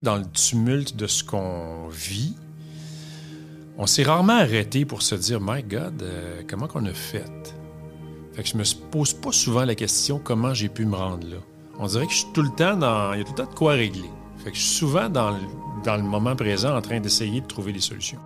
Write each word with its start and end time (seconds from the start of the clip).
Dans 0.00 0.14
le 0.14 0.24
tumulte 0.26 0.94
de 0.94 1.08
ce 1.08 1.24
qu'on 1.24 1.88
vit, 1.88 2.36
on 3.78 3.88
s'est 3.88 4.04
rarement 4.04 4.34
arrêté 4.34 4.84
pour 4.84 5.02
se 5.02 5.16
dire 5.16 5.40
My 5.40 5.64
God, 5.64 6.02
euh, 6.02 6.42
comment 6.48 6.68
qu'on 6.68 6.86
a 6.86 6.92
fait? 6.92 7.24
Fait 8.32 8.44
que 8.44 8.48
je 8.48 8.56
me 8.56 8.90
pose 8.92 9.12
pas 9.12 9.32
souvent 9.32 9.64
la 9.64 9.74
question 9.74 10.20
comment 10.22 10.54
j'ai 10.54 10.68
pu 10.68 10.84
me 10.84 10.94
rendre 10.94 11.26
là? 11.28 11.38
On 11.80 11.88
dirait 11.88 12.06
que 12.06 12.12
je 12.12 12.18
suis 12.18 12.32
tout 12.32 12.42
le 12.42 12.50
temps 12.50 12.76
dans. 12.76 13.12
Il 13.14 13.18
y 13.18 13.22
a 13.22 13.24
tout 13.24 13.32
le 13.32 13.42
temps 13.42 13.50
de 13.50 13.56
quoi 13.56 13.72
régler. 13.72 14.08
Fait 14.44 14.52
que 14.52 14.56
je 14.56 14.62
suis 14.62 14.76
souvent 14.76 15.08
dans 15.08 15.36
dans 15.84 15.96
le 15.96 16.04
moment 16.04 16.36
présent 16.36 16.76
en 16.76 16.80
train 16.80 17.00
d'essayer 17.00 17.40
de 17.40 17.46
trouver 17.46 17.72
des 17.72 17.80
solutions 17.80 18.20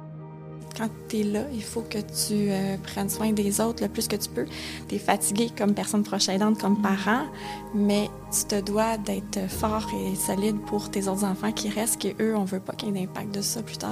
quand 0.77 0.89
tu 1.09 1.21
es 1.21 1.23
là, 1.23 1.45
il 1.53 1.63
faut 1.63 1.83
que 1.83 1.99
tu 1.99 2.51
euh, 2.51 2.77
prennes 2.83 3.09
soin 3.09 3.33
des 3.33 3.61
autres 3.61 3.83
le 3.83 3.89
plus 3.89 4.09
que 4.09 4.17
tu 4.17 4.29
peux. 4.29 4.47
Tu 4.89 4.97
es 4.97 4.99
fatigué 4.99 5.51
comme 5.57 5.75
personne 5.75 6.03
proche 6.03 6.29
aidante, 6.29 6.59
comme 6.61 6.81
parent, 6.81 7.27
mais 7.75 8.09
tu 8.31 8.45
te 8.45 8.61
dois 8.61 8.97
d'être 8.99 9.49
fort 9.49 9.89
et 9.95 10.15
solide 10.15 10.61
pour 10.67 10.91
tes 10.91 11.09
autres 11.09 11.25
enfants 11.25 11.53
qui 11.53 11.69
restent, 11.69 12.01
qui 12.01 12.15
eux, 12.21 12.37
on 12.37 12.45
veut 12.45 12.61
pas 12.61 12.73
qu'il 12.73 12.89
y 12.89 13.03
ait 13.03 13.07
d'impact 13.07 13.35
de 13.35 13.43
ça 13.43 13.63
plus 13.63 13.79
tard. 13.79 13.91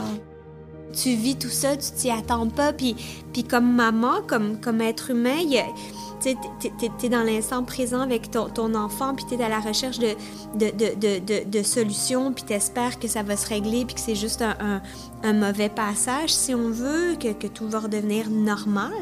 Tu 0.93 1.15
vis 1.15 1.37
tout 1.37 1.49
ça, 1.49 1.77
tu 1.77 1.91
t'y 1.93 2.11
attends 2.11 2.49
pas, 2.49 2.73
puis, 2.73 2.97
puis 3.33 3.45
comme 3.45 3.75
maman, 3.75 4.23
comme, 4.27 4.61
comme 4.61 4.81
être 4.81 5.11
humain, 5.11 5.39
tu 6.21 6.31
es, 6.31 7.09
dans 7.09 7.23
l'instant 7.23 7.65
présent 7.65 8.01
avec 8.01 8.31
ton, 8.31 8.49
ton 8.49 8.75
enfant, 8.75 9.15
puis 9.15 9.25
tu 9.29 9.35
es 9.35 9.43
à 9.43 9.49
la 9.49 9.61
recherche 9.61 9.99
de, 9.99 10.15
de, 10.55 10.71
de, 10.71 11.19
de, 11.19 11.49
de 11.49 11.63
solutions, 11.63 12.33
puis 12.33 12.45
tu 12.45 12.53
espères 12.53 12.99
que 12.99 13.09
ça 13.09 13.23
va 13.23 13.37
se 13.37 13.49
régler, 13.49 13.85
puis 13.85 13.95
que 13.95 14.01
c'est 14.01 14.15
juste 14.15 14.43
un, 14.43 14.57
un, 14.61 14.83
un, 15.23 15.33
mauvais 15.33 15.69
passage, 15.69 16.35
si 16.35 16.55
on 16.55 16.71
veut, 16.71 17.17
que, 17.19 17.33
que 17.33 17.47
tout 17.47 17.69
va 17.69 17.81
redevenir 17.81 18.29
normal. 18.31 18.93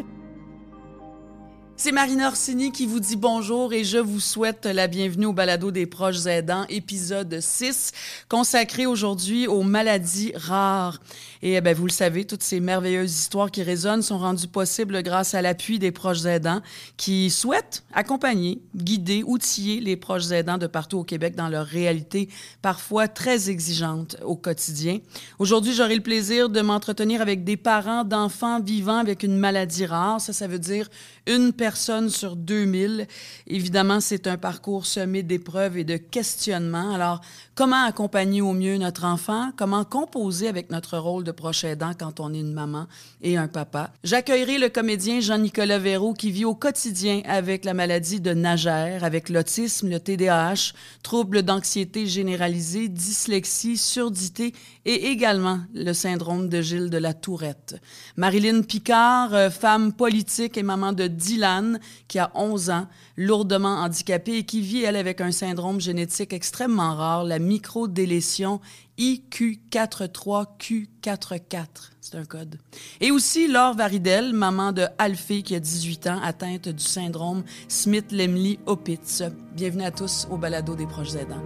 C'est 1.81 1.93
Marina 1.93 2.27
Orsini 2.27 2.73
qui 2.73 2.87
vous 2.87 2.99
dit 2.99 3.15
bonjour 3.15 3.73
et 3.73 3.85
je 3.85 3.99
vous 3.99 4.19
souhaite 4.19 4.67
la 4.67 4.89
bienvenue 4.89 5.27
au 5.27 5.33
balado 5.33 5.71
des 5.71 5.87
proches 5.87 6.27
aidants, 6.27 6.67
épisode 6.69 7.39
6, 7.39 7.93
consacré 8.29 8.85
aujourd'hui 8.85 9.47
aux 9.47 9.63
maladies 9.63 10.33
rares. 10.35 10.99
Et 11.41 11.55
eh 11.55 11.61
ben, 11.61 11.77
vous 11.77 11.87
le 11.87 11.93
savez, 11.93 12.25
toutes 12.25 12.43
ces 12.43 12.59
merveilleuses 12.59 13.17
histoires 13.21 13.53
qui 13.53 13.63
résonnent 13.63 14.03
sont 14.03 14.19
rendues 14.19 14.49
possibles 14.49 15.05
grâce 15.05 15.35
à 15.35 15.41
l'appui 15.41 15.79
des 15.79 15.93
proches 15.93 16.25
aidants 16.25 16.63
qui 16.97 17.31
souhaitent 17.31 17.85
accompagner, 17.95 18.61
guider, 18.75 19.23
outiller 19.25 19.79
les 19.79 19.97
proches 19.97 20.33
aidants 20.33 20.59
de 20.59 20.67
partout 20.67 20.99
au 20.99 21.05
Québec 21.05 21.37
dans 21.37 21.49
leur 21.49 21.65
réalité 21.65 22.29
parfois 22.61 23.07
très 23.07 23.51
exigeante 23.51 24.17
au 24.25 24.35
quotidien. 24.35 24.99
Aujourd'hui, 25.39 25.75
j'aurai 25.75 25.95
le 25.95 26.03
plaisir 26.03 26.49
de 26.49 26.61
m'entretenir 26.61 27.21
avec 27.21 27.45
des 27.45 27.57
parents 27.57 28.03
d'enfants 28.03 28.59
vivant 28.61 28.99
avec 28.99 29.23
une 29.23 29.39
maladie 29.39 29.87
rare. 29.87 30.21
Ça, 30.21 30.33
ça 30.33 30.49
veut 30.49 30.59
dire 30.59 30.89
une 31.29 31.53
personne 31.53 31.68
sur 31.77 32.37
2000. 32.37 33.07
Évidemment, 33.47 34.01
c'est 34.01 34.27
un 34.27 34.37
parcours 34.37 34.87
semé 34.87 35.23
d'épreuves 35.23 35.77
et 35.77 35.85
de 35.85 35.97
questionnements. 35.97 36.95
Alors, 36.95 37.21
comment 37.59 37.83
accompagner 37.83 38.41
au 38.41 38.53
mieux 38.53 38.77
notre 38.77 39.05
enfant? 39.05 39.51
Comment 39.57 39.85
composer 39.85 40.47
avec 40.47 40.71
notre 40.71 40.97
rôle 40.97 41.25
de 41.25 41.33
proche 41.33 41.65
aidant 41.65 41.91
quand 41.99 42.21
on 42.21 42.33
est 42.33 42.39
une 42.39 42.53
maman 42.53 42.87
et 43.21 43.37
un 43.37 43.49
papa? 43.49 43.91
J'accueillerai 44.05 44.59
le 44.59 44.69
comédien 44.69 45.19
Jean-Nicolas 45.19 45.81
Véraud 45.81 46.15
qui 46.15 46.31
vit 46.31 46.45
au 46.45 46.55
quotidien 46.55 47.21
avec 47.25 47.65
la 47.65 47.75
maladie 47.75 48.21
de 48.21 48.33
Nagère, 48.33 49.03
avec 49.03 49.29
l'autisme, 49.29 49.91
le 49.91 49.99
TDAH, 49.99 50.73
troubles 51.03 51.43
d'anxiété 51.43 52.07
généralisée, 52.07 52.89
dyslexie, 52.89 53.77
surdité 53.77 54.55
et 54.85 55.07
également 55.07 55.59
le 55.75 55.93
syndrome 55.95 56.49
de 56.49 56.63
Gilles 56.63 56.91
de 56.91 56.99
la 56.99 57.13
Tourette. 57.13 57.75
Marilyn 58.17 58.63
Picard, 58.63 59.35
euh, 59.35 59.51
femme 59.51 59.93
politique 59.93 60.57
et 60.57 60.63
maman 60.63 60.93
de 60.93 61.09
Dylan, 61.09 61.81
qui 62.07 62.21
a 62.21 62.31
11 62.37 62.71
ans, 62.71 62.87
lourdement 63.19 63.83
handicapée 63.83 64.39
et 64.39 64.45
qui 64.45 64.63
vit, 64.63 64.85
elle, 64.85 64.97
avec 64.97 65.21
un 65.21 65.33
syndrome 65.33 65.81
génétique 65.81 66.33
extrêmement 66.33 66.95
rare, 66.95 67.25
la 67.25 67.41
microdélétion 67.41 68.61
IQ43Q44. 68.99 71.67
C'est 72.01 72.17
un 72.17 72.25
code. 72.25 72.59
Et 73.01 73.11
aussi 73.11 73.49
Laure 73.49 73.75
Varidel, 73.75 74.33
maman 74.33 74.71
de 74.73 74.87
Alfie, 74.99 75.43
qui 75.43 75.57
a 75.57 75.61
18 75.61 76.07
ans, 76.07 76.21
atteinte 76.23 76.69
du 76.69 76.85
syndrome 76.85 77.43
Smith-Lemley-Opitz. 77.67 79.25
Bienvenue 79.53 79.85
à 79.85 79.91
tous 79.91 80.29
au 80.31 80.37
balado 80.39 80.77
des 80.77 80.87
proches 80.87 81.17
aidants. 81.17 81.43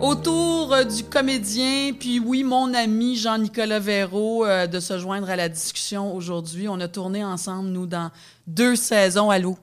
Autour 0.00 0.72
euh, 0.72 0.84
du 0.84 1.04
comédien, 1.04 1.92
puis 1.98 2.18
oui, 2.20 2.42
mon 2.42 2.72
ami 2.72 3.16
Jean-Nicolas 3.16 3.78
Véraud, 3.80 4.46
euh, 4.46 4.66
de 4.66 4.80
se 4.80 4.98
joindre 4.98 5.28
à 5.28 5.36
la 5.36 5.48
discussion 5.50 6.14
aujourd'hui. 6.14 6.68
On 6.68 6.80
a 6.80 6.88
tourné 6.88 7.22
ensemble, 7.22 7.68
nous, 7.68 7.84
dans 7.86 8.10
deux 8.46 8.76
saisons. 8.76 9.28
Allô? 9.28 9.58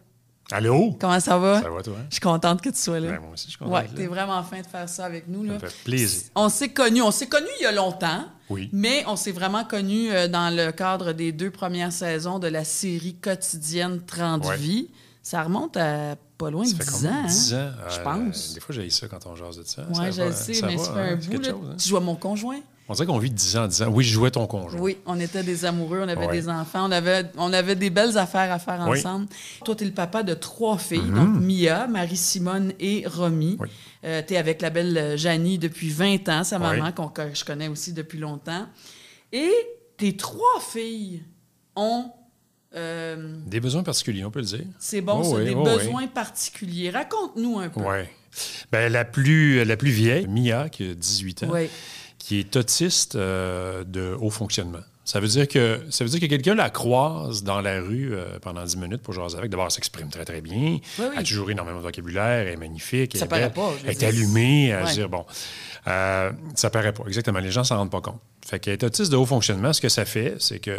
Allô? 0.51 0.95
Comment 1.01 1.19
ça 1.19 1.37
va? 1.39 1.61
Ça 1.63 1.69
va, 1.71 1.81
toi? 1.81 1.95
Je 2.09 2.13
suis 2.15 2.21
contente 2.21 2.61
que 2.61 2.69
tu 2.69 2.77
sois 2.77 2.99
là. 2.99 3.13
Ben, 3.13 3.19
moi 3.19 3.31
aussi, 3.33 3.45
je 3.45 3.49
suis 3.49 3.57
content. 3.57 3.71
Ouais, 3.71 3.87
t'es 3.95 4.05
vraiment 4.05 4.41
fin 4.43 4.61
de 4.61 4.67
faire 4.67 4.87
ça 4.87 5.05
avec 5.05 5.27
nous. 5.27 5.41
Ça 5.45 5.47
Là. 5.47 5.53
me 5.55 5.59
fait 5.59 5.75
plaisir. 5.83 6.21
On 6.35 6.49
s'est 6.49 6.69
connus. 6.69 7.01
On 7.01 7.11
s'est 7.11 7.27
connus 7.27 7.47
il 7.59 7.63
y 7.63 7.65
a 7.65 7.71
longtemps. 7.71 8.23
Oui. 8.49 8.69
Mais 8.71 9.03
on 9.07 9.15
s'est 9.15 9.31
vraiment 9.33 9.65
connus 9.65 10.09
euh, 10.11 10.27
dans 10.27 10.55
le 10.55 10.71
cadre 10.71 11.11
des 11.13 11.31
deux 11.31 11.51
premières 11.51 11.91
saisons 11.91 12.37
de 12.39 12.47
la 12.47 12.63
série 12.63 13.15
quotidienne 13.15 14.01
30 14.05 14.45
Ouais. 14.45 14.55
vies. 14.55 14.89
Ça 15.29 15.43
remonte 15.43 15.75
à 15.75 16.15
pas 16.37 16.49
loin 16.49 16.63
de 16.63 16.69
Ça 16.69 16.77
fait 16.77 16.83
10 16.85 16.91
combien? 16.93 17.11
ans. 17.11 17.15
hein? 17.23 17.27
10 17.27 17.53
ans. 17.53 17.69
Je 17.89 17.99
Euh, 17.99 18.03
pense. 18.03 18.53
Des 18.53 18.59
fois, 18.61 18.73
j'ai 18.75 18.89
ça 18.89 19.07
quand 19.09 19.25
on 19.25 19.35
jase 19.35 19.57
de 19.57 19.63
ça. 19.65 19.85
Oui, 19.89 20.05
je 20.09 20.21
va, 20.21 20.25
le 20.27 20.31
sais, 20.31 20.53
ça 20.53 20.65
mais 20.67 20.77
fait 20.77 20.87
hein, 20.87 20.93
un 20.95 21.09
c'est 21.09 21.15
bout. 21.27 21.31
quelque 21.31 21.45
Là. 21.47 21.51
chose, 21.51 21.69
hein. 21.69 21.75
Tu 21.77 21.89
vois 21.89 21.99
mon 21.99 22.15
conjoint? 22.15 22.59
On 22.87 22.93
dirait 22.93 23.05
qu'on 23.07 23.17
vit 23.17 23.29
10 23.29 23.57
ans 23.57 23.63
en 23.65 23.67
10 23.67 23.81
ans. 23.83 23.87
Oui, 23.89 24.05
je 24.05 24.13
jouais 24.13 24.31
ton 24.31 24.47
conjoint. 24.47 24.79
Oui, 24.79 24.97
on 25.05 25.19
était 25.19 25.43
des 25.43 25.65
amoureux, 25.65 25.99
on 26.01 26.07
avait 26.07 26.27
Ouais. 26.27 26.31
des 26.31 26.47
enfants, 26.47 26.87
on 26.87 26.91
avait, 26.93 27.25
on 27.37 27.51
avait 27.51 27.75
des 27.75 27.89
belles 27.89 28.17
affaires 28.17 28.49
à 28.53 28.57
faire 28.59 28.87
Oui. 28.87 28.99
ensemble. 28.99 29.27
Toi, 29.65 29.75
tu 29.75 29.83
es 29.83 29.87
le 29.87 29.93
papa 29.93 30.23
de 30.23 30.33
trois 30.33 30.77
filles, 30.77 31.11
donc 31.13 31.41
Mia, 31.41 31.87
Marie-Simone 31.87 32.71
et 32.79 33.03
Romy. 33.05 33.57
Oui. 33.59 33.67
tu 34.01 34.33
es 34.33 34.37
avec 34.37 34.61
la 34.61 34.69
belle 34.69 34.97
euh, 34.97 35.17
Janie 35.17 35.57
depuis 35.57 35.89
20 35.89 36.29
ans, 36.29 36.45
sa 36.45 36.57
maman, 36.57 36.85
Oui. 36.97 37.09
que 37.13 37.33
je 37.33 37.43
connais 37.43 37.67
aussi 37.67 37.91
depuis 37.91 38.19
longtemps. 38.19 38.65
Et 39.33 39.51
tes 39.97 40.15
trois 40.15 40.61
filles 40.61 41.23
ont... 41.75 42.05
euh, 42.75 43.37
Des 43.45 43.59
besoins 43.59 43.83
particuliers, 43.83 44.25
on 44.25 44.31
peut 44.31 44.39
le 44.39 44.45
dire. 44.45 44.65
c'est 44.79 45.01
bon, 45.01 45.21
Oh 45.21 45.23
ça, 45.23 45.35
oui, 45.37 45.45
des 45.45 45.55
oh 45.55 45.63
besoins 45.63 46.07
particuliers. 46.07 46.89
Raconte-nous 46.89 47.59
un 47.59 47.69
peu. 47.69 47.81
Oui. 47.81 48.03
Ben, 48.71 48.91
la, 48.91 49.05
plus, 49.05 49.63
la 49.63 49.77
plus 49.77 49.89
vieille, 49.89 50.27
Mia, 50.27 50.69
qui 50.69 50.89
a 50.91 50.93
18 50.93 51.43
ans, 51.43 51.47
Oui. 51.51 51.69
qui 52.19 52.39
est 52.39 52.55
autiste 52.55 53.15
euh, 53.15 53.83
de 53.83 54.15
haut 54.19 54.29
fonctionnement. 54.29 54.81
Ça 55.05 55.21
veut 55.21 55.27
dire 55.29 55.47
que 55.47 55.79
ça 55.89 56.03
veut 56.03 56.09
dire 56.09 56.19
que 56.19 56.25
quelqu'un 56.25 56.53
la 56.53 56.69
croise 56.69 57.41
dans 57.41 57.61
la 57.61 57.79
rue 57.79 58.13
euh, 58.13 58.39
pendant 58.41 58.65
10 58.65 58.75
minutes 58.75 59.01
pour 59.01 59.13
jaser 59.13 59.37
avec. 59.37 59.49
D'abord, 59.49 59.65
elle 59.67 59.71
s'exprime 59.71 60.09
très, 60.09 60.25
très 60.25 60.41
bien. 60.41 60.79
Elle 60.99 61.19
a 61.19 61.23
toujours 61.23 61.49
énormément 61.49 61.77
de 61.77 61.83
vocabulaire. 61.83 62.45
Elle 62.45 62.53
est 62.53 62.57
magnifique. 62.57 63.15
Ça 63.15 63.23
elle 63.23 63.29
paraît 63.29 63.41
belle, 63.43 63.53
pas, 63.53 63.71
je 63.81 63.85
Elle 63.85 63.91
est 63.91 64.03
allumée. 64.03 64.73
À 64.73 64.83
dire, 64.83 65.07
bon, 65.07 65.25
ça 65.85 66.69
paraît 66.69 66.91
pas. 66.91 67.03
Exactement. 67.07 67.39
Les 67.39 67.51
gens 67.51 67.63
s'en 67.63 67.77
rendent 67.77 67.89
pas 67.89 68.01
compte. 68.01 68.19
Fait 68.45 68.59
qu'elle 68.59 68.73
est 68.73 68.83
autiste 68.83 69.09
de 69.09 69.15
haut 69.15 69.25
fonctionnement. 69.25 69.71
Ce 69.71 69.79
que 69.79 69.87
ça 69.89 70.03
fait, 70.03 70.35
c'est 70.39 70.59
que, 70.59 70.77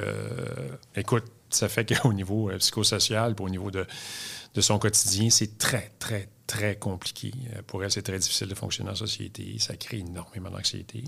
écoute, 0.95 1.25
ça 1.51 1.69
fait 1.69 1.95
qu'au 1.95 2.13
niveau 2.15 2.51
euh, 2.51 2.59
psychosocial, 2.59 3.35
puis 3.35 3.45
au 3.45 3.49
niveau 3.49 3.71
de, 3.71 3.87
de 4.55 4.61
son 4.61 4.79
quotidien, 4.79 5.31
c'est 5.31 5.59
très, 5.59 5.93
très, 5.99 6.29
très 6.47 6.77
compliqué. 6.77 7.33
Euh, 7.55 7.63
Pour 7.67 7.85
elle, 7.85 7.91
c'est 7.91 8.03
très 8.03 8.19
difficile 8.19 8.49
de 8.49 8.55
fonctionner 8.55 8.91
en 8.91 8.95
société. 8.95 9.57
Ça 9.59 9.77
crée 9.77 9.99
énormément 9.99 10.51
d'anxiété. 10.51 11.05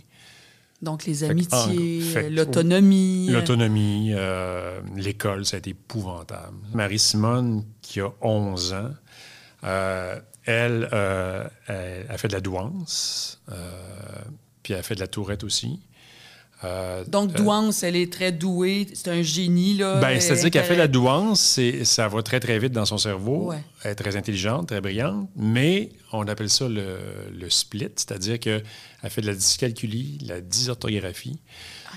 Donc, 0.82 1.04
les 1.04 1.24
amitiés, 1.24 2.30
l'autonomie. 2.30 3.28
L'autonomie, 3.30 4.12
euh, 4.14 4.80
l'école, 4.96 5.44
ça 5.44 5.56
a 5.56 5.58
été 5.58 5.70
épouvantable. 5.70 6.56
Marie-Simone, 6.72 7.64
qui 7.82 8.00
a 8.00 8.08
11 8.22 8.72
ans, 8.72 8.90
euh, 9.64 10.18
elle, 10.46 10.88
euh, 10.92 11.46
elle 11.66 12.06
a 12.08 12.16
fait 12.16 12.28
de 12.28 12.32
la 12.32 12.40
douance, 12.40 13.42
puis 14.62 14.72
elle 14.72 14.80
a 14.80 14.82
fait 14.82 14.94
de 14.94 15.00
la 15.00 15.06
tourette 15.06 15.44
aussi. 15.44 15.80
Euh, 16.62 17.04
Donc, 17.06 17.30
euh, 17.30 17.34
Douance, 17.34 17.82
elle 17.82 17.96
est 17.96 18.12
très 18.12 18.32
douée. 18.32 18.86
C'est 18.92 19.08
un 19.08 19.22
génie, 19.22 19.74
là. 19.74 19.98
ben, 20.00 20.20
c'est-à-dire 20.20 20.50
qu'elle 20.50 20.64
fait 20.64 20.76
la 20.76 20.88
douance, 20.88 21.58
ça 21.84 22.08
va 22.08 22.22
très, 22.22 22.38
très 22.40 22.58
vite 22.58 22.72
dans 22.72 22.84
son 22.84 22.98
cerveau. 22.98 23.46
Ouais. 23.50 23.62
Elle 23.82 23.92
est 23.92 23.94
très 23.94 24.16
intelligente, 24.16 24.68
très 24.68 24.80
brillante, 24.80 25.28
mais 25.36 25.88
on 26.12 26.26
appelle 26.28 26.50
ça 26.50 26.68
le, 26.68 26.98
le 27.32 27.48
split, 27.50 27.88
c'est-à-dire 27.96 28.38
qu'elle 28.38 28.62
fait 29.08 29.22
de 29.22 29.26
la 29.26 29.34
dyscalculie, 29.34 30.18
de 30.18 30.28
la 30.28 30.40
dysorthographie. 30.42 31.40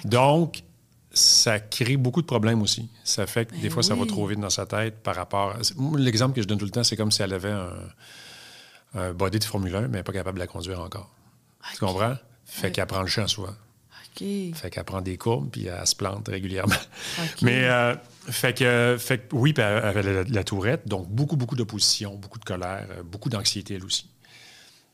Donc, 0.06 0.63
ça 1.12 1.60
crée 1.60 1.98
beaucoup 1.98 2.21
de 2.21 2.25
problèmes 2.27 2.62
aussi. 2.62 2.89
Ça 3.04 3.27
fait 3.27 3.45
que 3.45 3.56
des 3.56 3.63
Ben 3.63 3.69
fois, 3.71 3.83
ça 3.83 3.95
va 3.95 4.06
trop 4.06 4.25
vite 4.25 4.39
dans 4.39 4.50
sa 4.50 4.65
tête 4.65 4.95
par 5.04 5.15
rapport... 5.15 5.51
à- 5.51 5.98
L'exemple 5.98 6.36
que 6.36 6.42
je 6.42 6.48
donne 6.48 6.57
tout 6.57 6.65
le 6.65 6.71
temps, 6.71 6.83
c'est 6.83 6.95
comme 6.95 7.12
si 7.12 7.21
elle 7.21 7.33
avait 7.33 7.51
un, 7.51 7.69
un 8.95 9.13
body 9.13 9.39
de 9.39 9.44
Formule 9.44 9.75
1, 9.75 9.80
mais 9.81 9.86
elle 9.88 9.92
n'est 9.92 10.04
pas 10.04 10.13
capable 10.13 10.38
de 10.38 10.44
la 10.44 10.48
conduire 10.48 10.80
encore. 10.80 11.10
Tu 11.74 11.80
comprends? 11.80 12.15
Fait 12.45 12.71
qu'elle 12.71 12.86
prend 12.88 13.01
le 13.01 13.07
champ 13.07 13.27
souvent. 13.27 13.54
OK. 14.15 14.24
Fait 14.56 14.69
qu'elle 14.69 14.83
prend 14.83 15.01
des 15.01 15.18
courbes, 15.18 15.50
puis 15.50 15.65
elle 15.65 15.88
se 15.88 15.95
plante 15.95 16.27
régulièrement. 16.27 16.75
Mais, 17.42 17.65
euh, 17.65 17.95
fait, 18.30 18.54
que, 18.54 18.95
fait 19.00 19.27
que, 19.27 19.36
oui, 19.36 19.54
puis 19.54 19.63
elle 19.63 19.83
avait 19.83 20.04
la, 20.04 20.24
la 20.24 20.44
tourette, 20.44 20.88
donc 20.88 21.10
beaucoup, 21.10 21.36
beaucoup 21.36 21.56
d'opposition, 21.56 22.15
beaucoup 22.15 22.38
de 22.39 22.45
colère, 22.45 22.88
euh, 22.92 23.04
beaucoup 23.04 23.30
d'anxiété, 23.30 23.75
elle 23.75 23.86
aussi. 23.86 24.10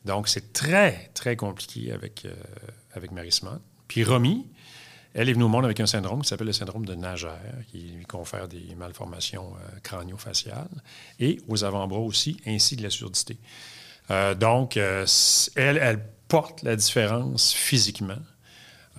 Donc, 0.06 0.30
c'est 0.30 0.54
très, 0.54 1.12
très 1.14 1.36
compliqué 1.36 1.92
avec, 1.92 2.24
euh, 2.26 2.34
avec 2.94 3.12
Marie-Simone. 3.12 3.60
Puis 3.90 4.06
Romy, 4.06 4.46
Elle 5.14 5.28
est 5.30 5.34
venue 5.34 5.46
au 5.46 5.50
monde 5.50 5.66
avec 5.66 5.80
un 5.80 5.88
syndrome 5.88 6.22
qui 6.22 6.28
s'appelle 6.28 6.48
le 6.48 6.54
syndrome 6.54 6.86
de 6.86 6.94
Nager, 6.94 7.30
qui 7.72 7.80
lui 7.80 8.06
confère 8.06 8.48
des 8.48 8.76
malformations 8.76 9.54
euh, 9.56 9.80
crânio-faciales, 9.82 10.70
et 11.20 11.42
aux 11.48 11.64
avant-bras 11.64 12.00
aussi, 12.00 12.38
ainsi 12.46 12.78
que 12.78 12.84
la 12.84 12.90
surdité. 12.90 13.38
Euh, 14.12 14.36
donc, 14.36 14.78
elle, 14.78 15.08
elle 15.56 16.06
porte 16.28 16.62
la 16.64 16.76
différence 16.76 17.54
physiquement. 17.54 18.20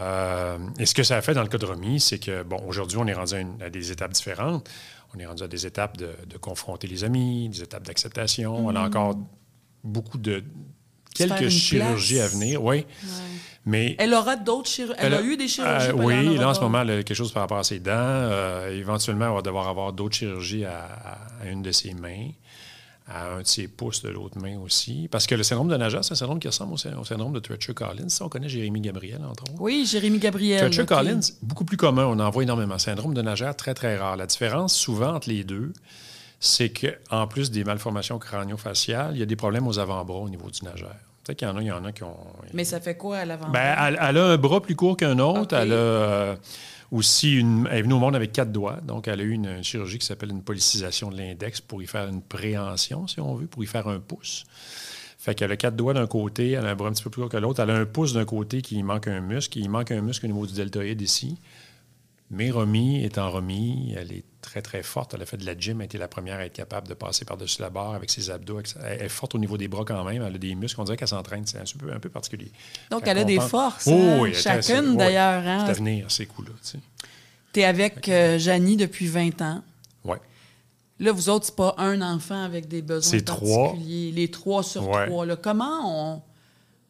Euh, 0.00 0.58
et 0.79 0.87
ce 0.87 0.94
que 0.94 1.02
ça 1.02 1.17
a 1.17 1.23
fait 1.23 1.35
dans 1.35 1.43
le 1.43 1.49
cas 1.49 1.58
de 1.58 1.67
Romy, 1.67 2.00
c'est 2.00 2.19
que, 2.19 2.43
bon, 2.43 2.61
aujourd'hui, 2.67 2.99
on 2.99 3.06
est 3.06 3.12
rendu 3.12 3.35
à, 3.35 3.38
une- 3.41 3.61
à 3.62 3.70
des 3.70 3.93
étapes 3.93 4.12
différentes. 4.12 4.69
On 5.14 5.19
est 5.19 5.26
rendu 5.26 5.43
à 5.43 5.49
des 5.49 5.67
étapes 5.67 5.97
de, 5.97 6.11
de 6.26 6.37
confronter 6.38 6.87
les 6.87 7.05
amis, 7.05 7.49
des 7.49 7.62
étapes 7.62 7.85
d'acceptation. 7.87 8.55
On 8.67 8.75
a 8.76 8.81
encore 8.87 9.17
beaucoup 9.85 10.19
de. 10.19 10.43
Quelques 11.14 11.49
chirurgies 11.49 12.14
place. 12.17 12.32
à 12.32 12.37
venir, 12.37 12.62
oui. 12.62 12.87
Mais 13.67 13.94
Elle 13.99 14.14
aura 14.14 14.37
d'autres 14.37 14.69
chirurgies? 14.70 14.97
Elle, 15.02 15.12
a 15.12 15.20
eu 15.23 15.37
des 15.37 15.49
chirurgies. 15.49 15.88
euh, 15.88 15.93
oui, 15.93 16.37
là, 16.38 16.49
en 16.50 16.55
ce 16.55 16.61
moment, 16.61 16.81
elle 16.81 16.91
a 16.91 17.03
quelque 17.03 17.14
chose 17.14 17.32
par 17.32 17.43
rapport 17.43 17.58
à 17.58 17.64
ses 17.64 17.79
dents. 17.81 17.91
Euh, 17.94 18.70
éventuellement, 18.79 19.26
elle 19.26 19.35
va 19.35 19.43
devoir 19.43 19.69
avoir 19.69 19.93
d'autres 19.93 20.14
chirurgies 20.14 20.64
à, 20.64 20.79
à- 20.85 21.43
à 21.43 21.46
une 21.50 21.61
de 21.61 21.73
ses 21.73 21.93
mains, 21.93 22.29
à 23.08 23.32
un 23.35 23.43
de 23.43 23.47
ses 23.47 23.67
pouces 23.69 24.02
de 24.02 24.08
l'autre 24.08 24.38
main 24.38 24.58
aussi. 24.58 25.08
Parce 25.11 25.26
que 25.26 25.35
le 25.35 25.43
syndrome 25.43 25.69
de 25.69 25.76
Naja, 25.76 26.02
c'est 26.02 26.12
un 26.12 26.17
syndrome 26.17 26.38
qui 26.38 26.47
ressemble 26.49 26.75
au, 26.75 26.76
sy- 26.76 26.88
au 26.99 27.05
syndrome 27.05 27.32
de 27.32 27.41
Treacher-Collins. 27.41 28.08
Ça, 28.08 28.25
on 28.25 28.29
connaît 28.29 28.49
Jérémy 28.49 28.81
Gabriel, 28.81 29.20
entre 29.29 29.43
autres. 29.44 29.61
Oui, 29.61 29.85
Jérémy 29.87 30.19
Gabriel. 30.19 30.64
ok. 30.64 30.70
Treacher-Collins, 30.70 31.20
beaucoup 31.43 31.64
plus 31.64 31.76
commun. 31.76 32.06
On 32.06 32.19
en 32.20 32.31
voit 32.31 32.43
énormément. 32.44 32.79
Syndrome 32.79 33.14
de 33.14 33.23
Nager, 33.23 33.50
très, 33.56 33.75
très 33.75 33.97
rare. 33.97 34.17
La 34.17 34.26
différence, 34.26 34.75
souvent, 34.75 35.14
entre 35.14 35.29
les 35.29 35.43
deux, 35.44 35.73
c'est 36.38 36.70
qu'en 36.70 37.26
plus 37.26 37.50
des 37.50 37.64
malformations 37.64 38.19
crânio-faciales, 38.19 39.12
il 39.14 39.19
y 39.20 39.23
a 39.23 39.26
des 39.26 39.37
problèmes 39.37 39.67
aux 39.67 39.79
avant-bras 39.79 40.20
au 40.20 40.29
niveau 40.29 40.50
du 40.50 40.64
Nager. 40.64 40.87
Peut-être 41.25 41.38
qu'il 41.38 41.49
y 41.49 41.50
en 41.50 41.56
a, 41.56 41.61
il 41.62 41.67
y 41.67 41.73
en 41.73 41.85
a 41.85 41.93
qui 41.93 42.03
ont... 42.03 42.17
Mais 42.55 42.64
ça 42.64 42.81
fait 42.81 42.96
quoi 42.96 43.19
à 43.19 43.25
l'avant? 43.26 43.49
Ben, 43.50 43.76
elle, 43.79 43.99
elle 44.00 44.17
a 44.19 44.25
un 44.26 44.37
bras 44.38 44.62
plus 44.62 44.75
court 44.75 44.96
qu'un 44.96 45.19
autre. 45.19 45.55
Elle 45.55 45.73
a 45.73 45.76
euh, 45.76 46.37
aussi 46.90 47.37
une. 47.37 47.69
Elle 47.70 47.78
est 47.78 47.82
venue 47.82 47.94
au 47.94 47.98
monde 47.98 48.16
avec 48.16 48.32
quatre 48.32 48.52
doigts. 48.52 48.81
Donc, 48.82 49.08
elle 49.08 49.20
a 49.20 49.22
eu 49.22 49.32
une, 49.32 49.62
chirurgie 49.62 49.98
qui 49.98 50.06
s'appelle 50.06 50.31
une 50.31 50.42
polycisation 50.42 51.10
de 51.10 51.16
l'index 51.16 51.60
pour 51.60 51.82
y 51.82 51.87
faire 51.87 52.08
une 52.08 52.22
préhension, 52.22 53.06
si 53.06 53.20
on 53.20 53.34
veut, 53.34 53.46
pour 53.46 53.62
y 53.62 53.66
faire 53.66 53.88
un 53.88 54.00
pouce. 54.00 54.44
Fait 55.19 55.34
qu'elle 55.34 55.52
a 55.52 55.56
quatre 55.56 55.76
doigts 55.76 55.92
d'un 55.92 56.06
côté, 56.06 56.52
elle 56.52 56.64
a 56.64 56.70
un 56.70 56.75
bras 56.75 56.88
un 56.88 56.92
petit 56.92 57.02
peu 57.02 57.10
plus 57.10 57.20
court 57.20 57.31
que 57.31 57.37
l'autre. 57.37 57.60
Elle 57.60 57.70
a 57.70 57.76
un 57.76 57.84
pouce 57.84 58.14
d'un 58.14 58.25
côté 58.25 58.62
qui 58.62 58.82
manque 58.82 59.06
un 59.06 59.20
muscle. 59.20 59.58
Il 59.58 59.69
manque 59.69 59.90
un 59.90 60.00
muscle 60.00 60.25
au 60.25 60.28
niveau 60.28 60.46
du 60.46 60.54
deltoïde 60.54 61.00
ici. 61.02 61.37
Mais 62.32 62.50
Romy 62.50 63.05
étant 63.05 63.29
Romy, 63.31 63.94
elle 63.99 64.12
est 64.12 64.23
très, 64.41 64.62
très 64.62 64.85
forte. 64.85 65.15
Elle 65.15 65.23
a 65.23 65.27
fait 65.27 65.37
de 65.37 65.44
la 65.44 65.59
gym, 65.59 65.79
elle 65.79 65.82
a 65.82 65.85
été 65.87 65.99
la 65.99 66.06
première 66.06 66.38
à 66.38 66.44
être 66.44 66.53
capable 66.53 66.87
de 66.87 66.94
passer 66.94 67.25
par-dessus 67.25 67.61
la 67.61 67.71
barre 67.71 67.94
avec 67.94 68.09
ses 68.09 68.31
abdos. 68.31 68.61
Elle 68.85 69.03
est 69.03 69.09
forte 69.09 69.35
au 69.35 69.38
niveau 69.38 69.56
des 69.59 69.67
bras 69.67 69.85
quand 69.85 70.05
même. 70.05 70.23
Elle 70.23 70.37
a 70.37 70.38
des 70.38 70.55
muscles. 70.55 70.81
On 70.81 70.85
dirait 70.85 70.97
qu'elle 70.97 71.09
s'entraîne. 71.09 71.44
C'est 71.47 71.59
un 71.59 71.65
peu, 71.79 71.93
un 71.93 71.99
peu 71.99 72.09
particulier. 72.09 72.53
Donc, 72.91 73.03
elle 73.06 73.19
a 73.19 73.25
des 73.25 73.41
forces. 73.41 73.88
Oh, 73.88 73.91
hein, 73.93 74.19
oui, 74.21 74.31
assez- 74.31 74.43
Chacune, 74.62 74.91
oui, 74.91 74.97
d'ailleurs. 74.97 75.43
Hein? 75.44 75.62
C'est 75.65 75.71
à 75.71 75.75
venir, 75.75 76.09
ces 76.11 76.27
coups-là. 76.27 76.55
Tu 76.62 76.69
sais. 77.53 77.61
Es 77.61 77.65
avec 77.65 78.09
euh, 78.09 78.38
Janie 78.38 78.77
depuis 78.77 79.09
20 79.09 79.43
ans. 79.43 79.62
Ouais. 80.05 80.19
Là, 81.00 81.11
vous 81.11 81.29
autres, 81.31 81.47
c'est 81.47 81.56
pas 81.56 81.75
un 81.79 82.00
enfant 82.00 82.44
avec 82.44 82.69
des 82.69 82.81
besoins 82.82 83.11
C'est 83.11 83.25
trois. 83.25 83.71
particuliers. 83.73 84.12
Les 84.12 84.31
trois 84.31 84.62
sur 84.62 84.88
Ouais. 84.88 85.06
trois. 85.09 85.27
Là. 85.27 85.35
Comment, 85.35 85.81
on, 86.15 86.23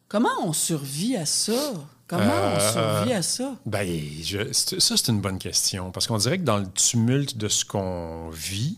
comment 0.07 0.29
on 0.43 0.53
survit 0.53 1.17
à 1.17 1.25
ça? 1.25 1.73
Comment 2.11 2.23
on 2.25 2.59
Euh, 2.59 2.71
survit 2.99 3.13
à 3.13 3.21
ça? 3.21 3.55
Ben, 3.65 3.87
je- 4.23 4.51
ça, 4.53 4.97
c'est 4.97 5.07
une 5.07 5.21
bonne 5.21 5.39
question. 5.39 5.91
Parce 5.91 6.05
qu'on 6.07 6.17
dirait 6.17 6.37
que 6.37 6.43
dans 6.43 6.57
le 6.57 6.67
tumulte 6.69 7.37
de 7.37 7.47
ce 7.47 7.65
qu'on 7.65 8.29
vit, 8.31 8.77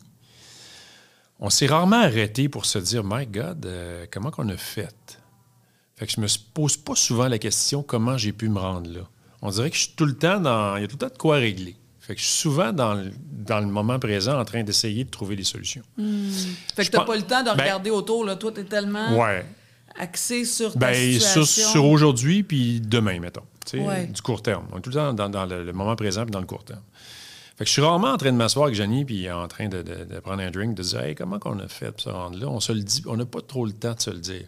on 1.40 1.50
s'est 1.50 1.66
rarement 1.68 2.02
arrêté 2.02 2.48
pour 2.48 2.66
se 2.66 2.80
dire, 2.80 3.04
My 3.04 3.26
God, 3.26 3.66
euh, 3.66 4.06
comment 4.12 4.32
qu'on 4.32 4.48
a 4.50 4.58
fait? 4.58 5.20
Fait 5.96 6.06
que 6.08 6.12
je 6.12 6.22
me 6.22 6.28
pose 6.54 6.78
pas 6.78 6.96
souvent 6.96 7.28
la 7.28 7.38
question 7.40 7.84
comment 7.84 8.18
j'ai 8.18 8.32
pu 8.34 8.50
me 8.50 8.60
rendre 8.60 8.90
là? 8.92 9.02
On 9.42 9.50
dirait 9.50 9.70
que 9.70 9.76
je 9.76 9.82
suis 9.84 9.94
tout 9.96 10.06
le 10.06 10.16
temps 10.18 10.40
dans. 10.40 10.78
Il 10.78 10.82
y 10.82 10.86
a 10.86 10.88
tout 10.88 10.96
le 10.96 11.08
temps 11.08 11.14
de 11.14 11.18
quoi 11.18 11.36
régler. 11.38 11.76
Fait 12.00 12.16
que 12.16 12.22
je 12.22 12.26
suis 12.28 12.40
souvent 12.42 12.72
dans 12.74 12.94
le, 12.96 13.12
dans 13.32 13.60
le 13.60 13.66
moment 13.68 13.98
présent 14.00 14.40
en 14.40 14.46
train 14.46 14.64
d'essayer 14.64 15.04
de 15.06 15.10
trouver 15.10 15.36
des 15.36 15.44
solutions. 15.44 15.84
Fait 15.98 16.84
je 16.84 16.90
que 16.90 16.92
t'as 16.92 17.00
pense- 17.00 17.08
pas 17.08 17.16
le 17.16 17.22
temps 17.24 17.42
de 17.42 17.46
ben- 17.48 17.54
regarder 17.62 17.90
autour. 17.90 18.26
Là. 18.26 18.36
Toi, 18.36 18.52
t'es 18.52 18.64
tellement 18.66 19.18
Ouais. 19.18 19.46
Axé 20.00 20.46
sur 20.46 20.74
ta 20.74 20.80
Ben, 20.80 20.94
situation. 20.96 21.46
sur, 21.46 21.70
sur 21.72 21.86
aujourd'hui 21.86 22.44
puis 22.44 22.82
demain, 22.82 23.20
mettons. 23.20 23.44
Ouais. 23.74 24.08
Du 24.08 24.22
court 24.22 24.42
terme. 24.42 24.66
On 24.72 24.78
est 24.78 24.82
tout 24.82 24.90
le 24.90 24.96
temps 24.96 25.14
dans, 25.14 25.30
dans 25.30 25.46
le, 25.46 25.64
le 25.64 25.74
moment 25.74 25.96
présent 25.96 26.24
puis 26.24 26.32
dans 26.32 26.40
le 26.42 26.46
court 26.46 26.64
terme. 26.66 26.82
Fait 27.58 27.66
que 27.66 27.68
je 27.68 27.74
suis 27.74 27.82
rarement 27.82 28.10
en 28.12 28.18
train 28.18 28.32
de 28.32 28.38
m'asseoir 28.38 28.66
avec 28.66 28.76
Janie 28.76 29.06
puis 29.06 29.30
en 29.32 29.48
train 29.48 29.68
de, 29.70 29.82
de- 29.82 30.04
de 30.06 30.20
prendre 30.20 30.42
un 30.42 30.52
drink, 30.52 30.76
de 30.76 30.84
dire 30.84 31.00
Hey, 31.02 31.16
comment 31.16 31.40
qu'on 31.40 31.60
a 31.60 31.68
fait 31.68 31.92
pour 31.92 32.02
se 32.02 32.10
rendre 32.10 32.38
là? 32.40 32.48
On 32.48 32.60
se 32.60 32.72
le 32.74 32.82
dit, 32.82 33.04
on 33.06 33.16
n'a 33.16 33.26
pas 33.26 33.42
trop 33.42 33.66
le 33.66 33.72
temps 33.74 33.94
de 33.94 34.02
se 34.02 34.10
le 34.10 34.20
dire. 34.20 34.46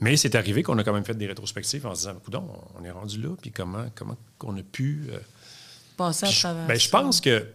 Mais 0.00 0.16
c'est 0.16 0.34
arrivé 0.34 0.62
qu'on 0.62 0.78
a 0.78 0.84
quand 0.84 0.92
même 0.92 1.04
fait 1.04 1.14
des 1.14 1.26
rétrospectives 1.26 1.86
en 1.86 1.94
se 1.94 2.00
disant 2.08 2.14
Coudon, 2.24 2.48
on 2.80 2.84
est 2.84 2.90
rendu 2.90 3.20
là, 3.20 3.30
puis 3.40 3.50
comment, 3.52 3.84
comment 3.94 4.16
qu'on 4.38 4.56
a 4.56 4.62
pu. 4.62 5.06
euh, 5.12 5.18
passer 5.96 6.26
à 6.26 6.30
travers 6.30 6.66
ben, 6.66 6.78
je 6.78 6.88
pense 6.88 7.20
que. 7.20 7.46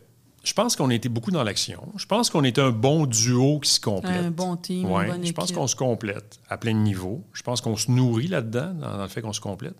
Je 0.44 0.54
pense 0.54 0.76
qu'on 0.76 0.90
était 0.90 1.10
beaucoup 1.10 1.32
dans 1.32 1.44
l'action. 1.44 1.84
Je 1.98 2.06
pense 2.06 2.30
qu'on 2.30 2.44
était 2.44 2.62
un 2.62 2.72
bon 2.72 3.06
duo 3.06 3.60
qui 3.60 3.70
se 3.70 3.80
complète. 3.80 4.26
Un 4.26 4.32
bon 4.32 4.56
team, 4.56 4.88
une 4.88 4.94
Ouais, 4.94 5.08
bonne 5.08 5.26
Je 5.26 5.34
pense 5.34 5.52
qu'on 5.52 5.68
se 5.68 5.76
complète 5.76 6.40
à 6.50 6.58
plein 6.58 6.74
de 6.74 6.80
niveaux. 6.80 7.24
Je 7.34 7.44
pense 7.44 7.62
qu'on 7.62 7.76
se 7.76 7.92
nourrit 7.92 8.28
là-dedans, 8.28 8.74
dans, 8.74 8.98
dans 8.98 9.04
le 9.04 9.10
fait 9.10 9.22
qu'on 9.22 9.34
se 9.34 9.42
complète. 9.42 9.76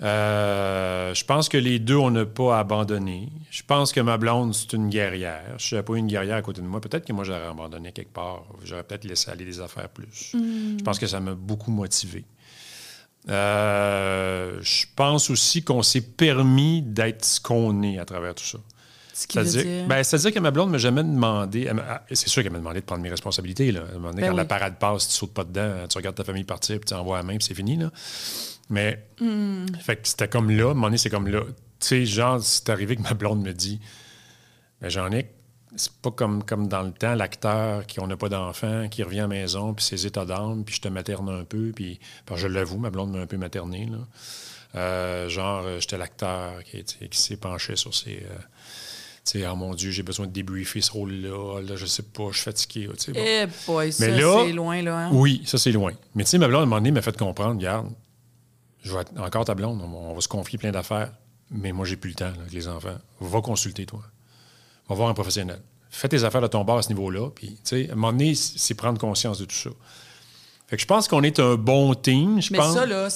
Euh, 0.00 1.14
je 1.14 1.24
pense 1.24 1.48
que 1.48 1.56
les 1.56 1.78
deux, 1.78 1.96
on 1.96 2.10
n'a 2.10 2.24
pas 2.24 2.58
abandonné. 2.58 3.28
Je 3.50 3.62
pense 3.62 3.92
que 3.92 4.00
ma 4.00 4.16
blonde, 4.16 4.54
c'est 4.54 4.72
une 4.72 4.88
guerrière. 4.88 5.54
Je 5.58 5.74
n'avais 5.74 5.84
pas 5.84 5.92
eu 5.94 5.98
une 5.98 6.08
guerrière 6.08 6.36
à 6.36 6.42
côté 6.42 6.60
de 6.60 6.66
moi. 6.66 6.80
Peut-être 6.80 7.06
que 7.06 7.12
moi, 7.12 7.24
j'aurais 7.24 7.46
abandonné 7.46 7.92
quelque 7.92 8.12
part. 8.12 8.44
J'aurais 8.64 8.82
peut-être 8.82 9.04
laissé 9.04 9.30
aller 9.30 9.44
des 9.44 9.60
affaires 9.60 9.88
plus. 9.88 10.34
Mm. 10.34 10.78
Je 10.78 10.84
pense 10.84 10.98
que 10.98 11.06
ça 11.06 11.20
m'a 11.20 11.34
beaucoup 11.34 11.70
motivé. 11.70 12.24
Euh, 13.28 14.58
je 14.60 14.86
pense 14.96 15.30
aussi 15.30 15.62
qu'on 15.62 15.82
s'est 15.82 16.00
permis 16.00 16.82
d'être 16.82 17.24
ce 17.24 17.40
qu'on 17.40 17.82
est 17.82 17.98
à 17.98 18.04
travers 18.04 18.34
tout 18.34 18.44
ça. 18.44 18.58
C'est-à-dire 19.12 19.62
dire... 19.62 19.86
ben, 19.86 20.02
que 20.02 20.38
ma 20.38 20.50
blonde 20.50 20.68
ne 20.68 20.72
m'a 20.72 20.78
jamais 20.78 21.02
demandé. 21.02 21.66
elle 21.68 21.74
m'a- 21.74 21.84
ah, 21.88 22.02
C'est 22.10 22.28
sûr 22.28 22.42
qu'elle 22.42 22.52
m'a 22.52 22.58
demandé 22.58 22.80
de 22.80 22.84
prendre 22.86 23.02
mes 23.02 23.10
responsabilités. 23.10 23.70
Là. 23.72 23.80
À 23.80 23.90
un 23.90 23.98
moment 23.98 24.10
donné, 24.10 24.22
Ben 24.22 24.28
quand 24.28 24.32
oui. 24.34 24.38
la 24.38 24.44
parade 24.44 24.78
passe, 24.78 25.08
tu 25.08 25.14
sautes 25.14 25.34
pas 25.34 25.44
dedans, 25.44 25.86
tu 25.88 25.98
regardes 25.98 26.16
ta 26.16 26.24
famille 26.24 26.44
partir, 26.44 26.76
puis 26.80 26.86
tu 26.86 26.94
envoies 26.94 27.16
la 27.18 27.22
main, 27.22 27.36
puis 27.36 27.44
c'est 27.46 27.54
fini. 27.54 27.76
Là. 27.76 27.90
Mais 28.70 29.06
Hmm. 29.20 29.66
fait 29.80 29.96
que 29.96 30.08
c'était 30.08 30.28
comme 30.28 30.50
là. 30.50 30.68
À 30.68 30.70
un 30.70 30.74
moment 30.74 30.86
donné, 30.86 30.98
c'est 30.98 31.10
comme 31.10 31.28
là. 31.28 31.42
Tu 31.80 31.86
sais, 31.88 32.06
genre, 32.06 32.42
c'est 32.42 32.68
arrivé 32.70 32.96
que 32.96 33.02
ma 33.02 33.14
blonde 33.14 33.42
me 33.42 33.52
dit 33.52 33.80
ben, 34.80 34.88
J'en 34.88 35.10
ai. 35.12 35.30
C'est 35.74 35.92
pas 36.02 36.10
comme, 36.10 36.44
comme 36.44 36.68
dans 36.68 36.82
le 36.82 36.92
temps, 36.92 37.14
l'acteur 37.14 37.86
qui 37.86 37.98
n'a 38.02 38.16
pas 38.18 38.28
d'enfant, 38.28 38.88
qui 38.90 39.02
revient 39.02 39.20
à 39.20 39.22
la 39.22 39.28
maison, 39.28 39.72
puis 39.72 39.82
ses 39.84 40.06
états 40.06 40.26
d'âme, 40.26 40.64
puis 40.64 40.74
je 40.74 40.82
te 40.82 40.88
materne 40.88 41.30
un 41.30 41.44
peu, 41.44 41.72
puis 41.74 41.98
que 42.26 42.36
je 42.36 42.46
l'avoue, 42.46 42.76
ma 42.78 42.90
blonde 42.90 43.10
m'a 43.12 43.20
un 43.20 43.26
peu 43.26 43.38
materné. 43.38 43.86
Là. 43.90 43.96
Euh, 44.74 45.28
genre, 45.30 45.64
j'étais 45.80 45.96
l'acteur 45.96 46.62
qui, 46.64 46.82
qui 46.84 47.18
s'est 47.18 47.36
penché 47.38 47.76
sur 47.76 47.94
ses. 47.94 48.22
euh, 48.30 48.36
sais, 49.24 49.46
oh 49.46 49.54
mon 49.56 49.74
Dieu, 49.74 49.90
j'ai 49.90 50.02
besoin 50.02 50.26
de 50.26 50.32
débriefer 50.32 50.80
ce 50.80 50.90
rôle-là. 50.92 51.60
Là, 51.62 51.76
je 51.76 51.86
sais 51.86 52.02
pas, 52.02 52.28
je 52.30 52.36
suis 52.36 52.44
fatigué. 52.44 52.86
bon. 52.88 52.94
Eh 53.14 53.46
boy, 53.66 53.92
ça, 53.92 54.06
Mais 54.06 54.16
c'est 54.20 54.52
loin, 54.52 54.82
là. 54.82 54.98
hein? 55.06 55.10
Oui, 55.12 55.42
ça, 55.44 55.58
c'est 55.58 55.72
loin. 55.72 55.92
Mais 56.14 56.24
tu 56.24 56.30
sais, 56.30 56.38
ma 56.38 56.48
blonde, 56.48 56.60
à 56.60 56.62
un 56.62 56.66
moment 56.66 56.76
donné, 56.80 56.90
m'a 56.90 57.02
fait 57.02 57.16
comprendre, 57.16 57.56
regarde, 57.56 57.88
je 58.82 58.92
vais 58.92 59.00
être 59.02 59.12
encore 59.20 59.44
ta 59.44 59.54
blonde, 59.54 59.80
on 59.80 60.14
va, 60.14 60.20
se 60.20 60.28
confier 60.28 60.58
plein 60.58 60.72
d'affaires, 60.72 61.12
mais 61.50 61.72
moi, 61.72 61.86
j'ai 61.86 61.96
plus 61.96 62.10
le 62.10 62.16
temps 62.16 62.24
là, 62.30 62.34
avec 62.40 62.52
les 62.52 62.66
enfants. 62.68 62.96
Va 63.20 63.40
consulter, 63.40 63.86
toi. 63.86 64.00
Va 64.88 64.94
voir 64.96 65.08
un 65.08 65.14
professionnel. 65.14 65.60
Fais 65.88 66.08
tes 66.08 66.24
affaires 66.24 66.40
de 66.40 66.46
ton 66.48 66.64
bord 66.64 66.78
à 66.78 66.82
ce 66.82 66.88
niveau-là, 66.88 67.30
puis, 67.30 67.48
tu 67.48 67.56
sais, 67.64 67.88
à 67.88 67.92
un 67.92 67.94
moment 67.94 68.12
donné, 68.12 68.34
c'est 68.34 68.74
prendre 68.74 68.98
conscience 68.98 69.38
de 69.38 69.44
tout 69.44 69.54
ça. 69.54 69.70
Fait 70.66 70.76
que 70.76 70.82
je 70.82 70.86
pense 70.86 71.06
qu'on 71.06 71.22
est 71.22 71.38
un 71.38 71.54
bon 71.56 71.94
team, 71.94 72.40
je 72.40 72.50
Mais 72.52 72.58
pense. 72.58 72.74
ça, 72.74 72.86
là, 72.86 73.08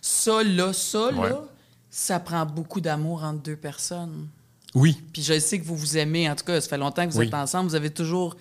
ça, 0.00 0.42
là, 0.42 0.72
ça, 0.72 1.12
Ouais. 1.12 1.28
là, 1.28 1.44
ça 1.90 2.18
prend 2.18 2.46
beaucoup 2.46 2.80
d'amour 2.80 3.22
entre 3.22 3.42
deux 3.42 3.56
personnes. 3.56 4.28
Oui, 4.74 5.00
Puis 5.12 5.22
je 5.22 5.38
sais 5.38 5.58
que 5.60 5.64
vous 5.66 5.76
vous 5.76 5.98
aimez. 5.98 6.30
En 6.30 6.34
tout 6.34 6.44
cas, 6.44 6.60
ça 6.60 6.68
fait 6.68 6.78
longtemps 6.78 7.06
que 7.06 7.12
vous 7.12 7.18
Oui. 7.20 7.26
êtes 7.26 7.34
ensemble. 7.34 7.68
Vous 7.68 7.74
avez 7.74 7.90
toujours 7.90 8.36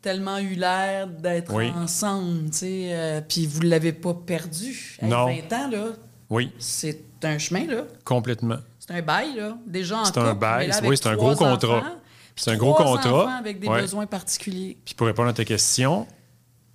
tellement 0.00 0.38
eu 0.38 0.54
l'air 0.54 1.06
d'être 1.08 1.52
Oui. 1.54 1.70
ensemble, 1.70 2.50
tu 2.50 2.58
sais. 2.58 2.88
euh, 2.92 3.20
puis 3.20 3.46
vous 3.46 3.60
ne 3.62 3.68
l'avez 3.68 3.92
pas 3.92 4.14
perdu. 4.14 4.96
Hey, 5.00 5.08
Non. 5.08 5.26
20 5.26 5.52
ans, 5.52 5.70
là, 5.70 5.84
oui, 6.30 6.50
c'est 6.58 7.04
un 7.24 7.38
chemin, 7.38 7.66
là. 7.66 7.84
complètement. 8.04 8.58
C'est 8.80 8.92
un 8.94 9.02
bail, 9.02 9.34
là. 9.36 9.56
Déjà 9.66 9.98
en 10.00 10.04
C'est 10.04 10.18
un 10.18 10.34
bail, 10.34 10.70
oui, 10.84 10.96
c'est 10.96 11.06
un 11.08 11.14
gros 11.16 11.34
contrat. 11.36 11.76
enfants, 11.78 11.96
C'est 12.34 12.50
un 12.50 12.56
gros 12.56 12.74
contrat. 12.74 13.32
avec 13.36 13.60
des 13.60 13.68
Ouais. 13.68 13.80
besoins 13.82 14.06
particuliers. 14.06 14.76
Puis 14.84 14.94
pour 14.94 15.06
répondre 15.06 15.28
à 15.28 15.32
ta 15.32 15.44
question, 15.44 16.06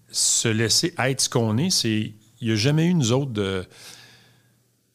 se 0.10 0.48
laisser 0.48 0.94
être 0.98 1.22
ce 1.22 1.30
qu'on 1.30 1.58
est, 1.58 1.70
c'est. 1.70 2.14
Il 2.40 2.48
n'y 2.48 2.54
a 2.54 2.56
jamais 2.56 2.86
eu, 2.86 2.94
nous 2.94 3.12
autres, 3.12 3.32
de. 3.32 3.66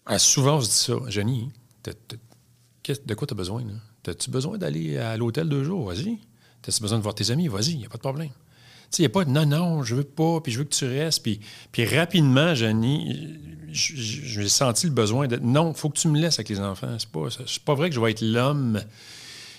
Ah, 0.06 0.18
souvent, 0.18 0.56
on 0.56 0.60
se 0.60 0.68
dit 0.68 0.74
ça. 0.74 0.94
Jenny, 1.08 1.50
de 1.84 3.14
quoi 3.14 3.26
tu 3.26 3.34
as 3.34 3.36
besoin? 3.36 3.62
là? 3.62 3.72
T'as-tu 4.02 4.30
besoin 4.30 4.58
d'aller 4.58 4.98
à 4.98 5.16
l'hôtel 5.16 5.48
deux 5.48 5.64
jours? 5.64 5.86
Vas-y. 5.86 6.18
T'as-tu 6.62 6.80
besoin 6.82 6.98
de 6.98 7.02
voir 7.02 7.14
tes 7.14 7.30
amis? 7.30 7.48
Vas-y, 7.48 7.72
il 7.72 7.78
n'y 7.78 7.86
a 7.86 7.88
pas 7.88 7.96
de 7.98 8.02
problème. 8.02 8.28
Tu 8.28 8.96
sais, 8.96 9.02
il 9.02 9.06
n'y 9.06 9.06
a 9.06 9.10
pas 9.10 9.24
de 9.24 9.30
non, 9.30 9.46
non, 9.46 9.82
je 9.82 9.94
veux 9.94 10.04
pas, 10.04 10.40
puis 10.40 10.52
je 10.52 10.58
veux 10.58 10.64
que 10.64 10.74
tu 10.74 10.84
restes. 10.86 11.22
Puis, 11.22 11.40
puis 11.70 11.84
rapidement, 11.86 12.54
Jenny, 12.54 13.38
j- 13.70 13.94
j- 13.96 14.20
j'ai 14.24 14.48
senti 14.48 14.86
le 14.86 14.92
besoin 14.92 15.28
de 15.28 15.36
non, 15.36 15.72
il 15.72 15.78
faut 15.78 15.88
que 15.88 15.98
tu 15.98 16.08
me 16.08 16.18
laisses 16.20 16.34
avec 16.34 16.48
les 16.50 16.60
enfants. 16.60 16.96
C'est 16.98 17.08
pas, 17.08 17.28
pas 17.64 17.74
vrai 17.74 17.88
que 17.88 17.94
je 17.94 18.00
vais 18.00 18.10
être 18.10 18.20
l'homme 18.20 18.80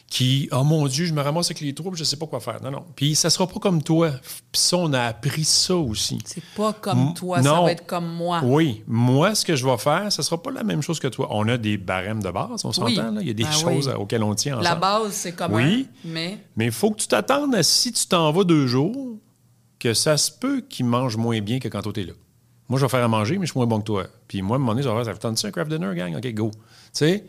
qui, 0.07 0.48
oh 0.51 0.63
mon 0.63 0.86
Dieu, 0.88 1.05
je 1.05 1.13
me 1.13 1.22
ramasse 1.22 1.48
avec 1.48 1.62
les 1.62 1.74
troubles, 1.74 1.98
je 1.98 2.03
sais 2.03 2.17
pas 2.17 2.27
quoi 2.27 2.39
faire. 2.39 2.62
Non, 2.62 2.69
non. 2.69 2.86
Puis 2.95 3.15
ça 3.15 3.31
sera 3.31 3.48
pas 3.48 3.60
comme 3.60 3.81
toi. 3.81 4.12
Puis 4.51 4.62
ça, 4.62 4.77
on 4.77 4.93
a 4.93 5.01
appris 5.05 5.43
ça 5.43 5.75
aussi. 5.75 6.19
C'est 6.25 6.43
pas 6.55 6.72
comme 6.74 7.00
M- 7.07 7.13
toi, 7.15 7.41
ça 7.41 7.50
non. 7.50 7.63
va 7.65 7.72
être 7.72 7.88
comme 7.88 8.07
moi. 8.13 8.41
Oui, 8.43 8.83
moi, 8.86 9.33
ce 9.33 9.43
que 9.43 9.55
je 9.55 9.65
vais 9.65 9.77
faire, 9.79 10.12
ce 10.12 10.22
sera 10.22 10.41
pas 10.41 10.51
la 10.51 10.63
même 10.63 10.83
chose 10.83 11.00
que 11.00 11.07
toi. 11.07 11.27
On 11.31 11.48
a 11.48 11.57
des 11.57 11.77
barèmes 11.77 12.22
de 12.22 12.29
base, 12.29 12.63
on 12.63 12.72
s'entend, 12.72 12.86
Oui. 12.86 12.95
là? 12.95 13.12
Il 13.22 13.27
y 13.27 13.31
a 13.31 13.33
des 13.33 13.43
Ben 13.43 13.51
choses 13.51 13.88
oui. 13.88 13.93
auxquelles 13.95 14.22
on 14.24 14.36
tient 14.36 14.53
ensemble. 14.60 14.65
La 14.65 14.75
base, 14.75 15.13
c'est 15.13 15.31
commun, 15.31 15.55
Oui. 15.57 15.88
mais 16.05 16.38
Mais 16.57 16.65
il 16.65 16.72
faut 16.72 16.91
que 16.91 16.98
tu 17.01 17.07
t'attendes 17.07 17.55
à 17.55 17.63
si 17.63 17.91
tu 17.91 18.05
t'en 18.05 18.31
vas 18.31 18.43
deux 18.43 18.67
jours, 18.67 19.17
que 19.79 19.95
ça 19.95 20.15
se 20.17 20.31
peut 20.31 20.62
qu'ils 20.62 20.86
mangent 20.86 21.17
moins 21.17 21.41
bien 21.41 21.57
que 21.60 21.67
quand 21.69 21.81
toi 21.81 21.91
t'es 21.91 22.03
là. 22.03 22.13
Moi, 22.69 22.79
je 22.79 22.86
vais 22.86 22.89
faire 22.89 23.03
à 23.03 23.07
manger, 23.07 23.38
mais 23.39 23.48
je 23.48 23.51
suis 23.51 23.57
moins 23.60 23.67
bon 23.67 23.79
que 23.79 23.86
toi. 23.86 24.05
Puis 24.27 24.41
moi, 24.43 24.55
à 24.55 24.57
un 24.57 24.60
moment 24.60 24.74
donné, 24.74 24.83
je 24.83 24.89
vais 24.89 24.95
faire, 24.95 25.05
ça 25.05 25.12
vous 25.12 25.17
tente 25.17 25.38
ça 25.39 25.48
un 25.48 25.51
craft 25.51 25.72
dinner, 25.72 25.93
gang? 25.95 26.15
OK, 26.15 26.33
go. 26.33 26.51
Tu 26.53 26.60
sais? 26.93 27.25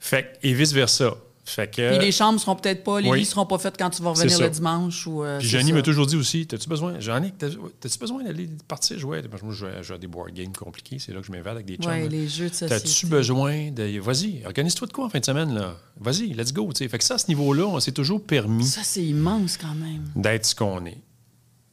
Fait 0.00 0.22
que- 0.42 0.48
et 0.48 0.52
vice-versa. 0.54 1.14
Fait 1.46 1.70
que. 1.70 1.96
puis 1.96 2.06
les 2.06 2.10
chambres 2.12 2.40
seront 2.40 2.56
peut-être 2.56 2.82
pas, 2.84 3.00
les 3.00 3.10
oui. 3.10 3.18
lits 3.20 3.24
seront 3.26 3.44
pas 3.44 3.58
faites 3.58 3.76
quand 3.78 3.90
tu 3.90 4.02
vas 4.02 4.10
revenir 4.10 4.38
le 4.40 4.48
dimanche. 4.48 5.06
Ou, 5.06 5.22
euh, 5.22 5.38
Puis 5.38 5.48
ça. 5.50 5.62
m'a 5.74 5.82
toujours 5.82 6.06
dit 6.06 6.16
aussi 6.16 6.46
T'as-tu 6.46 6.68
besoin, 6.68 6.94
t'as- 7.38 7.48
t'as-tu 7.80 7.98
besoin 7.98 8.24
d'aller 8.24 8.48
partir 8.66 8.98
jouer? 8.98 9.20
Moi, 9.22 9.38
je 9.52 9.56
joue 9.58 9.66
à- 9.66 9.82
je 9.82 9.88
joue 9.88 9.94
à 9.94 9.98
des 9.98 10.06
board 10.06 10.32
games 10.32 10.52
compliqués, 10.52 10.98
c'est 10.98 11.12
là 11.12 11.20
que 11.20 11.26
je 11.26 11.32
m'évade 11.32 11.54
avec 11.56 11.66
des 11.66 11.76
chums. 11.76 11.90
Ouais, 11.90 12.08
les 12.08 12.28
jeux 12.28 12.48
de 12.48 12.54
société. 12.54 12.74
T'as-tu 12.82 13.06
besoin 13.06 13.70
de. 13.70 14.00
Vas-y, 14.00 14.42
organise-toi 14.46 14.88
de 14.88 14.92
quoi 14.92 15.04
en 15.04 15.10
fin 15.10 15.18
de 15.20 15.24
semaine, 15.24 15.52
là? 15.54 15.76
Vas-y, 16.00 16.32
let's 16.32 16.52
go. 16.52 16.70
tu 16.72 16.78
sais. 16.78 16.88
Fait 16.88 16.98
que 16.98 17.04
ça, 17.04 17.14
à 17.14 17.18
ce 17.18 17.28
niveau-là, 17.28 17.66
on 17.66 17.78
s'est 17.80 17.92
toujours 17.92 18.22
permis 18.24 18.64
Ça, 18.66 18.80
c'est 18.82 19.04
immense 19.04 19.56
quand 19.58 19.74
même. 19.74 20.04
d'être 20.16 20.46
ce 20.46 20.54
qu'on 20.54 20.84
est. 20.86 20.98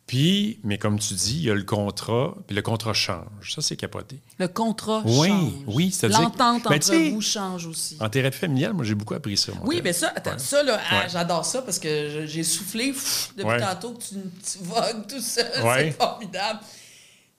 Puis, 0.08 0.60
mais 0.63 0.77
comme 0.77 1.00
tu 1.00 1.13
dis, 1.13 1.36
il 1.38 1.43
y 1.43 1.50
a 1.50 1.53
le 1.53 1.63
contrat, 1.63 2.36
puis 2.46 2.53
le 2.55 2.62
contrat 2.62 2.93
change. 2.93 3.53
Ça, 3.55 3.62
c'est 3.62 3.77
capoté. 3.77 4.20
Le 4.39 4.48
contrat 4.50 5.01
Oui, 5.05 5.29
change. 5.29 5.51
oui, 5.67 5.91
c'est-à-dire- 5.91 6.22
L'entente 6.22 6.67
entre 6.67 7.10
vous 7.12 7.22
change 7.22 7.65
aussi. 7.65 7.98
En 8.01 8.10
thérapie 8.10 8.38
familiale, 8.38 8.74
moi, 8.74 8.84
j'ai 8.84 8.96
beaucoup 8.96 9.13
appris 9.13 9.38
ça. 9.38 9.53
Oui, 9.63 9.79
mais 9.81 9.93
ça, 9.93 10.12
attends, 10.13 10.38
ça, 10.38 10.63
là, 10.63 10.81
ah, 10.91 11.08
j'adore 11.08 11.46
ça 11.46 11.62
parce 11.62 11.79
que 11.79 12.25
j'ai 12.25 12.43
soufflé 12.43 12.88
pff, 12.91 13.31
depuis 13.38 13.48
Ouais. 13.51 13.62
tantôt 13.62 13.93
que 13.93 14.00
tu, 14.03 14.15
tu 14.15 14.58
vogues 14.63 15.08
tout 15.08 15.22
seul. 15.22 15.50
Ouais. 15.63 15.91
C'est 15.98 16.03
formidable. 16.03 16.60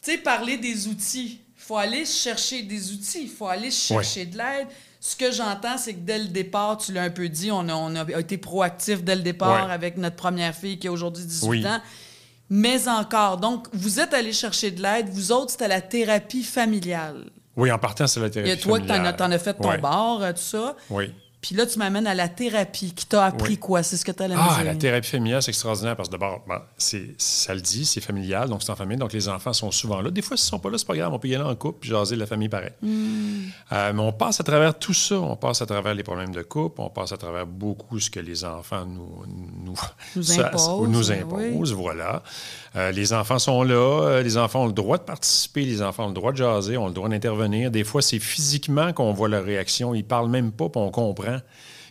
Tu 0.03 0.13
sais, 0.13 0.19
parler 0.19 0.57
des 0.57 0.89
outils. 0.89 1.41
Il 1.59 1.63
faut 1.65 1.77
aller 1.77 2.07
chercher 2.07 2.63
des 2.63 2.91
outils. 2.93 3.23
Il 3.25 3.29
faut 3.31 3.47
aller 3.49 3.71
chercher 3.71 4.25
de 4.25 4.39
l'aide. 4.39 4.69
Ce 4.99 5.15
que 5.15 5.31
j'entends, 5.31 5.77
c'est 5.79 5.95
que 5.95 6.01
dès 6.01 6.19
le 6.21 6.27
départ, 6.29 6.79
tu 6.79 6.93
l'as 6.93 7.03
un 7.03 7.11
peu 7.11 7.29
dit, 7.29 7.51
on 7.51 7.69
a, 7.69 7.75
on 7.75 7.95
a 7.97 8.19
été 8.19 8.39
proactif 8.39 9.03
dès 9.03 9.17
le 9.17 9.23
départ 9.23 9.71
avec 9.71 9.97
notre 9.99 10.17
première 10.17 10.55
fille 10.55 10.79
qui 10.79 10.87
a 10.89 10.93
aujourd'hui 10.93 11.25
18 11.25 11.49
Oui. 11.49 11.67
ans. 11.67 11.81
Mais 12.55 12.87
encore, 12.87 13.39
donc, 13.39 13.67
vous 13.73 13.99
êtes 13.99 14.13
allé 14.13 14.31
chercher 14.35 14.71
de 14.71 14.83
l'aide. 14.83 15.09
Vous 15.09 15.33
autres, 15.33 15.53
c'était 15.53 15.69
la 15.69 15.81
thérapie 15.81 16.43
familiale. 16.43 17.31
Oui, 17.57 17.73
en 17.73 17.79
partant, 17.79 18.07
c'est 18.07 18.21
la 18.21 18.27
Il 18.27 18.29
y 18.29 18.33
thérapie 18.33 18.51
a 18.53 18.57
toi 18.59 18.79
que 18.79 18.85
t'en 18.85 18.91
as, 18.93 18.97
familiale. 18.97 19.17
t'en 19.17 19.31
as 19.31 19.39
fait 19.39 19.55
ton 19.55 19.69
Ouais. 19.71 19.79
bar, 19.79 20.21
euh, 20.21 20.33
tout 20.33 20.39
ça. 20.43 20.77
Oui. 20.91 21.15
Puis 21.43 21.57
là, 21.57 21.67
tu 21.67 21.77
m'amènes 21.81 22.07
à 22.07 22.15
la 22.15 22.29
thérapie 22.29 22.93
qui 22.95 23.05
t'a 23.05 23.25
appris 23.27 23.55
Oui. 23.55 23.59
quoi? 23.59 23.83
C'est 23.83 23.97
ce 23.97 24.05
que 24.05 24.13
tu 24.13 24.23
allais 24.23 24.37
me 24.37 24.41
Ah, 24.41 24.63
la 24.65 24.77
thérapie 24.77 25.09
familiale, 25.09 25.43
c'est 25.43 25.51
extraordinaire 25.51 25.97
parce 25.97 26.09
que 26.09 26.13
d'abord, 26.13 26.45
ben, 26.49 26.63
c'est, 26.79 27.17
ça 27.19 27.53
le 27.53 27.61
dit, 27.61 27.85
c'est 27.85 28.01
familial, 28.01 28.49
donc 28.49 28.63
c'est 28.63 28.71
en 28.71 28.77
famille, 28.77 28.97
donc 28.97 29.13
les 29.13 29.29
enfants 29.29 29.53
sont 29.53 29.73
souvent 29.73 30.01
là. 30.01 30.11
Des 30.13 30.23
fois, 30.23 30.37
s'ils 30.37 30.47
ne 30.47 30.51
sont 30.51 30.59
pas 30.61 30.71
là, 30.71 30.79
c'est 30.79 30.87
pas 30.87 30.95
grave, 30.97 31.13
on 31.13 31.19
peut 31.19 31.27
y 31.27 31.35
aller 31.35 31.43
en 31.45 31.55
couple 31.57 31.81
puis 31.81 31.91
jaser 31.91 32.15
de 32.15 32.21
la 32.21 32.27
famille 32.27 32.49
pareil. 32.49 32.71
Hmm. 32.81 33.41
Euh, 33.73 33.93
mais 33.93 34.01
on 34.03 34.13
passe 34.13 34.39
à 34.41 34.45
travers 34.45 34.79
tout 34.79 34.95
ça. 34.95 35.17
On 35.17 35.35
passe 35.35 35.61
à 35.63 35.67
travers 35.67 35.95
les 35.95 36.05
problèmes 36.05 36.31
de 36.33 36.43
couple, 36.43 36.81
on 36.81 36.91
passe 36.91 37.11
à 37.11 37.17
travers 37.17 37.45
beaucoup 37.47 37.99
ce 37.99 38.09
que 38.09 38.21
les 38.21 38.45
enfants 38.45 38.87
nous, 38.87 39.25
nous, 39.65 39.75
Nous 40.15 40.23
ça- 40.23 40.47
imposent, 40.47 40.89
nous 40.89 41.11
oui. 41.11 41.19
imposent, 41.55 41.73
voilà. 41.73 42.23
Euh, 42.75 42.91
les 42.91 43.13
enfants 43.13 43.39
sont 43.39 43.63
là, 43.63 43.75
euh, 44.05 44.23
les 44.23 44.39
enfants 44.39 44.63
ont 44.63 44.67
le 44.67 44.73
droit 44.73 44.97
de 44.97 45.03
participer, 45.03 45.65
les 45.65 45.83
enfants 45.83 46.05
ont 46.07 46.09
le 46.09 46.15
droit 46.15 46.33
de 46.33 46.39
jaser, 46.39 46.77
ont 46.79 46.87
le 46.87 46.95
droit 46.95 47.09
d'intervenir. 47.09 47.71
Des 47.71 47.85
fois, 47.85 48.01
c'est 48.01 48.19
physiquement 48.19 48.93
qu'on 48.95 49.13
voit 49.13 49.29
leur 49.29 49.45
réaction. 49.45 49.95
Ils 49.95 50.05
parlent 50.05 50.31
même 50.31 50.53
pas, 50.53 50.69
puis 50.71 50.81
on 50.81 50.91
comprend 50.91 51.39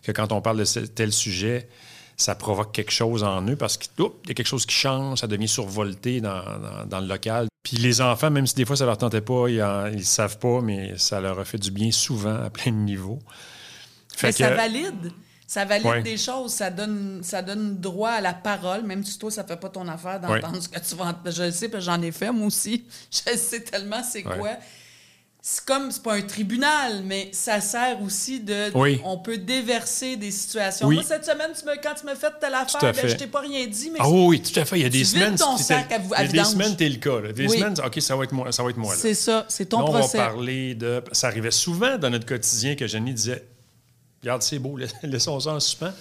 que 0.04 0.12
quand 0.12 0.32
on 0.32 0.42
parle 0.42 0.58
de 0.58 0.86
tel 0.88 1.12
sujet, 1.12 1.68
ça 2.18 2.34
provoque 2.36 2.72
quelque 2.72 2.92
chose 2.92 3.24
en 3.24 3.48
eux 3.48 3.56
parce 3.56 3.78
qu'il 3.78 3.92
y 4.28 4.32
a 4.32 4.34
quelque 4.34 4.48
chose 4.48 4.66
qui 4.66 4.76
change, 4.76 5.20
ça 5.20 5.28
devient 5.28 5.48
survolté 5.48 6.20
dans, 6.22 6.42
dans- 6.44 6.86
dans 6.88 7.00
le 7.00 7.08
local. 7.08 7.48
Puis 7.64 7.78
les 7.78 8.02
enfants, 8.02 8.32
même 8.32 8.48
si 8.48 8.56
des 8.56 8.66
fois 8.66 8.76
ça 8.76 8.86
leur 8.86 8.98
tentait 8.98 9.22
pas, 9.22 9.48
ils 9.50 9.58
ne 9.96 10.02
savent 10.02 10.40
pas, 10.40 10.62
mais 10.62 10.94
ça 10.98 11.22
leur 11.22 11.40
a 11.40 11.46
fait 11.46 11.58
du 11.60 11.70
bien 11.72 11.92
souvent 11.92 12.36
à 12.44 12.50
plein 12.50 12.72
de 12.72 12.78
niveaux. 12.78 13.20
Fait 14.16 14.28
Mais 14.28 14.34
que- 14.34 14.38
ça 14.40 14.50
valide. 14.56 15.12
Ça 15.52 15.66
valide 15.66 15.86
Ouais. 15.86 16.02
des 16.02 16.16
choses. 16.16 16.54
Ça 16.54 16.70
donne, 16.70 17.20
ça 17.24 17.42
donne 17.42 17.76
droit 17.78 18.12
à 18.12 18.22
la 18.22 18.32
parole, 18.34 18.84
même 18.84 19.04
si 19.04 19.20
toi, 19.20 19.30
ça 19.30 19.44
fait 19.44 19.58
pas 19.60 19.68
ton 19.68 19.86
affaire 19.90 20.18
d'entendre 20.18 20.62
ce 20.62 20.70
que 20.70 20.80
tu 20.80 20.96
vas 20.96 21.08
entendre. 21.08 21.30
Je 21.30 21.44
le 21.44 21.52
sais, 21.52 21.68
parce 21.68 21.84
que 21.84 21.92
j'en 21.92 22.02
ai 22.02 22.14
fait, 22.14 22.32
moi 22.32 22.48
aussi. 22.48 22.86
Je 23.12 23.36
sais 23.38 23.60
tellement 23.60 24.02
c'est 24.02 24.26
Ouais. 24.26 24.38
quoi. 24.38 24.52
C'est 25.42 25.66
comme, 25.66 25.92
c'est 25.92 26.04
pas 26.04 26.14
un 26.14 26.22
tribunal, 26.22 27.02
mais 27.04 27.30
ça 27.34 27.60
sert 27.60 28.02
aussi 28.02 28.40
de. 28.40 28.72
Oui. 28.78 29.02
On 29.04 29.18
peut 29.18 29.40
déverser 29.40 30.16
des 30.16 30.32
situations. 30.32 30.88
Oui. 30.88 30.96
Moi, 30.96 31.04
cette 31.04 31.26
semaine, 31.26 31.50
tu 31.60 31.66
me, 31.66 31.76
quand 31.84 31.96
tu 32.00 32.06
me 32.06 32.16
fait 32.16 32.32
telle 32.40 32.54
affaire, 32.54 32.80
ben, 32.94 33.08
je 33.10 33.16
t'ai 33.18 33.28
pas 33.28 33.40
rien 33.42 33.68
dit, 33.68 33.90
mais 33.92 34.00
Ah 34.02 34.10
oui, 34.10 34.26
oui, 34.28 34.42
tout 34.42 34.58
à 34.58 34.64
fait. 34.64 34.78
Il 34.78 34.84
y 34.84 34.86
a 34.86 34.90
des 34.90 35.04
semaines. 35.04 35.36
ton 35.36 35.58
sac 35.58 35.92
à 35.92 35.98
vous- 35.98 36.14
à 36.14 36.24
il 36.24 36.34
y 36.34 36.40
a 36.40 36.44
des 36.44 36.50
semaines, 36.50 36.78
t'es 36.78 36.88
le 36.88 36.96
cas. 36.98 37.20
là. 37.20 37.34
Des 37.34 37.48
Oui. 37.48 37.58
semaines, 37.58 37.76
OK, 37.86 38.00
ça 38.02 38.16
va 38.16 38.24
être 38.24 38.32
moi, 38.32 38.52
ça 38.54 38.64
va 38.64 38.70
être 38.70 38.78
moi. 38.78 38.94
là. 38.94 39.00
c'est 39.02 39.16
ça, 39.16 39.46
c'est 39.50 39.66
ton 39.66 39.80
Là, 39.80 39.86
on 39.88 39.92
procès. 39.98 40.18
va 40.20 40.28
parler 40.28 40.76
de. 40.76 41.04
Ça 41.12 41.28
arrivait 41.28 41.52
souvent 41.52 41.98
dans 41.98 42.10
notre 42.12 42.26
quotidien 42.28 42.76
que 42.76 42.86
Jenny 42.88 43.12
disait 43.14 43.44
Regarde, 44.22 44.42
c'est 44.42 44.60
beau, 44.60 44.78
laissons 45.04 45.40
ça 45.40 45.52
en 45.52 45.60
suspens. 45.60 45.94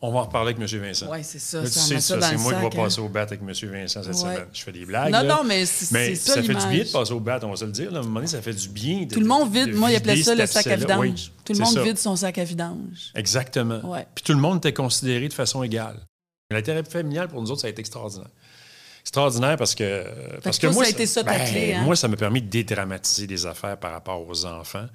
On 0.00 0.12
va 0.12 0.20
en 0.20 0.24
reparler 0.26 0.52
avec 0.54 0.62
M. 0.72 0.80
Vincent. 0.80 1.06
Oui, 1.10 1.18
c'est 1.24 1.40
ça. 1.40 1.58
Là, 1.60 1.64
tu 1.66 1.72
ça 1.72 1.80
sais 1.80 2.00
ça, 2.00 2.20
c'est 2.20 2.36
moi 2.36 2.52
qui 2.54 2.60
vais 2.60 2.66
hein. 2.66 2.70
passer 2.84 3.00
au 3.00 3.08
bat 3.08 3.22
avec 3.22 3.40
M. 3.40 3.48
Vincent 3.50 4.00
cette 4.04 4.12
Ouais. 4.12 4.20
semaine. 4.20 4.46
Je 4.52 4.62
fais 4.62 4.70
des 4.70 4.84
blagues. 4.84 5.12
Non, 5.12 5.22
là. 5.22 5.24
non, 5.24 5.42
mais 5.44 5.66
c'est- 5.66 6.14
ça, 6.14 6.34
ça 6.34 6.42
fait 6.44 6.54
du 6.54 6.66
bien 6.68 6.84
de 6.84 6.92
passer 6.92 7.12
au 7.12 7.18
bat, 7.18 7.40
on 7.42 7.50
va 7.50 7.56
se 7.56 7.64
le 7.64 7.72
dire. 7.72 7.90
là. 7.90 7.96
À 7.98 8.00
un 8.02 8.04
moment 8.04 8.14
donné, 8.20 8.28
ça 8.28 8.40
fait 8.40 8.52
du 8.52 8.68
bien. 8.68 9.06
de- 9.06 9.12
Tout 9.12 9.18
le 9.18 9.26
monde 9.26 9.50
de- 9.52 9.58
vide. 9.58 9.70
de 9.72 9.76
Moi, 9.76 9.90
il 9.90 9.96
appelait 9.96 10.22
ça 10.22 10.36
le 10.36 10.46
sac 10.46 10.68
à 10.68 10.76
vidange. 10.76 11.00
Oui, 11.00 11.32
Tout 11.44 11.52
le 11.54 11.58
monde 11.58 11.74
ça. 11.74 11.82
vide 11.82 11.98
son 11.98 12.14
sac 12.14 12.38
à 12.38 12.44
vidange. 12.44 13.10
Exactement. 13.16 13.80
Ouais. 13.90 14.06
Puis 14.14 14.22
tout 14.22 14.34
le 14.34 14.38
monde 14.38 14.58
était 14.58 14.72
considéré 14.72 15.26
de 15.26 15.34
façon 15.34 15.64
égale. 15.64 15.96
La 16.50 16.62
thérapie 16.62 16.90
familiale, 16.92 17.26
pour 17.26 17.42
nous 17.42 17.50
autres, 17.50 17.62
ça 17.62 17.66
a 17.66 17.70
été 17.70 17.80
extraordinaire. 17.80 18.30
Extraordinaire 19.02 19.56
parce 19.56 19.74
que. 19.74 20.04
parce 20.44 20.58
que 20.58 20.66
toi, 20.66 20.74
moi, 20.74 20.84
ça 20.84 20.88
a 20.90 20.92
été 20.92 21.06
ça, 21.06 21.24
ta 21.24 21.32
ben, 21.32 21.44
clé, 21.50 21.74
hein? 21.74 21.82
Moi, 21.82 21.96
ça 21.96 22.06
m'a 22.06 22.16
permis 22.16 22.40
de 22.42 22.48
dédramatiser 22.48 23.26
des 23.26 23.46
affaires 23.46 23.76
par 23.78 23.90
rapport 23.92 24.24
aux 24.28 24.44
enfants, 24.46 24.86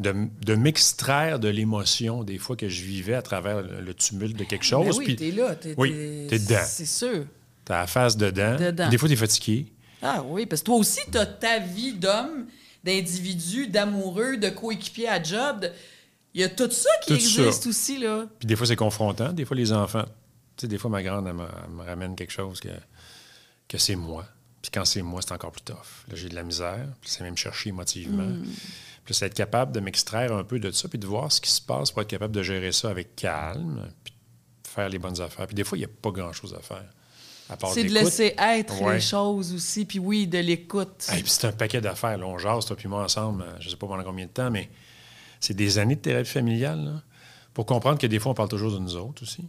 de, 0.00 0.14
de 0.44 0.54
m'extraire 0.54 1.38
de 1.38 1.48
l'émotion 1.48 2.24
des 2.24 2.38
fois 2.38 2.56
que 2.56 2.68
je 2.68 2.82
vivais 2.82 3.14
à 3.14 3.22
travers 3.22 3.62
le, 3.62 3.80
le 3.80 3.94
tumulte 3.94 4.36
de 4.36 4.44
quelque 4.44 4.64
chose. 4.64 4.86
Ben 4.86 4.94
oui, 4.98 5.04
puis 5.04 5.16
t'es 5.16 5.30
là. 5.30 5.54
T'es, 5.54 5.74
Oui, 5.76 5.90
t'es- 5.92 6.26
t'es 6.30 6.38
dedans. 6.40 6.64
C'est 6.66 6.86
sûr. 6.86 7.24
t'as 7.64 7.80
la 7.80 7.86
face 7.86 8.16
dedans. 8.16 8.56
Dedans. 8.56 8.88
Des 8.88 8.98
fois, 8.98 9.08
t'es 9.08 9.16
fatigué. 9.16 9.66
Ah 10.02 10.24
oui, 10.26 10.46
parce 10.46 10.62
que 10.62 10.66
toi 10.66 10.76
aussi, 10.76 11.00
t'as 11.12 11.26
ta 11.26 11.58
vie 11.58 11.92
d'homme, 11.92 12.46
d'individu, 12.82 13.66
d'amoureux, 13.68 14.36
de 14.38 14.48
coéquipier 14.48 15.08
à 15.08 15.22
job. 15.22 15.60
de- 15.60 15.70
Il 16.34 16.40
y 16.40 16.44
a 16.44 16.48
tout 16.48 16.70
ça 16.70 16.88
qui 17.02 17.08
Tout 17.08 17.14
existe 17.14 17.62
ça. 17.64 17.68
aussi, 17.68 17.98
là. 17.98 18.26
Puis 18.38 18.46
des 18.46 18.56
fois, 18.56 18.66
c'est 18.66 18.76
confrontant. 18.76 19.32
Des 19.32 19.44
fois, 19.44 19.56
les 19.56 19.72
enfants. 19.72 20.04
Tu 20.56 20.62
sais, 20.62 20.68
des 20.68 20.78
fois, 20.78 20.90
ma 20.90 21.02
grande, 21.02 21.26
elle 21.26 21.34
me, 21.34 21.42
elle 21.44 21.70
me 21.74 21.82
ramène 21.82 22.14
quelque 22.16 22.32
chose 22.32 22.60
que, 22.60 22.68
que 23.68 23.78
c'est 23.78 23.96
moi. 23.96 24.24
Puis 24.62 24.70
quand 24.72 24.84
c'est 24.84 25.02
moi, 25.02 25.22
c'est 25.22 25.32
encore 25.32 25.52
plus 25.52 25.62
tough. 25.62 25.76
Là, 26.08 26.14
j'ai 26.14 26.28
de 26.28 26.34
la 26.34 26.42
misère. 26.42 26.86
Puis 27.00 27.10
c'est 27.10 27.24
même 27.24 27.36
chercher 27.36 27.70
émotivement. 27.70 28.24
Mm. 28.24 28.44
Puis 29.04 29.14
c'est 29.14 29.26
être 29.26 29.34
capable 29.34 29.72
de 29.72 29.80
m'extraire 29.80 30.32
un 30.32 30.44
peu 30.44 30.58
de 30.58 30.70
ça, 30.70 30.88
puis 30.88 30.98
de 30.98 31.06
voir 31.06 31.32
ce 31.32 31.40
qui 31.40 31.50
se 31.50 31.62
passe 31.62 31.90
pour 31.90 32.02
être 32.02 32.08
capable 32.08 32.34
de 32.34 32.42
gérer 32.42 32.72
ça 32.72 32.90
avec 32.90 33.16
calme, 33.16 33.88
puis 34.04 34.12
de 34.62 34.68
faire 34.68 34.88
les 34.88 34.98
bonnes 34.98 35.20
affaires. 35.20 35.46
Puis 35.46 35.54
des 35.54 35.64
fois, 35.64 35.78
il 35.78 35.80
n'y 35.80 35.86
a 35.86 35.90
pas 36.02 36.10
grand-chose 36.10 36.54
à 36.54 36.60
faire. 36.60 36.84
C'est 37.72 37.84
de 37.84 37.92
laisser 37.92 38.34
être 38.38 38.80
Ouais. 38.82 38.94
les 38.94 39.00
choses 39.00 39.52
aussi, 39.52 39.84
puis 39.84 39.98
oui, 39.98 40.26
de 40.26 40.38
l'écoute. 40.38 41.06
Hey, 41.08 41.24
c'est 41.26 41.48
un 41.48 41.52
paquet 41.52 41.80
d'affaires. 41.80 42.16
Là, 42.18 42.26
on 42.26 42.38
jase, 42.38 42.64
toi 42.66 42.76
puis 42.76 42.88
moi, 42.88 43.02
ensemble, 43.02 43.42
euh, 43.42 43.56
je 43.58 43.66
ne 43.66 43.70
sais 43.70 43.76
pas 43.76 43.86
pendant 43.88 44.04
combien 44.04 44.26
de 44.26 44.30
temps, 44.30 44.50
mais 44.50 44.70
c'est 45.40 45.54
des 45.54 45.78
années 45.78 45.96
de 45.96 46.00
thérapie 46.00 46.28
familiale 46.28 46.84
là, 46.84 47.02
pour 47.54 47.66
comprendre 47.66 47.98
que 47.98 48.06
des 48.06 48.18
fois, 48.20 48.32
on 48.32 48.34
parle 48.34 48.48
toujours 48.48 48.72
de 48.72 48.78
nous 48.78 48.94
autres 48.96 49.22
aussi. 49.24 49.44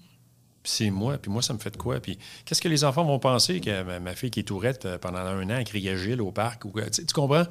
C'est 0.63 0.91
moi, 0.91 1.17
puis 1.17 1.31
moi, 1.31 1.41
ça 1.41 1.53
me 1.53 1.59
fait 1.59 1.71
de 1.71 1.77
quoi? 1.77 1.99
Puis 1.99 2.19
qu'est-ce 2.45 2.61
que 2.61 2.67
les 2.67 2.83
enfants 2.83 3.03
vont 3.03 3.19
penser 3.19 3.59
que 3.59 3.99
ma, 3.99 4.15
fille 4.15 4.29
qui 4.29 4.41
est 4.41 4.43
tourette 4.43 4.85
euh, 4.85 4.97
pendant 4.97 5.19
un 5.19 5.49
an, 5.49 5.63
criait 5.63 5.97
Gilles 5.97 6.21
au 6.21 6.31
parc? 6.31 6.63
Tu, 6.91 7.05
comprends? 7.13 7.45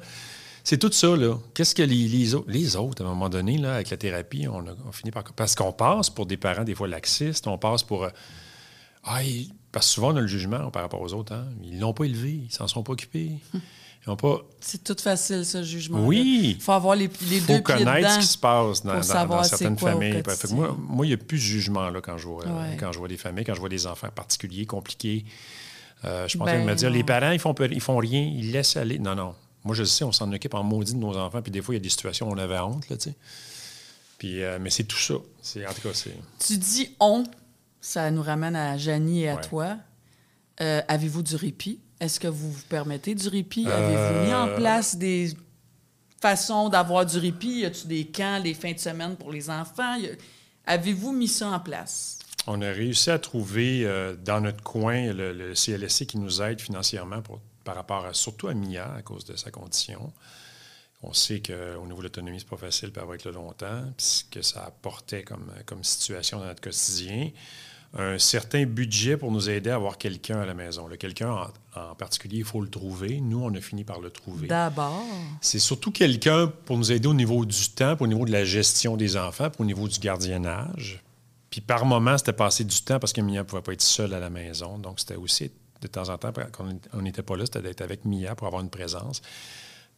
C'est 0.63 0.77
tout 0.77 0.91
ça, 0.91 1.15
là. 1.15 1.37
Qu'est-ce 1.53 1.75
que 1.75 1.83
les, 1.83 2.07
les 2.07 2.35
autres, 2.35 2.49
les 2.49 2.75
autres, 2.77 3.03
à 3.03 3.05
un 3.05 3.09
moment 3.09 3.29
donné, 3.29 3.57
là, 3.57 3.75
avec 3.75 3.89
la 3.89 3.97
thérapie, 3.97 4.47
on, 4.47 4.65
a, 4.65 4.71
on 4.87 4.91
finit 4.91 5.11
par... 5.11 5.23
Parce 5.23 5.55
qu'on 5.55 5.73
passe 5.73 6.09
pour 6.09 6.25
des 6.25 6.37
parents, 6.37 6.63
des 6.63 6.75
fois, 6.75 6.87
laxistes, 6.87 7.47
on 7.47 7.57
passe 7.57 7.83
pour... 7.83 8.05
euh, 8.05 8.09
ah, 9.03 9.19
parce 9.71 9.87
que 9.87 9.93
souvent, 9.93 10.13
on 10.13 10.15
a 10.15 10.21
le 10.21 10.27
jugement 10.27 10.69
par 10.71 10.83
rapport 10.83 11.01
aux 11.01 11.13
autres. 11.13 11.33
Hein? 11.33 11.47
Ils 11.63 11.79
l'ont 11.79 11.93
pas 11.93 12.05
élevé, 12.05 12.43
ils 12.45 12.51
s'en 12.51 12.67
sont 12.67 12.83
pas 12.83 12.93
occupés. 12.93 13.31
Ils 14.05 14.09
n'ont 14.09 14.15
pas... 14.15 14.41
C'est 14.59 14.83
tout 14.83 14.95
facile, 14.99 15.45
ce 15.45 15.61
jugement. 15.63 16.03
Oui. 16.05 16.55
Il 16.57 16.61
faut 16.61 16.71
avoir 16.71 16.95
les, 16.95 17.07
les 17.29 17.37
Il 17.37 17.45
deux 17.45 17.57
faut 17.57 17.61
pieds 17.61 17.75
connaître 17.85 18.11
ce 18.13 18.19
qui 18.19 18.25
se 18.25 18.37
passe 18.37 18.83
dans, 18.83 19.01
certaines 19.03 19.77
quoi 19.77 19.91
familles. 19.91 20.13
Fait 20.13 20.23
que 20.23 20.29
quotidien. 20.31 20.55
moi, 20.55 20.77
moi, 20.79 21.05
il 21.05 21.09
n'y 21.09 21.13
a 21.13 21.17
plus 21.17 21.37
de 21.37 21.43
jugement 21.43 21.87
là, 21.89 22.01
quand, 22.01 22.17
je 22.17 22.27
vois, 22.27 22.45
euh, 22.47 22.61
Ouais. 22.71 22.77
quand 22.79 22.91
je 22.91 22.97
vois 22.97 23.07
des 23.07 23.17
familles, 23.17 23.45
quand 23.45 23.53
je 23.53 23.59
vois 23.59 23.69
des 23.69 23.85
enfants 23.85 24.09
particuliers, 24.13 24.65
compliqués. 24.65 25.23
Euh, 26.03 26.27
je 26.27 26.35
en 26.39 26.45
Ben 26.45 26.53
train 26.53 26.61
de 26.65 26.69
me 26.69 26.75
dire, 26.75 26.89
non. 26.89 26.95
les 26.95 27.03
parents, 27.03 27.29
ils 27.31 27.39
font, 27.39 27.53
ils 27.59 27.79
font 27.81 27.97
rien, 27.97 28.21
ils 28.21 28.51
laissent 28.51 28.75
aller. 28.75 28.97
Non, 28.97 29.13
non. 29.13 29.35
Moi, 29.63 29.75
je 29.75 29.83
le 29.83 29.87
sais, 29.87 30.03
on 30.03 30.11
s'en 30.11 30.31
occupe 30.33 30.55
en 30.55 30.63
maudit 30.63 30.93
de 30.93 30.97
nos 30.97 31.15
enfants. 31.15 31.43
Puis 31.43 31.51
des 31.51 31.61
fois, 31.61 31.75
il 31.75 31.77
y 31.77 31.81
a 31.81 31.83
des 31.83 31.89
situations 31.89 32.27
où 32.27 32.33
on 32.33 32.37
avait 32.39 32.57
honte, 32.57 32.89
là, 32.89 32.97
tu 32.97 33.11
sais. 33.11 33.15
Puis, 34.17 34.41
euh, 34.41 34.57
mais 34.59 34.71
c'est 34.71 34.83
tout 34.85 34.97
ça. 34.97 35.13
C'est, 35.43 35.65
en 35.67 35.73
tout 35.73 35.81
cas, 35.81 35.93
c'est... 35.93 36.15
Tu 36.43 36.57
dis 36.57 36.95
on, 36.99 37.23
ça 37.79 38.09
nous 38.09 38.23
ramène 38.23 38.55
à 38.55 38.77
Janie 38.77 39.23
et 39.23 39.29
à 39.29 39.35
Ouais. 39.35 39.41
toi. 39.41 39.77
Euh, 40.61 40.81
avez-vous 40.87 41.21
du 41.21 41.35
répit? 41.35 41.79
Est-ce 42.01 42.19
que 42.19 42.27
vous 42.27 42.51
vous 42.51 42.63
permettez 42.67 43.15
du 43.15 43.27
répit? 43.29 43.65
Euh, 43.67 43.71
Avez-vous 43.77 44.25
mis 44.25 44.33
en 44.33 44.55
place 44.55 44.95
des 44.97 45.31
façons 46.19 46.67
d'avoir 46.67 47.05
du 47.05 47.17
répit? 47.19 47.59
Y 47.61 47.65
a-tu 47.65 47.87
des 47.87 48.07
camps, 48.07 48.41
des 48.41 48.53
fins 48.55 48.73
de 48.73 48.79
semaine 48.79 49.15
pour 49.15 49.31
les 49.31 49.49
enfants? 49.49 49.97
A- 50.65 50.73
avez-vous 50.73 51.13
mis 51.13 51.27
ça 51.27 51.49
en 51.51 51.59
place? 51.59 52.17
On 52.47 52.59
a 52.63 52.71
réussi 52.71 53.11
à 53.11 53.19
trouver 53.19 53.85
euh, 53.85 54.15
dans 54.15 54.41
notre 54.41 54.63
coin 54.63 55.13
le, 55.13 55.31
le, 55.31 55.53
CLSC 55.53 56.07
qui 56.07 56.17
nous 56.17 56.41
aide 56.41 56.59
financièrement 56.59 57.21
pour, 57.21 57.39
par 57.63 57.75
rapport 57.75 58.03
à, 58.05 58.13
surtout 58.15 58.47
à 58.47 58.55
Mia 58.55 58.91
à 58.95 59.03
cause 59.03 59.23
de 59.25 59.35
sa 59.35 59.51
condition. 59.51 60.11
On 61.03 61.13
sait 61.13 61.39
qu'au 61.41 61.85
niveau 61.85 61.97
de 61.99 62.03
l'autonomie, 62.03 62.39
c'est 62.39 62.49
pas 62.49 62.57
facile 62.57 62.91
pour 62.91 63.13
être 63.13 63.25
là 63.25 63.31
longtemps, 63.31 63.83
puis 63.95 64.05
ce 64.05 64.23
que 64.23 64.41
ça 64.41 64.63
apportait 64.65 65.23
comme, 65.23 65.51
comme 65.65 65.83
situation 65.83 66.39
dans 66.39 66.45
notre 66.45 66.61
quotidien. 66.61 67.29
Un 67.97 68.17
certain 68.17 68.65
budget 68.65 69.17
pour 69.17 69.31
nous 69.31 69.49
aider 69.49 69.69
à 69.69 69.75
avoir 69.75 69.97
quelqu'un 69.97 70.39
à 70.39 70.45
la 70.45 70.53
maison. 70.53 70.87
Quelqu'un 70.97 71.29
en, 71.29 71.79
en, 71.79 71.95
particulier, 71.95 72.37
il 72.37 72.45
faut 72.45 72.61
le 72.61 72.69
trouver. 72.69 73.19
Nous, 73.19 73.43
on 73.43 73.53
a 73.53 73.59
fini 73.59 73.83
par 73.83 73.99
le 73.99 74.09
trouver. 74.09 74.47
D'abord. 74.47 75.03
C'est 75.41 75.59
surtout 75.59 75.91
quelqu'un 75.91 76.47
pour 76.65 76.77
nous 76.77 76.91
aider 76.91 77.07
au 77.09 77.13
niveau 77.13 77.45
du 77.45 77.69
temps, 77.69 77.97
au 77.99 78.07
niveau 78.07 78.25
de 78.25 78.31
la 78.31 78.45
gestion 78.45 78.95
des 78.95 79.17
enfants, 79.17 79.49
au 79.59 79.65
niveau 79.65 79.89
du 79.89 79.99
gardiennage. 79.99 81.03
Puis 81.49 81.59
par 81.59 81.85
moment, 81.85 82.17
c'était 82.17 82.33
passer 82.33 82.63
du 82.63 82.81
temps 82.81 82.97
parce 82.97 83.11
que 83.11 83.19
Mia 83.19 83.39
ne 83.39 83.43
pouvait 83.43 83.61
pas 83.61 83.73
être 83.73 83.81
seule 83.81 84.13
à 84.13 84.19
la 84.19 84.29
maison. 84.29 84.79
Donc, 84.79 85.01
c'était 85.01 85.17
aussi, 85.17 85.51
de 85.81 85.87
temps 85.87 86.07
en 86.07 86.17
temps, 86.17 86.31
quand 86.51 86.65
on 86.93 87.01
n'était 87.01 87.23
pas 87.23 87.35
là, 87.35 87.45
c'était 87.45 87.61
d'être 87.61 87.81
avec 87.81 88.05
Mia 88.05 88.35
pour 88.35 88.47
avoir 88.47 88.63
une 88.63 88.69
présence. 88.69 89.21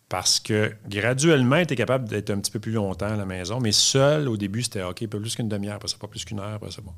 Parce 0.10 0.40
que 0.40 0.74
graduellement, 0.88 1.58
elle 1.58 1.64
était 1.64 1.76
capable 1.76 2.10
d'être 2.10 2.32
un 2.32 2.40
petit 2.40 2.52
peu 2.52 2.60
plus 2.60 2.72
longtemps 2.72 3.14
à 3.14 3.16
la 3.16 3.26
maison, 3.26 3.60
mais 3.60 3.72
seule, 3.72 4.28
au 4.28 4.36
début, 4.36 4.64
c'était 4.64 4.82
OK, 4.82 5.08
pas 5.08 5.20
plus 5.20 5.36
qu'une 5.36 5.48
demi-heure, 5.48 5.76
après 5.76 5.88
ça, 5.88 5.98
pas 5.98 6.08
plus 6.08 6.26
qu'une 6.26 6.40
heure, 6.40 6.54
après 6.54 6.72
ça, 6.72 6.82
bon. 6.82 6.94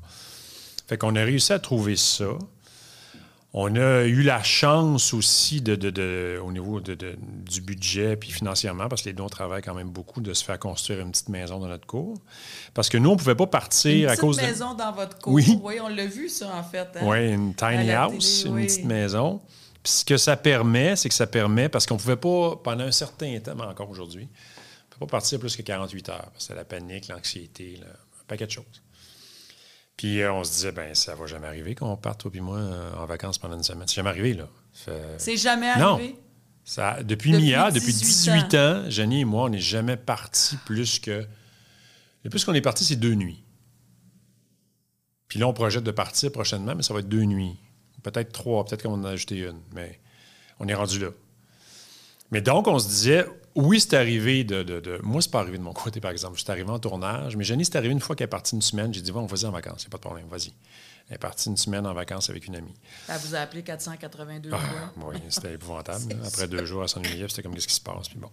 Fait 0.86 0.98
qu'on 0.98 1.16
a 1.16 1.22
réussi 1.22 1.52
à 1.52 1.58
trouver 1.58 1.96
ça. 1.96 2.38
On 3.58 3.74
a 3.74 4.04
eu 4.04 4.22
la 4.22 4.42
chance 4.42 5.14
aussi, 5.14 5.62
de, 5.62 5.76
de, 5.76 5.88
de 5.88 6.38
au 6.44 6.52
niveau 6.52 6.78
de, 6.80 6.94
du 7.18 7.62
budget 7.62 8.14
puis 8.16 8.30
financièrement, 8.30 8.86
parce 8.86 9.00
que 9.00 9.08
les 9.08 9.14
deux, 9.14 9.22
on 9.22 9.30
travaille 9.30 9.62
quand 9.62 9.72
même 9.72 9.88
beaucoup, 9.88 10.20
de 10.20 10.34
se 10.34 10.44
faire 10.44 10.58
construire 10.58 11.00
une 11.00 11.10
petite 11.10 11.30
maison 11.30 11.58
dans 11.58 11.68
notre 11.68 11.86
cour. 11.86 12.18
Parce 12.74 12.90
que 12.90 12.98
nous, 12.98 13.08
on 13.08 13.12
ne 13.14 13.18
pouvait 13.18 13.34
pas 13.34 13.46
partir 13.46 14.08
une 14.08 14.12
à 14.12 14.16
cause 14.16 14.36
de... 14.36 14.42
Une 14.42 14.48
maison 14.48 14.74
dans 14.74 14.92
votre 14.92 15.18
cour. 15.18 15.32
Oui. 15.32 15.58
Oui, 15.62 15.78
on 15.82 15.88
l'a 15.88 16.04
vu, 16.04 16.28
ça, 16.28 16.54
en 16.54 16.62
fait. 16.62 16.86
Hein? 16.96 17.00
Oui, 17.02 17.32
une 17.32 17.54
tiny 17.54 17.92
house, 17.92 18.42
télé, 18.42 18.54
une 18.54 18.66
petite 18.66 18.84
maison. 18.84 19.40
Puis 19.82 19.92
ce 19.92 20.04
que 20.04 20.18
ça 20.18 20.36
permet, 20.36 20.94
c'est 20.94 21.08
que 21.08 21.14
ça 21.14 21.26
permet, 21.26 21.70
parce 21.70 21.86
qu'on 21.86 21.94
ne 21.94 22.00
pouvait 22.00 22.16
pas, 22.16 22.56
pendant 22.56 22.84
un 22.84 22.92
certain 22.92 23.38
temps, 23.40 23.54
mais 23.56 23.64
encore 23.64 23.88
aujourd'hui, 23.88 24.24
on 24.24 24.26
ne 24.26 24.94
pouvait 24.98 25.06
pas 25.06 25.16
partir 25.16 25.40
plus 25.40 25.56
que 25.56 25.62
48 25.62 26.08
heures. 26.10 26.28
Parce 26.30 26.48
que 26.48 26.52
la 26.52 26.64
panique, 26.66 27.08
l'anxiété, 27.08 27.80
un 27.82 28.24
paquet 28.28 28.46
de 28.46 28.50
choses. 28.50 28.82
Puis 29.96 30.20
euh, 30.20 30.32
on 30.32 30.44
se 30.44 30.52
disait, 30.52 30.72
ben 30.72 30.94
ça 30.94 31.14
va 31.14 31.26
jamais 31.26 31.46
arriver 31.46 31.74
qu'on 31.74 31.96
parte, 31.96 32.20
toi 32.20 32.30
et 32.34 32.40
moi, 32.40 32.58
euh, 32.58 32.94
en 32.96 33.06
vacances 33.06 33.38
pendant 33.38 33.56
une 33.56 33.62
semaine. 33.62 33.88
C'est 33.88 33.96
jamais 33.96 34.10
arrivé, 34.10 34.34
là. 34.34 34.48
C'est 35.18 35.36
jamais 35.36 35.68
arrivé? 35.68 36.08
Non. 36.10 36.18
Ça, 36.64 37.02
depuis, 37.02 37.30
depuis 37.30 37.52
Mia, 37.52 37.70
18 37.70 37.80
depuis 37.80 37.92
18 37.92 38.54
ans, 38.54 38.58
ans 38.58 38.90
Jenny 38.90 39.20
et 39.20 39.24
moi, 39.24 39.44
on 39.44 39.48
n'est 39.48 39.58
jamais 39.58 39.96
partis 39.96 40.56
plus 40.66 40.98
que. 40.98 41.26
Le 42.24 42.30
plus 42.30 42.44
qu'on 42.44 42.54
est 42.54 42.60
parti, 42.60 42.84
c'est 42.84 42.96
deux 42.96 43.14
nuits. 43.14 43.44
Puis 45.28 45.38
là, 45.38 45.46
on 45.46 45.52
projette 45.52 45.84
de 45.84 45.90
partir 45.92 46.32
prochainement, 46.32 46.74
mais 46.74 46.82
ça 46.82 46.92
va 46.92 47.00
être 47.00 47.08
deux 47.08 47.22
nuits. 47.22 47.56
Peut-être 48.02 48.32
trois, 48.32 48.64
peut-être 48.64 48.82
qu'on 48.82 48.94
en 48.94 49.04
a 49.04 49.10
ajouté 49.10 49.38
une, 49.38 49.60
mais 49.74 50.00
on 50.58 50.68
est 50.68 50.74
rendu 50.74 50.98
là. 50.98 51.10
Mais 52.30 52.40
donc, 52.40 52.66
on 52.66 52.78
se 52.78 52.88
disait, 52.88 53.26
oui, 53.56 53.80
c'est 53.80 53.94
arrivé 53.94 54.44
de, 54.44 54.62
de, 54.62 54.80
de... 54.80 55.00
Moi, 55.02 55.22
c'est 55.22 55.30
pas 55.30 55.40
arrivé 55.40 55.56
de 55.56 55.62
mon 55.62 55.72
côté, 55.72 55.98
par 55.98 56.10
exemple. 56.10 56.38
J'étais 56.38 56.50
arrivé 56.50 56.68
en 56.68 56.78
tournage, 56.78 57.36
mais 57.36 57.44
Jenny, 57.44 57.64
c'est 57.64 57.76
arrivé 57.76 57.92
une 57.92 58.00
fois 58.00 58.14
qu'elle 58.14 58.26
est 58.26 58.28
partie 58.28 58.54
une 58.54 58.60
semaine. 58.60 58.92
J'ai 58.92 59.00
dit, 59.00 59.12
bon, 59.12 59.24
vas-y 59.24 59.46
en 59.46 59.50
vacances, 59.50 59.82
il 59.82 59.86
n'y 59.86 59.86
a 59.86 59.90
pas 59.92 59.96
de 59.96 60.02
problème, 60.02 60.26
vas-y. 60.30 60.52
Elle 61.08 61.14
est 61.14 61.18
partie 61.18 61.48
une 61.48 61.56
semaine 61.56 61.86
en 61.86 61.94
vacances 61.94 62.28
avec 62.28 62.46
une 62.46 62.56
amie. 62.56 62.74
Elle 63.08 63.18
vous 63.18 63.34
a 63.34 63.38
appelé 63.38 63.62
482 63.62 64.50
ah, 64.52 64.58
Oui, 64.98 65.16
c'était 65.30 65.54
épouvantable. 65.54 66.16
Après 66.26 66.48
deux 66.48 66.66
jours, 66.66 66.82
elle 66.82 66.88
s'ennuyait, 66.90 67.28
c'était 67.28 67.42
comme, 67.42 67.54
qu'est-ce 67.54 67.68
qui 67.68 67.74
se 67.74 67.80
passe? 67.80 68.08
Puis 68.08 68.18
bon. 68.18 68.30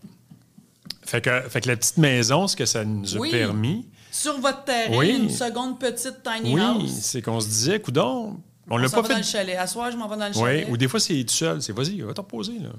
Fait 1.05 1.21
que, 1.21 1.41
fait 1.49 1.61
que 1.61 1.69
la 1.69 1.77
petite 1.77 1.97
maison, 1.97 2.47
ce 2.47 2.55
que 2.57 2.65
ça 2.65 2.83
nous 2.83 3.15
a 3.15 3.19
oui. 3.19 3.31
permis. 3.31 3.87
Sur 4.11 4.39
votre 4.41 4.65
terrain, 4.65 4.97
oui. 4.97 5.17
une 5.17 5.29
seconde 5.29 5.79
petite 5.79 6.21
tiny 6.21 6.55
oui, 6.55 6.61
house. 6.61 6.81
Oui, 6.83 6.89
c'est 6.89 7.21
qu'on 7.21 7.39
se 7.39 7.47
disait, 7.47 7.79
coudon, 7.79 8.37
on, 8.69 8.75
on 8.75 8.77
l'a 8.77 8.89
pas 8.89 9.03
fait. 9.03 9.09
dans 9.09 9.17
le 9.17 9.23
chalet. 9.23 9.57
À 9.57 9.67
soir, 9.67 9.89
je 9.89 9.97
m'en 9.97 10.07
vais 10.07 10.17
dans 10.17 10.27
le 10.27 10.33
chalet. 10.33 10.65
Oui, 10.65 10.73
ou 10.73 10.77
des 10.77 10.87
fois, 10.87 10.99
c'est 10.99 11.23
tout 11.23 11.33
seul. 11.33 11.61
C'est, 11.61 11.71
vas-y, 11.73 12.01
va 12.01 12.13
t'en 12.13 12.23
reposer, 12.23 12.59
là. 12.59 12.69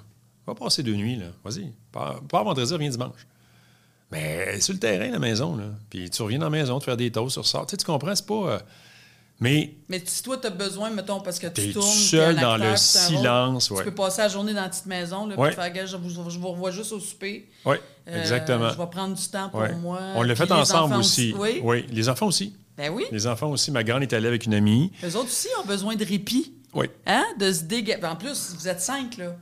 Va 0.46 0.54
passer 0.54 0.82
deux 0.82 0.94
nuits, 0.94 1.16
là. 1.16 1.26
Vas-y. 1.44 1.72
Pas, 1.90 2.20
pas 2.28 2.42
vendredi, 2.42 2.72
reviens 2.72 2.90
dimanche. 2.90 3.26
Mais 4.10 4.60
sur 4.60 4.74
le 4.74 4.78
terrain, 4.78 5.10
la 5.10 5.18
maison, 5.18 5.56
là. 5.56 5.64
Puis 5.90 6.10
tu 6.10 6.22
reviens 6.22 6.38
dans 6.38 6.46
la 6.46 6.50
maison, 6.50 6.78
tu 6.78 6.84
fais 6.84 6.96
des 6.96 7.10
toasts, 7.10 7.34
tu 7.34 7.40
ressors. 7.40 7.66
Tu, 7.66 7.72
sais, 7.72 7.76
tu 7.78 7.84
comprends, 7.84 8.14
c'est 8.14 8.26
pas. 8.26 8.34
Euh... 8.34 8.58
Mais. 9.40 9.74
Mais 9.88 10.00
si 10.04 10.22
toi, 10.22 10.36
tu 10.36 10.46
as 10.46 10.50
besoin, 10.50 10.90
mettons, 10.90 11.20
parce 11.20 11.38
que 11.38 11.46
tu 11.48 11.62
es 11.62 11.72
tournes. 11.72 11.86
seul 11.86 12.36
dans 12.36 12.56
le 12.56 12.76
silence. 12.76 13.70
Ouais. 13.70 13.78
Tu 13.78 13.84
peux 13.84 13.94
passer 13.94 14.22
la 14.22 14.28
journée 14.28 14.54
dans 14.54 14.62
la 14.62 14.68
petite 14.68 14.86
maison, 14.86 15.26
là, 15.26 15.36
ouais. 15.36 15.48
puis 15.48 15.56
faire, 15.56 15.86
je, 15.86 15.96
vous, 15.96 16.30
je 16.30 16.38
vous 16.38 16.48
revois 16.48 16.70
juste 16.70 16.92
au 16.92 17.00
souper. 17.00 17.48
Oui, 17.64 17.76
exactement. 18.06 18.66
Euh, 18.66 18.72
je 18.72 18.78
vais 18.78 18.90
prendre 18.90 19.14
du 19.14 19.28
temps 19.28 19.48
pour 19.48 19.60
ouais. 19.60 19.74
moi. 19.74 20.00
On 20.14 20.22
l'a 20.22 20.36
fait 20.36 20.50
ensemble 20.52 20.96
aussi. 20.96 21.34
Oui? 21.36 21.60
oui, 21.62 21.86
les 21.90 22.08
enfants 22.08 22.26
aussi. 22.26 22.54
Ben 22.76 22.92
oui. 22.92 23.04
Les 23.10 23.26
enfants 23.26 23.50
aussi. 23.50 23.70
Ma 23.70 23.84
grande 23.84 24.02
est 24.02 24.12
allée 24.12 24.28
avec 24.28 24.46
une 24.46 24.54
amie. 24.54 24.92
Les 25.02 25.16
autres 25.16 25.26
aussi 25.26 25.48
ont 25.62 25.66
besoin 25.66 25.96
de 25.96 26.04
répit. 26.04 26.54
Oui. 26.72 26.86
Hein? 27.06 27.24
De 27.38 27.52
se 27.52 27.62
dégager. 27.62 28.04
En 28.04 28.16
plus, 28.16 28.54
vous 28.56 28.68
êtes 28.68 28.80
cinq, 28.80 29.16
là. 29.16 29.36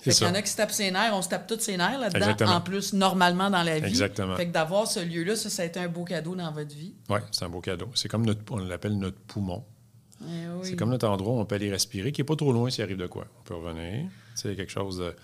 Fait 0.00 0.12
qu'il 0.12 0.26
y 0.26 0.30
en 0.30 0.34
a 0.34 0.42
qui 0.42 0.50
se 0.50 0.56
tapent 0.56 0.70
ses 0.70 0.90
nerfs, 0.90 1.12
on 1.12 1.22
se 1.22 1.28
tape 1.28 1.46
tous 1.46 1.60
ses 1.60 1.76
nerfs 1.76 1.98
là-dedans, 1.98 2.52
en 2.52 2.60
plus, 2.60 2.92
normalement 2.92 3.50
dans 3.50 3.62
la 3.62 3.80
vie. 3.80 3.88
Exactement. 3.88 4.36
Fait 4.36 4.46
que 4.46 4.52
d'avoir 4.52 4.86
ce 4.86 5.00
lieu-là, 5.00 5.36
ça, 5.36 5.50
ça 5.50 5.62
a 5.62 5.64
été 5.64 5.80
un 5.80 5.88
beau 5.88 6.04
cadeau 6.04 6.34
dans 6.34 6.52
votre 6.52 6.74
vie. 6.74 6.94
Oui, 7.08 7.18
c'est 7.32 7.44
un 7.44 7.48
beau 7.48 7.60
cadeau. 7.60 7.88
C'est 7.94 8.08
comme 8.08 8.24
notre, 8.24 8.40
on 8.50 8.58
l'appelle 8.58 8.96
notre 8.96 9.18
poumon. 9.18 9.64
Eh 10.22 10.24
oui. 10.24 10.60
C'est 10.62 10.76
comme 10.76 10.90
notre 10.90 11.08
endroit 11.08 11.34
où 11.34 11.38
on 11.40 11.44
peut 11.44 11.56
aller 11.56 11.70
respirer, 11.70 12.12
qui 12.12 12.20
n'est 12.20 12.26
pas 12.26 12.36
trop 12.36 12.52
loin 12.52 12.70
s'il 12.70 12.84
arrive 12.84 12.96
de 12.96 13.06
quoi. 13.06 13.26
On 13.40 13.42
peut 13.42 13.54
revenir. 13.54 14.08
C'est 14.34 14.54
quelque 14.56 14.72
chose 14.72 14.98
de. 14.98 15.14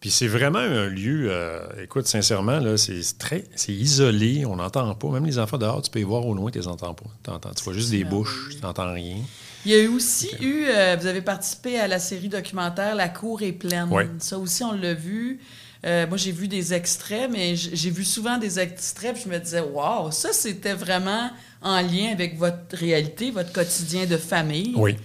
Puis 0.00 0.10
c'est 0.10 0.28
vraiment 0.28 0.58
un 0.58 0.86
lieu, 0.88 1.28
euh, 1.30 1.82
écoute, 1.82 2.06
sincèrement, 2.06 2.58
là, 2.58 2.76
c'est 2.76 3.00
très, 3.18 3.44
c'est 3.54 3.72
isolé, 3.72 4.44
on 4.44 4.56
n'entend 4.56 4.94
pas. 4.94 5.08
Même 5.08 5.24
les 5.24 5.38
enfants 5.38 5.56
dehors, 5.56 5.80
tu 5.80 5.90
peux 5.90 5.98
les 5.98 6.04
voir 6.04 6.26
au 6.26 6.34
loin, 6.34 6.50
tu 6.50 6.58
les 6.58 6.68
entends 6.68 6.92
pas. 6.92 7.06
T'entends, 7.22 7.54
tu 7.54 7.64
vois 7.64 7.72
juste 7.72 7.90
des 7.90 8.04
bouches, 8.04 8.50
tu 8.50 8.60
n'entends 8.60 8.92
rien. 8.92 9.16
Il 9.64 9.72
y 9.72 9.86
a 9.86 9.90
aussi 9.90 10.30
okay. 10.34 10.44
eu, 10.44 10.64
euh, 10.68 10.96
vous 11.00 11.06
avez 11.06 11.22
participé 11.22 11.78
à 11.78 11.88
la 11.88 11.98
série 11.98 12.28
documentaire 12.28 12.94
La 12.94 13.08
cour 13.08 13.42
est 13.42 13.52
pleine. 13.52 13.88
Ouais. 13.90 14.08
Ça 14.18 14.38
aussi, 14.38 14.62
on 14.62 14.72
l'a 14.72 14.94
vu. 14.94 15.40
Euh, 15.86 16.06
moi, 16.06 16.16
j'ai 16.16 16.32
vu 16.32 16.48
des 16.48 16.72
extraits, 16.72 17.30
mais 17.30 17.56
j'ai 17.56 17.90
vu 17.90 18.04
souvent 18.04 18.38
des 18.38 18.58
extraits, 18.58 19.14
puis 19.14 19.24
je 19.24 19.28
me 19.28 19.38
disais, 19.38 19.60
waouh, 19.60 20.10
ça, 20.10 20.32
c'était 20.32 20.72
vraiment 20.72 21.30
en 21.60 21.80
lien 21.80 22.10
avec 22.12 22.38
votre 22.38 22.76
réalité, 22.76 23.30
votre 23.30 23.52
quotidien 23.52 24.06
de 24.06 24.16
famille. 24.16 24.72
Oui. 24.76 24.96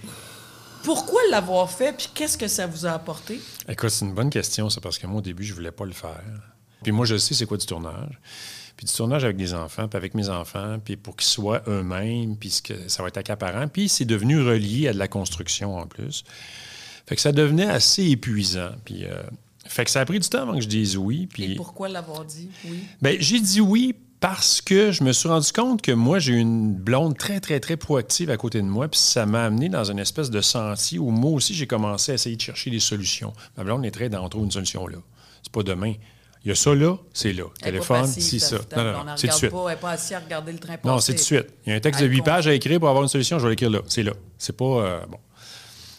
Pourquoi 0.82 1.20
l'avoir 1.30 1.70
fait, 1.70 1.94
puis 1.94 2.08
qu'est-ce 2.14 2.38
que 2.38 2.48
ça 2.48 2.66
vous 2.66 2.86
a 2.86 2.92
apporté? 2.92 3.40
Écoute, 3.68 3.90
c'est 3.90 4.06
une 4.06 4.14
bonne 4.14 4.30
question, 4.30 4.70
ça, 4.70 4.80
parce 4.80 4.98
que 4.98 5.06
moi, 5.06 5.18
au 5.18 5.22
début, 5.22 5.44
je 5.44 5.52
voulais 5.52 5.70
pas 5.70 5.84
le 5.84 5.92
faire. 5.92 6.22
Puis 6.82 6.92
moi, 6.92 7.04
je 7.04 7.18
sais 7.18 7.34
c'est 7.34 7.44
quoi 7.44 7.58
du 7.58 7.66
tournage. 7.66 8.18
Puis 8.80 8.86
du 8.86 8.94
tournage 8.94 9.24
avec 9.24 9.36
des 9.36 9.52
enfants, 9.52 9.88
puis 9.88 9.98
avec 9.98 10.14
mes 10.14 10.30
enfants, 10.30 10.78
puis 10.82 10.96
pour 10.96 11.14
qu'ils 11.14 11.28
soient 11.28 11.60
eux-mêmes, 11.68 12.34
puis 12.38 12.48
ça 12.86 13.02
va 13.02 13.08
être 13.08 13.18
accaparant. 13.18 13.68
Puis 13.68 13.90
c'est 13.90 14.06
devenu 14.06 14.40
relié 14.40 14.88
à 14.88 14.94
de 14.94 14.98
la 14.98 15.06
construction 15.06 15.76
en 15.76 15.86
plus. 15.86 16.24
Fait 17.06 17.14
que 17.14 17.20
ça 17.20 17.30
devenait 17.30 17.68
assez 17.68 18.06
épuisant. 18.06 18.70
Puis 18.86 19.04
euh, 19.04 19.22
fait 19.66 19.84
que 19.84 19.90
ça 19.90 20.00
a 20.00 20.06
pris 20.06 20.18
du 20.18 20.26
temps 20.26 20.40
avant 20.40 20.54
que 20.54 20.62
je 20.62 20.68
dise 20.68 20.96
oui. 20.96 21.28
Puis 21.30 21.52
Et 21.52 21.54
pourquoi 21.56 21.90
l'avoir 21.90 22.24
dit 22.24 22.48
oui? 22.64 22.78
Bien, 23.02 23.16
j'ai 23.18 23.38
dit 23.40 23.60
oui 23.60 23.94
parce 24.18 24.62
que 24.62 24.92
je 24.92 25.04
me 25.04 25.12
suis 25.12 25.28
rendu 25.28 25.52
compte 25.52 25.82
que 25.82 25.92
moi, 25.92 26.18
j'ai 26.18 26.32
une 26.32 26.72
blonde 26.72 27.18
très, 27.18 27.38
très, 27.38 27.60
très 27.60 27.76
proactive 27.76 28.30
à 28.30 28.38
côté 28.38 28.62
de 28.62 28.66
moi, 28.66 28.88
puis 28.88 28.98
ça 28.98 29.26
m'a 29.26 29.44
amené 29.44 29.68
dans 29.68 29.90
une 29.90 29.98
espèce 29.98 30.30
de 30.30 30.40
sentier 30.40 30.98
où 30.98 31.10
moi 31.10 31.32
aussi, 31.32 31.52
j'ai 31.52 31.66
commencé 31.66 32.12
à 32.12 32.14
essayer 32.14 32.36
de 32.36 32.40
chercher 32.40 32.70
des 32.70 32.80
solutions. 32.80 33.34
Ma 33.58 33.64
blonde 33.64 33.84
est 33.84 33.90
très 33.90 34.08
dans 34.08 34.26
trouver 34.30 34.46
une 34.46 34.50
solution 34.50 34.86
là. 34.86 34.96
C'est 35.42 35.52
pas 35.52 35.62
demain. 35.62 35.92
Il 36.44 36.48
y 36.48 36.52
a 36.52 36.54
ça 36.54 36.74
là, 36.74 36.96
c'est 37.12 37.34
là. 37.34 37.44
Elle 37.60 37.72
Téléphone, 37.72 38.06
c'est 38.06 38.38
ça. 38.38 38.56
Non, 38.74 38.84
non, 38.84 39.04
non, 39.04 39.16
c'est 39.16 39.26
de 39.26 39.32
suite. 39.32 39.50
Pas, 39.50 39.64
elle 39.66 39.74
n'est 39.74 39.80
pas 39.80 39.90
assise 39.90 40.12
à 40.14 40.20
regarder 40.20 40.52
le 40.52 40.58
train 40.58 40.76
passer. 40.78 40.88
Non, 40.88 40.98
c'est 40.98 41.12
de 41.12 41.18
suite. 41.18 41.48
Il 41.66 41.70
y 41.70 41.72
a 41.72 41.76
un 41.76 41.80
texte 41.80 42.00
de 42.00 42.06
8 42.06 42.22
pages 42.22 42.46
à 42.46 42.54
écrire 42.54 42.80
pour 42.80 42.88
avoir 42.88 43.02
une 43.02 43.10
solution, 43.10 43.38
je 43.38 43.44
vais 43.44 43.50
l'écrire 43.50 43.70
là. 43.70 43.80
C'est 43.88 44.02
là. 44.02 44.12
C'est 44.38 44.56
pas. 44.56 44.64
Euh, 44.64 45.06
bon. 45.06 45.18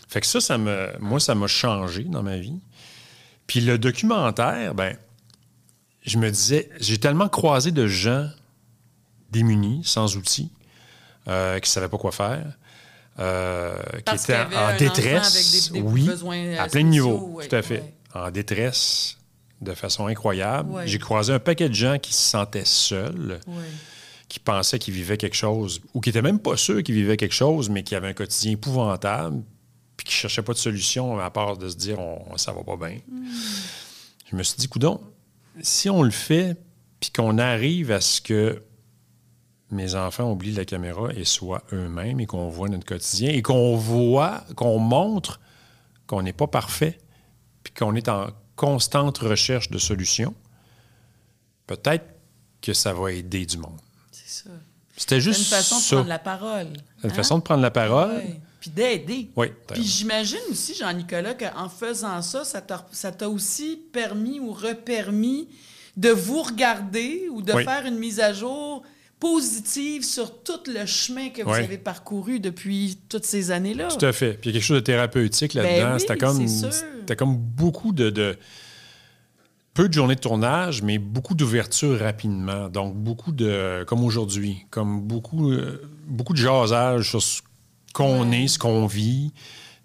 Fait 0.07 0.19
que 0.19 0.27
ça, 0.27 0.41
ça 0.41 0.57
me, 0.57 0.89
moi, 0.99 1.19
ça 1.19 1.35
m'a 1.35 1.47
changé 1.47 2.03
dans 2.03 2.23
ma 2.23 2.37
vie. 2.37 2.59
Puis 3.45 3.61
le 3.61 3.77
documentaire, 3.77 4.73
ben, 4.73 4.97
je 6.01 6.17
me 6.17 6.29
disais, 6.31 6.69
j'ai 6.79 6.97
tellement 6.97 7.29
croisé 7.29 7.71
de 7.71 7.85
gens 7.85 8.27
démunis, 9.29 9.83
sans 9.85 10.17
outils, 10.17 10.51
euh, 11.27 11.59
qui 11.59 11.69
ne 11.69 11.71
savaient 11.71 11.87
pas 11.87 11.97
quoi 11.97 12.11
faire. 12.11 12.57
Euh, 13.19 13.75
qui 14.05 14.15
étaient 14.15 14.37
en 14.37 14.75
détresse, 14.77 15.71
des, 15.71 15.79
des 15.79 15.85
oui, 15.85 16.57
à 16.57 16.67
plein 16.67 16.81
de 16.81 16.87
niveaux, 16.87 17.33
ouais, 17.33 17.47
tout 17.47 17.55
à 17.55 17.61
fait, 17.61 17.81
ouais. 17.81 17.93
en 18.15 18.31
détresse 18.31 19.17
de 19.61 19.73
façon 19.73 20.07
incroyable. 20.07 20.71
Ouais. 20.71 20.87
J'ai 20.87 20.99
croisé 20.99 21.31
un 21.33 21.39
paquet 21.39 21.69
de 21.69 21.73
gens 21.75 21.97
qui 21.99 22.13
se 22.13 22.21
sentaient 22.21 22.65
seuls, 22.65 23.39
Ouais. 23.47 23.53
qui 24.27 24.39
pensaient 24.39 24.79
qu'ils 24.79 24.93
vivaient 24.93 25.17
quelque 25.17 25.35
chose, 25.35 25.81
ou 25.93 26.01
qui 26.01 26.09
n'étaient 26.09 26.21
même 26.21 26.39
pas 26.39 26.57
sûrs 26.57 26.81
qu'ils 26.83 26.95
vivaient 26.95 27.17
quelque 27.17 27.33
chose, 27.35 27.69
mais 27.69 27.83
qui 27.83 27.95
avaient 27.95 28.07
un 28.09 28.13
quotidien 28.13 28.53
épouvantable, 28.53 29.43
puis 29.97 30.05
qui 30.05 30.13
ne 30.13 30.17
cherchaient 30.21 30.41
pas 30.41 30.53
de 30.53 30.57
solution 30.57 31.19
à 31.19 31.29
part 31.29 31.57
de 31.57 31.69
se 31.69 31.75
dire 31.75 31.99
on, 31.99 32.37
ça 32.37 32.51
va 32.53 32.63
pas 32.63 32.75
bien. 32.77 32.97
Mm. 33.07 33.27
Je 34.31 34.35
me 34.35 34.43
suis 34.43 34.57
dit, 34.57 34.67
coudon, 34.67 34.99
si 35.61 35.89
on 35.89 36.01
le 36.01 36.11
fait, 36.11 36.55
puis 36.99 37.11
qu'on 37.11 37.37
arrive 37.37 37.91
à 37.91 37.99
ce 38.01 38.21
que 38.21 38.63
mes 39.69 39.95
enfants 39.95 40.31
oublient 40.31 40.53
la 40.53 40.65
caméra 40.65 41.09
et 41.15 41.23
soient 41.25 41.63
eux-mêmes 41.73 42.19
et 42.19 42.25
qu'on 42.25 42.49
voit 42.49 42.67
notre 42.69 42.85
quotidien 42.85 43.29
et 43.31 43.41
qu'on 43.41 43.75
voit, 43.75 44.43
qu'on 44.55 44.79
montre 44.79 45.39
qu'on 46.07 46.21
n'est 46.23 46.33
pas 46.33 46.47
parfait, 46.47 46.97
puis 47.63 47.73
qu'on 47.73 47.95
est 47.95 48.09
en 48.09 48.27
constante 48.61 49.17
recherche 49.17 49.71
de 49.71 49.79
solutions, 49.79 50.35
peut-être 51.65 52.05
que 52.61 52.73
ça 52.73 52.93
va 52.93 53.11
aider 53.11 53.43
du 53.47 53.57
monde. 53.57 53.79
C'est 54.11 54.43
ça. 54.43 54.51
C'était 54.95 55.19
juste 55.19 55.39
une 55.39 55.45
façon 55.45 55.79
de 55.79 55.95
prendre 55.95 56.07
la 56.07 56.19
parole. 56.19 56.67
Une 57.03 57.09
hein? 57.09 57.13
façon 57.13 57.39
de 57.39 57.43
prendre 57.43 57.63
la 57.63 57.71
parole. 57.71 58.17
Ouais. 58.17 58.39
Puis 58.59 58.69
d'aider. 58.69 59.31
Oui. 59.35 59.47
Puis 59.73 59.83
j'imagine 59.83 60.37
aussi, 60.51 60.75
Jean-Nicolas, 60.75 61.33
qu'en 61.33 61.69
faisant 61.69 62.21
ça, 62.21 62.43
ça 62.43 62.61
t'a 62.61 62.85
ça 62.91 63.11
t'a 63.11 63.27
aussi 63.27 63.79
permis 63.91 64.39
ou 64.39 64.53
repermis 64.53 65.47
de 65.97 66.09
vous 66.09 66.43
regarder 66.43 67.29
ou 67.31 67.41
de 67.41 67.53
Oui. 67.53 67.63
faire 67.63 67.87
une 67.87 67.97
mise 67.97 68.19
à 68.19 68.31
jour 68.31 68.83
positive 69.21 70.03
sur 70.03 70.43
tout 70.43 70.59
le 70.67 70.85
chemin 70.85 71.29
que 71.29 71.43
vous 71.43 71.53
avez 71.53 71.77
parcouru 71.77 72.39
depuis 72.41 72.97
toutes 73.07 73.23
ces 73.25 73.51
années-là. 73.51 73.87
Tout 73.87 74.05
à 74.05 74.11
fait. 74.11 74.33
Puis 74.33 74.49
il 74.49 74.53
y 74.53 74.57
a 74.57 74.59
quelque 74.59 74.67
chose 74.67 74.77
de 74.79 74.83
thérapeutique 74.83 75.53
là-dedans. 75.53 75.87
Ben 75.89 75.93
oui, 75.93 75.99
c'était 76.01 76.17
comme, 76.17 76.47
c'était 76.47 77.15
comme 77.15 77.37
beaucoup 77.37 77.93
de, 77.93 78.09
de- 78.09 78.37
peu 79.73 79.87
de 79.87 79.93
journées 79.93 80.15
de 80.15 80.19
tournage, 80.19 80.81
mais 80.81 80.97
beaucoup 80.97 81.35
d'ouverture 81.35 81.97
rapidement. 81.99 82.67
Donc 82.67 82.95
beaucoup 82.95 83.31
de, 83.31 83.85
comme 83.87 84.03
aujourd'hui, 84.03 84.65
comme 84.71 85.01
beaucoup, 85.01 85.51
euh, 85.51 85.81
beaucoup 86.07 86.33
de 86.33 86.39
jasage 86.39 87.09
sur 87.11 87.21
ce 87.21 87.41
qu'on 87.93 88.29
Ouais. 88.29 88.43
est, 88.43 88.47
ce 88.47 88.59
qu'on 88.59 88.85
vit. 88.87 89.31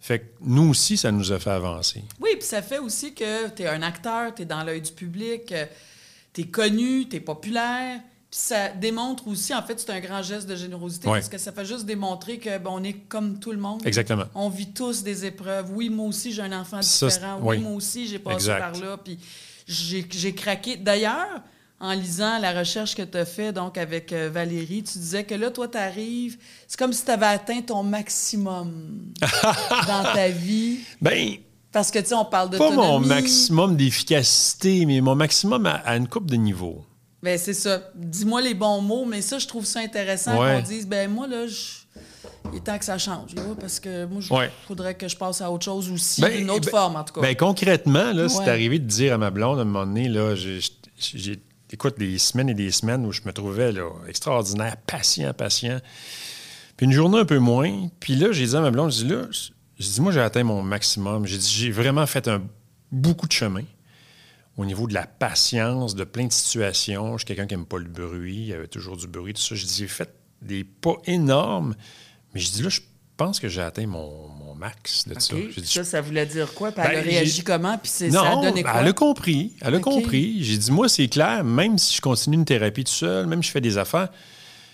Fait 0.01 0.20
que 0.20 0.25
nous 0.40 0.70
aussi, 0.70 0.96
ça 0.96 1.12
nous 1.12 1.31
a 1.33 1.38
fait 1.38 1.51
avancer. 1.51 2.03
Oui, 2.20 2.31
puis 2.38 2.46
ça 2.46 2.62
fait 2.62 2.79
aussi 2.79 3.12
que 3.12 3.49
tu 3.51 3.62
es 3.64 3.66
un 3.68 3.83
acteur, 3.83 4.35
tu 4.35 4.42
es 4.42 4.44
dans 4.44 4.62
l'œil 4.64 4.81
du 4.81 4.92
public, 4.92 5.53
tu 6.33 6.40
es 6.40 6.44
connu, 6.46 7.09
tu 7.09 7.16
es 7.16 7.20
populaire. 7.20 8.01
Ça 8.38 8.68
démontre 8.68 9.29
aussi, 9.29 9.55
en 9.55 9.62
fait, 9.62 9.81
c'est 9.81 9.88
un 9.88 9.99
grand 10.01 10.20
geste 10.22 10.46
de 10.46 10.55
générosité 10.57 11.09
Ouais. 11.09 11.20
parce 11.20 11.31
que 11.31 11.38
ça 11.38 11.53
fait 11.53 11.64
juste 11.64 11.87
démontrer 11.87 12.37
que 12.38 12.59
bon, 12.59 12.72
on 12.75 12.85
est 12.85 12.92
comme 13.09 13.38
tout 13.38 13.51
le 13.51 13.57
monde. 13.57 13.81
Exactement. 13.87 14.25
On 14.35 14.51
vit 14.51 14.72
tous 14.75 15.03
des 15.03 15.25
épreuves. 15.25 15.70
Oui, 15.72 15.88
moi 15.88 16.05
aussi, 16.07 16.33
j'ai 16.35 16.42
un 16.42 16.53
enfant 16.61 16.83
Ça, 16.83 17.07
différent. 17.09 17.38
oui. 17.40 17.57
Oui, 17.57 17.62
moi 17.62 17.72
aussi, 17.72 18.07
j'ai 18.07 18.18
passé 18.18 18.35
Exact. 18.51 18.59
par 18.59 18.72
là. 18.79 18.99
Puis 19.03 19.18
j'ai 19.66 20.07
j'ai 20.11 20.35
craqué. 20.35 20.77
D'ailleurs, 20.77 21.40
en 21.81 21.92
lisant 21.94 22.38
la 22.38 22.53
recherche 22.53 22.94
que 22.94 23.01
tu 23.01 23.16
as 23.16 23.25
fait 23.25 23.55
donc 23.55 23.79
avec 23.79 24.12
euh, 24.12 24.29
Valérie, 24.31 24.83
tu 24.83 24.99
disais 24.99 25.25
que 25.25 25.35
là, 25.35 25.51
toi, 25.51 25.66
tu 25.68 25.79
arrives, 25.79 26.37
c'est 26.68 26.79
comme 26.79 26.92
si 26.92 27.07
tu 27.07 27.11
avais 27.11 27.25
atteint 27.25 27.62
ton 27.62 27.83
maximum 27.83 29.12
dans 29.87 30.03
ta 30.12 30.29
vie. 30.29 30.81
Ben, 31.01 31.37
Parce 31.72 31.90
que, 31.90 32.01
tu 32.01 32.09
sais, 32.09 32.14
on 32.14 32.27
parle 32.27 32.51
de 32.51 32.59
pas 32.59 32.70
mon 32.70 33.01
maximum 33.01 33.77
d'efficacité, 33.79 34.85
mais 34.85 35.01
mon 35.01 35.14
maximum 35.14 35.64
à, 35.64 35.77
à 35.77 35.96
une 35.96 36.07
coupe 36.07 36.31
de 36.31 36.37
niveau. 36.37 36.85
Ben, 37.26 37.36
c'est 37.38 37.54
ça. 37.54 37.80
Dis-moi 37.96 38.40
les 38.40 38.54
bons 38.54 38.80
mots, 38.80 39.04
mais 39.04 39.20
ça, 39.20 39.40
je 39.40 39.48
trouve 39.48 39.64
ça 39.64 39.80
intéressant 39.80 40.40
Ouais. 40.40 40.54
qu'on 40.54 40.62
dise, 40.68 40.86
ben 40.86 41.10
moi, 41.10 41.26
là, 41.26 41.48
je- 41.48 42.00
il 42.52 42.58
est 42.58 42.60
temps 42.60 42.78
que 42.78 42.84
ça 42.84 42.98
change, 42.98 43.34
là, 43.34 43.42
parce 43.60 43.80
que 43.80 44.04
moi, 44.06 44.20
Ouais. 44.30 44.50
faudrait 44.68 44.94
que 44.94 45.08
je 45.08 45.16
passe 45.16 45.40
à 45.40 45.50
autre 45.50 45.64
chose 45.64 45.90
aussi, 45.90 46.20
Ben, 46.20 46.36
d'une 46.36 46.50
autre 46.50 46.66
ben- 46.66 46.70
forme, 46.70 46.94
en 46.94 47.02
tout 47.02 47.14
cas. 47.14 47.20
Ben, 47.22 47.34
concrètement, 47.34 48.12
là, 48.12 48.28
c'est 48.28 48.48
arrivé 48.48 48.78
de 48.78 48.86
dire 48.86 49.12
à 49.14 49.18
ma 49.18 49.30
blonde 49.30 49.58
à 49.58 49.62
un 49.62 49.64
moment 49.64 49.84
donné, 49.86 50.08
là, 50.08 50.36
j'ai- 50.36 50.60
écoute, 51.72 51.98
des 51.98 52.16
semaines 52.18 52.48
et 52.48 52.54
des 52.54 52.70
semaines 52.70 53.04
où 53.04 53.10
je 53.10 53.22
me 53.24 53.32
trouvais 53.32 53.72
là, 53.72 53.90
extraordinaire, 54.08 54.76
patient, 54.86 55.32
patient. 55.34 55.80
Puis 56.76 56.86
une 56.86 56.92
journée 56.92 57.18
un 57.18 57.24
peu 57.24 57.38
moins. 57.40 57.88
Puis 57.98 58.14
là, 58.14 58.30
j'ai 58.30 58.46
dit 58.46 58.54
à 58.54 58.60
ma 58.60 58.70
blonde, 58.70 58.92
j'ai 58.92 59.02
dit 59.04 59.10
là, 59.10 59.22
j'ai 59.80 59.90
dit, 59.90 60.00
moi, 60.00 60.12
j'ai 60.12 60.20
atteint 60.20 60.44
mon 60.44 60.62
maximum. 60.62 61.26
J'ai 61.26 61.38
dit, 61.38 61.50
j'ai 61.50 61.70
vraiment 61.72 62.06
fait 62.06 62.28
un, 62.28 62.40
beaucoup 62.92 63.26
de 63.26 63.32
chemin 63.32 63.64
au 64.56 64.64
niveau 64.64 64.86
de 64.86 64.94
la 64.94 65.06
patience, 65.06 65.94
de 65.94 66.04
plein 66.04 66.26
de 66.26 66.32
situations. 66.32 67.12
Je 67.18 67.18
suis 67.18 67.26
quelqu'un 67.26 67.46
qui 67.46 67.54
n'aime 67.54 67.66
pas 67.66 67.78
le 67.78 67.84
bruit. 67.88 68.36
Il 68.36 68.46
y 68.46 68.52
avait 68.54 68.68
toujours 68.68 68.96
du 68.96 69.06
bruit, 69.06 69.34
tout 69.34 69.42
ça. 69.42 69.54
Je 69.54 69.64
dis, 69.66 69.74
j'ai 69.78 69.88
fait 69.88 70.10
des 70.42 70.64
pas 70.64 70.96
énormes. 71.06 71.74
Mais 72.34 72.40
je 72.40 72.50
dis, 72.50 72.62
là, 72.62 72.68
je 72.68 72.80
pense 73.16 73.40
que 73.40 73.48
j'ai 73.48 73.60
atteint 73.62 73.86
mon, 73.86 74.28
mon 74.28 74.54
max 74.54 75.06
de 75.08 75.18
ça. 75.18 75.34
OK. 75.34 75.42
J'ai 75.54 75.60
dit, 75.60 75.66
ça, 75.72 75.84
ça 75.84 76.00
voulait 76.00 76.26
dire 76.26 76.52
quoi? 76.54 76.70
Puis 76.72 76.82
elle 76.84 76.92
Ben, 76.92 76.98
a 76.98 77.02
réagi 77.02 77.42
comment? 77.42 77.76
Puis 77.78 77.90
c'est- 77.92 78.08
non, 78.08 78.22
ça 78.22 78.30
a 78.32 78.34
donné 78.36 78.62
ben, 78.62 78.70
quoi? 78.70 78.80
elle 78.80 78.88
a 78.88 78.92
compris. 78.92 79.52
Elle 79.60 79.74
a 79.74 79.78
compris. 79.80 80.42
J'ai 80.42 80.58
dit, 80.58 80.70
moi, 80.72 80.88
c'est 80.88 81.08
clair, 81.08 81.44
même 81.44 81.76
si 81.78 81.96
je 81.96 82.00
continue 82.00 82.36
une 82.36 82.44
thérapie 82.44 82.84
tout 82.84 82.92
seul, 82.92 83.26
même 83.26 83.42
si 83.42 83.48
je 83.48 83.52
fais 83.52 83.60
des 83.60 83.76
affaires, 83.78 84.08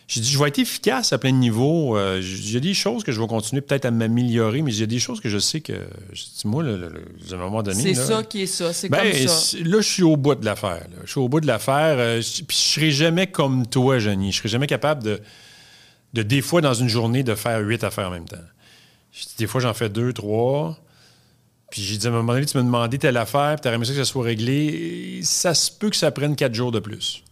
j'ai 0.08 0.20
dit, 0.20 0.30
je 0.30 0.38
vais 0.38 0.48
être 0.48 0.58
efficace 0.58 1.12
à 1.12 1.18
plein 1.18 1.32
de 1.32 1.38
niveaux. 1.38 1.96
Euh, 1.96 2.20
j'ai 2.20 2.60
des 2.60 2.74
choses 2.74 3.02
que 3.04 3.12
je 3.12 3.20
vais 3.20 3.26
continuer 3.26 3.62
peut-être 3.62 3.84
à 3.86 3.90
m'améliorer, 3.90 4.60
mais 4.62 4.70
a 4.82 4.86
des 4.86 4.98
choses 4.98 5.20
que 5.20 5.28
je 5.28 5.38
sais 5.38 5.60
que, 5.60 5.72
dis, 6.12 6.46
moi, 6.46 6.64
à 6.64 7.34
un 7.34 7.36
moment 7.36 7.62
donné. 7.62 7.80
C'est 7.80 7.94
ça 7.94 8.22
qui 8.22 8.42
est 8.42 8.46
ça. 8.46 8.72
C'est 8.72 8.88
ben, 8.88 8.98
comme 9.10 9.28
ça. 9.28 9.56
là, 9.58 9.80
je 9.80 9.88
suis 9.88 10.02
au 10.02 10.16
bout 10.16 10.34
de 10.34 10.44
l'affaire. 10.44 10.86
Je 11.04 11.10
suis 11.10 11.20
au 11.20 11.28
bout 11.28 11.40
de 11.40 11.46
l'affaire. 11.46 11.96
euh, 11.98 12.20
je- 12.20 12.42
puis 12.42 12.56
je 12.56 12.74
serai 12.74 12.90
jamais 12.90 13.26
comme 13.28 13.66
toi, 13.66 13.98
Jenny. 13.98 14.32
Je 14.32 14.38
serai 14.38 14.48
jamais 14.48 14.66
capable 14.66 15.02
de, 15.02 15.20
de, 16.12 16.22
des 16.22 16.42
fois, 16.42 16.60
dans 16.60 16.74
une 16.74 16.88
journée, 16.88 17.22
de 17.22 17.34
faire 17.34 17.60
huit 17.60 17.82
affaires 17.84 18.08
en 18.08 18.12
même 18.12 18.28
temps. 18.28 18.36
Des 19.38 19.46
fois, 19.46 19.60
j'en 19.60 19.74
fais 19.74 19.88
deux, 19.88 20.12
trois. 20.12 20.76
Puis 21.70 21.80
j'ai 21.82 21.96
dit, 21.96 22.06
à 22.06 22.10
un 22.10 22.12
moment 22.12 22.34
donné, 22.34 22.44
tu 22.44 22.56
m'as 22.58 22.64
demandé 22.64 22.98
telle 22.98 23.16
affaire, 23.16 23.56
puis 23.56 23.62
tu 23.70 23.74
aimé 23.74 23.84
ça 23.86 23.92
que 23.92 23.98
ça 23.98 24.04
soit 24.04 24.24
réglé. 24.24 25.20
Ça 25.22 25.54
se 25.54 25.70
peut 25.70 25.88
que 25.88 25.96
ça 25.96 26.10
prenne 26.10 26.36
quatre 26.36 26.54
jours 26.54 26.70
de 26.70 26.80
plus. 26.80 27.22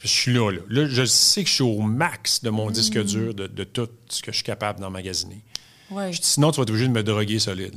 Je 0.00 0.08
suis 0.08 0.32
là, 0.32 0.50
là. 0.50 0.60
Là, 0.68 0.86
je 0.88 1.04
sais 1.04 1.42
que 1.44 1.48
je 1.48 1.54
suis 1.54 1.62
au 1.62 1.80
max 1.82 2.42
de 2.42 2.50
mon 2.50 2.70
disque 2.70 3.02
dur, 3.04 3.34
de, 3.34 3.46
de 3.46 3.64
tout 3.64 3.88
ce 4.08 4.22
que 4.22 4.32
je 4.32 4.36
suis 4.36 4.44
capable 4.44 4.80
d'emmagasiner. 4.80 5.42
Ouais. 5.90 6.10
Sinon, 6.20 6.50
tu 6.52 6.56
vas 6.56 6.62
être 6.62 6.70
obligé 6.70 6.86
de 6.88 6.92
me 6.92 7.02
droguer 7.02 7.38
solide. 7.38 7.76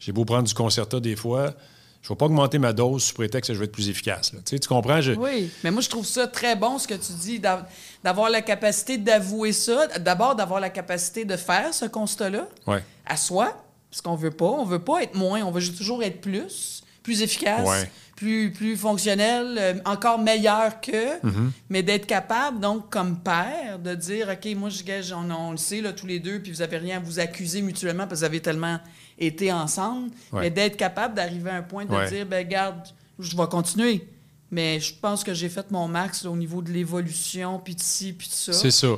J'ai 0.00 0.12
beau 0.12 0.24
prendre 0.24 0.46
du 0.48 0.54
concerta 0.54 0.98
des 1.00 1.16
fois, 1.16 1.54
je 2.00 2.06
ne 2.06 2.14
vais 2.14 2.16
pas 2.16 2.26
augmenter 2.26 2.58
ma 2.58 2.72
dose 2.72 3.02
sous 3.04 3.14
prétexte 3.14 3.48
que 3.48 3.54
je 3.54 3.58
vais 3.58 3.64
être 3.66 3.72
plus 3.72 3.88
efficace. 3.90 4.32
là. 4.32 4.38
Tu, 4.46 4.50
sais, 4.50 4.58
tu 4.60 4.68
comprends? 4.68 5.00
Je- 5.00 5.12
Oui, 5.12 5.50
mais 5.64 5.70
moi, 5.70 5.82
je 5.82 5.88
trouve 5.90 6.06
ça 6.06 6.26
très 6.28 6.54
bon, 6.56 6.78
ce 6.78 6.86
que 6.88 6.94
tu 6.94 7.12
dis, 7.20 7.38
d'av- 7.40 7.64
d'avoir 8.04 8.30
la 8.30 8.40
capacité 8.40 8.96
d'avouer 8.96 9.52
ça. 9.52 9.88
D'abord, 9.98 10.36
d'avoir 10.36 10.60
la 10.60 10.70
capacité 10.70 11.24
de 11.24 11.36
faire 11.36 11.74
ce 11.74 11.84
constat-là 11.84 12.48
Ouais. 12.66 12.82
à 13.04 13.16
soi, 13.16 13.62
parce 13.90 14.00
qu'on 14.00 14.14
veut 14.14 14.30
pas. 14.30 14.46
On 14.46 14.64
veut 14.64 14.78
pas 14.78 15.02
être 15.02 15.16
moins, 15.16 15.42
on 15.42 15.50
veut 15.50 15.62
toujours 15.76 16.02
être 16.04 16.20
plus, 16.20 16.82
plus 17.02 17.20
efficace, 17.22 17.68
Ouais. 17.68 17.90
Plus, 18.18 18.52
plus 18.52 18.76
fonctionnel, 18.76 19.56
euh, 19.58 19.74
encore 19.84 20.18
meilleur 20.18 20.80
que, 20.80 21.20
Mm-hmm. 21.24 21.50
mais 21.70 21.82
d'être 21.82 22.06
capable, 22.06 22.58
donc, 22.60 22.90
comme 22.90 23.20
père, 23.20 23.78
de 23.78 23.94
dire, 23.94 24.28
OK, 24.32 24.54
moi, 24.56 24.68
je 24.70 24.82
gage, 24.82 25.12
on, 25.12 25.30
on 25.30 25.52
le 25.52 25.56
sait, 25.56 25.80
là, 25.80 25.92
tous 25.92 26.06
les 26.06 26.18
deux, 26.18 26.40
puis 26.40 26.50
vous 26.52 26.62
avez 26.62 26.78
rien 26.78 26.96
à 26.96 27.00
vous 27.00 27.20
accuser 27.20 27.62
mutuellement 27.62 28.04
parce 28.06 28.14
que 28.14 28.18
vous 28.18 28.24
avez 28.24 28.40
tellement 28.40 28.80
été 29.18 29.52
ensemble, 29.52 30.10
Ouais. 30.32 30.40
mais 30.42 30.50
d'être 30.50 30.76
capable 30.76 31.14
d'arriver 31.14 31.50
à 31.50 31.54
un 31.56 31.62
point 31.62 31.84
de 31.84 31.92
Ouais. 31.92 32.08
dire, 32.08 32.26
ben 32.26 32.46
garde, 32.46 32.88
je 33.18 33.36
vais 33.36 33.46
continuer. 33.46 34.06
Mais 34.50 34.80
je 34.80 34.94
pense 34.94 35.22
que 35.24 35.34
j'ai 35.34 35.48
fait 35.48 35.70
mon 35.70 35.86
max 35.88 36.24
là, 36.24 36.30
au 36.30 36.36
niveau 36.36 36.62
de 36.62 36.72
l'évolution, 36.72 37.58
puis 37.58 37.74
de 37.74 37.80
ci, 37.82 38.12
puis 38.14 38.26
de 38.28 38.32
ça. 38.32 38.52
C'est 38.52 38.70
ça. 38.70 38.88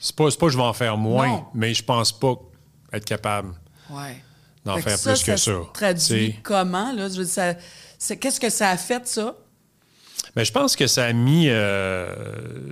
C'est 0.00 0.14
pas, 0.14 0.24
pas 0.30 0.46
que 0.46 0.52
je 0.52 0.56
vais 0.56 0.62
en 0.62 0.72
faire 0.72 0.96
moins, 0.96 1.28
Non. 1.28 1.44
mais 1.54 1.72
je 1.74 1.82
pense 1.84 2.12
pas 2.12 2.34
être 2.92 3.04
capable 3.04 3.54
Ouais. 3.90 4.22
d'en 4.64 4.76
faire 4.78 4.98
ça, 4.98 5.12
plus 5.12 5.20
que 5.22 5.36
ça. 5.36 5.38
ça. 5.38 5.52
se 5.52 5.72
traduit 5.72 6.34
comment, 6.42 6.92
là? 6.92 7.08
Je 7.08 7.16
veux 7.18 7.24
dire, 7.24 7.32
ça- 7.32 7.54
Qu'est-ce 7.98 8.40
que 8.40 8.50
ça 8.50 8.70
a 8.70 8.76
fait, 8.76 9.06
ça? 9.06 9.36
Ben, 10.36 10.44
je 10.44 10.52
pense 10.52 10.76
que 10.76 10.86
ça 10.86 11.04
a 11.04 11.12
mis. 11.12 11.48
euh, 11.48 12.14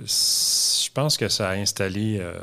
je 0.05 0.89
pense 0.93 1.17
que 1.17 1.27
ça 1.27 1.49
a 1.49 1.53
installé 1.53 2.17
euh, 2.19 2.33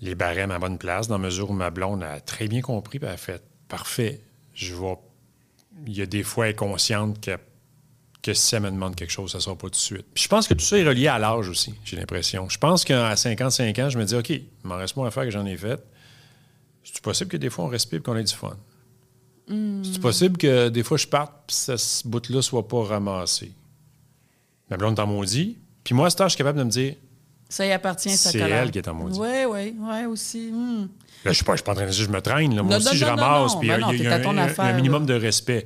les 0.00 0.14
barèmes 0.14 0.50
à 0.50 0.58
bonne 0.58 0.78
place, 0.78 1.08
dans 1.08 1.18
la 1.18 1.24
mesure 1.24 1.50
où 1.50 1.54
ma 1.54 1.70
blonde 1.70 2.02
a 2.02 2.20
très 2.20 2.48
bien 2.48 2.60
compris, 2.60 2.98
elle 3.02 3.08
a 3.08 3.16
fait 3.16 3.42
parfait. 3.68 4.20
Je 4.54 4.74
vais. 4.74 4.96
Il 5.86 5.96
y 5.96 6.02
a 6.02 6.06
des 6.06 6.22
fois, 6.22 6.48
elle 6.48 6.56
consciente 6.56 7.20
que, 7.20 7.38
que 8.22 8.34
si 8.34 8.54
elle 8.54 8.62
me 8.62 8.70
demande 8.70 8.94
quelque 8.94 9.10
chose, 9.10 9.32
ça 9.32 9.38
ne 9.38 9.42
sera 9.42 9.56
pas 9.56 9.68
tout 9.68 9.70
de 9.70 9.76
suite. 9.76 10.06
Je 10.14 10.28
pense 10.28 10.46
que 10.46 10.54
tout 10.54 10.64
ça 10.64 10.78
est 10.78 10.86
relié 10.86 11.08
à 11.08 11.18
l'âge 11.18 11.48
aussi, 11.48 11.74
j'ai 11.84 11.96
l'impression. 11.96 12.48
Je 12.48 12.58
pense 12.58 12.84
qu'à 12.84 13.16
55 13.16 13.78
ans, 13.78 13.88
je 13.88 13.98
me 13.98 14.04
dis, 14.04 14.14
OK, 14.14 14.28
il 14.28 14.44
m'en 14.64 14.76
reste 14.76 14.96
moins 14.96 15.08
à 15.08 15.10
faire 15.10 15.24
que 15.24 15.30
j'en 15.30 15.46
ai 15.46 15.56
fait. 15.56 15.82
C'est 16.84 17.00
possible 17.00 17.30
que 17.30 17.36
des 17.36 17.48
fois, 17.48 17.64
on 17.64 17.68
respire 17.68 18.00
et 18.00 18.02
qu'on 18.02 18.16
ait 18.16 18.24
du 18.24 18.34
fun? 18.34 18.56
C'est 19.48 20.00
possible 20.00 20.38
que 20.38 20.68
des 20.68 20.82
fois, 20.82 20.96
je 20.96 21.06
parte 21.06 21.32
puis 21.46 21.56
ce 21.56 22.06
bout-là 22.08 22.40
soit 22.42 22.66
pas 22.66 22.82
ramassé. 22.84 23.52
Ma 24.70 24.76
blonde 24.76 24.98
est 24.98 25.02
en 25.02 25.06
maudit. 25.06 25.58
Puis 25.84 25.94
moi, 25.94 26.06
à 26.06 26.10
ce 26.10 26.16
temps, 26.16 26.24
je 26.24 26.30
suis 26.30 26.38
capable 26.38 26.58
de 26.58 26.64
me 26.64 26.70
dire, 26.70 26.94
Ça 27.48 27.66
y 27.66 27.72
appartient, 27.72 28.10
ça 28.16 28.30
C'est 28.30 28.38
elle 28.38 28.70
qui 28.70 28.78
est 28.78 28.88
en 28.88 28.94
maudit. 28.94 29.18
Oui, 29.18 29.44
oui, 29.48 29.76
oui, 29.78 30.04
aussi. 30.06 30.50
Hmm. 30.50 30.88
Là, 31.24 31.30
je 31.30 31.32
suis 31.32 31.44
pas, 31.44 31.52
je 31.52 31.56
suis 31.58 31.64
pas 31.64 31.72
en 31.72 31.74
train 31.74 31.84
de 31.86 31.90
dire 31.90 32.04
je 32.04 32.10
me 32.10 32.20
traîne. 32.22 32.54
Là. 32.54 32.62
Moi 32.62 32.70
Non, 32.72 32.76
aussi, 32.78 32.86
non, 32.86 32.92
je 32.94 33.04
non, 33.04 33.10
ramasse. 33.16 33.56
Puis 33.58 33.68
Ben 33.68 33.74
il 33.92 34.02
y 34.02 34.06
a- 34.06 34.18
y 34.18 34.58
un, 34.58 34.72
minimum 34.72 35.04
de 35.06 35.14
respect. 35.14 35.64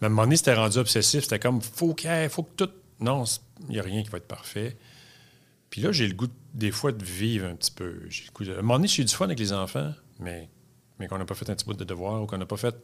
Mais 0.00 0.06
à 0.06 0.06
un 0.06 0.10
moment 0.10 0.22
donné, 0.22 0.36
c'était 0.36 0.54
rendu 0.54 0.78
obsessif. 0.78 1.22
C'était 1.22 1.38
comme, 1.38 1.60
faut 1.62 1.94
qu'il 1.94 2.28
faut 2.28 2.42
que 2.42 2.64
tout. 2.64 2.70
Non, 3.00 3.24
il 3.68 3.72
n'y 3.72 3.78
a 3.78 3.82
rien 3.82 4.02
qui 4.02 4.10
va 4.10 4.18
être 4.18 4.28
parfait. 4.28 4.76
Puis 5.70 5.80
là, 5.80 5.90
j'ai 5.90 6.06
le 6.06 6.14
goût, 6.14 6.28
des 6.52 6.70
fois, 6.70 6.92
de 6.92 7.02
vivre 7.02 7.46
un 7.46 7.54
petit 7.54 7.70
peu. 7.70 8.02
J'ai 8.10 8.24
le 8.26 8.32
goût 8.32 8.44
de- 8.44 8.52
À 8.54 8.58
un 8.58 8.62
moment 8.62 8.74
donné, 8.74 8.88
j'ai 8.88 9.02
eu 9.02 9.06
du 9.06 9.14
fun 9.14 9.24
avec 9.24 9.38
les 9.38 9.52
enfants, 9.54 9.92
mais, 10.20 10.50
mais 10.98 11.08
qu'on 11.08 11.18
n'a 11.18 11.24
pas 11.24 11.34
fait 11.34 11.48
un 11.48 11.54
petit 11.54 11.64
bout 11.64 11.72
de 11.74 11.84
devoir 11.84 12.22
ou 12.22 12.26
qu'on 12.26 12.36
n'a 12.38 12.46
pas 12.46 12.56
fait. 12.58 12.74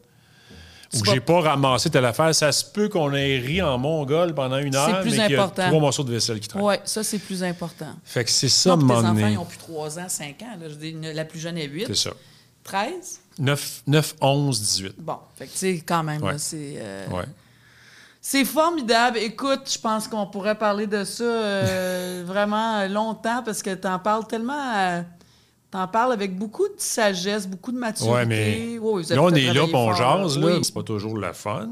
Ou 0.95 1.01
que 1.01 1.11
j'ai 1.11 1.19
pas 1.19 1.41
ramassé 1.41 1.89
telle 1.89 2.05
affaire. 2.05 2.33
Ça 2.33 2.51
se 2.51 2.65
peut 2.65 2.89
qu'on 2.89 3.13
ait 3.13 3.37
ri 3.37 3.61
en 3.61 3.77
mongol 3.77 4.33
pendant 4.33 4.57
une 4.57 4.73
C'est 4.73 4.79
heure, 4.79 5.01
plus 5.01 5.15
mais 5.17 5.27
qu'il 5.27 5.35
y 5.35 5.39
a 5.39 5.47
trois 5.47 5.79
morceaux 5.79 6.03
de 6.03 6.11
vaisselle 6.11 6.39
qui 6.39 6.47
traînent. 6.47 6.63
Oui, 6.63 6.75
ça, 6.83 7.03
c'est 7.03 7.19
plus 7.19 7.43
important. 7.43 7.93
Fait 8.03 8.23
que 8.23 8.31
c'est 8.31 8.49
ça, 8.49 8.75
moment 8.75 8.95
enfants, 8.95 9.27
ils 9.27 9.37
ont 9.37 9.45
plus 9.45 9.57
3 9.59 9.99
ans, 9.99 10.09
5 10.09 10.41
ans. 10.41 10.57
Là. 10.59 10.67
Je 10.69 10.73
dis, 10.75 10.95
la 11.13 11.25
plus 11.25 11.39
jeune 11.39 11.57
est 11.59 11.67
8. 11.67 11.85
C'est 11.87 11.95
ça. 11.95 12.09
13? 12.63 13.19
9, 13.39 13.81
9, 13.87 14.15
11, 14.19 14.59
18. 14.59 14.95
Bon, 14.99 15.17
fait 15.37 15.45
que 15.45 15.51
tu 15.51 15.57
sais, 15.57 15.83
quand 15.85 16.03
même, 16.03 16.21
Ouais. 16.23 16.37
c'est... 16.37 16.75
euh, 16.77 17.07
Ouais. 17.09 17.25
C'est 18.21 18.43
formidable. 18.43 19.17
Écoute, 19.19 19.71
je 19.71 19.79
pense 19.79 20.07
qu'on 20.07 20.25
pourrait 20.27 20.55
parler 20.57 20.87
de 20.87 21.03
ça 21.05 21.23
euh, 21.23 22.23
vraiment 22.27 22.85
longtemps 22.87 23.41
parce 23.45 23.61
que 23.63 23.73
tu 23.73 23.87
en 23.87 23.97
parles 23.99 24.27
tellement. 24.27 25.03
T'en 25.71 25.87
parles 25.87 26.13
avec 26.13 26.35
beaucoup 26.35 26.67
de 26.67 26.73
sagesse, 26.79 27.47
beaucoup 27.47 27.71
de 27.71 27.77
maturité. 27.77 28.25
Mais 28.25 28.77
Oui, 28.79 29.03
avez 29.05 29.15
là, 29.15 29.21
on 29.23 29.29
est 29.29 29.53
là, 29.53 29.63
puis 29.65 29.75
on 29.75 29.93
jase, 29.93 30.37
là. 30.39 30.47
Oui. 30.47 30.59
C'est 30.63 30.73
pas 30.73 30.83
toujours 30.83 31.15
le 31.17 31.31
fun. 31.33 31.69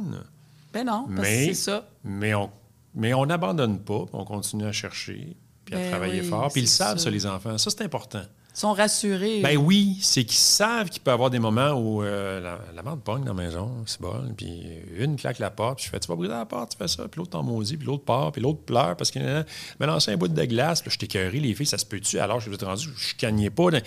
Ben 0.73 0.85
non, 0.85 1.05
parce 1.07 1.15
que 1.15 1.21
Mais, 1.21 1.45
c'est 1.47 1.53
ça. 1.55 1.87
mais 2.03 2.33
on 2.35 2.49
mais 2.93 3.13
on 3.13 3.25
n'abandonne 3.27 3.79
pas, 3.79 3.99
puis 4.05 4.13
on 4.13 4.25
continue 4.25 4.65
à 4.65 4.71
chercher. 4.71 5.35
puis 5.65 5.75
à 5.75 5.77
Ben 5.77 5.89
travailler 5.91 6.21
oui, 6.21 6.27
fort. 6.27 6.51
Puis 6.51 6.61
ils 6.61 6.67
c'est 6.67 6.77
savent 6.77 6.97
ça, 6.97 7.09
les 7.09 7.25
enfants. 7.25 7.57
Ça, 7.57 7.69
c'est 7.69 7.83
important. 7.83 8.23
Sont 8.57 8.73
rassurés. 8.73 9.41
Ben 9.43 9.55
oui, 9.55 9.99
c'est 10.01 10.23
qu'ils 10.23 10.39
savent 10.39 10.89
qu'il 10.89 11.03
peut 11.03 11.11
y 11.11 11.13
avoir 11.13 11.29
des 11.29 11.37
moments 11.37 11.73
où 11.73 12.01
euh, 12.01 12.39
la, 12.39 12.57
la 12.75 12.81
merde 12.81 13.01
pogne 13.01 13.23
dans 13.23 13.35
la 13.35 13.43
maison, 13.43 13.69
c'est 13.85 14.01
bon, 14.01 14.33
puis 14.35 14.63
une 14.97 15.15
claque 15.15 15.37
la 15.37 15.51
porte, 15.51 15.77
puis 15.77 15.85
je 15.85 15.91
fais 15.91 15.99
Tu 15.99 16.07
vas 16.07 16.15
briser 16.15 16.33
la 16.33 16.45
porte, 16.45 16.71
tu 16.71 16.77
fais 16.77 16.87
ça, 16.87 17.07
puis 17.07 17.19
l'autre 17.19 17.29
t'en 17.29 17.43
maudit, 17.43 17.77
puis 17.77 17.85
l'autre 17.85 18.03
part, 18.03 18.31
puis 18.31 18.41
l'autre 18.41 18.61
pleure 18.61 18.97
parce 18.97 19.11
qu'il 19.11 19.21
a 19.21 19.45
lancé 19.79 20.11
un 20.11 20.17
bout 20.17 20.27
de 20.27 20.45
glace, 20.45 20.81
puis 20.81 20.89
je 20.89 20.97
t'écœurais, 20.97 21.37
les 21.37 21.53
filles, 21.53 21.67
ça 21.67 21.77
se 21.77 21.85
peut-tu? 21.85 22.17
Alors 22.17 22.39
je 22.39 22.49
suis 22.51 22.65
rendu, 22.65 22.89
je 22.97 23.13
cagnais 23.15 23.51
pas. 23.51 23.69
Là, 23.69 23.79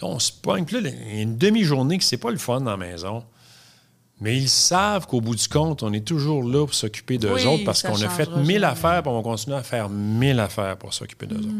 on 0.00 0.18
se 0.18 0.32
pogne, 0.32 0.64
puis 0.64 0.80
là, 0.80 0.88
il 0.88 1.16
y 1.16 1.18
a 1.18 1.22
une 1.22 1.36
demi-journée 1.36 1.98
que 1.98 2.04
c'est 2.04 2.16
pas 2.16 2.30
le 2.30 2.38
fun 2.38 2.62
dans 2.62 2.70
la 2.70 2.76
maison. 2.78 3.22
Mais 4.22 4.34
ils 4.34 4.48
savent 4.48 5.06
qu'au 5.06 5.20
bout 5.20 5.36
du 5.36 5.48
compte, 5.48 5.82
on 5.82 5.92
est 5.92 6.06
toujours 6.06 6.42
là 6.42 6.64
pour 6.64 6.74
s'occuper 6.74 7.18
d'eux 7.18 7.34
Oui, 7.34 7.44
autres 7.44 7.64
parce 7.64 7.82
qu'on 7.82 8.00
a 8.00 8.08
fait 8.08 8.30
mille 8.36 8.52
jamais. 8.52 8.64
affaires, 8.64 9.02
puis 9.02 9.10
on 9.10 9.16
va 9.16 9.22
continuer 9.22 9.56
à 9.58 9.62
faire 9.62 9.90
mille 9.90 10.40
affaires 10.40 10.78
pour 10.78 10.94
s'occuper 10.94 11.26
d'eux 11.26 11.36
autres. 11.36 11.54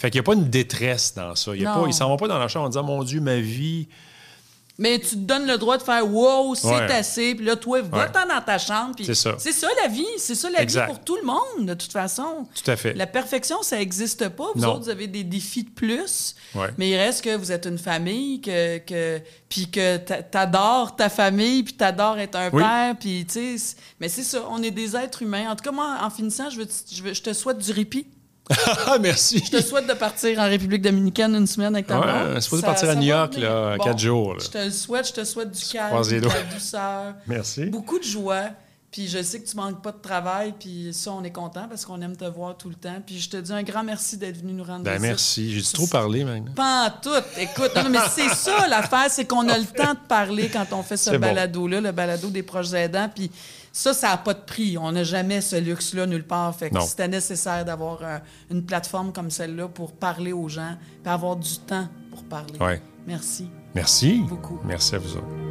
Fait 0.00 0.10
qu'il 0.10 0.18
n'y 0.20 0.24
a 0.24 0.26
pas 0.26 0.34
une 0.34 0.48
détresse 0.48 1.14
dans 1.14 1.34
ça. 1.36 1.54
Il 1.54 1.60
y 1.60 1.66
a 1.66 1.74
pas, 1.74 1.84
ils 1.86 1.92
s'en 1.94 2.08
vont 2.08 2.16
pas 2.16 2.26
dans 2.28 2.38
la 2.38 2.48
chambre 2.48 2.66
en 2.66 2.68
disant 2.70 2.82
Mon 2.84 3.02
Dieu, 3.04 3.20
ma 3.20 3.36
vie. 3.36 3.86
Mais 4.78 4.98
tu 4.98 5.08
te 5.10 5.14
donnes 5.16 5.46
le 5.46 5.58
droit 5.58 5.76
de 5.76 5.82
faire 5.82 6.10
wow, 6.10 6.54
c'est 6.54 6.66
Ouais. 6.68 6.90
assez, 6.90 7.34
puis 7.34 7.44
là, 7.44 7.54
toi, 7.54 7.82
va-t'en 7.82 8.26
dans 8.26 8.40
ta 8.40 8.56
chambre. 8.56 8.94
C'est 9.04 9.14
ça. 9.14 9.34
C'est 9.38 9.52
ça 9.52 9.66
la 9.82 9.88
vie, 9.88 10.06
c'est 10.16 10.34
ça 10.34 10.48
la 10.48 10.62
Exact. 10.62 10.86
vie 10.86 10.92
pour 10.94 11.04
tout 11.04 11.16
le 11.16 11.26
monde, 11.26 11.68
de 11.68 11.74
toute 11.74 11.92
façon. 11.92 12.46
Tout 12.54 12.70
à 12.70 12.76
fait. 12.76 12.94
La 12.94 13.06
perfection, 13.06 13.62
ça 13.62 13.76
n'existe 13.76 14.30
pas. 14.30 14.46
Vous 14.54 14.62
Non. 14.62 14.68
autres, 14.76 14.84
vous 14.84 14.88
avez 14.88 15.06
des 15.06 15.22
défis 15.22 15.64
de 15.64 15.68
plus. 15.70 16.34
Ouais. 16.54 16.68
Mais 16.78 16.88
il 16.88 16.96
reste 16.96 17.22
que 17.22 17.36
vous 17.36 17.52
êtes 17.52 17.66
une 17.66 17.76
famille, 17.76 18.40
que, 18.40 18.78
que, 18.78 19.20
puis 19.50 19.70
que 19.70 19.98
t'a- 19.98 20.22
t'adores 20.22 20.96
ta 20.96 21.10
famille, 21.10 21.62
puis 21.62 21.74
t'adores 21.74 22.18
être 22.18 22.36
un 22.36 22.48
Oui. 22.50 22.62
père, 22.62 22.96
puis 22.98 23.26
Mais 24.00 24.08
c'est 24.08 24.22
ça, 24.22 24.46
on 24.50 24.62
est 24.62 24.70
des 24.70 24.96
êtres 24.96 25.20
humains. 25.20 25.50
En 25.50 25.56
tout 25.56 25.64
cas, 25.64 25.72
moi, 25.72 25.98
en 26.00 26.08
finissant, 26.08 26.48
je, 26.48 26.56
veux, 26.56 26.68
je, 26.90 27.02
veux- 27.02 27.12
je 27.12 27.20
te 27.20 27.34
souhaite 27.34 27.58
du 27.58 27.70
répit. 27.72 28.06
Ah, 28.86 28.98
merci. 29.00 29.42
Je 29.44 29.50
te 29.50 29.62
souhaite 29.62 29.86
de 29.86 29.92
partir 29.94 30.38
en 30.38 30.44
République 30.48 30.82
dominicaine 30.82 31.34
une 31.34 31.46
semaine 31.46 31.74
avec 31.74 31.86
ta 31.86 32.00
Ouais, 32.00 32.06
blonde. 32.06 32.40
c'est 32.40 32.60
partir 32.60 32.90
à 32.90 32.94
New 32.94 33.02
York, 33.08 33.34
venir. 33.34 33.48
là, 33.50 33.76
quatre 33.78 33.98
jours, 33.98 34.34
là. 34.34 34.40
Je 34.42 34.48
te 34.48 34.58
le 34.58 34.70
souhaite, 34.70 35.06
je 35.08 35.12
te 35.12 35.24
souhaite 35.24 35.50
du 35.52 35.64
calme, 35.72 36.02
de 36.02 36.20
la 36.28 36.42
douceur, 36.52 37.14
Merci. 37.26 37.66
beaucoup 37.66 37.98
de 37.98 38.04
joie. 38.04 38.44
Puis 38.92 39.06
je 39.06 39.22
sais 39.22 39.40
que 39.40 39.48
tu 39.48 39.56
manques 39.56 39.80
pas 39.84 39.92
de 39.92 40.00
travail, 40.02 40.52
puis 40.58 40.88
ça, 40.92 41.12
on 41.12 41.22
est 41.22 41.30
content 41.30 41.68
parce 41.68 41.84
qu'on 41.84 42.02
aime 42.02 42.16
te 42.16 42.24
voir 42.24 42.56
tout 42.56 42.68
le 42.68 42.74
temps. 42.74 43.00
Puis 43.06 43.20
je 43.20 43.30
te 43.30 43.36
dis 43.36 43.52
un 43.52 43.62
grand 43.62 43.84
merci 43.84 44.16
d'être 44.16 44.38
venu 44.40 44.52
nous 44.52 44.64
rendre 44.64 44.82
Ben, 44.82 44.94
visite. 44.94 45.06
merci. 45.06 45.52
J'ai 45.60 45.62
trop 45.72 45.86
parlé 45.86 46.24
maintenant. 46.24 46.50
Pas 46.56 46.86
en 46.88 46.90
tout. 47.00 47.24
Écoute, 47.38 47.70
non, 47.76 47.88
mais 47.88 48.00
c'est 48.12 48.28
ça 48.30 48.66
l'affaire, 48.66 49.06
c'est 49.08 49.26
qu'on 49.26 49.48
a 49.48 49.56
le 49.56 49.64
temps 49.64 49.92
de 49.94 50.08
parler 50.08 50.48
quand 50.52 50.66
on 50.72 50.82
fait 50.82 50.96
ce 50.96 51.10
bon. 51.10 51.18
balado-là, 51.20 51.80
le 51.80 51.92
balado 51.92 52.30
des 52.30 52.42
proches 52.42 52.72
aidants. 52.72 53.08
Puis 53.14 53.30
ça, 53.72 53.94
ça 53.94 54.08
n'a 54.08 54.16
pas 54.16 54.34
de 54.34 54.40
prix. 54.40 54.76
On 54.78 54.92
n'a 54.92 55.04
jamais 55.04 55.40
ce 55.40 55.56
luxe-là 55.56 56.06
nulle 56.06 56.26
part. 56.26 56.54
Fait 56.54 56.70
que 56.70 56.80
c'était 56.80 57.08
nécessaire 57.08 57.64
d'avoir 57.64 57.98
euh, 58.02 58.18
une 58.50 58.64
plateforme 58.64 59.12
comme 59.12 59.30
celle-là 59.30 59.68
pour 59.68 59.92
parler 59.92 60.32
aux 60.32 60.48
gens, 60.48 60.76
puis 61.02 61.12
avoir 61.12 61.36
du 61.36 61.58
temps 61.58 61.88
pour 62.10 62.24
parler. 62.24 62.58
Ouais. 62.58 62.82
Merci. 63.06 63.48
Merci. 63.74 64.22
Beaucoup. 64.28 64.58
Merci 64.64 64.94
à 64.94 64.98
vous 64.98 65.16
autres. 65.16 65.49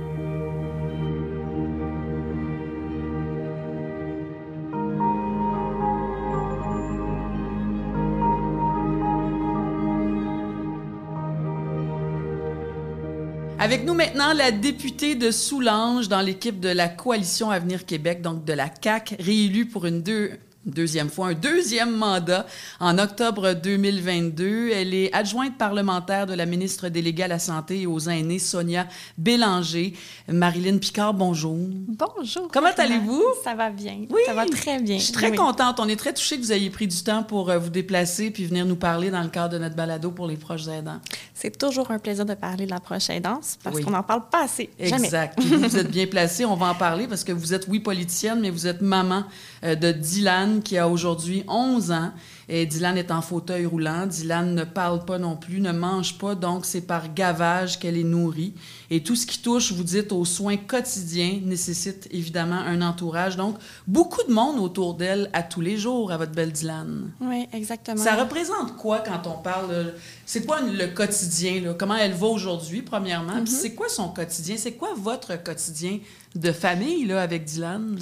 Avec 13.61 13.85
nous 13.85 13.93
maintenant, 13.93 14.31
la 14.33 14.51
députée 14.51 15.15
de 15.15 15.31
Soulanges 15.31 16.07
dans 16.07 16.21
l'équipe 16.21 16.61
de 16.61 16.69
la 16.69 16.87
Coalition 16.87 17.51
Avenir 17.51 17.85
Québec, 17.85 18.21
donc 18.21 18.45
de 18.45 18.53
la 18.53 18.69
CAC, 18.69 19.15
réélue 19.19 19.65
pour 19.65 19.85
une 19.85 20.01
deux- 20.01 20.31
deuxième 20.65 21.09
fois, 21.09 21.27
un 21.29 21.33
deuxième 21.33 21.95
mandat 21.95 22.45
en 22.79 22.97
octobre 22.97 23.53
2022. 23.53 24.69
Elle 24.71 24.93
est 24.93 25.13
adjointe 25.15 25.57
parlementaire 25.57 26.25
de 26.27 26.33
la 26.33 26.45
ministre 26.45 26.89
déléguée 26.89 27.23
à 27.23 27.27
la 27.27 27.39
Santé 27.39 27.81
et 27.81 27.87
aux 27.87 27.99
aînés, 27.99 28.39
Sonia 28.39 28.87
Bélanger. 29.17 29.93
Marilyn 30.27 30.77
Picard, 30.77 31.13
bonjour. 31.13 31.55
Bonjour. 31.87 32.49
Comment 32.51 32.69
allez-vous? 32.77 33.23
Ça 33.43 33.55
va 33.55 33.69
bien. 33.69 33.99
Oui. 34.09 34.21
Ça 34.25 34.33
va 34.33 34.45
très 34.45 34.79
bien. 34.79 34.97
Je 34.97 35.03
suis 35.03 35.13
très 35.13 35.31
Oui. 35.31 35.37
contente. 35.37 35.79
On 35.79 35.87
est 35.87 35.95
très 35.95 36.13
touchés 36.13 36.37
que 36.37 36.41
vous 36.41 36.51
ayez 36.53 36.69
pris 36.69 36.87
du 36.87 37.01
temps 37.03 37.23
pour 37.23 37.49
euh, 37.49 37.57
vous 37.57 37.69
déplacer 37.69 38.29
puis 38.31 38.45
venir 38.45 38.65
nous 38.65 38.75
parler 38.75 39.09
dans 39.09 39.21
le 39.23 39.29
cadre 39.29 39.53
de 39.53 39.57
notre 39.59 39.75
balado 39.75 40.11
pour 40.11 40.27
les 40.27 40.37
proches 40.37 40.67
aidants. 40.67 40.99
C'est 41.33 41.57
toujours 41.57 41.89
un 41.91 41.99
plaisir 41.99 42.25
de 42.25 42.33
parler 42.33 42.65
de 42.65 42.71
la 42.71 42.79
prochaine 42.79 43.21
danse 43.23 43.57
parce 43.63 43.77
Oui. 43.77 43.83
qu'on 43.83 43.91
n'en 43.91 44.03
parle 44.03 44.23
pas 44.29 44.43
assez. 44.43 44.69
Jamais. 44.79 45.05
Exact. 45.05 45.39
Vous, 45.41 45.77
êtes 45.77 45.89
bien 45.89 46.05
placé. 46.05 46.45
On 46.45 46.55
va 46.55 46.67
en 46.67 46.75
parler 46.75 47.07
parce 47.07 47.23
que 47.23 47.31
vous 47.31 47.53
êtes, 47.53 47.65
oui, 47.67 47.79
politicienne, 47.79 48.39
mais 48.41 48.49
vous 48.49 48.67
êtes 48.67 48.81
maman 48.81 49.23
de 49.63 49.91
Dylan 49.91 50.61
qui 50.61 50.77
a 50.77 50.87
aujourd'hui 50.87 51.43
11 51.47 51.91
ans. 51.91 52.11
Et 52.51 52.65
Dylan 52.65 52.97
est 52.97 53.11
en 53.11 53.21
fauteuil 53.21 53.67
roulant. 53.67 54.07
Dylan 54.07 54.55
ne 54.55 54.63
parle 54.63 55.05
pas 55.05 55.19
non 55.19 55.35
plus, 55.35 55.61
ne 55.61 55.71
mange 55.71 56.17
pas. 56.17 56.33
Donc, 56.33 56.65
c'est 56.65 56.81
par 56.81 57.13
gavage 57.13 57.77
qu'elle 57.77 57.95
est 57.95 58.03
nourrie. 58.03 58.55
Et 58.89 59.03
tout 59.03 59.15
ce 59.15 59.27
qui 59.27 59.39
touche, 59.39 59.71
vous 59.71 59.83
dites, 59.83 60.11
aux 60.11 60.25
soins 60.25 60.57
quotidiens 60.57 61.39
nécessite 61.43 62.07
évidemment 62.09 62.55
un 62.57 62.81
entourage. 62.81 63.37
Donc, 63.37 63.55
beaucoup 63.85 64.23
de 64.27 64.33
monde 64.33 64.59
autour 64.59 64.95
d'elle 64.95 65.29
à 65.33 65.43
tous 65.43 65.61
les 65.61 65.77
jours, 65.77 66.11
à 66.11 66.17
votre 66.17 66.31
belle 66.31 66.51
Dylan. 66.51 67.11
Oui, 67.21 67.47
exactement. 67.53 68.03
Ça 68.03 68.15
représente 68.15 68.75
quoi 68.77 68.99
quand 69.05 69.27
on 69.29 69.37
parle? 69.43 69.69
euh, 69.71 69.91
C'est 70.25 70.43
quoi 70.43 70.59
le 70.61 70.87
quotidien? 70.87 71.61
Là? 71.61 71.75
Comment 71.77 71.97
elle 71.97 72.13
va 72.13 72.27
aujourd'hui, 72.27 72.81
premièrement? 72.81 73.43
Puis 73.43 73.53
c'est 73.53 73.75
quoi 73.75 73.89
son 73.89 74.09
quotidien? 74.09 74.55
C'est 74.57 74.73
quoi 74.73 74.89
votre 74.97 75.35
quotidien 75.43 75.99
de 76.35 76.51
famille 76.51 77.05
là, 77.05 77.21
avec 77.21 77.43
Dylan? 77.45 77.99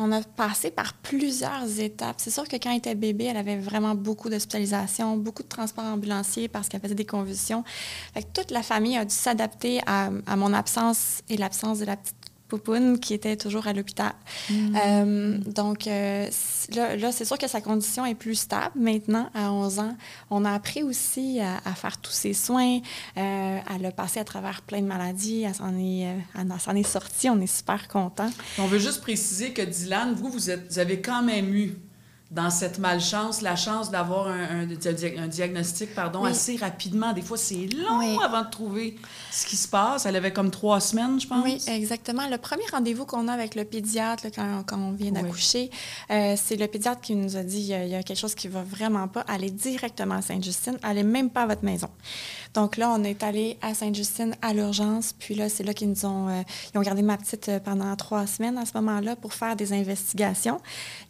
On 0.00 0.12
a 0.12 0.22
passé 0.22 0.70
par 0.70 0.94
plusieurs 0.94 1.80
étapes. 1.80 2.16
C'est 2.18 2.30
sûr 2.30 2.46
que 2.46 2.56
quand 2.56 2.70
elle 2.70 2.78
était 2.78 2.94
bébé, 2.94 3.24
elle 3.24 3.36
avait 3.36 3.58
vraiment 3.58 3.94
beaucoup 3.94 4.30
d'hospitalisation, 4.30 5.16
beaucoup 5.16 5.42
de 5.42 5.48
transports 5.48 5.84
ambulanciers 5.84 6.48
parce 6.48 6.68
qu'elle 6.68 6.80
faisait 6.80 6.94
des 6.94 7.04
convulsions. 7.04 7.64
Toute 8.32 8.50
la 8.52 8.62
famille 8.62 8.96
a 8.96 9.04
dû 9.04 9.14
s'adapter 9.14 9.80
à, 9.86 10.10
à 10.26 10.36
mon 10.36 10.52
absence 10.52 11.22
et 11.28 11.36
l'absence 11.36 11.80
de 11.80 11.84
la 11.84 11.96
petite 11.96 12.17
poupoune 12.48 12.98
qui 12.98 13.14
était 13.14 13.36
toujours 13.36 13.66
à 13.66 13.72
l'hôpital. 13.72 14.12
Euh, 14.50 15.38
donc, 15.38 15.86
euh, 15.86 16.28
là, 16.74 16.96
là, 16.96 17.12
c'est 17.12 17.24
sûr 17.24 17.38
que 17.38 17.46
sa 17.46 17.60
condition 17.60 18.04
est 18.06 18.14
plus 18.14 18.34
stable 18.34 18.80
maintenant, 18.80 19.30
à 19.34 19.52
11 19.52 19.78
ans. 19.78 19.96
On 20.30 20.44
a 20.44 20.52
appris 20.52 20.82
aussi 20.82 21.40
à, 21.40 21.60
à 21.64 21.74
faire 21.74 21.98
tous 21.98 22.12
ses 22.12 22.32
soins. 22.32 22.78
Euh, 23.16 23.58
elle 23.74 23.86
a 23.86 23.92
passé 23.92 24.18
à 24.20 24.24
travers 24.24 24.62
plein 24.62 24.80
de 24.80 24.86
maladies. 24.86 25.42
Elle 25.42 25.54
s'en 25.54 25.78
est, 25.78 26.06
euh, 26.06 26.18
elle 26.36 26.76
est 26.76 26.82
sortie. 26.82 27.28
On 27.28 27.40
est 27.40 27.46
super 27.46 27.88
contents. 27.88 28.30
On 28.58 28.66
veut 28.66 28.78
juste 28.78 29.02
préciser 29.02 29.52
que 29.52 29.62
Dylan, 29.62 30.14
vous, 30.14 30.30
vous, 30.30 30.50
êtes, 30.50 30.72
vous 30.72 30.78
avez 30.78 31.00
quand 31.00 31.22
même 31.22 31.54
eu 31.54 31.76
dans 32.30 32.50
cette 32.50 32.78
malchance 32.78 33.40
la 33.40 33.56
chance 33.56 33.90
d'avoir 33.90 34.28
un, 34.28 34.60
un 34.62 34.66
dia- 34.66 35.18
un 35.18 35.28
diagnostic 35.28 35.94
pardon, 35.94 36.24
Oui. 36.24 36.30
assez 36.30 36.56
rapidement. 36.56 37.14
Des 37.14 37.22
fois, 37.22 37.38
c'est 37.38 37.66
long 37.74 38.00
Oui. 38.00 38.18
avant 38.22 38.42
de 38.42 38.50
trouver 38.50 38.96
ce 39.30 39.46
qui 39.46 39.56
se 39.56 39.66
passe. 39.66 40.04
Elle 40.04 40.14
avait 40.16 40.32
comme 40.32 40.50
trois 40.50 40.78
semaines, 40.80 41.18
je 41.18 41.26
pense. 41.26 41.42
Oui, 41.42 41.58
exactement. 41.68 42.28
Le 42.28 42.36
premier 42.36 42.64
rendez-vous 42.70 43.06
qu'on 43.06 43.28
a 43.28 43.32
avec 43.32 43.54
le 43.54 43.64
pédiatre 43.64 44.24
là, 44.24 44.30
quand, 44.34 44.62
quand 44.66 44.78
on 44.78 44.92
vient 44.92 45.06
Oui. 45.14 45.22
d'accoucher, 45.22 45.70
euh, 46.10 46.34
c'est 46.36 46.56
le 46.56 46.66
pédiatre 46.66 47.00
qui 47.00 47.14
nous 47.14 47.36
a 47.38 47.42
dit 47.42 47.60
il 47.60 47.66
y, 47.66 47.74
a- 47.74 47.84
il 47.84 47.90
y 47.90 47.94
a 47.94 48.02
quelque 48.02 48.18
chose 48.18 48.34
qui 48.34 48.48
va 48.48 48.62
vraiment 48.62 49.08
pas. 49.08 49.20
Allez 49.26 49.50
directement 49.50 50.16
à 50.16 50.22
Sainte-Justine. 50.22 50.76
Allez 50.82 51.04
même 51.04 51.30
pas 51.30 51.44
à 51.44 51.46
votre 51.46 51.64
maison. 51.64 51.88
Donc 52.58 52.76
là, 52.76 52.90
on 52.90 53.04
est 53.04 53.22
allé 53.22 53.56
à 53.62 53.72
Sainte-Justine 53.72 54.34
à 54.42 54.52
l'urgence. 54.52 55.14
Puis 55.16 55.36
là, 55.36 55.48
c'est 55.48 55.62
là 55.62 55.72
qu'ils 55.72 55.90
nous 55.90 56.04
ont, 56.04 56.28
euh, 56.28 56.42
ils 56.74 56.78
ont 56.78 56.82
gardé 56.82 57.02
ma 57.02 57.16
petite 57.16 57.48
euh, 57.48 57.60
pendant 57.60 57.94
trois 57.94 58.26
semaines 58.26 58.58
à 58.58 58.66
ce 58.66 58.72
moment-là 58.78 59.14
pour 59.14 59.32
faire 59.32 59.54
des 59.54 59.72
investigations. 59.72 60.60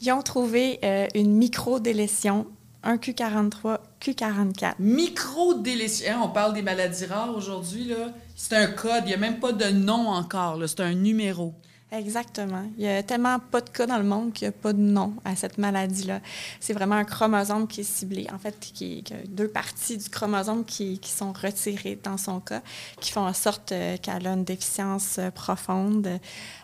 Ils 0.03 0.13
ont 0.13 0.21
trouvé 0.21 0.79
euh, 0.85 1.07
une 1.15 1.33
microdélétion, 1.33 2.47
un 2.83 2.97
Q43, 2.97 3.79
Q44. 3.99 4.75
Micro-délicieux. 4.79 6.11
Hein, 6.11 6.21
on 6.23 6.29
parle 6.29 6.53
des 6.53 6.61
maladies 6.61 7.07
rares 7.07 7.35
aujourd'hui. 7.35 7.85
là. 7.85 8.13
C'est 8.37 8.55
un 8.55 8.67
code. 8.67 9.05
Il 9.05 9.09
n'y 9.09 9.15
a 9.15 9.17
même 9.17 9.41
pas 9.41 9.53
de 9.53 9.71
nom 9.71 10.11
encore. 10.11 10.61
C'est 10.67 10.81
un 10.81 10.93
numéro. 10.93 11.55
Exactement. 11.91 12.65
Il 12.77 12.85
y 12.85 12.89
a 12.89 13.03
tellement 13.03 13.39
pas 13.39 13.63
de 13.63 13.71
cas 13.71 13.87
dans 13.87 13.97
le 13.97 14.05
monde 14.05 14.35
qu'il 14.35 14.47
n'y 14.47 14.55
a 14.55 14.59
pas 14.59 14.75
de 14.75 14.81
nom 14.81 15.15
à 15.25 15.35
cette 15.37 15.57
maladie-là. 15.57 16.21
C'est 16.61 16.75
vraiment 16.75 16.97
un 16.97 17.05
chromosome 17.05 17.67
qui 17.67 17.81
est 17.81 17.85
ciblé. 17.85 18.27
En 18.31 18.39
fait, 18.39 18.59
qui, 18.61 19.03
qui 19.03 19.15
a 19.15 19.17
deux 19.27 19.49
parties 19.49 19.97
du 19.97 20.11
chromosome 20.11 20.67
qui, 20.67 20.99
qui 20.99 21.11
sont 21.11 21.33
retirées 21.33 21.99
dans 22.03 22.19
son 22.19 22.41
cas, 22.41 22.61
qui 23.01 23.11
font 23.11 23.27
en 23.27 23.33
sorte 23.33 23.73
euh, 23.73 23.97
qu'elle 23.97 24.27
a 24.27 24.33
une 24.35 24.45
déficience 24.45 25.17
euh, 25.19 25.31
profonde. 25.31 26.21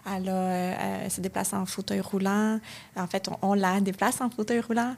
Elle, 0.07 0.29
a, 0.29 0.33
euh, 0.33 1.09
se 1.09 1.23
déplace 1.23 1.55
en 1.55 1.65
fauteuil 1.65 2.01
roulant. 2.01 2.61
En 2.95 3.07
fait, 3.07 3.31
on, 3.41 3.55
la 3.55 3.81
déplace 3.81 4.21
en 4.21 4.29
fauteuil 4.29 4.61
roulant. 4.61 4.95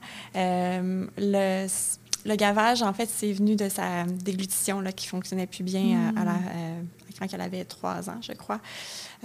Le 2.26 2.34
gavage, 2.36 2.82
en 2.82 2.92
fait, 2.92 3.08
c'est 3.14 3.32
venu 3.32 3.56
de 3.56 3.68
sa 3.68 4.04
déglutition 4.04 4.80
là, 4.80 4.92
qui 4.92 5.06
fonctionnait 5.06 5.46
plus 5.46 5.62
bien 5.64 6.12
à- 6.16 6.20
à 6.20 6.24
la, 6.24 6.32
euh, 6.32 6.82
quand 7.18 7.26
elle 7.32 7.40
avait 7.40 7.64
trois 7.64 8.10
ans, 8.10 8.18
je 8.20 8.32
crois. 8.32 8.60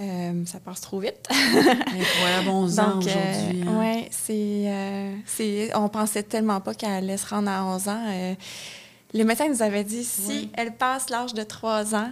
Euh, 0.00 0.44
ça 0.46 0.60
passe 0.60 0.80
trop 0.80 1.00
vite. 1.00 1.28
Incroyable, 1.30 2.48
11 2.48 2.78
ans 2.80 2.98
aujourd'hui. 2.98 3.62
hein. 3.68 3.78
ouais, 3.78 4.08
c'est, 4.10 4.64
euh, 4.66 5.14
on 5.74 5.88
pensait 5.88 6.22
tellement 6.22 6.60
pas 6.60 6.74
qu'elle 6.74 6.92
allait 6.92 7.16
se 7.18 7.26
rendre 7.26 7.50
à 7.50 7.64
11 7.64 7.88
ans. 7.88 8.02
Euh, 8.08 8.34
les 9.12 9.24
médecins 9.24 9.48
nous 9.48 9.62
avaient 9.62 9.84
dit, 9.84 10.04
si 10.04 10.22
Oui. 10.28 10.50
elle 10.54 10.74
passe 10.74 11.10
l'âge 11.10 11.34
de 11.34 11.42
3 11.42 11.94
ans, 11.94 12.10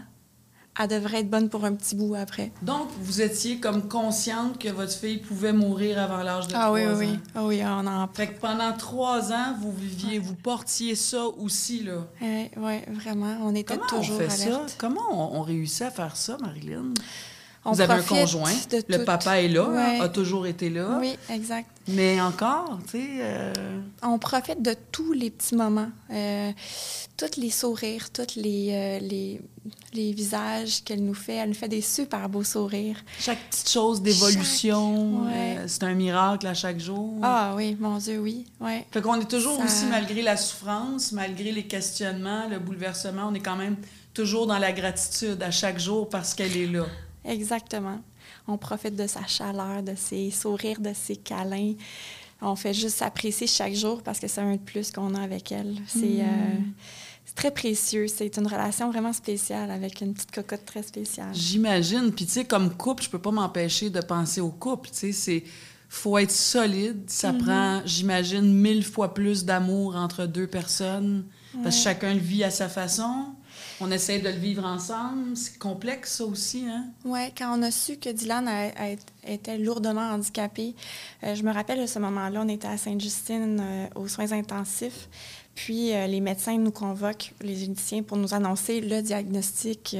elle 0.81 0.89
devrait 0.89 1.21
être 1.21 1.31
bonne 1.31 1.49
pour 1.49 1.65
un 1.65 1.75
petit 1.75 1.95
bout 1.95 2.15
après. 2.15 2.51
Donc, 2.63 2.89
vous 3.01 3.21
étiez 3.21 3.59
comme 3.61 3.87
consciente 3.89 4.59
que 4.59 4.69
votre 4.71 4.93
fille 4.93 5.19
pouvait 5.19 5.53
mourir 5.53 6.01
avant 6.01 6.23
l'âge 6.23 6.49
de 6.49 6.55
ah, 6.55 6.67
3 6.67 6.73
oui, 6.73 6.87
ans. 6.87 6.95
oui, 6.97 7.07
oui. 7.13 7.19
Ah 7.35 7.45
oui, 7.45 7.61
on 7.65 7.87
en 7.87 8.09
Fait 8.09 8.29
que 8.29 8.41
pendant 8.41 8.73
trois 8.73 9.31
ans, 9.33 9.55
vous 9.61 9.73
viviez, 9.73 10.19
vous 10.19 10.35
portiez 10.35 10.95
ça 10.95 11.25
aussi, 11.27 11.83
là. 11.83 12.07
Oui, 12.23 12.51
ouais, 12.57 12.85
vraiment. 12.89 13.37
On 13.43 13.55
était 13.55 13.77
Comment 13.77 13.87
toujours 14.01 14.17
on 14.17 14.19
fait 14.21 14.31
ça? 14.31 14.45
alerte. 14.45 14.75
Comment 14.79 15.01
on, 15.11 15.39
on 15.39 15.43
réussit 15.43 15.83
à 15.83 15.91
faire 15.91 16.17
ça, 16.17 16.37
Marilyn? 16.41 16.95
On 17.63 17.73
vous 17.73 17.81
avez 17.83 17.93
un 17.93 18.03
conjoint, 18.03 18.51
de 18.71 18.83
le 18.89 18.99
tout. 19.01 19.05
papa 19.05 19.43
est 19.43 19.49
là, 19.49 19.69
Ouais. 19.69 20.01
a 20.01 20.09
toujours 20.09 20.47
été 20.47 20.71
là. 20.71 20.97
Oui, 20.99 21.15
exact. 21.29 21.69
Mais 21.89 22.19
encore, 22.19 22.79
tu 22.91 22.93
sais... 22.93 23.09
euh, 23.21 23.53
On 24.03 24.19
profite 24.19 24.63
de 24.63 24.75
tous 24.91 25.13
les 25.13 25.29
petits 25.31 25.57
moments, 25.57 25.91
euh, 26.11 26.53
tous 27.19 27.39
les 27.39 27.51
sourires, 27.51 28.09
tous 28.13 28.37
les, 28.37 28.71
euh, 28.73 28.99
les, 29.07 29.43
les 29.93 30.13
visages 30.13 30.83
qu'elle 30.85 31.05
nous 31.05 31.13
fait. 31.13 31.35
Elle 31.35 31.51
nous 31.51 31.55
fait 31.55 31.69
des 31.69 31.83
super 31.83 32.31
beaux 32.31 32.45
sourires. 32.45 33.05
chaque 33.19 33.39
petite 33.51 33.69
chose 33.69 34.01
d'évolution, 34.01 35.27
Chaque- 35.27 35.35
ouais. 35.35 35.59
c'est 35.67 35.83
un 35.83 35.95
miracle 35.95 36.47
à 36.47 36.55
chaque 36.55 36.81
jour. 36.81 37.15
Ah 37.23 37.53
oui, 37.57 37.77
mon 37.79 37.99
Dieu, 37.99 38.21
oui. 38.21 38.47
Ouais. 38.61 38.87
Fait 38.91 39.03
qu'on 39.03 39.21
est 39.21 39.29
toujours 39.31 39.59
Ça- 39.59 39.65
aussi, 39.65 39.85
malgré 39.91 40.23
la 40.23 40.39
souffrance, 40.39 41.13
malgré 41.13 41.53
les 41.53 41.67
questionnements, 41.67 42.49
le 42.49 42.59
bouleversement, 42.59 43.29
on 43.31 43.35
est 43.35 43.41
quand 43.41 43.57
même 43.57 43.77
toujours 44.15 44.47
dans 44.47 44.59
la 44.59 44.73
gratitude 44.73 45.43
à 45.43 45.51
chaque 45.51 45.79
jour 45.79 46.09
parce 46.09 46.33
qu'elle 46.33 46.57
est 46.57 46.67
là. 46.67 46.87
Exactement. 47.25 48.01
On 48.49 48.57
profite 48.59 48.97
de 48.97 49.07
sa 49.07 49.27
chaleur, 49.27 49.83
de 49.83 49.95
ses 49.97 50.31
sourires, 50.31 50.81
de 50.81 50.93
ses 50.95 51.17
câlins. 51.17 51.75
On 52.43 52.57
fait 52.57 52.73
juste 52.73 53.03
apprécier 53.03 53.47
chaque 53.47 53.75
jour 53.75 54.03
parce 54.03 54.19
que 54.19 54.27
c'est 54.27 54.41
un 54.41 54.53
de 54.55 54.61
plus 54.61 54.91
qu'on 54.91 55.15
a 55.15 55.21
avec 55.21 55.53
elle. 55.53 55.77
C'est 55.87 55.99
Mm. 56.07 56.21
euh, 56.21 56.57
c'est 57.27 57.35
très 57.35 57.51
précieux. 57.51 58.07
C'est 58.09 58.37
une 58.39 58.47
relation 58.47 58.91
vraiment 58.91 59.13
spéciale 59.13 59.71
avec 59.71 60.01
une 60.01 60.15
petite 60.15 60.31
cocotte 60.33 60.65
très 60.65 60.83
spéciale. 60.83 61.29
J'imagine. 61.35 62.11
Puis, 62.13 62.25
tu 62.27 62.33
sais, 62.33 62.45
comme 62.47 62.75
couple, 62.75 63.03
je 63.05 63.11
peux 63.11 63.19
pas 63.21 63.31
m'empêcher 63.31 63.91
de 63.91 64.01
penser 64.01 64.41
au 64.41 64.51
couple. 64.51 64.89
Tu 64.91 64.97
sais, 64.97 65.13
c'est. 65.13 65.45
faut 65.89 66.17
être 66.19 66.31
solide. 66.33 67.03
Ça 67.09 67.33
Mm-hmm. 67.33 67.39
prend, 67.45 67.83
j'imagine, 67.85 68.53
mille 68.55 68.85
fois 68.85 69.13
plus 69.13 69.45
d'amour 69.45 69.97
entre 69.97 70.25
deux 70.27 70.47
personnes. 70.47 71.25
Parce 71.63 71.77
que 71.77 71.83
chacun 71.83 72.15
le 72.15 72.21
vit 72.21 72.43
à 72.45 72.51
sa 72.51 72.69
façon. 72.69 73.27
On 73.83 73.91
essaie 73.91 74.19
de 74.19 74.29
le 74.29 74.37
vivre 74.37 74.65
ensemble. 74.65 75.37
C'est 75.37 75.59
complexe, 75.59 76.19
ça 76.19 76.25
aussi, 76.27 76.67
hein? 76.69 76.87
Oui, 77.05 77.21
quand 77.37 77.59
on 77.59 77.63
a 77.63 77.71
su 77.71 77.97
que 77.97 78.11
Dylan 78.11 78.47
a- 78.47 78.69
a- 78.69 78.97
était 79.27 79.57
lourdement 79.57 80.11
handicapé, 80.13 80.75
euh, 81.25 81.35
je 81.35 81.43
me 81.43 81.53
rappelle 81.53 81.81
de 81.81 81.87
ce 81.87 81.99
moment-là, 81.99 82.43
on 82.45 82.49
était 82.49 82.69
à 82.69 82.77
Sainte-Justine 82.77 83.59
euh, 83.61 83.87
aux 83.95 84.07
soins 84.09 84.33
intensifs. 84.33 85.09
Puis 85.55 85.95
euh, 85.95 86.07
les 86.07 86.21
médecins 86.21 86.57
nous 86.59 86.71
convoquent, 86.73 87.33
les 87.43 87.57
généticiens, 87.57 88.03
pour 88.03 88.17
nous 88.19 88.35
annoncer 88.35 88.81
le 88.83 89.01
diagnostic 89.03 89.97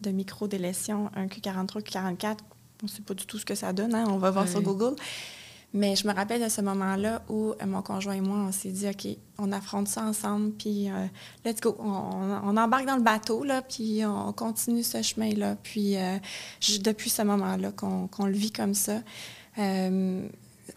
de 0.00 0.10
microdélétion 0.10 1.10
1Q43, 1.16 1.82
Q44. 1.82 2.36
On 2.82 2.86
ne 2.86 2.88
sait 2.88 3.02
pas 3.02 3.14
du 3.14 3.26
tout 3.26 3.38
ce 3.38 3.44
que 3.44 3.56
ça 3.56 3.72
donne, 3.72 3.94
hein, 3.94 4.04
on 4.08 4.18
va 4.18 4.30
voir 4.30 4.46
sur 4.48 4.62
Google. 4.62 4.94
Mais 5.74 5.96
je 5.96 6.08
me 6.08 6.14
rappelle 6.14 6.42
de 6.42 6.48
ce 6.48 6.62
moment-là 6.62 7.22
où 7.28 7.50
euh, 7.50 7.66
mon 7.66 7.82
conjoint 7.82 8.14
et 8.14 8.20
moi, 8.22 8.38
on 8.38 8.52
s'est 8.52 8.70
dit, 8.70 8.88
OK, 8.88 9.06
on 9.38 9.52
affronte 9.52 9.88
ça 9.88 10.02
ensemble, 10.02 10.52
puis 10.52 10.90
euh, 10.90 11.06
let's 11.44 11.60
go. 11.60 11.76
On, 11.78 12.56
embarque 12.56 12.86
dans 12.86 12.96
le 12.96 13.02
bateau, 13.02 13.44
là, 13.44 13.60
puis 13.60 14.00
on 14.06 14.32
continue 14.32 14.82
ce 14.82 15.02
chemin-là. 15.02 15.56
Puis 15.62 15.96
euh, 15.96 16.16
depuis 16.80 17.10
ce 17.10 17.22
moment-là 17.22 17.72
qu'on 17.72 18.26
le 18.26 18.32
vit 18.32 18.50
comme 18.50 18.74
ça. 18.74 19.00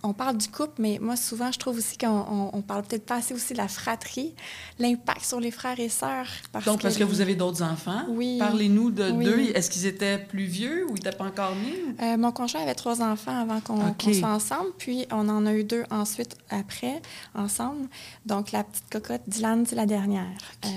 On 0.04 0.14
parle 0.14 0.38
du 0.38 0.48
couple, 0.48 0.74
mais 0.82 1.00
moi, 1.02 1.16
souvent, 1.16 1.52
je 1.52 1.60
trouve 1.60 1.78
aussi 1.78 1.98
qu'on 1.98 2.08
on, 2.08 2.50
on 2.54 2.62
parle 2.62 2.84
peut-être 2.84 3.06
pas 3.06 3.16
assez 3.16 3.34
aussi 3.34 3.54
de 3.54 3.58
la 3.58 3.68
fratrie, 3.68 4.34
l'impact 4.80 5.26
sur 5.26 5.40
les 5.40 5.52
frères 5.52 5.80
et 5.80 5.90
sœurs. 5.90 6.28
Donc, 6.66 6.82
parce 6.82 6.98
que 6.98 7.04
vous 7.04 7.22
avez 7.22 7.36
d'autres 7.36 7.62
enfants. 7.64 8.04
Oui. 8.10 8.38
Parlez-nous 8.40 8.92
de 8.92 9.12
Oui. 9.12 9.26
d'eux. 9.26 9.40
Est-ce 9.56 9.70
qu'ils 9.70 9.86
étaient 9.86 10.18
plus 10.18 10.46
vieux 10.46 10.86
ou 10.86 10.92
ils 10.92 11.04
n'étaient 11.04 11.12
pas 11.18 11.26
encore 11.26 11.56
nés? 11.56 11.96
Euh, 12.02 12.18
mon 12.18 12.32
conjoint 12.32 12.62
avait 12.62 12.76
trois 12.76 13.02
enfants 13.02 13.38
avant 13.42 13.60
qu'on 13.60 13.90
OK. 13.90 14.04
qu'on 14.04 14.14
soit 14.14 14.30
ensemble, 14.30 14.70
puis 14.78 15.06
on 15.12 15.28
en 15.30 15.46
a 15.46 15.54
eu 15.54 15.64
deux 15.64 15.84
ensuite 15.92 16.36
après, 16.50 17.02
ensemble. 17.36 17.88
Donc, 18.26 18.52
la 18.52 18.64
petite 18.64 18.90
cocotte, 18.90 19.22
Dylan, 19.28 19.66
c'est 19.66 19.76
la 19.76 19.86
dernière. 19.86 20.26
Euh, 20.66 20.70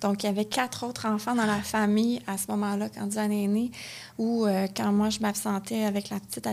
donc, 0.00 0.22
il 0.22 0.26
y 0.26 0.28
avait 0.28 0.44
quatre 0.44 0.86
autres 0.86 1.06
enfants 1.06 1.34
dans 1.34 1.46
la 1.46 1.60
famille 1.60 2.20
à 2.26 2.38
ce 2.38 2.46
moment-là, 2.50 2.88
quand 2.88 3.06
Dylan 3.06 3.32
est 3.32 3.46
né, 3.48 3.70
où 4.20 4.44
euh, 4.44 4.66
quand 4.76 4.92
moi, 4.92 5.08
je 5.08 5.18
m'absentais 5.20 5.82
avec 5.84 6.10
la 6.10 6.20
petite 6.20 6.46
à 6.46 6.52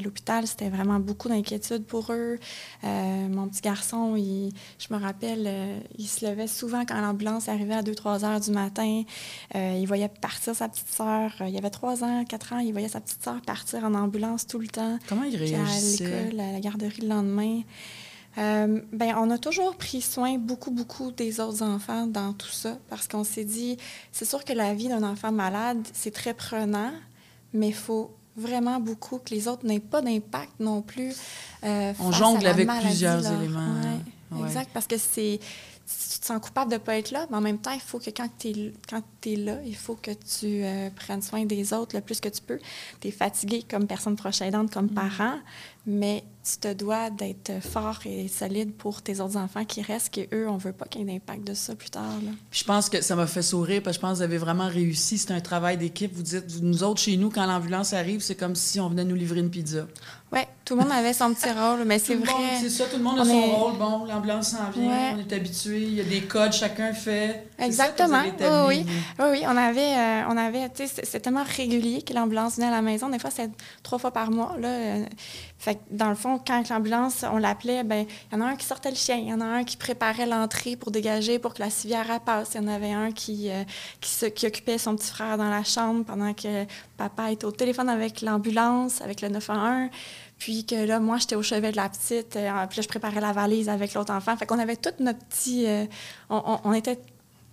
l'hôpital, 0.00 0.46
c'était 0.46 0.68
vraiment 0.68 1.00
beaucoup 1.00 1.28
d'inquiétude 1.28 1.84
pour 1.84 2.12
eux. 2.12 2.38
Euh, 2.84 3.28
mon 3.28 3.48
petit 3.48 3.62
garçon, 3.62 4.14
il- 4.14 4.52
je 4.78 4.92
me 4.94 5.00
rappelle, 5.00 5.44
euh, 5.46 5.78
il 5.96 6.06
se 6.06 6.26
levait 6.26 6.46
souvent 6.46 6.84
quand 6.84 7.00
l'ambulance 7.00 7.48
arrivait 7.48 7.74
à 7.74 7.82
2-3 7.82 8.24
heures 8.24 8.40
du 8.40 8.50
matin. 8.50 9.02
Euh, 9.54 9.78
il 9.80 9.86
voyait 9.86 10.08
partir 10.08 10.54
sa 10.54 10.68
petite 10.68 10.88
sœur. 10.90 11.32
Il 11.40 11.56
avait 11.56 11.70
3 11.70 12.04
ans, 12.04 12.24
4 12.26 12.52
ans, 12.52 12.58
il 12.58 12.72
voyait 12.72 12.88
sa 12.88 13.00
petite 13.00 13.24
sœur 13.24 13.40
partir 13.40 13.84
en 13.84 13.94
ambulance 13.94 14.46
tout 14.46 14.58
le 14.58 14.68
temps. 14.68 14.98
Comment 15.08 15.22
ils 15.24 15.38
Puis 15.38 15.54
à 15.54 15.58
l'école, 16.04 16.40
à 16.40 16.52
la 16.52 16.60
garderie 16.60 17.00
le 17.02 17.08
lendemain. 17.08 17.62
Euh, 18.38 18.80
ben, 18.92 19.14
on 19.18 19.30
a 19.30 19.38
toujours 19.38 19.74
pris 19.76 20.00
soin 20.00 20.38
beaucoup, 20.38 20.70
beaucoup 20.70 21.10
des 21.10 21.40
autres 21.40 21.62
enfants 21.62 22.06
dans 22.06 22.32
tout 22.32 22.48
ça 22.52 22.78
parce 22.88 23.08
qu'on 23.08 23.24
s'est 23.24 23.44
dit, 23.44 23.76
c'est 24.12 24.24
sûr 24.24 24.44
que 24.44 24.52
la 24.52 24.74
vie 24.74 24.88
d'un 24.88 25.02
enfant 25.02 25.32
malade, 25.32 25.78
c'est 25.92 26.12
très 26.12 26.34
prenant, 26.34 26.92
mais 27.52 27.68
il 27.68 27.74
faut 27.74 28.14
vraiment 28.36 28.78
beaucoup 28.78 29.18
que 29.18 29.34
les 29.34 29.48
autres 29.48 29.66
n'aient 29.66 29.80
pas 29.80 30.00
d'impact 30.02 30.52
non 30.60 30.82
plus. 30.82 31.12
euh, 31.64 31.92
On 31.98 32.10
face 32.12 32.18
jongle 32.20 32.40
à 32.40 32.44
la 32.44 32.50
avec 32.50 32.66
maladie, 32.68 32.86
plusieurs 32.88 33.20
là. 33.22 33.32
éléments. 33.42 33.74
Ouais, 33.82 34.38
Ouais. 34.40 34.46
Exact, 34.46 34.70
parce 34.74 34.86
que 34.86 34.98
c'est 34.98 35.40
tu 36.18 36.22
te 36.22 36.26
sens 36.26 36.40
coupable 36.40 36.70
de 36.72 36.76
ne 36.76 36.80
pas 36.80 36.96
être 36.98 37.12
là, 37.12 37.26
mais 37.30 37.36
en 37.36 37.40
même 37.40 37.58
temps, 37.58 37.70
il 37.72 37.80
faut 37.80 38.00
que 38.00 38.10
quand 38.10 38.28
tu 38.40 38.48
es, 38.48 38.72
quand 38.90 39.02
es 39.24 39.36
là, 39.36 39.58
il 39.64 39.76
faut 39.76 39.94
que 39.94 40.10
tu 40.10 40.64
euh, 40.64 40.90
prennes 40.96 41.22
soin 41.22 41.44
des 41.44 41.72
autres 41.72 41.94
le 41.94 42.02
plus 42.02 42.18
que 42.20 42.28
tu 42.28 42.42
peux. 42.42 42.58
Tu 43.00 43.08
es 43.08 43.10
fatigué 43.12 43.62
comme 43.70 43.86
personne 43.86 44.16
proche 44.16 44.42
aidante, 44.42 44.70
Mm. 44.70 44.74
comme 44.74 44.88
parent, 44.90 45.38
mais 45.86 46.24
tu 46.44 46.58
te 46.58 46.72
dois 46.72 47.10
d'être 47.10 47.62
fort 47.62 48.00
et 48.06 48.26
solide 48.26 48.72
pour 48.74 49.00
tes 49.02 49.20
autres 49.20 49.36
enfants 49.36 49.64
qui 49.64 49.80
restent, 49.82 50.08
qui 50.10 50.26
eux, 50.32 50.48
on 50.48 50.56
veut 50.56 50.72
pas 50.72 50.86
qu'il 50.86 51.02
y 51.02 51.04
ait 51.04 51.12
d'impact 51.18 51.44
de 51.46 51.54
ça 51.54 51.74
plus 51.74 51.90
tard. 51.90 52.02
Là. 52.24 52.30
Puis 52.50 52.60
je 52.60 52.64
pense 52.64 52.88
que 52.88 53.00
ça 53.02 53.14
m'a 53.16 53.26
fait 53.26 53.42
sourire 53.42 53.82
parce 53.82 53.96
que 53.96 54.00
je 54.00 54.06
pense 54.06 54.12
que 54.14 54.16
vous 54.16 54.22
avez 54.22 54.38
vraiment 54.38 54.66
réussi. 54.66 55.18
C'est 55.18 55.30
un 55.32 55.40
travail 55.40 55.76
d'équipe. 55.76 56.12
Vous 56.14 56.22
dites, 56.22 56.60
nous 56.62 56.82
autres, 56.82 57.00
chez 57.00 57.16
nous, 57.16 57.30
quand 57.30 57.46
l'ambulance 57.46 57.92
arrive, 57.92 58.20
c'est 58.20 58.34
comme 58.34 58.54
si 58.56 58.80
on 58.80 58.88
venait 58.88 59.04
nous 59.04 59.14
livrer 59.14 59.40
une 59.40 59.50
pizza. 59.50 59.86
Oui, 60.32 60.40
tout 60.64 60.74
le 60.76 60.82
monde 60.82 60.92
avait 60.92 61.14
son 61.14 61.32
petit 61.32 61.48
rôle, 61.50 61.84
mais 61.86 61.98
c'est 61.98 62.14
vrai. 62.16 62.32
C'est 62.60 62.68
ça, 62.70 62.84
tout 62.84 62.96
le 62.98 63.02
monde 63.02 63.18
a 63.18 63.22
On 63.22 63.24
son 63.24 63.30
est- 63.32 63.54
rôle. 63.54 63.78
Bon, 63.78 64.04
l'ambulance 64.04 64.50
s'en 64.50 64.70
vient, 64.70 64.88
Ouais. 64.90 65.12
on 65.16 65.18
est 65.18 65.32
habitué, 65.32 65.82
il 65.82 65.94
y 65.94 66.00
a 66.00 66.04
des 66.08 66.22
codes, 66.22 66.52
chacun 66.52 66.92
fait. 66.92 67.46
Exactement. 67.58 68.22
Ça 68.38 68.66
Oui, 68.66 68.84
oui. 68.86 68.92
Oui, 69.18 69.26
oui, 69.32 69.42
on 69.46 69.56
avait, 69.56 69.94
euh, 69.96 70.22
on 70.28 70.36
avait, 70.36 70.68
c'est 70.74 71.20
tellement 71.20 71.44
régulier 71.44 72.02
que 72.02 72.12
l'ambulance 72.14 72.56
venait 72.56 72.68
à 72.68 72.70
la 72.72 72.82
maison. 72.82 73.08
Des 73.08 73.18
fois, 73.18 73.30
c'est 73.30 73.50
trois 73.82 73.98
fois 73.98 74.10
par 74.10 74.30
mois. 74.30 74.54
Là. 74.58 74.68
Euh, 74.68 75.04
Fait 75.60 75.74
que, 75.74 75.80
dans 75.90 76.08
le 76.08 76.14
fond, 76.14 76.40
quand 76.46 76.68
l'ambulance, 76.70 77.24
on 77.32 77.36
l'appelait, 77.38 77.82
ben 77.82 78.06
il 78.30 78.38
y 78.38 78.40
en 78.40 78.44
a 78.46 78.50
un 78.50 78.54
qui 78.56 78.64
sortait 78.64 78.90
le 78.90 78.96
chien, 78.96 79.16
il 79.16 79.26
y 79.28 79.32
en 79.34 79.40
a 79.40 79.44
un 79.44 79.64
qui 79.64 79.76
préparait 79.76 80.24
l'entrée 80.26 80.76
pour 80.76 80.92
dégager 80.92 81.40
pour 81.40 81.52
que 81.52 81.60
la 81.60 81.68
civière 81.70 82.06
passe. 82.20 82.50
Il 82.54 82.62
y 82.62 82.64
en 82.64 82.68
avait 82.68 82.92
un 82.92 83.10
qui, 83.10 83.50
euh, 83.50 83.64
qui, 84.00 84.10
se- 84.10 84.26
qui 84.26 84.46
occupait 84.46 84.78
son 84.78 84.94
petit 84.94 85.10
frère 85.10 85.36
dans 85.36 85.50
la 85.50 85.64
chambre 85.64 86.04
pendant 86.04 86.32
que 86.32 86.64
papa 86.96 87.32
était 87.32 87.44
au 87.44 87.50
téléphone 87.50 87.88
avec 87.88 88.20
l'ambulance, 88.22 89.00
avec 89.02 89.20
le 89.20 89.28
911. 89.30 89.90
Puis 90.38 90.64
que 90.64 90.74
là, 90.86 91.00
moi, 91.00 91.18
j'étais 91.18 91.34
au 91.36 91.42
chevet 91.42 91.72
de 91.72 91.76
la 91.76 91.88
petite. 91.88 92.36
euh, 92.36 92.50
puis 92.68 92.76
là, 92.78 92.82
je 92.82 92.88
préparais 92.88 93.20
la 93.20 93.32
valise 93.32 93.68
avec 93.68 93.94
l'autre 93.94 94.12
enfant. 94.12 94.36
Fait 94.36 94.46
qu'on 94.46 94.58
avait 94.58 94.76
tout 94.76 94.90
notre 95.00 95.18
petit... 95.26 95.66
euh, 95.66 95.84
on, 96.30 96.36
on- 96.46 96.60
on 96.70 96.72
était 96.72 96.98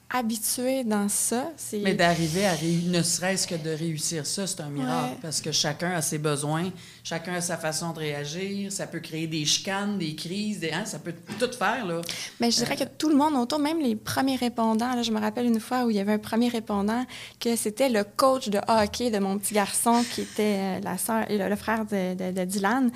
habitués 0.10 0.84
dans 0.84 1.10
ça. 1.10 1.52
C'est- 1.58 1.80
Mais 1.80 1.95
d'arriver 1.95 2.45
à 2.45 2.54
réu- 2.54 2.88
ne 2.89 3.02
serait-ce 3.02 3.48
que 3.48 3.56
de 3.56 3.71
réussir 3.71 4.26
ça, 4.26 4.45
c'est 4.48 4.62
un 4.62 4.69
miracle. 4.69 5.13
Ouais. 5.13 5.17
Parce 5.21 5.41
que 5.41 5.52
chacun 5.52 5.91
a 5.91 6.02
ses 6.02 6.19
besoins, 6.19 6.71
chacun 7.06 7.36
a 7.36 7.41
sa 7.41 7.56
façon 7.56 7.91
de 7.94 8.00
réagir. 8.00 8.70
Ça 8.72 8.88
peut 8.88 9.00
créer 9.00 9.28
des 9.28 9.46
chicanes, 9.46 9.98
des 9.98 10.15
crises, 10.15 10.60
des, 10.60 10.72
hein, 10.72 10.84
ça 10.86 11.00
peut 11.00 11.13
tout 11.39 11.52
faire. 11.58 11.86
Là. 11.86 12.02
Mais 12.41 12.52
je 12.52 12.58
dirais 12.58 12.76
que 12.76 12.84
tout 12.84 13.08
le 13.10 13.15
monde 13.15 13.36
autour, 13.36 13.60
même 13.60 13.80
les 13.80 13.96
premiers 13.96 14.36
répondants, 14.36 14.94
là, 14.96 15.04
je 15.04 15.12
me 15.12 15.20
rappelle 15.22 15.46
une 15.46 15.60
fois 15.60 15.86
où 15.86 15.91
il 15.91 15.96
y 15.96 16.00
avait 16.00 16.13
un 16.13 16.18
premier 16.18 16.50
répondant 16.50 17.06
que 17.39 17.56
c'était 17.56 17.89
le 17.89 18.04
coach 18.04 18.50
de 18.50 18.60
hockey 18.68 19.12
de 19.12 19.20
mon 19.20 19.38
petit 19.38 19.54
garçon 19.54 20.04
qui 20.13 20.22
était 20.22 20.58
euh, 20.60 20.80
la 20.84 20.98
sœur 20.98 21.30
et 21.30 21.38
le, 21.38 21.48
le 21.48 21.56
frère 21.56 21.86
de, 21.86 22.15
de- 22.15 22.32
de 22.32 22.44
Dylan. 22.44 22.89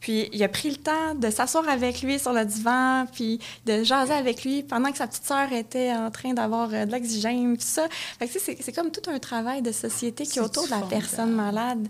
Puis 0.00 0.28
il 0.32 0.42
a 0.44 0.48
pris 0.48 0.70
le 0.70 0.76
temps 0.76 1.14
de 1.16 1.28
s'asseoir 1.30 1.68
avec 1.68 2.02
lui 2.02 2.18
sur 2.20 2.32
le 2.32 2.44
divan, 2.44 3.04
puis 3.12 3.40
de 3.66 3.82
jaser 3.82 4.14
avec 4.14 4.44
lui 4.44 4.62
pendant 4.62 4.92
que 4.92 4.98
sa 4.98 5.08
petite 5.08 5.26
sœur 5.26 5.52
était 5.52 5.92
en 5.92 6.10
train 6.12 6.32
d'avoir 6.34 6.70
euh, 6.72 6.86
de 6.86 6.92
l'oxygène, 6.92 7.56
tout 7.56 7.64
ça. 7.66 7.88
Fait 8.20 8.28
que, 8.28 8.38
c'est 8.38 8.56
c'est 8.62 8.72
comme 8.72 8.92
tout 8.92 9.10
un 9.10 9.18
travail 9.18 9.60
de 9.60 9.72
société 9.72 10.24
qui 10.24 10.38
est 10.38 10.42
autour 10.42 10.66
de 10.66 10.70
la 10.70 10.82
personne 10.82 11.32
malade. 11.32 11.88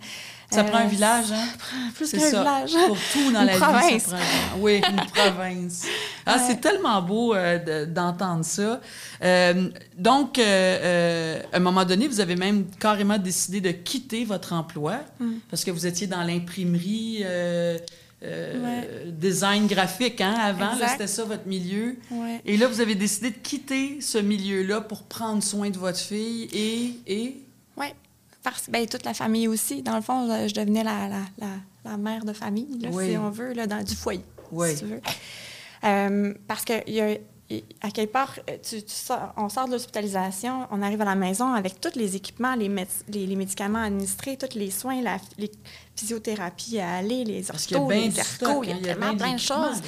Ça 0.50 0.60
Euh, 0.60 0.64
prend 0.64 0.78
un 0.78 0.86
village, 0.86 1.32
hein? 1.32 1.44
Plus 1.94 2.10
qu'un 2.12 2.18
village. 2.18 2.72
Pour 2.86 2.96
tout 3.12 3.32
dans 3.32 3.40
Une 3.40 3.46
la 3.46 3.52
vie, 3.54 3.58
province. 3.58 4.02
ça 4.04 4.16
prend... 4.16 4.58
Oui, 4.60 4.80
une 4.88 4.96
province. 5.14 5.84
Ah, 6.24 6.36
Ouais. 6.36 6.42
C'est 6.46 6.60
tellement 6.60 7.02
beau 7.02 7.34
euh, 7.34 7.58
de- 7.84 7.90
d'entendre 7.92 8.44
ça. 8.44 8.80
Euh, 9.24 9.68
donc, 9.98 10.38
euh, 10.38 10.42
euh, 10.44 11.42
à 11.52 11.56
un 11.56 11.60
moment 11.60 11.84
donné, 11.84 12.06
vous 12.06 12.20
avez 12.20 12.36
même 12.36 12.64
carrément 12.78 13.18
décidé 13.18 13.60
de 13.60 13.70
quitter 13.72 14.24
votre 14.24 14.52
emploi 14.52 15.00
Mm. 15.18 15.34
parce 15.50 15.64
que 15.64 15.70
vous 15.72 15.84
étiez 15.86 16.06
dans 16.06 16.22
l'imprimerie, 16.22 17.22
euh, 17.24 17.78
euh, 18.22 18.62
Ouais. 18.64 18.88
design 19.12 19.66
graphique, 19.66 20.20
hein, 20.20 20.34
avant. 20.40 20.70
C'était 20.88 21.06
ça 21.08 21.24
votre 21.24 21.46
milieu. 21.46 21.96
Ouais. 22.10 22.40
Et 22.44 22.56
là, 22.56 22.68
vous 22.68 22.80
avez 22.80 22.94
décidé 22.94 23.30
de 23.30 23.36
quitter 23.42 23.98
ce 24.00 24.18
milieu-là 24.18 24.80
pour 24.80 25.02
prendre 25.02 25.42
soin 25.42 25.70
de 25.70 25.76
votre 25.78 25.98
fille 25.98 26.48
et... 26.52 26.92
et... 27.12 27.36
Oui. 27.76 27.86
Parce 28.46 28.70
ben, 28.70 28.86
toute 28.86 29.04
la 29.04 29.12
famille 29.12 29.48
aussi. 29.48 29.82
Dans 29.82 29.96
le 29.96 30.02
fond, 30.02 30.24
je, 30.28 30.46
je 30.46 30.54
devenais 30.54 30.84
la, 30.84 31.08
la, 31.08 31.20
la, 31.38 31.90
la 31.90 31.96
mère 31.96 32.24
de 32.24 32.32
famille, 32.32 32.78
là, 32.80 32.90
Oui. 32.92 33.10
si 33.10 33.16
on 33.18 33.28
veut, 33.28 33.52
là, 33.54 33.66
dans, 33.66 33.82
du 33.82 33.96
foyer, 33.96 34.24
Oui. 34.52 34.70
si 34.70 34.78
tu 34.78 34.84
veux. 34.84 35.00
Euh, 35.82 36.32
parce 36.46 36.64
que 36.64 36.88
y 36.88 37.00
a, 37.00 37.16
à 37.82 37.90
quelque 37.90 38.12
part, 38.12 38.34
euh, 38.48 38.56
tu, 38.62 38.82
tu 38.84 38.92
sors- 38.94 39.32
on 39.36 39.48
sort 39.48 39.66
de 39.66 39.72
l'hospitalisation, 39.72 40.68
on 40.70 40.80
arrive 40.80 41.00
à 41.00 41.04
la 41.04 41.16
maison 41.16 41.54
avec 41.54 41.80
tous 41.80 41.96
les 41.98 42.14
équipements, 42.14 42.54
les, 42.54 42.68
les, 43.08 43.26
les 43.26 43.36
médicaments 43.36 43.82
administrés, 43.82 44.36
tous 44.36 44.56
les 44.56 44.70
soins, 44.70 45.02
la 45.02 45.16
les 45.38 45.50
physiothérapies 45.96 46.78
à 46.78 46.96
aller, 46.98 47.24
les 47.24 47.40
y 47.42 47.50
a 47.50 47.54
orthos, 47.78 47.90
les 47.90 48.18
ercos, 48.18 48.22
stock, 48.34 48.64
il 48.64 48.70
y 48.70 48.72
a 48.72 48.76
tellement 48.94 49.16
plein 49.16 49.34
de 49.34 49.40
choses. 49.40 49.82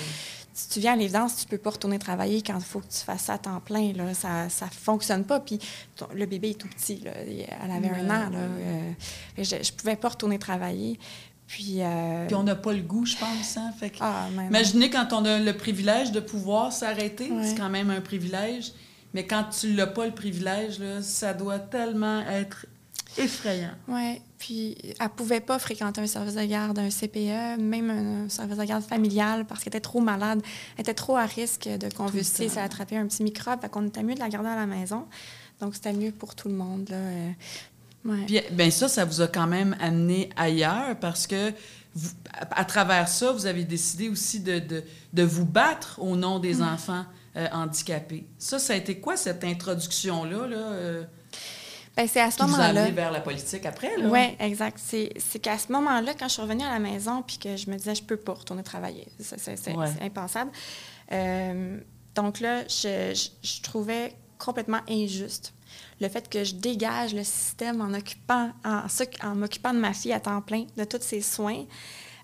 Si 0.59 0.69
tu 0.71 0.81
viens 0.81 0.95
à 0.95 0.97
l'évidence, 0.97 1.37
tu 1.37 1.47
peux 1.47 1.57
pas 1.57 1.71
retourner 1.71 2.01
travailler 2.01 2.43
quand 2.43 2.59
il 2.59 2.65
faut 2.65 2.81
que 2.81 2.89
tu 2.91 2.99
fasses 2.99 3.23
ça 3.27 3.35
à 3.35 3.39
temps 3.39 3.61
plein. 3.61 3.93
Là. 3.93 4.13
Ça 4.13 4.49
ça 4.49 4.67
fonctionne 4.67 5.25
pas. 5.25 5.39
Puis 5.39 5.61
ton- 5.95 6.09
le 6.13 6.27
bébé 6.27 6.51
est 6.51 6.55
tout 6.61 6.67
petit. 6.67 6.97
Là. 6.97 7.13
Elle 7.17 7.71
avait 7.71 7.91
un 7.91 8.07
an. 8.07 8.31
Là. 8.31 8.39
Euh, 8.39 8.93
je, 9.39 9.45
je 9.63 9.73
pouvais 9.73 9.95
pas 9.95 10.09
retourner 10.09 10.39
travailler. 10.41 10.99
Puis... 11.47 11.77
euh, 11.83 12.27
Puis 12.27 12.35
on 12.35 12.43
n'a 12.43 12.57
pas 12.57 12.73
le 12.73 12.83
goût, 12.83 13.07
je 13.07 13.17
pense. 13.17 13.57
Hein? 13.57 13.71
Fait 13.79 13.91
que- 13.91 13.99
ah. 14.01 14.27
Imaginez 14.49 14.91
quand 14.91 15.13
on 15.13 15.25
a 15.25 15.39
le 15.39 15.57
privilège 15.57 16.11
de 16.11 16.19
pouvoir 16.21 16.73
s'arrêter, 16.73 17.31
Ouais. 17.31 17.47
c'est 17.47 17.55
quand 17.55 17.71
même 17.71 17.91
un 17.91 18.01
privilège. 18.01 18.73
Mais 19.15 19.25
quand 19.27 19.45
tu 19.45 19.73
l'as 19.75 19.87
pas 19.87 20.07
le 20.07 20.13
privilège, 20.13 20.81
là, 20.81 21.01
ça 21.03 21.33
doit 21.35 21.59
tellement 21.61 22.21
être 22.29 22.67
effrayant. 23.19 23.71
Oui, 23.89 24.21
puis 24.39 24.77
elle 24.99 25.09
pouvait 25.11 25.41
pas 25.41 25.59
fréquenter 25.59 26.01
un 26.01 26.07
service 26.07 26.35
de 26.35 26.45
garde, 26.45 26.79
un 26.79 26.91
CPE, 26.91 27.59
même 27.61 27.91
un 27.91 28.29
service 28.29 28.57
de 28.57 28.65
garde 28.65 28.83
familial 28.85 29.45
parce 29.47 29.61
qu'elle 29.63 29.71
était 29.73 29.81
trop 29.81 30.01
malade. 30.01 30.41
Elle 30.77 30.83
était 30.83 30.95
trop 30.95 31.17
à 31.17 31.25
risque 31.27 31.69
de 31.69 31.89
convulser 31.93 32.49
elle 32.57 32.63
attrapait 32.65 32.97
un 32.97 33.07
petit 33.07 33.23
microbe. 33.23 33.61
Fait 33.61 33.69
qu'on 33.69 33.87
était 33.87 34.03
mieux 34.03 34.15
de 34.15 34.21
la 34.21 34.29
garder 34.29 34.49
à 34.49 34.57
la 34.57 34.67
maison. 34.67 35.07
Donc, 35.61 35.75
c'était 35.75 35.93
mieux 35.93 36.13
pour 36.13 36.35
tout 36.35 36.49
le 36.49 36.55
monde. 36.55 36.89
Là. 36.89 36.97
euh, 36.97 37.31
ouais. 38.05 38.25
Puis 38.27 38.41
ben 38.53 38.71
ça, 38.71 38.89
ça 38.89 39.05
vous 39.05 39.21
a 39.21 39.27
quand 39.27 39.47
même 39.47 39.77
amené 39.81 40.31
ailleurs 40.37 40.97
parce 41.01 41.27
que 41.27 41.53
vous- 41.95 42.11
à, 42.33 42.61
à 42.61 42.65
travers 42.65 43.09
ça, 43.09 43.33
vous 43.33 43.47
avez 43.47 43.65
décidé 43.65 44.09
aussi 44.09 44.41
de, 44.41 44.61
de, 44.61 44.85
de 45.13 45.23
vous 45.25 45.45
battre 45.45 45.99
au 46.01 46.15
nom 46.17 46.39
des 46.39 46.63
enfants 46.63 47.05
euh, 47.37 47.47
handicapés. 47.53 48.27
Ça, 48.39 48.59
ça 48.61 48.73
a 48.73 48.77
été 48.77 48.99
quoi 49.01 49.17
cette 49.17 49.43
introduction-là? 49.45 50.47
Là, 50.47 50.57
euh, 50.57 51.05
c'est 52.07 52.21
à 52.21 52.31
ce 52.31 52.37
vous 52.39 52.45
a 52.45 52.47
moment-là. 52.47 52.69
amené 52.83 52.91
vers 52.93 53.11
la 53.11 53.21
politique 53.21 53.67
après? 53.67 53.97
Là? 53.97 54.09
Oui, 54.09 54.37
exact. 54.39 54.79
C'est 54.81 55.13
c'est 55.19 55.39
qu'à 55.41 55.59
ce 55.59 55.73
moment-là, 55.73 56.13
quand 56.19 56.29
je 56.29 56.35
suis 56.35 56.43
revenue 56.43 56.63
à 56.65 56.71
la 56.71 56.79
maison, 56.79 57.23
puis 57.23 57.39
que 57.39 57.57
je 57.57 57.69
me 57.71 57.77
disais, 57.77 57.95
je 57.95 58.03
peux 58.03 58.17
pas 58.17 58.35
retourner 58.35 58.63
travailler. 58.63 59.07
C'est 59.19 59.75
Ouais. 59.77 59.87
impensable. 60.03 60.51
Euh, 61.13 61.79
donc 62.15 62.41
là, 62.41 62.63
je, 62.69 63.15
je- 63.15 63.49
je 63.49 63.63
trouvais 63.63 64.15
complètement 64.39 64.81
injuste 64.89 65.53
le 66.01 66.09
fait 66.09 66.29
que 66.29 66.45
je 66.45 66.55
dégage 66.55 67.13
le 67.15 67.25
système 67.25 67.81
en 67.81 67.93
occupant, 67.93 68.51
en, 68.65 68.83
en 69.27 69.35
m'occupant 69.35 69.75
de 69.75 69.79
ma 69.79 69.93
fille 69.93 70.13
à 70.13 70.21
temps 70.21 70.41
plein, 70.41 70.65
de 70.77 70.85
tous 70.85 71.03
ses 71.03 71.21
soins, 71.21 71.65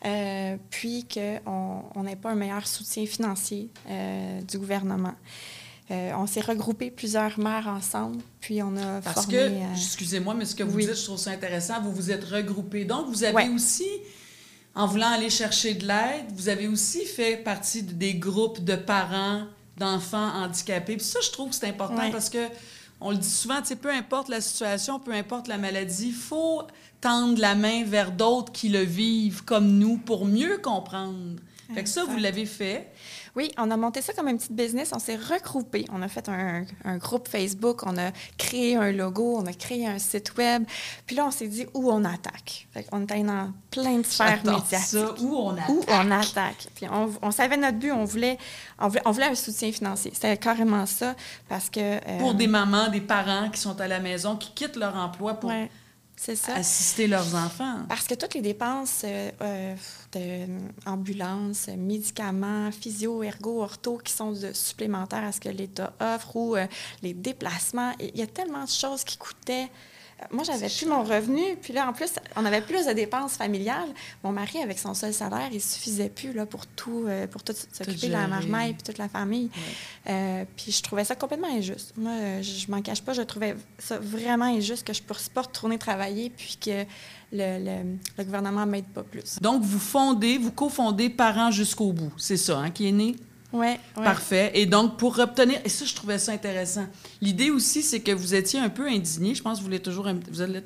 euh, 0.04 0.56
puis 0.70 1.06
qu'on 1.12 1.82
on 1.94 2.02
n'ait 2.04 2.16
pas 2.16 2.30
un 2.30 2.34
meilleur 2.36 2.66
soutien 2.66 3.04
financier 3.06 3.70
euh, 3.90 4.40
du 4.42 4.58
gouvernement. 4.58 5.14
Euh, 5.90 6.12
on 6.16 6.26
s'est 6.26 6.40
regroupé 6.40 6.90
plusieurs 6.90 7.38
mères 7.38 7.68
ensemble, 7.68 8.22
puis 8.40 8.62
on 8.62 8.74
a 8.78 9.02
Parce 9.02 9.24
formé... 9.24 9.32
que, 9.36 9.42
euh, 9.42 9.72
excusez-moi, 9.74 10.32
mais 10.34 10.46
ce 10.46 10.54
que 10.54 10.62
vous 10.62 10.76
oui. 10.76 10.86
dites, 10.86 10.94
je 10.96 11.04
trouve 11.04 11.18
ça 11.18 11.30
intéressant. 11.30 11.82
Vous 11.82 11.92
vous 11.92 12.10
êtes 12.10 12.24
regroupés. 12.24 12.84
Donc, 12.86 13.06
vous 13.08 13.22
avez 13.22 13.34
Ouais. 13.34 13.48
aussi, 13.50 13.86
en 14.74 14.86
voulant 14.86 15.08
aller 15.12 15.28
chercher 15.28 15.74
de 15.74 15.86
l'aide, 15.86 16.24
vous 16.34 16.48
avez 16.48 16.68
aussi 16.68 17.04
fait 17.04 17.36
partie 17.36 17.82
de- 17.82 17.92
des 17.92 18.14
groupes 18.14 18.64
de 18.64 18.76
parents 18.76 19.42
d'enfants 19.76 20.30
handicapés. 20.42 20.96
Puis 20.96 21.04
ça, 21.06 21.18
je 21.22 21.30
trouve 21.30 21.50
que 21.50 21.54
c'est 21.56 21.68
important 21.68 21.96
Ouais. 21.98 22.10
parce 22.12 22.30
que 22.30 22.46
on 23.00 23.10
le 23.10 23.18
dit 23.18 23.28
souvent, 23.28 23.60
peu 23.82 23.90
importe 23.90 24.28
la 24.30 24.40
situation, 24.40 24.98
peu 24.98 25.12
importe 25.12 25.48
la 25.48 25.58
maladie, 25.58 26.08
il 26.08 26.14
faut 26.14 26.62
tendre 27.02 27.38
la 27.38 27.54
main 27.54 27.84
vers 27.84 28.10
d'autres 28.10 28.52
qui 28.52 28.70
le 28.70 28.80
vivent 28.80 29.44
comme 29.44 29.78
nous 29.78 29.98
pour 29.98 30.24
mieux 30.24 30.56
comprendre. 30.62 31.36
Fait 31.74 31.82
que 31.82 31.88
ça, 31.90 32.04
vous 32.04 32.16
l'avez 32.16 32.46
fait. 32.46 32.88
Oui, 33.36 33.50
on 33.58 33.70
a 33.70 33.76
monté 33.76 34.00
ça 34.00 34.12
comme 34.12 34.28
un 34.28 34.36
petit 34.36 34.52
business. 34.52 34.92
On 34.94 34.98
s'est 35.00 35.16
regroupés. 35.16 35.84
On 35.92 36.02
a 36.02 36.08
fait 36.08 36.28
un, 36.28 36.64
un 36.84 36.96
groupe 36.98 37.26
Facebook. 37.28 37.82
On 37.84 37.96
a 37.98 38.10
créé 38.38 38.76
un 38.76 38.92
logo. 38.92 39.38
On 39.38 39.46
a 39.46 39.52
créé 39.52 39.86
un 39.86 39.98
site 39.98 40.36
web. 40.36 40.64
Puis 41.06 41.16
là, 41.16 41.26
on 41.26 41.30
s'est 41.32 41.48
dit 41.48 41.66
où 41.74 41.90
on 41.90 42.04
attaque? 42.04 42.68
Fait 42.72 42.86
on 42.92 43.02
était 43.02 43.22
dans 43.24 43.52
plein 43.70 43.98
de 43.98 44.06
sphères 44.06 44.44
médiatiques. 44.44 44.78
ça. 44.78 45.14
Où 45.20 45.36
on 45.36 45.56
a 45.56 45.68
Où 45.68 45.82
on 45.88 46.10
attaque. 46.12 46.68
Puis 46.76 46.86
on, 46.90 47.10
on 47.22 47.30
savait 47.32 47.56
notre 47.56 47.78
but. 47.78 47.90
On 47.92 48.04
voulait, 48.04 48.38
on 48.78 48.88
voulait, 48.88 49.02
on 49.04 49.10
voulait 49.10 49.26
un 49.26 49.34
soutien 49.34 49.72
financier. 49.72 50.12
C'était 50.14 50.36
carrément 50.36 50.86
ça 50.86 51.14
parce 51.48 51.68
que... 51.70 51.80
euh, 51.80 52.18
pour 52.18 52.34
des 52.34 52.46
mamans, 52.46 52.88
des 52.88 53.00
parents 53.00 53.50
qui 53.50 53.60
sont 53.60 53.80
à 53.80 53.88
la 53.88 53.98
maison, 53.98 54.36
qui 54.36 54.52
quittent 54.52 54.76
leur 54.76 54.94
emploi 54.96 55.34
pour 55.34 55.50
ouais, 55.50 55.70
c'est 56.16 56.36
ça. 56.36 56.54
assister 56.54 57.08
leurs 57.08 57.34
enfants. 57.34 57.78
Parce 57.88 58.06
que 58.06 58.14
toutes 58.14 58.34
les 58.34 58.40
dépenses 58.42 59.02
euh, 59.04 59.30
euh, 59.42 59.74
d'ambulance, 60.14 61.68
médicaments, 61.68 62.70
physio, 62.72 63.22
ergo, 63.22 63.62
ortho 63.62 63.98
qui 63.98 64.12
sont 64.12 64.34
supplémentaires 64.52 65.24
à 65.24 65.32
ce 65.32 65.40
que 65.40 65.48
l'État 65.48 65.92
offre 66.00 66.36
ou 66.36 66.56
euh, 66.56 66.66
les 67.02 67.14
déplacements, 67.14 67.92
il 68.00 68.16
y 68.16 68.22
a 68.22 68.26
tellement 68.26 68.64
de 68.64 68.68
choses 68.68 69.04
qui 69.04 69.16
coûtaient. 69.16 69.68
Moi, 70.30 70.44
j'avais 70.44 70.68
plus 70.68 70.86
mon 70.86 71.02
revenu, 71.02 71.42
puis 71.60 71.72
là, 71.72 71.88
en 71.88 71.92
plus, 71.92 72.10
on 72.36 72.44
avait 72.44 72.60
plus 72.60 72.86
de 72.86 72.92
dépenses 72.92 73.34
familiales. 73.34 73.88
Mon 74.22 74.32
mari, 74.32 74.58
avec 74.62 74.78
son 74.78 74.94
seul 74.94 75.12
salaire, 75.12 75.48
il 75.52 75.60
suffisait 75.60 76.08
plus 76.08 76.32
là, 76.32 76.46
pour 76.46 76.66
tout, 76.66 77.04
euh, 77.06 77.26
pour 77.26 77.42
tout 77.42 77.52
s'occuper 77.72 78.08
de 78.08 78.12
la 78.12 78.26
marmaille 78.26 78.74
puis 78.74 78.82
toute 78.82 78.98
la 78.98 79.08
famille. 79.08 79.50
Euh, 80.08 80.44
puis 80.56 80.72
je 80.72 80.82
trouvais 80.82 81.04
ça 81.04 81.14
complètement 81.14 81.48
injuste. 81.48 81.92
Moi, 81.96 82.12
euh, 82.12 82.42
je, 82.42 82.58
je 82.60 82.70
m'en 82.70 82.82
cache 82.82 83.02
pas, 83.02 83.12
je 83.12 83.22
trouvais 83.22 83.56
ça 83.78 83.98
vraiment 83.98 84.46
injuste 84.46 84.86
que 84.86 84.92
je 84.92 85.02
ne 85.02 85.06
puisse 85.06 85.28
pas 85.28 85.42
retourner 85.42 85.78
travailler 85.78 86.30
puis 86.30 86.58
que 86.60 86.84
le, 87.32 87.64
le, 87.64 87.96
le 88.18 88.24
gouvernement 88.24 88.66
m'aide 88.66 88.86
pas 88.86 89.02
plus. 89.02 89.38
Donc, 89.40 89.62
vous 89.62 89.78
fondez, 89.78 90.38
vous 90.38 90.52
cofondez 90.52 91.10
Parents 91.10 91.50
jusqu'au 91.50 91.92
bout. 91.92 92.12
C'est 92.16 92.36
ça, 92.36 92.58
hein, 92.58 92.70
qui 92.70 92.88
est 92.88 92.92
né? 92.92 93.16
Ouais, 93.54 93.78
ouais. 93.96 94.04
Parfait. 94.04 94.50
Et 94.54 94.66
donc, 94.66 94.96
pour 94.98 95.18
obtenir... 95.18 95.60
Et 95.64 95.68
ça, 95.68 95.84
je 95.84 95.94
trouvais 95.94 96.18
ça 96.18 96.32
intéressant. 96.32 96.86
L'idée 97.22 97.50
aussi, 97.50 97.82
c'est 97.82 98.00
que 98.00 98.10
vous 98.12 98.34
étiez 98.34 98.58
un 98.58 98.68
peu 98.68 98.86
indigné. 98.88 99.34
Je 99.34 99.42
pense 99.42 99.58
que 99.58 99.64
vous 99.64 99.70
l'êtes 99.70 99.84
toujours, 99.84 100.08
un- 100.08 100.18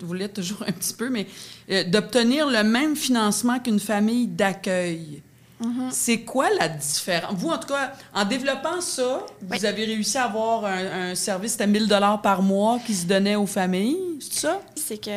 vous 0.03 0.14
l'êtes, 0.14 0.32
toujours 0.34 0.62
un 0.66 0.72
petit 0.72 0.95
peu, 0.95 1.11
mais 1.11 1.26
euh, 1.70 1.84
d'obtenir 1.84 2.49
le 2.49 2.62
même 2.64 2.97
financement 2.97 3.59
qu'une 3.59 3.78
famille 3.78 4.26
d'accueil. 4.26 5.22
Mhm. 5.61 5.89
C'est 5.91 6.20
quoi 6.20 6.49
la 6.59 6.68
différence? 6.68 7.34
Vous, 7.34 7.49
en 7.51 7.59
tout 7.59 7.66
cas, 7.68 7.93
en 8.14 8.24
développant 8.24 8.80
ça, 8.80 9.26
vous 9.43 9.64
avez 9.66 9.84
réussi 9.86 10.16
à 10.16 10.24
avoir 10.24 10.64
un, 10.64 11.11
un 11.11 11.14
service, 11.16 11.53
c'était 11.53 11.66
1000 11.66 11.89
dollars 11.89 12.22
par 12.22 12.43
mois 12.43 12.78
qui 12.86 12.95
se 12.95 13.05
donnait 13.07 13.34
aux 13.34 13.45
familles, 13.47 13.99
c'est 14.20 14.34
ça? 14.41 14.62
C'est 14.76 14.99
que 14.99 15.11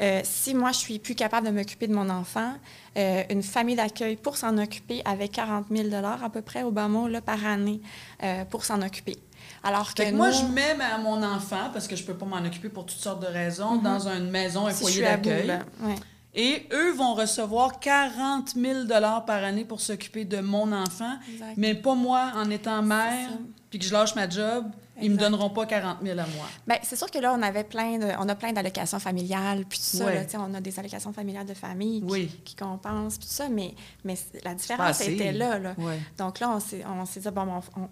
euh, 0.00 0.20
si 0.22 0.54
moi, 0.54 0.70
je 0.70 0.78
suis 0.78 0.98
plus 1.00 1.16
capable 1.16 1.48
de 1.48 1.52
m'occuper 1.52 1.88
de 1.88 1.94
mon 1.94 2.08
enfant, 2.10 2.52
euh, 2.98 3.22
une 3.30 3.42
famille 3.42 3.76
d'accueil 3.76 4.16
pour 4.16 4.36
s'en 4.36 4.58
occuper 4.58 5.00
avait 5.04 5.28
40 5.28 5.66
000 5.70 5.88
à 5.94 6.28
peu 6.30 6.42
près 6.42 6.62
au 6.64 6.70
bas 6.70 6.88
mot 6.88 7.06
là, 7.08 7.20
par 7.20 7.44
année 7.46 7.80
euh, 8.22 8.44
pour 8.44 8.64
s'en 8.64 8.82
occuper. 8.82 9.16
Alors 9.62 9.94
que, 9.94 10.02
moi, 10.12 10.28
nous, 10.30 10.34
je 10.36 10.44
mets 10.52 10.74
ma- 10.74 10.98
mon 10.98 11.22
enfant, 11.22 11.70
parce 11.72 11.86
que 11.88 11.96
je 11.96 12.04
peux 12.04 12.14
pas 12.14 12.26
m'en 12.26 12.38
occuper 12.44 12.68
pour 12.68 12.86
toutes 12.86 12.98
sortes 12.98 13.20
de 13.22 13.26
raisons, 13.26 13.76
dans 13.76 14.08
une 14.08 14.30
maison, 14.30 14.66
un 14.66 14.70
Mhm. 14.70 14.74
si 14.74 14.80
foyer 14.82 15.02
d'accueil. 15.02 15.48
ouais. 15.82 15.94
Et 16.34 16.68
eux 16.72 16.92
vont 16.92 17.14
recevoir 17.14 17.80
40 17.80 18.50
000 18.54 18.86
par 19.26 19.42
année 19.42 19.64
pour 19.64 19.80
s'occuper 19.80 20.24
de 20.24 20.38
mon 20.40 20.70
enfant, 20.72 21.16
Exact. 21.32 21.54
mais 21.56 21.74
pas 21.74 21.94
moi 21.94 22.32
en 22.34 22.48
étant 22.50 22.82
mère, 22.82 23.30
puis 23.70 23.78
que 23.78 23.84
je 23.84 23.92
lâche 23.92 24.14
ma 24.14 24.28
job, 24.28 24.66
ils 25.00 25.08
me 25.10 25.14
Exact. 25.14 25.30
donneront 25.30 25.50
pas 25.50 25.64
40 25.66 25.98
000 26.02 26.18
à 26.18 26.26
moi. 26.26 26.46
Bien, 26.66 26.76
c'est 26.82 26.96
sûr 26.96 27.10
que 27.10 27.18
là, 27.18 27.34
on 27.36 27.40
avait 27.42 27.64
plein 27.64 27.98
de, 27.98 28.06
on 28.18 28.28
a 28.28 28.34
plein 28.34 28.52
d'allocations 28.52 28.98
familiales, 28.98 29.64
puis 29.68 29.78
tout 29.78 29.96
ça. 29.98 30.12
Là, 30.12 30.22
on 30.38 30.54
a 30.54 30.60
des 30.60 30.78
allocations 30.78 31.12
familiales 31.12 31.46
de 31.46 31.54
famille 31.54 32.00
qui, 32.00 32.06
Oui. 32.12 32.40
qui 32.44 32.54
compensent, 32.54 33.16
puis 33.18 33.26
tout 33.26 33.34
ça, 33.34 33.48
mais, 33.48 33.74
mais 34.04 34.16
la 34.44 34.54
différence 34.54 35.00
était 35.00 35.32
là. 35.32 35.58
là. 35.58 35.74
Donc 36.18 36.40
là, 36.40 36.50
on 36.50 36.60
s'est, 36.60 36.84
on 36.86 37.06
s'est 37.06 37.20
dit, 37.20 37.30
bon, 37.30 37.46
on, 37.76 37.82
on, 37.82 37.88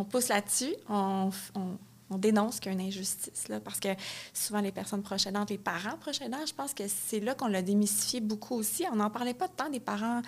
on 0.00 0.04
pousse 0.04 0.28
là-dessus, 0.28 0.74
on, 0.88 1.30
on, 1.56 1.78
on 2.10 2.18
dénonce 2.18 2.60
qu'il 2.60 2.72
y 2.72 2.74
a 2.76 2.78
une 2.78 2.86
injustice, 2.86 3.48
parce 3.64 3.80
que 3.80 3.88
souvent, 4.32 4.60
les 4.60 4.72
personnes 4.72 5.02
proches 5.02 5.26
les 5.48 5.58
parents 5.58 5.96
proches 5.98 6.20
je 6.20 6.54
pense 6.54 6.72
que 6.72 6.84
c'est 6.86 7.20
là 7.20 7.34
qu'on 7.34 7.48
l'a 7.48 7.62
démystifié 7.62 8.20
beaucoup 8.20 8.54
aussi. 8.54 8.84
On 8.92 8.96
n'en 8.96 9.10
parlait 9.10 9.34
pas 9.34 9.48
tant 9.48 9.68
des 9.68 9.80
parents 9.80 10.22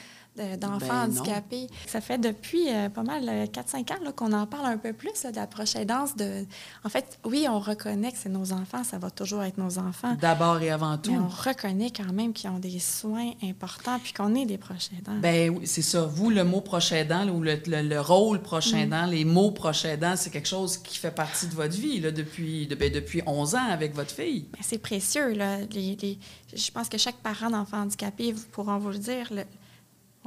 d'enfants 0.57 0.86
Ben 0.89 1.07
non. 1.09 1.20
handicapés. 1.20 1.66
Ça 1.86 2.01
fait 2.01 2.18
depuis 2.18 2.68
euh, 2.68 2.89
pas 2.89 3.03
mal 3.03 3.28
euh, 3.28 3.47
4-5 3.47 3.93
ans 3.93 4.05
là, 4.05 4.12
qu'on 4.12 4.32
en 4.32 4.47
parle 4.47 4.66
un 4.66 4.78
peu 4.78 4.93
plus 4.93 5.22
là, 5.24 5.30
de 5.30 5.36
la 5.36 5.47
proche 5.47 5.76
aidance. 5.76 6.16
De... 6.16 6.45
En 6.84 6.89
fait, 6.89 7.18
oui, 7.24 7.47
on 7.49 7.59
reconnaît 7.59 8.12
que 8.12 8.18
c'est 8.18 8.28
nos 8.28 8.53
enfants, 8.53 8.84
ça 8.84 8.99
va 8.99 9.11
toujours 9.11 9.43
être 9.43 9.59
nos 9.59 9.78
enfants. 9.78 10.16
D'abord 10.20 10.61
et 10.62 10.70
avant 10.70 10.97
tout. 10.99 11.12
Mais 11.12 11.18
on 11.18 11.28
reconnaît 11.28 11.91
quand 11.91 12.12
même 12.12 12.32
qu'ils 12.32 12.51
ont 12.51 12.59
des 12.59 12.78
soins 12.78 13.32
importants 13.43 13.99
puis 14.03 14.12
qu'on 14.12 14.34
est 14.34 14.47
des 14.47 14.59
proches 14.59 14.91
aidants. 14.99 15.18
Ben 15.20 15.51
oui, 15.51 15.66
c'est 15.66 15.82
ça. 15.82 16.03
Vous, 16.05 16.30
le 16.30 16.45
mot 16.45 16.61
proche 16.61 16.93
aidant, 16.93 17.28
ou 17.28 17.41
le, 17.43 17.61
le- 17.66 17.82
le 17.82 18.01
rôle 18.01 18.41
proche 18.43 18.72
Mm. 18.72 18.76
aidant, 18.78 19.07
les 19.07 19.24
mots 19.24 19.51
proche 19.51 19.84
aidant, 19.84 20.14
c'est 20.16 20.30
quelque 20.30 20.49
chose 20.49 20.78
qui 20.78 20.99
fait 20.99 21.11
partie 21.11 21.47
de 21.47 21.55
votre 21.55 21.74
vie 21.76 22.01
là, 22.01 22.11
depuis, 22.11 22.66
de- 22.66 22.74
ben, 22.74 22.93
depuis 22.93 23.22
11 23.26 23.55
ans 23.55 23.68
avec 23.70 23.95
votre 23.95 24.11
fille. 24.11 24.49
Ben, 24.53 24.59
c'est 24.62 24.78
précieux. 24.78 25.32
Là. 25.32 25.59
Les- 25.72 25.97
les- 26.01 26.18
Je 26.55 26.70
pense 26.70 26.89
que 26.89 26.97
chaque 26.99 27.16
parent 27.16 27.51
d'enfant 27.51 27.78
handicapé 27.82 28.34
pourra 28.53 28.78
vous 28.78 28.91
le 28.91 28.99
dire. 28.99 29.26
le- 29.30 29.45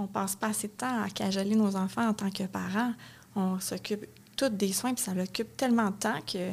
On 0.04 0.08
passe 0.08 0.36
pas 0.36 0.48
assez 0.48 0.68
de 0.68 0.74
temps 0.74 1.02
à 1.04 1.10
cajoler 1.10 1.56
nos 1.56 1.76
enfants 1.76 2.08
en 2.08 2.14
tant 2.14 2.30
que 2.30 2.44
parents. 2.44 2.94
On 3.36 3.60
s'occupe 3.60 4.06
toutes 4.36 4.58
des 4.58 4.74
soins, 4.74 4.94
puis 4.94 5.04
ça 5.04 5.14
l'occupe 5.14 5.56
tellement 5.58 5.90
de 5.92 5.96
temps 5.96 6.20
que 6.32 6.52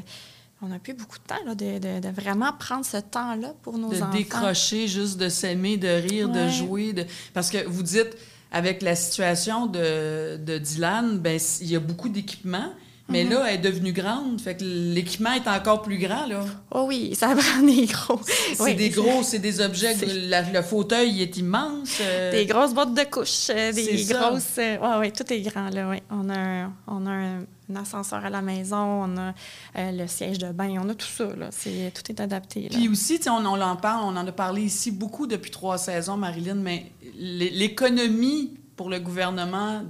on 0.60 0.66
n'a 0.66 0.78
plus 0.80 0.92
beaucoup 0.94 1.18
de 1.18 1.22
temps 1.24 1.44
là, 1.46 1.54
de, 1.54 1.78
de- 1.78 2.00
de 2.00 2.08
vraiment 2.08 2.52
prendre 2.52 2.84
ce 2.84 2.96
temps-là 2.96 3.54
pour 3.62 3.78
nos 3.78 3.90
de 3.90 3.96
enfants. 3.96 4.10
décrocher, 4.10 4.88
juste 4.88 5.16
de 5.16 5.28
s'aimer, 5.28 5.76
de 5.76 5.86
rire, 5.88 6.28
de 6.28 6.48
jouer. 6.48 6.92
De... 6.92 7.06
Parce 7.32 7.48
que 7.48 7.64
vous 7.66 7.84
dites, 7.84 8.16
avec 8.50 8.82
la 8.82 8.96
situation 8.96 9.66
de, 9.66 10.36
de 10.36 10.58
Dylan, 10.58 11.18
ben, 11.18 11.38
il 11.60 11.70
y 11.70 11.76
a 11.76 11.80
beaucoup 11.80 12.08
d'équipements, 12.08 12.72
mais 13.08 13.24
Mhm. 13.24 13.30
là, 13.30 13.44
elle 13.48 13.54
est 13.54 13.58
devenue 13.58 13.92
grande, 13.92 14.40
fait 14.40 14.56
que 14.56 14.64
l'équipement 14.64 15.32
est 15.32 15.48
encore 15.48 15.82
plus 15.82 15.98
grand, 15.98 16.26
là. 16.26 16.44
Oh 16.70 16.84
oui, 16.86 17.14
ça 17.14 17.28
prend 17.34 17.62
des 17.62 17.86
gros. 17.86 18.20
C'est 18.24 18.62
Oui, 18.62 18.74
des 18.74 18.90
gros, 18.90 19.22
c'est 19.22 19.38
des 19.38 19.60
objets, 19.60 19.94
la- 20.28 20.42
le 20.42 20.62
fauteuil 20.62 21.10
il 21.12 21.22
est 21.22 21.36
immense. 21.38 21.98
euh, 22.00 22.30
Des 22.32 22.46
grosses 22.46 22.74
boîtes 22.74 22.94
de 22.94 23.04
couches, 23.04 23.50
euh, 23.50 23.72
des 23.72 24.04
grosses. 24.04 24.58
euh, 24.58 24.78
ouais, 24.78 24.98
ouais, 24.98 25.10
tout 25.10 25.30
est 25.32 25.40
grand, 25.40 25.70
là, 25.70 25.88
ouais. 25.88 26.02
On 26.10 26.28
a, 26.28 26.38
un, 26.38 26.72
on 26.86 27.06
a 27.06 27.10
un, 27.10 27.38
un 27.70 27.76
ascenseur 27.76 28.24
à 28.24 28.30
la 28.30 28.40
maison, 28.42 28.76
on 28.76 29.16
a 29.16 29.32
euh, 29.76 29.90
le 29.92 30.06
siège 30.06 30.38
de 30.38 30.50
bain, 30.52 30.74
on 30.82 30.88
a 30.88 30.94
tout 30.94 31.06
ça, 31.06 31.24
là. 31.36 31.48
Tout 31.50 32.10
est 32.12 32.20
adapté, 32.20 32.62
là. 32.62 32.68
Puis 32.78 32.88
aussi, 32.88 33.18
on, 33.28 33.44
on 33.46 33.60
en 33.60 33.76
parle, 33.76 34.04
on 34.04 34.16
en 34.16 34.26
a 34.26 34.32
parlé 34.32 34.62
ici 34.62 34.90
beaucoup 34.90 35.26
depuis 35.26 35.50
trois 35.50 35.78
saisons, 35.78 36.16
Marilyn, 36.16 36.54
mais 36.56 36.92
l'é- 37.18 37.50
l'économie 37.50 38.54
pour 38.76 38.88
le 38.90 39.00
gouvernement 39.00 39.82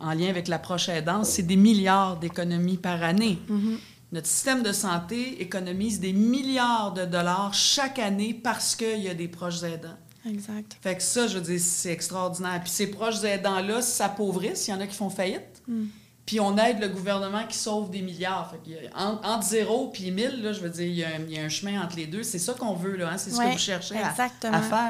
en 0.00 0.12
lien 0.12 0.28
avec 0.28 0.48
l'approche 0.48 0.88
aidante, 0.88 1.26
c'est 1.26 1.42
des 1.42 1.56
milliards 1.56 2.18
d'économies 2.18 2.76
par 2.76 3.02
année. 3.02 3.38
Mhm. 3.48 3.78
Notre 4.12 4.26
système 4.26 4.62
de 4.62 4.72
santé 4.72 5.42
économise 5.42 6.00
des 6.00 6.14
milliards 6.14 6.94
de 6.94 7.04
dollars 7.04 7.52
chaque 7.52 7.98
année 7.98 8.32
parce 8.32 8.74
qu'il 8.74 9.00
y 9.00 9.08
a 9.08 9.14
des 9.14 9.28
proches 9.28 9.62
aidants. 9.62 9.98
Exact. 10.26 10.76
Fait 10.80 10.96
que 10.96 11.02
ça, 11.02 11.26
je 11.26 11.38
veux 11.38 11.44
dire, 11.44 11.60
c'est 11.60 11.92
extraordinaire. 11.92 12.60
Puis 12.62 12.70
ces 12.70 12.90
proches 12.90 13.22
aidants-là 13.22 13.82
s'appauvrissent, 13.82 14.68
il 14.68 14.70
y 14.70 14.74
en 14.74 14.80
a 14.80 14.86
qui 14.86 14.96
font 14.96 15.10
faillite. 15.10 15.62
Mm. 15.66 15.84
Puis 16.28 16.40
on 16.40 16.58
aide 16.58 16.78
le 16.78 16.88
gouvernement 16.88 17.44
qui 17.48 17.56
sauve 17.56 17.88
des 17.90 18.02
milliards. 18.02 18.50
Fait 18.50 18.90
a- 18.94 19.02
entre, 19.08 19.26
entre 19.26 19.44
zéro 19.44 19.88
puis 19.88 20.10
mille, 20.10 20.42
là, 20.42 20.52
je 20.52 20.60
veux 20.60 20.68
dire, 20.68 20.86
il 20.86 20.94
y, 20.94 21.02
a 21.02 21.08
un, 21.08 21.20
il 21.26 21.34
y 21.34 21.38
a 21.38 21.42
un 21.42 21.48
chemin 21.48 21.80
entre 21.82 21.96
les 21.96 22.06
deux. 22.06 22.22
C'est 22.22 22.38
ça 22.38 22.52
qu'on 22.52 22.74
veut, 22.74 22.96
là. 22.96 23.08
hein? 23.10 23.16
C'est 23.16 23.30
ce 23.30 23.36
que 23.38 23.44
Ouais, 23.44 23.52
vous 23.52 23.58
cherchez 23.58 23.96
à, 23.98 24.10
faire, 24.10 24.30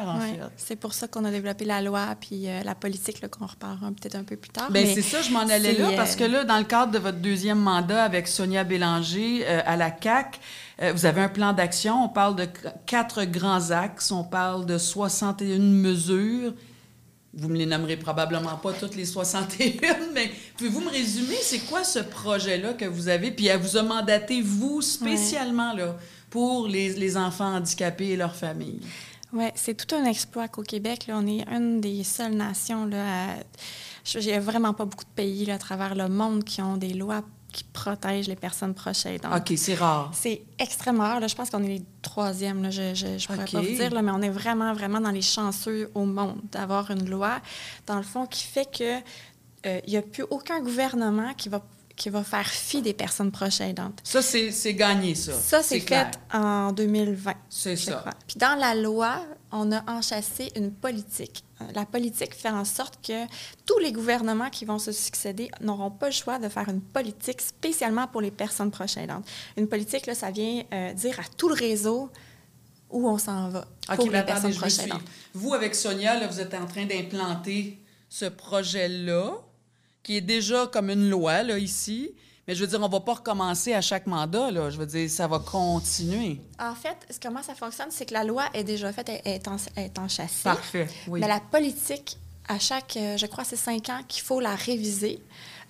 en 0.05 0.19
Ouais. 0.19 0.33
fait. 0.33 0.41
C'est 0.57 0.75
pour 0.75 0.95
ça 0.95 1.07
qu'on 1.07 1.25
a 1.25 1.31
développé 1.31 1.65
la 1.65 1.81
loi 1.81 2.07
puis 2.21 2.49
euh, 2.49 2.65
la 2.65 2.75
politique, 2.75 3.25
qu'on 3.31 3.47
reparlera 3.47 3.87
peut-être 3.93 4.17
un 4.17 4.25
peu 4.25 4.35
plus 4.37 4.51
tard. 4.51 4.69
Ben 4.73 4.85
mais 4.85 4.95
c'est 4.97 5.01
ça, 5.03 5.23
je 5.23 5.31
m'en 5.31 5.43
allais 5.47 5.75
là, 5.79 5.91
euh, 5.91 5.97
parce 5.97 6.17
que 6.17 6.25
là, 6.25 6.43
dans 6.43 6.59
le 6.59 6.65
cadre 6.65 6.91
de 6.91 6.99
votre 6.99 7.19
deuxième 7.19 7.61
mandat 7.61 8.03
avec 8.03 8.27
Sonia 8.27 8.65
Bélanger 8.65 9.45
euh, 9.47 9.61
à 9.65 9.77
la 9.77 9.93
CAC, 9.93 10.41
euh, 10.83 10.93
vous 10.93 11.07
avez 11.07 11.21
un 11.21 11.29
plan 11.29 11.53
d'action. 11.53 12.03
On 12.05 12.09
parle 12.09 12.35
de 12.35 12.47
qu- 12.47 12.67
quatre 12.85 13.23
grands 13.25 13.71
axes. 13.71 14.11
On 14.11 14.25
parle 14.25 14.67
de 14.67 14.77
61 14.77 15.59
mesures. 15.61 16.53
Vous 17.35 17.49
me 17.49 17.57
les 17.57 17.67
nommerez 17.67 17.97
probablement 17.97 18.57
pas 18.57 18.73
toutes 18.73 18.97
les 18.97 19.05
61, 19.05 19.97
mais 20.15 20.31
pouvez-vous 20.57 20.81
me 20.81 20.91
résumer, 20.91 21.37
c'est 21.43 21.61
quoi 21.61 21.85
ce 21.85 21.99
projet-là 21.99 22.73
que 22.73 22.87
vous 22.87 23.09
avez? 23.09 23.31
Puis 23.31 23.47
elle 23.47 23.61
vous 23.61 23.77
a 23.77 23.83
mandaté, 23.83 24.41
vous, 24.43 24.81
spécialement, 24.83 25.73
là, 25.75 25.97
pour 26.31 26.67
les, 26.69 26.95
les 26.95 27.17
enfants 27.17 27.55
handicapés 27.57 28.09
et 28.09 28.17
leurs 28.17 28.35
familles? 28.35 28.81
Oui, 29.33 29.45
c'est 29.55 29.75
tout 29.75 29.95
un 29.95 30.05
exploit 30.07 30.49
qu'au 30.49 30.63
Québec, 30.63 31.07
là, 31.07 31.19
on 31.19 31.27
est 31.27 31.47
une 31.51 31.81
des 31.83 32.03
seules 32.03 32.33
nations. 32.35 32.87
Là, 32.87 33.05
à... 33.05 33.35
je- 34.05 34.21
Il 34.21 34.27
n'y 34.27 34.33
a 34.33 34.41
vraiment 34.41 34.73
pas 34.73 34.87
beaucoup 34.87 35.05
de 35.05 35.11
pays 35.15 35.45
là, 35.45 35.55
à 35.55 35.59
travers 35.59 35.95
le 35.95 36.09
monde 36.09 36.45
qui 36.45 36.63
ont 36.63 36.79
des 36.79 36.95
lois 36.95 37.23
qui 37.53 37.65
protègent 37.65 38.29
les 38.29 38.37
personnes 38.37 38.75
proches 38.75 39.07
aidantes. 39.07 39.35
OK, 39.37 39.57
c'est 39.57 39.75
rare. 39.75 40.11
C'est 40.13 40.43
extrêmement 40.59 41.05
rare. 41.05 41.21
Là, 41.21 41.29
je 41.29 41.35
pense 41.35 41.51
qu'on 41.51 41.63
est 41.63 41.69
les 41.69 41.83
troisièmes. 42.03 42.63
Là, 42.63 42.71
je 42.71 42.83
ne 42.83 43.27
pourrais 43.27 43.43
OK. 43.43 43.53
pas 43.53 43.61
vous 43.61 43.67
dire, 43.67 43.91
là, 43.91 44.03
mais 44.03 44.13
on 44.13 44.23
est 44.23 44.29
vraiment, 44.29 44.73
vraiment 44.75 45.01
dans 45.01 45.11
les 45.11 45.23
chanceux 45.23 45.91
au 45.95 46.05
monde 46.05 46.41
d'avoir 46.53 46.91
une 46.91 47.09
loi, 47.09 47.41
dans 47.87 47.97
le 47.97 48.03
fond, 48.03 48.27
qui 48.27 48.45
fait 48.45 48.71
que 48.71 48.99
euh, 49.67 49.81
il 49.87 49.91
n'y 49.91 49.97
a 49.97 50.03
plus 50.03 50.25
aucun 50.31 50.61
gouvernement 50.61 51.35
qui 51.35 51.49
va, 51.49 51.63
qui 51.97 52.11
va 52.11 52.23
faire 52.23 52.47
fi 52.47 52.83
des 52.83 52.93
personnes 52.95 53.33
proches 53.33 53.61
aidantes. 53.61 53.99
Ça, 54.05 54.23
c'est 54.23 54.75
gagné, 54.75 55.15
ça. 55.15 55.33
Ça, 55.33 55.63
c'est 55.63 55.81
fait 55.81 56.19
en 56.33 56.73
2020. 56.73 57.35
C'est 57.49 57.77
ça. 57.77 57.93
crois. 57.95 58.13
Puis 58.27 58.37
dans 58.39 58.59
la 58.59 58.75
loi, 58.75 59.21
on 59.53 59.73
a 59.73 59.83
enchâssé 59.91 60.53
une 60.57 60.71
politique. 60.73 61.45
Euh, 61.61 61.65
La 61.75 61.87
politique 61.87 62.35
fait 62.35 62.51
en 62.51 62.65
sorte 62.65 62.99
que 63.07 63.27
tous 63.67 63.79
les 63.79 63.93
gouvernements 63.93 64.51
qui 64.51 64.65
vont 64.65 64.79
se 64.79 64.93
succéder 64.93 65.51
n'auront 65.61 65.91
pas 65.91 66.07
le 66.07 66.13
choix 66.13 66.39
de 66.39 66.49
faire 66.49 66.69
une 66.69 66.81
politique 66.81 67.41
spécialement 67.41 68.07
pour 68.07 68.21
les 68.21 68.31
personnes 68.31 68.71
proches 68.71 68.97
aidantes. 68.97 69.27
Une 69.57 69.69
politique, 69.69 70.07
là, 70.07 70.15
ça 70.15 70.31
vient 70.31 70.63
euh, 70.73 70.93
dire 70.93 71.19
à 71.21 71.25
tout 71.37 71.49
le 71.49 71.55
réseau 71.55 72.11
où 72.91 73.09
on 73.09 73.19
s'en 73.19 73.49
va 73.49 73.67
pour 73.97 74.11
les 74.11 74.23
personnes 74.23 74.55
proches 74.55 74.79
aidantes. 74.81 75.03
Vous, 75.35 75.55
avec 75.55 75.75
Sonia, 75.75 76.19
là, 76.19 76.27
vous 76.27 76.41
êtes 76.41 76.55
en 76.55 76.67
train 76.67 76.87
d'implanter 76.87 77.79
ce 78.09 78.25
projet-là, 78.25 79.33
qui 80.03 80.17
est 80.17 80.23
déjà 80.23 80.67
comme 80.67 80.89
une 80.91 81.11
loi, 81.11 81.43
là, 81.43 81.59
ici. 81.59 82.13
Mais 82.49 82.55
je 82.55 82.63
veux 82.63 82.67
dire, 82.67 82.81
on 82.83 82.89
va 82.89 83.01
pas 83.01 83.13
recommencer 83.13 83.75
à 83.75 83.83
chaque 83.83 84.07
mandat, 84.07 84.51
là. 84.51 84.71
Je 84.71 84.79
veux 84.79 84.87
dire, 84.87 85.11
ça 85.11 85.27
va 85.27 85.39
continuer. 85.39 86.41
En 86.59 86.75
fait, 86.75 86.97
comment 87.23 87.43
ça 87.43 87.55
fonctionne, 87.55 87.89
c'est 87.91 88.07
que 88.07 88.15
la 88.15 88.25
loi 88.25 88.45
est 88.55 88.65
déjà 88.65 88.91
faite, 88.91 89.11
elle 89.11 89.35
est, 89.35 89.47
en, 89.47 89.57
elle 89.77 89.85
est 89.85 89.99
enchâssée. 89.99 90.45
Parfait, 90.45 90.89
oui. 91.09 91.21
Mais 91.21 91.29
la 91.29 91.41
politique, 91.41 92.17
à 92.49 92.59
chaque, 92.59 92.97
euh, 92.97 93.19
je 93.19 93.27
crois, 93.27 93.45
c'est 93.45 93.57
cinq 93.57 93.91
ans 93.91 94.01
qu'il 94.09 94.23
faut 94.23 94.41
la 94.41 94.55
réviser. 94.55 95.21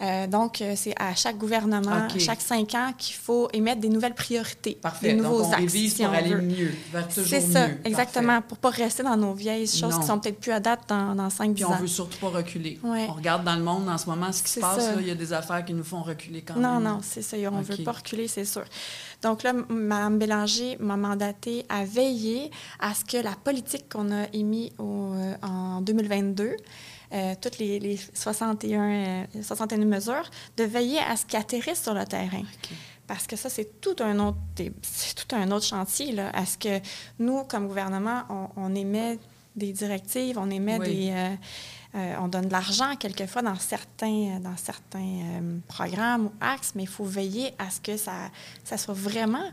Euh, 0.00 0.26
donc, 0.28 0.60
euh, 0.62 0.74
c'est 0.76 0.94
à 0.96 1.14
chaque 1.16 1.36
gouvernement, 1.38 2.06
OK. 2.08 2.20
chaque 2.20 2.40
cinq 2.40 2.74
ans, 2.74 2.92
qu'il 2.96 3.16
faut 3.16 3.48
émettre 3.52 3.80
des 3.80 3.88
nouvelles 3.88 4.14
priorités, 4.14 4.78
Parfait. 4.80 5.08
des 5.14 5.20
Donc, 5.20 5.32
nouveaux 5.32 5.44
on 5.44 5.52
axes, 5.52 5.72
si 5.72 5.90
pour 5.96 6.06
on 6.06 6.12
aller 6.14 6.34
veut. 6.34 6.42
mieux, 6.42 6.70
vers 6.92 7.08
toujours 7.08 7.26
C'est 7.28 7.40
ça, 7.40 7.66
mieux. 7.66 7.78
exactement, 7.84 8.34
Parfait. 8.34 8.44
pour 8.48 8.58
pas 8.58 8.70
rester 8.70 9.02
dans 9.02 9.16
nos 9.16 9.32
vieilles 9.34 9.66
choses 9.66 9.94
Non. 9.94 10.00
qui 10.00 10.06
sont 10.06 10.18
peut-être 10.20 10.38
plus 10.38 10.52
à 10.52 10.60
date 10.60 10.80
dans, 10.88 11.16
dans 11.16 11.28
5-10 11.28 11.54
Puis 11.54 11.64
on 11.64 11.72
ans. 11.72 11.76
veut 11.78 11.86
surtout 11.88 12.18
pas 12.18 12.28
reculer. 12.28 12.78
Ouais. 12.84 13.06
On 13.08 13.14
regarde 13.14 13.42
dans 13.44 13.56
le 13.56 13.62
monde 13.62 13.88
en 13.88 13.98
ce 13.98 14.06
moment 14.06 14.30
ce 14.30 14.42
qui 14.44 14.50
se 14.50 14.60
passe. 14.60 14.88
Il 15.00 15.06
y 15.08 15.10
a 15.10 15.16
des 15.16 15.32
affaires 15.32 15.64
qui 15.64 15.74
nous 15.74 15.82
font 15.84 16.02
reculer 16.02 16.42
quand 16.42 16.54
Non, 16.54 16.74
même. 16.74 16.84
non, 16.84 17.00
c'est 17.02 17.22
ça. 17.22 17.36
On 17.36 17.50
ne 17.56 17.60
OK. 17.62 17.66
veut 17.66 17.82
pas 17.84 17.92
reculer, 17.92 18.28
c'est 18.28 18.44
sûr. 18.44 18.64
Donc 19.22 19.42
là, 19.42 19.52
Mme 19.52 20.18
Bélanger 20.18 20.76
m'a 20.78 20.96
mandaté 20.96 21.64
à 21.68 21.84
veiller 21.84 22.52
à 22.78 22.94
ce 22.94 23.04
que 23.04 23.16
la 23.20 23.32
politique 23.32 23.88
qu'on 23.92 24.12
a 24.12 24.26
émise 24.32 24.70
au, 24.78 25.12
euh, 25.14 25.34
en 25.42 25.80
2022, 25.80 26.52
euh, 27.12 27.34
toutes 27.40 27.58
les, 27.58 27.78
les 27.80 27.98
61, 28.14 28.80
euh, 28.82 29.24
61 29.42 29.78
mesures, 29.84 30.30
de 30.56 30.64
veiller 30.64 30.98
à 30.98 31.16
ce 31.16 31.26
qu'elles 31.26 31.40
atterrissent 31.40 31.82
sur 31.82 31.94
le 31.94 32.04
terrain. 32.04 32.42
Parce 33.06 33.26
que 33.26 33.36
ça, 33.36 33.48
c'est 33.48 33.80
tout 33.80 33.96
un 34.00 34.18
autre, 34.18 34.38
c'est 34.82 35.14
tout 35.14 35.34
un 35.34 35.50
autre 35.50 35.64
chantier. 35.64 36.12
Là. 36.12 36.30
À 36.34 36.44
ce 36.44 36.58
que 36.58 36.80
nous, 37.18 37.44
comme 37.44 37.66
gouvernement, 37.66 38.22
on, 38.28 38.48
on 38.56 38.74
émet 38.74 39.18
des 39.56 39.72
directives, 39.72 40.38
on 40.38 40.50
émet 40.50 40.78
Oui. 40.78 40.86
des... 40.86 41.10
euh, 41.12 41.34
euh, 41.94 42.14
on 42.20 42.28
donne 42.28 42.46
de 42.48 42.52
l'argent 42.52 42.94
quelquefois 42.96 43.40
dans 43.40 43.54
certains, 43.56 44.38
dans 44.40 44.56
certains 44.58 44.98
euh, 45.00 45.58
programmes 45.68 46.26
ou 46.26 46.32
axes, 46.38 46.72
mais 46.74 46.82
il 46.82 46.88
faut 46.88 47.04
veiller 47.06 47.54
à 47.58 47.70
ce 47.70 47.80
que 47.80 47.96
ça, 47.96 48.12
ça 48.62 48.76
soit 48.76 48.92
vraiment... 48.94 49.50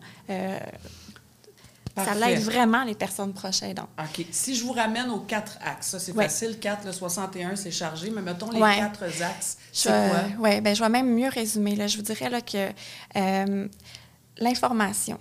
ça 2.03 2.13
l'aide 2.13 2.39
vraiment 2.41 2.83
les 2.83 2.95
personnes 2.95 3.31
proches 3.33 3.63
aidantes. 3.63 3.89
OK. 3.99 4.25
Si 4.31 4.55
je 4.55 4.63
vous 4.63 4.73
ramène 4.73 5.09
aux 5.09 5.19
quatre 5.21 5.57
axes, 5.63 5.87
ça, 5.87 5.99
c'est 5.99 6.11
Ouais. 6.11 6.25
facile. 6.25 6.57
4, 6.59 6.85
le 6.85 6.91
61, 6.91 7.55
c'est 7.55 7.71
chargé, 7.71 8.09
mais 8.09 8.21
mettons 8.21 8.49
les 8.51 8.59
Ouais. 8.61 8.75
quatre 8.77 9.03
axes. 9.23 9.57
C'est 9.71 9.89
quoi? 9.89 10.41
ouais, 10.43 10.61
ben, 10.61 10.75
je 10.75 10.81
vais 10.83 10.89
même 10.89 11.13
mieux 11.13 11.29
résumer. 11.29 11.75
Là. 11.75 11.87
Je 11.87 11.97
vous 11.97 12.03
dirais 12.03 12.29
là, 12.29 12.41
que 12.41 12.69
euh, 13.15 13.67
l'information, 14.37 15.19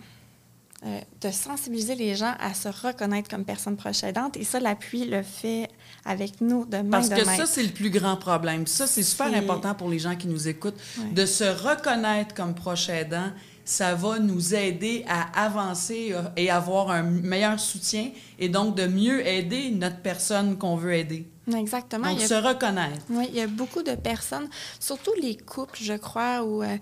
euh, 0.85 1.01
de 1.22 1.31
sensibiliser 1.31 1.95
les 1.95 2.14
gens 2.14 2.35
à 2.41 2.53
se 2.53 2.68
reconnaître 2.68 3.31
comme 3.31 3.45
personnes 3.45 3.77
proches 3.77 4.05
aidantes, 4.05 4.37
et 4.37 4.45
ça, 4.45 4.61
l'appui 4.61 5.07
le 5.07 5.22
fait 5.22 5.68
avec 6.05 6.41
nous 6.43 6.66
de 6.66 6.79
main 6.79 6.91
Parce 6.91 7.09
de 7.09 7.16
que 7.16 7.25
main. 7.25 7.37
ça, 7.37 7.47
c'est 7.47 7.62
le 7.62 7.70
plus 7.70 7.89
grand 7.91 8.16
problème. 8.16 8.66
Ça, 8.66 8.87
c'est 8.87 9.03
super 9.03 9.33
important 9.35 9.75
pour 9.75 9.89
les 9.89 9.99
gens 9.99 10.14
qui 10.16 10.27
nous 10.27 10.47
écoutent. 10.49 10.79
De 11.12 11.25
se 11.25 11.45
reconnaître 11.45 12.35
comme 12.35 12.55
proche 12.55 12.89
aidant, 12.91 13.31
ça 13.64 13.94
va 13.94 14.18
nous 14.18 14.54
aider 14.54 15.04
à 15.08 15.44
avancer 15.44 16.10
euh, 16.12 16.22
et 16.36 16.50
avoir 16.50 16.90
un 16.90 17.02
meilleur 17.02 17.58
soutien 17.58 18.10
et 18.38 18.48
donc 18.48 18.74
de 18.76 18.86
mieux 18.86 19.26
aider 19.26 19.70
notre 19.70 20.00
personne 20.00 20.58
qu'on 20.58 20.76
veut 20.76 20.94
aider. 20.94 21.26
Exactement. 21.54 22.08
Donc, 22.08 22.16
Il 22.16 22.20
y 22.22 22.24
a- 22.24 22.28
se 22.28 22.34
reconnaître. 22.34 23.04
Oui, 23.10 23.26
il 23.30 23.36
y 23.36 23.40
a 23.40 23.46
beaucoup 23.46 23.82
de 23.82 23.94
personnes, 23.94 24.48
surtout 24.80 25.12
les 25.20 25.36
couples, 25.36 25.78
je 25.80 25.94
crois, 25.94 26.42
où 26.42 26.62
euh, 26.62 26.76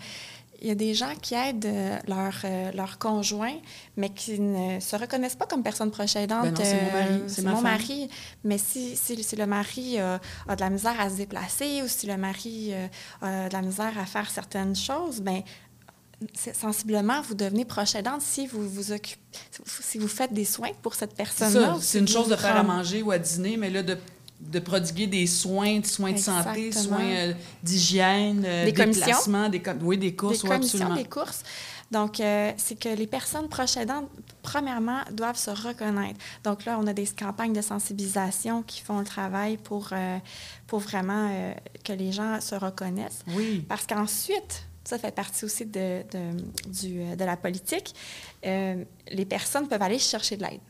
il 0.60 0.68
y 0.68 0.70
a 0.70 0.76
des 0.76 0.94
gens 0.94 1.12
qui 1.20 1.34
aident 1.34 1.66
euh, 1.66 1.98
leur, 2.06 2.34
euh, 2.44 2.70
leur 2.72 2.98
conjoint, 2.98 3.56
mais 3.96 4.10
qui 4.10 4.38
ne 4.38 4.78
se 4.78 4.94
reconnaissent 4.94 5.34
pas 5.34 5.46
comme 5.46 5.64
personne 5.64 5.90
proche 5.90 6.14
aidante. 6.14 6.52
Ben 6.54 6.54
c'est 6.64 6.80
mon 6.80 6.92
mari, 6.92 7.08
Euh, 7.14 7.24
c'est 7.26 7.42
mon 7.42 7.54
femme. 7.56 7.62
mari. 7.64 8.08
Mais 8.44 8.58
si, 8.58 8.96
si, 8.96 9.20
si 9.24 9.34
le 9.36 9.46
mari 9.46 9.98
a 9.98 10.20
de 10.54 10.60
la 10.60 10.70
misère 10.70 11.00
à 11.00 11.10
se 11.10 11.16
déplacer 11.16 11.82
ou 11.82 11.88
si 11.88 12.06
le 12.06 12.16
mari 12.16 12.72
a 13.20 13.48
de 13.48 13.52
la 13.52 13.62
misère 13.62 13.98
à 13.98 14.06
faire 14.06 14.30
certaines 14.30 14.76
choses, 14.76 15.20
ben 15.20 15.42
sensiblement, 16.58 17.20
vous 17.22 17.34
devenez 17.34 17.64
proche 17.64 17.94
aidante 17.94 18.22
si 18.22 18.46
vous 18.46 18.68
vous 18.68 18.92
occupez, 18.92 19.20
si 19.82 19.98
vous 19.98 20.08
faites 20.08 20.32
des 20.32 20.44
soins 20.44 20.70
pour 20.82 20.94
cette 20.94 21.14
personne-là. 21.14 21.76
si 21.80 21.86
C'est 21.86 21.98
une 21.98 22.08
chose 22.08 22.28
de 22.28 22.36
faire 22.36 22.56
à 22.56 22.62
manger 22.62 23.02
ou 23.02 23.10
à 23.10 23.18
dîner, 23.18 23.56
mais 23.56 23.70
là, 23.70 23.82
de, 23.82 23.96
de 24.40 24.58
prodiguer 24.58 25.06
des 25.06 25.26
soins, 25.26 25.78
des 25.80 25.88
soins 25.88 26.12
de 26.12 26.18
santé, 26.18 26.72
soins 26.72 27.00
euh, 27.04 27.32
d'hygiène, 27.62 28.42
euh, 28.44 28.64
Des 28.64 28.72
déplacements, 28.72 29.48
des, 29.48 29.60
com- 29.60 29.78
oui, 29.82 29.98
des 29.98 30.14
courses, 30.14 30.42
des 30.42 30.48
oui, 30.48 30.54
commissions, 30.56 30.78
absolument. 30.80 30.96
des 31.02 31.08
courses. 31.08 31.42
Donc, 31.90 32.20
euh, 32.20 32.50
c'est 32.56 32.78
que 32.78 32.88
les 32.88 33.06
personnes 33.06 33.48
proches 33.50 33.76
aidantes, 33.76 34.08
premièrement, 34.42 35.00
doivent 35.12 35.36
se 35.36 35.50
reconnaître. 35.50 36.18
Donc 36.42 36.64
là, 36.64 36.78
on 36.80 36.86
a 36.86 36.94
des 36.94 37.06
campagnes 37.06 37.52
de 37.52 37.60
sensibilisation 37.60 38.62
qui 38.62 38.80
font 38.80 38.98
le 38.98 39.04
travail 39.04 39.58
pour, 39.58 39.90
pour 40.66 40.78
vraiment 40.78 41.30
que 41.84 41.92
les 41.92 42.10
gens 42.10 42.40
se 42.40 42.54
reconnaissent. 42.54 43.20
Oui. 43.36 43.62
Parce 43.68 43.86
qu'ensuite, 43.86 44.64
ça 44.84 44.98
fait 44.98 45.14
partie 45.14 45.44
aussi 45.44 45.64
de, 45.66 46.02
de, 46.10 46.70
du, 46.70 47.00
euh, 47.02 47.16
de 47.16 47.24
la 47.24 47.36
politique, 47.36 47.94
euh, 48.46 48.84
les 49.10 49.24
personnes 49.24 49.68
peuvent 49.68 49.82
aller 49.82 49.98
chercher 49.98 50.36
de 50.36 50.42
l'aide. 50.42 50.60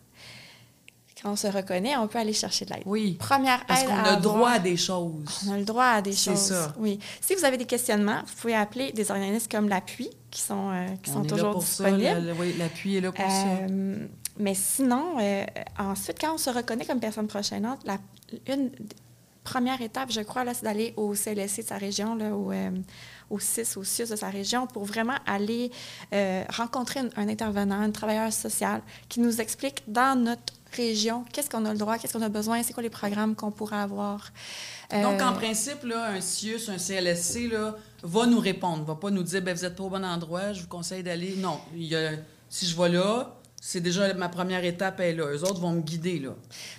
Quand 1.22 1.30
on 1.32 1.36
se 1.36 1.46
reconnaît, 1.46 1.96
on 1.96 2.08
peut 2.08 2.18
aller 2.18 2.32
chercher 2.32 2.64
de 2.64 2.74
l'aide. 2.74 2.82
Oui. 2.84 3.12
Première 3.14 3.64
Parce 3.66 3.82
aide 3.82 3.88
qu'on 3.88 3.94
a 3.94 4.00
avoir- 4.00 4.20
droit 4.20 4.50
à 4.50 4.58
des 4.58 4.76
choses. 4.76 5.44
On 5.48 5.52
a 5.52 5.58
le 5.58 5.64
droit 5.64 5.84
à 5.84 6.02
des 6.02 6.12
C'est 6.12 6.30
choses. 6.32 6.40
ça. 6.40 6.74
Oui. 6.78 6.98
Si 7.20 7.34
vous 7.36 7.44
avez 7.44 7.56
des 7.56 7.64
questionnements, 7.64 8.22
vous 8.26 8.34
pouvez 8.40 8.54
appeler 8.56 8.90
des 8.92 9.08
organismes 9.10 9.46
comme 9.48 9.68
l'Appui, 9.68 10.10
qui 10.32 10.40
sont, 10.40 10.70
euh, 10.72 10.86
qui 11.02 11.10
On 11.10 11.14
sont 11.14 11.20
est 11.24 11.30
là 11.30 11.36
toujours 11.36 11.52
pour 11.52 11.62
ça. 11.62 11.84
disponibles. 11.84 12.20
le- 12.22 12.32
le- 12.32 12.38
oui, 12.40 12.54
l'appui 12.58 12.96
est 12.96 13.00
là 13.00 13.12
pour 13.12 13.24
ça. 13.24 13.46
Mais 14.38 14.54
sinon, 14.54 15.16
ensuite, 15.78 16.18
quand 16.20 16.34
on 16.34 16.38
se 16.38 16.50
reconnaît 16.50 16.86
comme 16.86 17.00
personne 17.00 17.28
prochaine, 17.28 17.68
la, 17.84 17.98
une 18.48 18.70
première 19.44 19.80
étape, 19.80 20.10
je 20.10 20.22
crois, 20.22 20.42
là, 20.42 20.54
c'est 20.54 20.64
d'aller 20.64 20.94
au 20.96 21.14
CLSC 21.14 21.62
de 21.62 21.66
sa 21.68 21.76
région, 21.76 22.14
là, 22.16 22.30
euh, 22.32 22.70
au 23.30 23.38
CIS, 23.38 23.76
au 23.76 23.84
CIUS 23.84 24.08
de 24.10 24.16
sa 24.16 24.28
région, 24.28 24.66
pour 24.66 24.84
vraiment 24.84 25.16
aller 25.26 25.70
euh, 26.12 26.44
rencontrer 26.50 27.00
un, 27.00 27.08
un 27.16 27.28
intervenant, 27.28 27.80
un 27.80 27.90
travailleur 27.90 28.32
social, 28.32 28.82
qui 29.08 29.20
nous 29.20 29.40
explique 29.40 29.82
dans 29.86 30.18
notre 30.18 30.52
région 30.74 31.24
qu'est-ce 31.32 31.50
qu'on 31.50 31.64
a 31.66 31.72
le 31.72 31.78
droit, 31.78 31.98
qu'est-ce 31.98 32.14
qu'on 32.14 32.22
a 32.22 32.28
besoin, 32.30 32.62
c'est 32.62 32.72
quoi 32.72 32.82
les 32.82 32.90
programmes 32.90 33.34
qu'on 33.34 33.50
pourrait 33.50 33.76
avoir. 33.76 34.30
Donc, 34.90 35.20
Euh, 35.20 35.24
en 35.26 35.32
principe, 35.34 35.84
là, 35.84 36.06
un 36.10 36.20
CIUS, 36.20 36.68
un 36.68 36.78
CLSC, 36.78 37.48
là, 37.50 37.74
va 38.02 38.26
nous 38.26 38.40
répondre, 38.40 38.84
va 38.84 38.94
pas 38.94 39.10
nous 39.10 39.22
dire 39.22 39.42
ben, 39.42 39.54
vous 39.56 39.64
êtes 39.64 39.76
pas 39.76 39.84
au 39.84 39.90
bon 39.90 40.04
endroit, 40.04 40.52
je 40.52 40.62
vous 40.62 40.68
conseille 40.68 41.02
d'aller. 41.02 41.34
Non, 41.36 41.58
il 41.74 41.84
y 41.84 41.96
a- 41.96 42.12
si 42.48 42.66
je 42.66 42.76
vais 42.76 42.88
là, 42.90 43.34
c'est 43.64 43.80
déjà 43.80 44.12
ma 44.14 44.28
première 44.28 44.64
étape 44.64 44.98
est 44.98 45.12
là. 45.12 45.26
Eux 45.26 45.42
autres 45.44 45.60
vont 45.60 45.70
me 45.70 45.80
guider 45.82 46.18
là. 46.18 46.30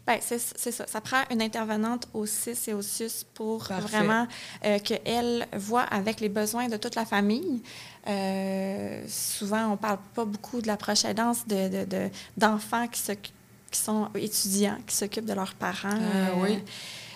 Ben, 0.05 0.17
c'est 0.21 0.37
c'est 0.37 0.73
ça. 0.73 0.85
Ça 0.85 0.99
prend 0.99 1.21
une 1.31 1.41
intervenante 1.41 2.09
au 2.13 2.25
CIS 2.25 2.57
et 2.67 2.73
au 2.73 2.81
CIUS 2.81 3.23
pour 3.33 3.65
Parfait. 3.69 3.87
vraiment 3.87 4.27
euh, 4.65 4.79
qu'elle 4.79 5.47
voit 5.55 5.83
avec 5.83 6.19
les 6.19 6.27
besoins 6.27 6.67
de 6.67 6.75
toute 6.75 6.95
la 6.95 7.05
famille. 7.05 7.61
Euh, 8.09 9.01
souvent, 9.07 9.71
on 9.71 9.77
parle 9.77 9.99
pas 10.13 10.25
beaucoup 10.25 10.61
de 10.61 10.67
la 10.67 10.75
proche 10.75 11.05
aidance 11.05 11.47
de, 11.47 11.69
de- 11.69 11.85
de- 11.85 12.09
d'enfants 12.35 12.87
qui, 12.89 12.99
s'occupent- 12.99 13.33
qui 13.71 13.79
sont 13.79 14.09
étudiants, 14.15 14.77
qui 14.85 14.95
s'occupent 14.95 15.25
de 15.25 15.33
leurs 15.33 15.53
parents. 15.53 15.89
Ah, 15.93 16.33
oui. 16.37 16.59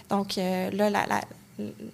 Donc, 0.10 0.38
euh, 0.38 0.72
là, 0.72 0.90
la- 0.90 1.06
la- 1.08 1.22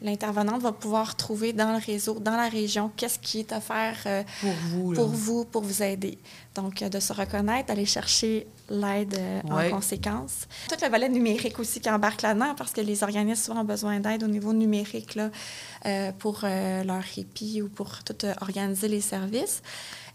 l'intervenante 0.01 0.61
va 0.61 0.71
pouvoir 0.71 1.15
trouver 1.15 1.53
dans 1.53 1.71
le 1.71 1.83
réseau, 1.83 2.19
dans 2.19 2.35
la 2.35 2.49
région, 2.49 2.91
qu'est-ce 2.97 3.19
qui 3.19 3.39
est 3.39 3.51
offert 3.53 3.95
euh, 4.05 4.23
Pour 4.41 4.51
vous. 4.69 4.91
Là. 4.91 4.99
pour 4.99 5.09
vous, 5.09 5.45
pour 5.45 5.61
vous 5.63 5.81
aider. 5.83 6.17
Donc, 6.55 6.81
euh, 6.81 6.89
de 6.89 6.99
se 6.99 7.13
reconnaître, 7.13 7.67
d'aller 7.67 7.85
chercher 7.85 8.47
l'aide 8.69 9.15
euh, 9.17 9.41
Ouais. 9.53 9.71
en 9.71 9.75
conséquence. 9.77 10.47
Tout 10.69 10.75
le 10.81 10.89
volet 10.89 11.09
numérique 11.09 11.59
aussi 11.59 11.79
qui 11.79 11.89
embarque 11.89 12.21
là-dedans, 12.21 12.55
parce 12.57 12.71
que 12.71 12.81
les 12.81 13.03
organismes 13.03 13.43
souvent 13.43 13.61
ont 13.61 13.65
besoin 13.65 13.99
d'aide 13.99 14.23
au 14.23 14.27
niveau 14.27 14.53
numérique 14.53 15.15
là, 15.15 15.29
pour 16.19 16.41
leur 16.43 17.03
répit 17.15 17.61
ou 17.61 17.69
pour 17.69 18.03
tout 18.03 18.25
organiser 18.41 18.87
les 18.87 19.01
services. 19.01 19.61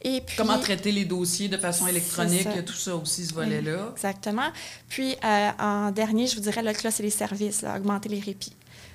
Et 0.02 0.20
puis, 0.20 0.36
Comment 0.36 0.58
traiter 0.60 0.92
les 0.92 1.04
dossiers 1.04 1.48
de 1.48 1.56
façon 1.56 1.86
électronique, 1.88 2.42
ça. 2.54 2.62
tout 2.62 2.72
ça 2.74 2.94
aussi, 2.94 3.26
ce 3.26 3.34
volet-là. 3.34 3.90
Exactement. 3.92 4.48
Puis, 4.88 5.16
euh, 5.24 5.50
en 5.58 5.90
dernier, 5.90 6.26
je 6.28 6.36
vous 6.36 6.42
dirais, 6.42 6.62
là, 6.62 6.72
là, 6.72 6.90
c'est 6.90 7.02
les 7.02 7.10
services, 7.10 7.62
là, 7.62 7.76
augmenter 7.76 8.08
les 8.08 8.20
répits. 8.20 8.52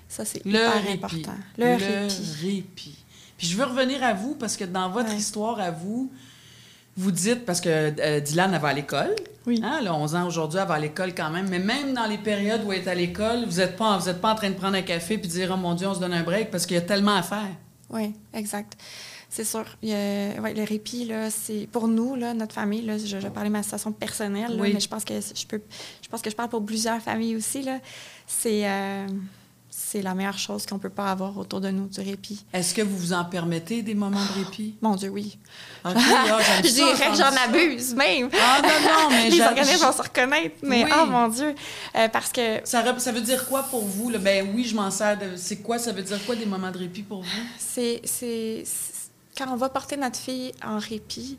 Ça, 0.07 0.23
c'est 0.23 0.43
Le 0.45 0.51
hyper 0.51 0.73
répit. 0.75 0.93
important. 0.93 1.35
Le, 1.57 1.65
répit. 1.75 2.21
répit. 2.41 2.95
Puis 3.37 3.47
je 3.47 3.57
veux 3.57 3.65
revenir 3.65 4.01
à 4.03 4.13
vous, 4.13 4.35
parce 4.35 4.55
que 4.55 4.63
dans 4.63 4.89
votre 4.89 5.09
Ouais. 5.09 5.17
histoire 5.17 5.59
à 5.59 5.71
vous, 5.71 6.09
vous 6.95 7.11
dites, 7.11 7.45
parce 7.45 7.59
que 7.59 7.69
euh, 7.99 8.19
Dylan, 8.21 8.53
elle 8.53 8.61
va 8.61 8.67
à 8.69 8.73
l'école. 8.73 9.15
Oui. 9.45 9.59
Hein, 9.63 9.79
elle 9.81 9.87
a 9.87 9.95
11 9.95 10.15
ans 10.15 10.27
aujourd'hui, 10.27 10.59
elle 10.61 10.67
va 10.67 10.75
à 10.75 10.79
l'école 10.79 11.13
quand 11.15 11.31
même. 11.31 11.49
Mais 11.49 11.59
même 11.59 11.93
dans 11.93 12.05
les 12.05 12.19
périodes 12.19 12.63
où 12.63 12.71
elle 12.71 12.81
est 12.83 12.87
à 12.87 12.95
l'école, 12.95 13.43
vous 13.45 13.57
n'êtes 13.57 13.75
pas, 13.75 13.97
vous 13.97 14.07
êtes 14.07 14.21
pas 14.21 14.31
en 14.31 14.35
train 14.35 14.49
de 14.51 14.55
prendre 14.55 14.75
un 14.77 14.83
café 14.83 15.17
puis 15.17 15.27
de 15.27 15.33
dire, 15.33 15.51
oh 15.53 15.57
mon 15.57 15.73
Dieu, 15.73 15.87
on 15.87 15.95
se 15.95 15.99
donne 15.99 16.13
un 16.13 16.23
break, 16.23 16.49
parce 16.51 16.65
qu'il 16.65 16.75
y 16.75 16.79
a 16.79 16.81
tellement 16.83 17.15
à 17.15 17.23
faire. 17.23 17.49
Oui, 17.89 18.13
exact. 18.33 18.77
C'est 19.35 19.45
sûr. 19.45 19.65
Il 19.81 19.89
y 19.89 19.93
a- 19.93 20.39
ouais, 20.41 20.53
le 20.53 20.63
répit, 20.63 21.05
là, 21.05 21.31
c'est 21.31 21.67
pour 21.71 21.87
nous, 21.87 22.13
là, 22.15 22.35
notre 22.35 22.53
famille. 22.53 22.83
Là, 22.83 22.99
je, 22.99 23.19
je 23.19 23.27
parlais 23.29 23.49
de 23.49 23.53
ma 23.53 23.63
situation 23.63 23.91
personnelle, 23.91 24.51
là, 24.55 24.61
Oui. 24.61 24.71
mais 24.75 24.79
je 24.79 24.87
pense 24.87 25.03
que 25.03 25.15
je 25.15 25.45
peux, 25.47 25.59
je 26.03 26.07
pense 26.07 26.21
que 26.21 26.29
je 26.29 26.35
parle 26.35 26.49
pour 26.49 26.63
plusieurs 26.63 27.01
familles 27.01 27.35
aussi. 27.35 27.63
Là. 27.63 27.79
C'est, 28.27 28.61
euh, 28.69 29.07
c'est 29.71 30.03
la 30.03 30.13
meilleure 30.13 30.37
chose 30.37 30.67
qu'on 30.67 30.77
peut 30.77 30.91
pas 30.91 31.09
avoir 31.09 31.35
autour 31.35 31.61
de 31.61 31.69
nous, 31.71 31.87
du 31.87 31.99
répit. 31.99 32.45
Est-ce 32.53 32.75
que 32.75 32.83
vous 32.83 32.95
vous 32.95 33.13
en 33.13 33.25
permettez 33.25 33.81
des 33.81 33.95
moments 33.95 34.23
de 34.23 34.43
répit? 34.45 34.75
Mon 34.83 34.95
Dieu, 34.95 35.09
oui. 35.09 35.39
Là, 35.83 35.93
j'aime 35.95 36.63
je 36.63 36.69
dirais 36.71 36.93
que 37.09 37.17
j'en 37.17 37.35
abuse 37.47 37.95
même. 37.95 38.29
Ah 38.39 38.61
non, 38.61 38.69
non, 38.69 39.09
mais 39.15 39.31
Les 39.31 39.41
organismes 39.41 39.83
vont 39.85 39.93
se 39.93 40.01
reconnaître, 40.03 40.57
mais 40.61 40.83
Oui. 40.83 40.91
oh 40.95 41.05
mon 41.07 41.27
Dieu, 41.27 41.55
Euh, 41.95 42.07
parce 42.07 42.31
que 42.31 42.59
Ça, 42.65 42.83
ça 42.99 43.11
veut 43.11 43.21
dire 43.21 43.47
quoi 43.47 43.63
pour 43.63 43.83
vous? 43.83 44.11
Là? 44.11 44.19
Ben 44.19 44.51
oui, 44.53 44.63
je 44.63 44.75
m'en 44.75 44.91
sers. 44.91 45.17
De... 45.17 45.35
C'est 45.37 45.57
quoi? 45.57 45.79
Ça 45.79 45.91
veut 45.91 46.03
dire 46.03 46.23
quoi 46.23 46.35
des 46.35 46.45
moments 46.45 46.69
de 46.69 46.77
répit 46.77 47.01
pour 47.01 47.23
vous? 47.23 47.29
c'est, 47.57 47.99
c'est, 48.03 48.61
c'est- 48.63 48.92
quand 49.37 49.51
on 49.51 49.55
va 49.55 49.69
porter 49.69 49.97
notre 49.97 50.17
fille 50.17 50.51
en 50.63 50.77
répit, 50.77 51.37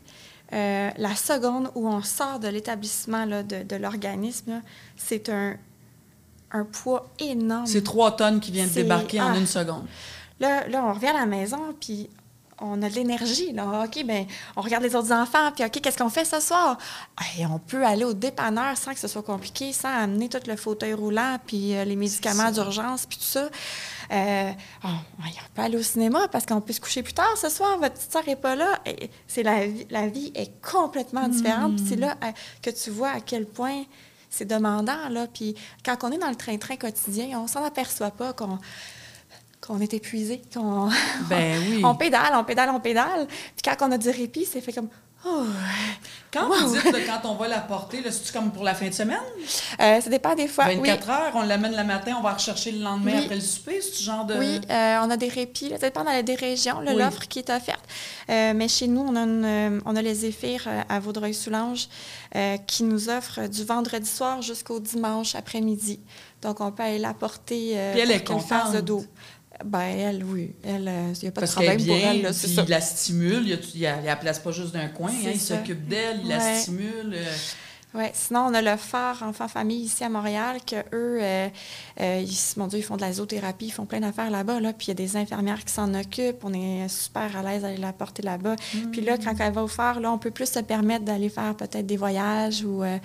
euh, 0.53 0.89
la 0.97 1.15
seconde 1.15 1.71
où 1.75 1.87
on 1.87 2.01
sort 2.03 2.39
de 2.39 2.47
l'établissement 2.47 3.25
de, 3.25 3.63
de 3.63 3.75
l'organisme, 3.75 4.61
c'est 4.95 5.29
un, 5.29 5.55
un 6.51 6.65
poids 6.65 7.09
énorme. 7.19 7.65
C'est 7.65 7.83
trois 7.83 8.15
tonnes 8.15 8.39
qui 8.39 8.51
viennent 8.51 8.69
débarquer 8.69 9.21
en 9.21 9.33
ah. 9.33 9.37
une 9.37 9.47
seconde. 9.47 9.85
Là, 10.39 10.67
là, 10.67 10.85
on 10.85 10.93
revient 10.93 11.07
à 11.07 11.13
la 11.13 11.25
maison, 11.25 11.59
puis 11.79 12.09
on 12.59 12.81
a 12.81 12.89
de 12.89 12.95
l'énergie. 12.95 13.51
Là. 13.51 13.85
OK, 13.85 14.03
ben, 14.05 14.25
on 14.55 14.61
regarde 14.61 14.83
les 14.83 14.95
autres 14.95 15.11
enfants, 15.11 15.51
puis 15.53 15.65
OK, 15.65 15.81
qu'est-ce 15.81 15.97
qu'on 15.97 16.09
fait 16.09 16.25
ce 16.25 16.39
soir? 16.39 16.77
Hey, 17.19 17.45
on 17.45 17.59
peut 17.59 17.85
aller 17.85 18.05
au 18.05 18.13
dépanneur 18.13 18.77
sans 18.77 18.93
que 18.93 18.99
ce 18.99 19.07
soit 19.07 19.23
compliqué, 19.23 19.73
sans 19.73 19.89
amener 19.89 20.29
tout 20.29 20.39
le 20.47 20.55
fauteuil 20.55 20.93
roulant, 20.93 21.37
puis 21.45 21.75
euh, 21.75 21.83
les 21.83 21.95
médicaments 21.95 22.51
d'urgence, 22.51 23.05
puis 23.05 23.17
tout 23.17 23.23
ça. 23.23 23.49
Euh, 24.11 24.51
on, 24.83 24.89
on 24.89 25.53
peut 25.55 25.61
aller 25.61 25.77
au 25.77 25.83
cinéma 25.83 26.27
parce 26.27 26.45
qu'on 26.45 26.61
peut 26.61 26.73
se 26.73 26.81
coucher 26.81 27.03
plus 27.03 27.13
tard 27.13 27.37
ce 27.37 27.49
soir. 27.49 27.77
Votre 27.79 27.95
petite 27.95 28.11
soeur 28.11 28.23
n'est 28.25 28.35
pas 28.35 28.55
là. 28.55 28.79
Et 28.85 29.09
c'est 29.27 29.43
la, 29.43 29.65
vie, 29.65 29.87
la 29.89 30.07
vie 30.07 30.31
est 30.35 30.61
complètement 30.61 31.27
différente. 31.27 31.77
Puis 31.77 31.85
c'est 31.89 31.95
là 31.95 32.15
euh, 32.23 32.31
que 32.61 32.69
tu 32.69 32.89
vois 32.91 33.09
à 33.09 33.19
quel 33.19 33.45
point 33.45 33.83
c'est 34.29 34.45
demandant. 34.45 35.09
Là. 35.09 35.27
Puis 35.27 35.55
quand 35.83 35.97
on 36.03 36.11
est 36.11 36.17
dans 36.17 36.29
le 36.29 36.35
train-train 36.35 36.75
quotidien, 36.75 37.39
on 37.39 37.47
s'en 37.47 37.63
aperçoit 37.63 38.11
pas 38.11 38.33
qu'on 38.33 38.59
qu'on 39.65 39.79
est 39.79 39.93
épuisé, 39.93 40.41
qu'on 40.53 40.89
Ben 41.29 41.59
oui. 41.67 41.81
on 41.83 41.95
pédale, 41.95 42.33
on 42.35 42.43
pédale, 42.43 42.69
on 42.73 42.79
pédale. 42.79 43.27
Puis 43.27 43.63
quand 43.63 43.87
on 43.87 43.91
a 43.91 43.97
du 43.97 44.09
répit, 44.09 44.45
c'est 44.45 44.61
fait 44.61 44.73
comme 44.73 44.89
oh. 45.25 45.43
Quand 46.31 46.49
Wow. 46.49 46.67
vous 46.67 46.75
dites 46.75 46.91
là, 46.91 46.99
quand 47.21 47.29
on 47.29 47.35
va 47.35 47.47
la 47.47 47.59
porter, 47.61 48.01
là, 48.01 48.11
c'est-tu 48.11 48.33
comme 48.33 48.51
pour 48.51 48.63
la 48.65 48.73
fin 48.75 48.89
de 48.89 48.93
semaine? 48.93 49.17
Euh, 49.79 50.01
ça 50.01 50.09
dépend 50.09 50.35
des 50.35 50.49
fois. 50.49 50.65
Oui. 50.67 50.75
24 50.75 51.09
heures, 51.09 51.31
on 51.35 51.43
l'amène 51.43 51.75
le 51.77 51.83
matin, 51.85 52.15
on 52.19 52.21
va 52.21 52.33
rechercher 52.33 52.73
le 52.73 52.79
lendemain 52.83 53.13
Oui. 53.15 53.23
après 53.23 53.35
le 53.35 53.41
souper, 53.41 53.79
c'est 53.81 54.03
genre 54.03 54.25
de... 54.25 54.35
Oui, 54.35 54.59
euh, 54.69 54.97
on 55.01 55.09
a 55.09 55.15
des 55.15 55.29
répits. 55.29 55.69
là. 55.69 55.77
Ça 55.79 55.87
dépend 55.87 56.03
dans 56.03 56.21
des 56.21 56.35
régions, 56.35 56.79
Oui. 56.85 56.93
l'offre 56.93 57.25
qui 57.29 57.39
est 57.39 57.49
offerte. 57.49 57.85
Euh, 58.29 58.51
mais 58.53 58.67
chez 58.67 58.87
nous, 58.87 58.99
on 59.01 59.15
a, 59.15 59.21
une, 59.21 59.81
on 59.85 59.95
a 59.95 60.01
les 60.01 60.13
Zéphyrs 60.13 60.67
à 60.89 60.99
Vaudreuil-Soulanges 60.99 61.87
qui 62.67 62.83
nous 62.83 63.09
offre 63.09 63.47
du 63.47 63.63
vendredi 63.63 64.09
soir 64.09 64.41
jusqu'au 64.41 64.81
dimanche 64.81 65.35
après-midi. 65.35 66.01
Donc, 66.41 66.59
on 66.59 66.69
peut 66.71 66.83
aller 66.83 66.99
la 66.99 67.13
porter 67.13 67.71
euh, 67.75 67.93
Puis 67.93 68.01
elle 68.01 68.11
est 68.11 68.19
pour 68.19 68.35
qu'elle 68.37 68.45
fasse 68.45 68.73
de 68.73 68.81
dos. 68.81 69.05
Ben, 69.63 69.79
elle, 69.79 70.23
oui. 70.23 70.53
Elle, 70.63 70.81
il 70.81 71.19
n'y 71.21 71.27
a 71.27 71.31
pas 71.31 71.41
de 71.41 71.45
Parce 71.45 71.51
est 71.51 71.53
problème 71.53 71.85
pour 71.85 71.95
elle. 71.95 72.21
là, 72.23 72.33
ça. 72.47 72.63
il 72.63 72.69
la 72.69 72.81
stimule, 72.81 73.43
il, 73.47 73.59
il 73.75 73.81
la 73.81 74.15
place 74.15 74.39
pas 74.39 74.51
juste 74.51 74.73
d'un 74.73 74.87
coin, 74.87 75.11
hein, 75.11 75.31
il 75.33 75.39
s'occupe 75.39 75.87
d'elle, 75.87 76.19
il 76.23 76.29
la 76.29 76.57
stimule. 76.59 77.13
euh, 77.13 77.35
Ouais. 77.95 78.11
Sinon, 78.13 78.47
on 78.49 78.53
a 78.53 78.61
le 78.61 78.75
phare 78.77 79.23
enfant-famille 79.23 79.83
ici 79.83 80.03
à 80.03 80.09
Montréal, 80.09 80.57
que 80.65 80.75
eux, 80.93 81.19
euh, 81.21 81.47
euh, 82.01 82.21
ils, 82.21 82.59
mon 82.59 82.67
Dieu, 82.67 82.79
ils 82.79 82.83
font 82.83 82.97
de 82.97 83.01
la 83.01 83.13
zoothérapie, 83.13 83.67
ils 83.67 83.71
font 83.71 83.85
plein 83.85 84.01
d'affaires 84.01 84.29
là-bas. 84.29 84.59
Là, 84.59 84.73
puis 84.73 84.87
il 84.87 84.89
y 84.89 84.91
a 84.91 84.95
des 84.95 85.15
infirmières 85.15 85.63
qui 85.63 85.73
s'en 85.73 85.93
occupent. 85.93 86.43
On 86.43 86.53
est 86.53 86.87
super 86.89 87.35
à 87.37 87.41
l'aise 87.41 87.61
d'aller 87.61 87.77
la 87.77 87.93
porter 87.93 88.21
là-bas. 88.21 88.55
Puis 88.91 89.01
là, 89.01 89.17
quand 89.17 89.33
elle 89.39 89.53
va 89.53 89.63
au 89.63 89.67
phare, 89.67 89.99
là, 89.99 90.11
on 90.11 90.17
peut 90.17 90.31
plus 90.31 90.49
se 90.49 90.59
permettre 90.59 91.05
d'aller 91.05 91.29
faire 91.29 91.55
peut-être 91.55 91.85
des 91.85 91.97
voyages 91.97 92.63
ou 92.63 92.83
euh, 92.83 92.97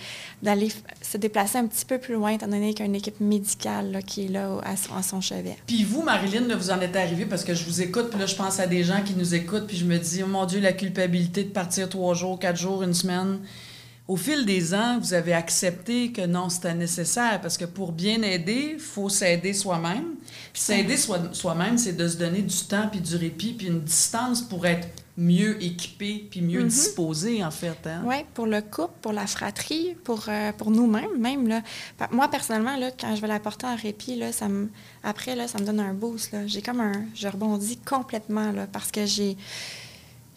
d'aller 0.43 0.72
se 1.03 1.16
déplacer 1.16 1.59
un 1.59 1.66
petit 1.66 1.84
peu 1.84 1.99
plus 1.99 2.14
loin, 2.14 2.30
étant 2.30 2.49
donné 2.49 2.70
qu'il 2.70 2.80
y 2.80 2.82
a 2.82 2.86
une 2.86 2.97
équipe 2.97 3.20
médicale 3.20 3.93
là, 3.93 4.03
qui 4.03 4.24
est 4.24 4.28
là 4.28 4.59
à 4.64 4.76
son, 4.76 4.95
à 4.95 5.03
son 5.03 5.20
chevet. 5.20 5.57
Puis 5.66 5.84
vous, 5.84 6.03
Marilyn, 6.03 6.49
là, 6.49 6.57
vous 6.57 6.70
en 6.70 6.80
êtes 6.80 6.97
arrivée 6.97 7.26
parce 7.26 7.45
que 7.45 7.55
je 7.55 7.64
vous 7.64 7.80
écoute, 7.80 8.11
puis 8.11 8.18
là, 8.18 8.26
je 8.26 8.34
pense 8.34 8.59
à 8.59 8.66
des 8.66 8.82
gens 8.82 9.03
qui 9.05 9.14
nous 9.14 9.34
écoutent, 9.34 9.66
puis 9.66 9.76
je 9.76 9.84
me 9.84 9.99
dis, 9.99 10.22
oh 10.24 10.26
mon 10.26 10.47
Dieu, 10.47 10.61
la 10.61 10.72
culpabilité 10.72 11.45
de 11.45 11.51
partir 11.51 11.88
trois 11.88 12.14
jours, 12.14 12.38
quatre 12.38 12.59
jours, 12.59 12.82
une 12.82 12.95
semaine. 12.95 13.38
Au 14.11 14.16
fil 14.16 14.44
des 14.44 14.74
ans, 14.74 14.98
vous 14.98 15.14
avez 15.14 15.32
accepté 15.34 16.11
que 16.11 16.26
non, 16.26 16.48
c'était 16.48 16.74
nécessaire 16.74 17.40
parce 17.40 17.56
que 17.56 17.64
pour 17.64 17.92
bien 17.92 18.20
aider, 18.22 18.72
il 18.74 18.80
faut 18.80 19.08
s'aider 19.08 19.52
soi-même. 19.52 20.16
Puis 20.52 20.62
s'aider 20.62 20.96
soi- 20.96 21.28
soi-même, 21.32 21.78
c'est 21.78 21.92
de 21.92 22.08
se 22.08 22.16
donner 22.16 22.42
du 22.42 22.56
temps, 22.64 22.88
puis 22.90 23.00
du 23.00 23.14
répit, 23.14 23.52
puis 23.52 23.68
une 23.68 23.82
distance 23.82 24.42
pour 24.42 24.66
être 24.66 24.88
mieux 25.16 25.62
équipé, 25.62 26.26
puis 26.28 26.40
mieux 26.40 26.62
Mhm. 26.62 26.68
disposé, 26.68 27.44
en 27.44 27.52
fait. 27.52 27.76
Hein? 27.86 28.02
Oui, 28.04 28.16
pour 28.34 28.46
le 28.46 28.61
couple, 28.62 28.94
pour 29.00 29.12
la 29.12 29.28
fratrie, 29.28 29.94
pour, 30.02 30.24
euh, 30.28 30.50
pour 30.58 30.72
nous-mêmes 30.72 31.16
même. 31.16 31.46
Là. 31.46 31.62
Moi, 32.11 32.26
personnellement, 32.28 32.76
là, 32.76 32.90
quand 32.98 33.14
je 33.14 33.20
vais 33.20 33.28
la 33.28 33.38
porter 33.38 33.66
en 33.66 33.76
répit, 33.76 34.16
là, 34.16 34.32
ça 34.32 34.48
me, 34.48 34.70
après, 35.04 35.36
là, 35.36 35.46
ça 35.46 35.58
me 35.61 35.64
donne 35.64 35.78
un 35.78 35.94
boost. 35.94 36.32
Là. 36.32 36.48
J'ai 36.48 36.62
comme 36.62 36.80
un... 36.80 37.04
Je 37.14 37.28
rebondis 37.28 37.76
complètement 37.76 38.50
là, 38.50 38.66
parce 38.72 38.90
que 38.90 39.06
j'ai... 39.06 39.36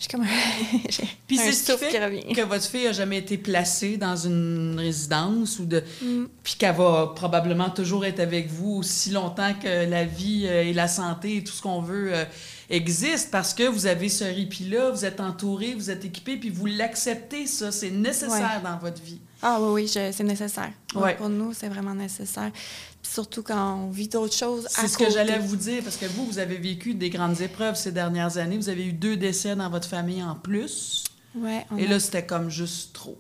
J'ai 0.90 0.98
comme 1.04 1.08
Puis 1.28 1.38
c'est 1.38 1.52
ce 1.52 1.66
qui 1.66 1.72
souffle 1.72 1.86
fait 1.86 1.92
qui 1.92 2.00
revient. 2.00 2.34
que 2.34 2.42
votre 2.42 2.66
fille 2.66 2.88
a 2.88 2.92
jamais 2.92 3.18
été 3.20 3.38
placée 3.38 3.98
dans 3.98 4.16
une 4.16 4.76
résidence 4.80 5.60
ou 5.60 5.66
de 5.66 5.84
Mm. 6.02 6.26
puis 6.44 6.56
qu'elle 6.58 6.76
va 6.76 7.12
probablement 7.16 7.70
toujours 7.70 8.06
être 8.06 8.20
avec 8.20 8.50
vous 8.50 8.76
aussi 8.78 9.12
longtemps 9.12 9.54
que 9.62 9.90
la 9.90 10.04
vie 10.06 10.46
euh, 10.48 10.64
et 10.64 10.74
la 10.74 10.88
santé 10.88 11.38
et 11.38 11.44
tout 11.44 11.54
ce 11.54 11.62
qu'on 11.62 11.82
veut 11.82 12.14
euh, 12.14 12.26
existe 12.70 13.32
parce 13.32 13.54
que 13.54 13.64
vous 13.64 13.86
avez 13.86 14.10
ce 14.10 14.24
répit-là, 14.24 14.90
vous 14.92 15.06
êtes 15.06 15.20
entouré, 15.20 15.74
vous 15.76 15.90
êtes 15.90 16.06
équipé, 16.06 16.38
puis 16.38 16.50
vous 16.50 16.66
l'acceptez, 16.66 17.48
ça. 17.48 17.72
C'est 17.72 17.92
nécessaire 17.92 18.62
dans 18.64 18.78
votre 18.78 19.02
vie. 19.02 19.20
Ah 19.42 19.58
oui, 19.62 19.84
oui, 19.84 19.88
c'est 19.90 20.24
nécessaire. 20.24 20.72
Ouais. 20.96 21.16
Pour 21.16 21.30
nous, 21.30 21.54
c'est 21.54 21.68
vraiment 21.68 21.94
nécessaire. 21.94 22.52
Surtout 23.04 23.44
quand 23.44 23.76
on 23.84 23.90
vit 23.90 24.08
d'autres 24.08 24.34
choses 24.36 24.66
C'est 24.70 24.88
ce 24.88 24.98
que 24.98 25.10
j'allais 25.12 25.38
vous 25.40 25.56
dire, 25.58 25.84
parce 25.84 25.98
que 25.98 26.06
vous, 26.06 26.26
vous 26.26 26.40
avez 26.40 26.58
vécu 26.58 26.94
des 26.96 27.10
grandes 27.10 27.42
épreuves 27.42 27.76
ces 27.76 27.92
dernières 27.92 28.38
années. 28.38 28.58
Vous 28.58 28.70
avez 28.70 28.86
eu 28.88 28.94
deux 28.94 29.18
décès 29.18 29.56
dans 29.56 29.70
votre 29.70 29.88
famille 29.88 30.24
en 30.24 30.36
plus. 30.36 31.04
Ouais, 31.36 31.66
Et 31.78 31.86
a- 31.86 31.90
là, 31.90 32.00
c'était 32.00 32.26
comme 32.26 32.50
juste 32.50 32.94
trop. 32.94 33.18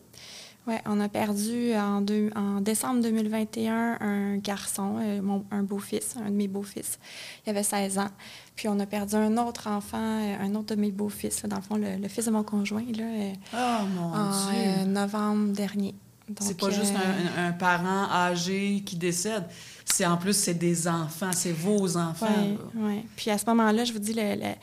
Ouais, 0.65 0.81
on 0.85 1.01
a 1.01 1.09
perdu 1.09 1.73
en, 1.75 1.99
deux- 1.99 2.29
en 2.37 2.61
décembre 2.61 3.01
2021 3.01 3.97
un 3.99 4.37
garçon, 4.37 4.95
euh, 5.01 5.21
mon- 5.21 5.43
un 5.51 5.61
beau-fils, 5.63 6.15
un 6.15 6.29
de 6.29 6.35
mes 6.35 6.47
beaux-fils. 6.47 6.99
Il 7.45 7.49
avait 7.49 7.63
16 7.63 7.97
ans. 7.97 8.09
Puis 8.55 8.69
on 8.69 8.79
a 8.79 8.85
perdu 8.85 9.15
un 9.15 9.35
autre 9.37 9.67
enfant, 9.67 9.97
euh, 10.21 10.35
un 10.41 10.55
autre 10.55 10.73
de 10.73 10.79
mes 10.79 10.91
beaux-fils, 10.91 11.43
dans 11.45 11.57
le 11.57 11.61
fond, 11.61 11.75
le, 11.75 11.97
le 12.01 12.07
fils 12.07 12.25
de 12.27 12.31
mon 12.31 12.43
conjoint, 12.43 12.85
là, 12.95 13.03
euh, 13.03 13.33
Oh 13.53 13.85
mon 13.93 14.13
en 14.13 14.51
Dieu! 14.51 14.85
novembre 14.85 15.51
dernier. 15.51 15.95
c'est 16.39 16.57
pas 16.57 16.69
juste 16.69 16.93
un, 17.37 17.47
un 17.47 17.51
parent 17.51 18.09
âgé 18.09 18.83
qui 18.85 18.95
décède. 18.95 19.43
C'est 19.85 20.05
en 20.05 20.17
plus, 20.17 20.33
c'est 20.35 20.53
des 20.53 20.87
enfants, 20.87 21.31
c'est 21.33 21.51
vos 21.51 21.97
enfants. 21.97 22.27
Oui, 22.37 22.57
oui. 22.75 23.01
Puis 23.15 23.29
à 23.31 23.37
ce 23.37 23.45
moment-là, 23.47 23.83
je 23.85 23.93
vous 23.93 23.99
dis, 23.99 24.13
le- 24.13 24.35
le- 24.35 24.55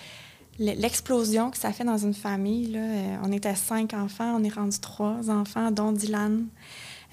le- 0.66 0.80
l'explosion 0.80 1.50
que 1.50 1.56
ça 1.58 1.72
fait 1.72 1.84
dans 1.84 1.98
une 1.98 2.14
famille, 2.14 2.66
là, 2.72 2.80
euh, 2.80 3.16
on 3.24 3.32
était 3.32 3.54
cinq 3.54 3.94
enfants, 3.94 4.34
on 4.38 4.44
est 4.44 4.52
rendu 4.54 4.78
trois 4.78 5.30
enfants, 5.30 5.70
dont 5.70 5.92
Dylan. 5.92 6.46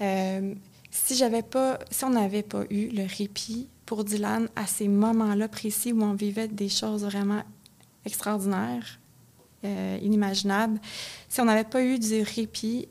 Euh, 0.00 0.54
si 0.90 1.16
j'avais 1.16 1.42
pas, 1.42 1.78
si 1.90 2.04
on 2.04 2.10
n'avait 2.10 2.42
pas 2.42 2.64
eu 2.70 2.88
le 2.88 3.04
répit 3.18 3.68
pour 3.86 4.04
Dylan 4.04 4.48
à 4.56 4.66
ces 4.66 4.88
moments-là 4.88 5.48
précis 5.48 5.92
où 5.92 6.02
on 6.02 6.14
vivait 6.14 6.48
des 6.48 6.68
choses 6.68 7.04
vraiment 7.04 7.42
extraordinaires, 8.04 8.98
euh, 9.64 9.98
inimaginables, 10.02 10.80
si 11.28 11.40
on 11.40 11.44
n'avait 11.44 11.64
pas 11.64 11.82
eu 11.82 11.98
du 11.98 12.22
répit, 12.22 12.88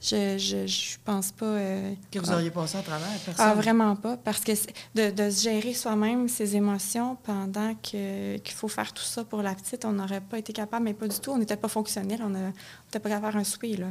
je, 0.00 0.38
je, 0.38 0.66
je 0.66 0.96
pense 1.04 1.30
pas. 1.32 1.44
euh, 1.46 1.92
Que 2.10 2.18
vous 2.18 2.30
auriez 2.32 2.50
passé 2.50 2.78
à 2.78 2.82
travers, 2.82 3.06
personne? 3.24 3.34
ah, 3.46 3.54
vraiment 3.54 3.94
pas. 3.96 4.16
Parce 4.16 4.40
que 4.40 4.52
de, 4.94 5.10
de 5.10 5.30
se 5.30 5.42
gérer 5.42 5.74
soi-même 5.74 6.28
ses 6.28 6.56
émotions 6.56 7.16
pendant 7.22 7.74
qu'il 7.76 8.40
faut 8.54 8.68
faire 8.68 8.92
tout 8.92 9.02
ça 9.04 9.24
pour 9.24 9.42
la 9.42 9.54
petite, 9.54 9.84
on 9.84 9.92
n'aurait 9.92 10.20
pas 10.22 10.38
été 10.38 10.52
capable, 10.52 10.84
mais 10.84 10.94
pas 10.94 11.08
du 11.08 11.18
tout. 11.20 11.30
On 11.32 11.38
n'était 11.38 11.56
pas 11.56 11.68
fonctionnel. 11.68 12.20
On 12.24 12.30
n'était 12.30 12.98
pas 12.98 13.08
capable 13.10 13.26
de 13.26 13.30
faire 13.32 13.40
un 13.40 13.44
souper. 13.44 13.76
Là. 13.76 13.86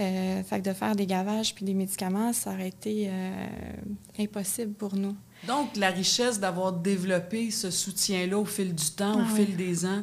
Euh, 0.00 0.42
fait 0.42 0.60
que 0.60 0.68
de 0.68 0.74
faire 0.74 0.96
des 0.96 1.06
gavages 1.06 1.54
puis 1.54 1.64
des 1.64 1.74
médicaments, 1.74 2.32
ça 2.32 2.50
aurait 2.52 2.68
été 2.68 3.08
euh, 3.08 3.46
impossible 4.18 4.72
pour 4.74 4.94
nous. 4.96 5.16
Donc, 5.46 5.76
la 5.76 5.90
richesse 5.90 6.40
d'avoir 6.40 6.72
développé 6.72 7.50
ce 7.50 7.70
soutien-là 7.70 8.38
au 8.38 8.44
fil 8.46 8.74
du 8.74 8.90
temps, 8.92 9.16
au 9.16 9.20
Ah 9.20 9.28
oui. 9.34 9.44
fil 9.46 9.56
des 9.56 9.84
ans. 9.84 10.02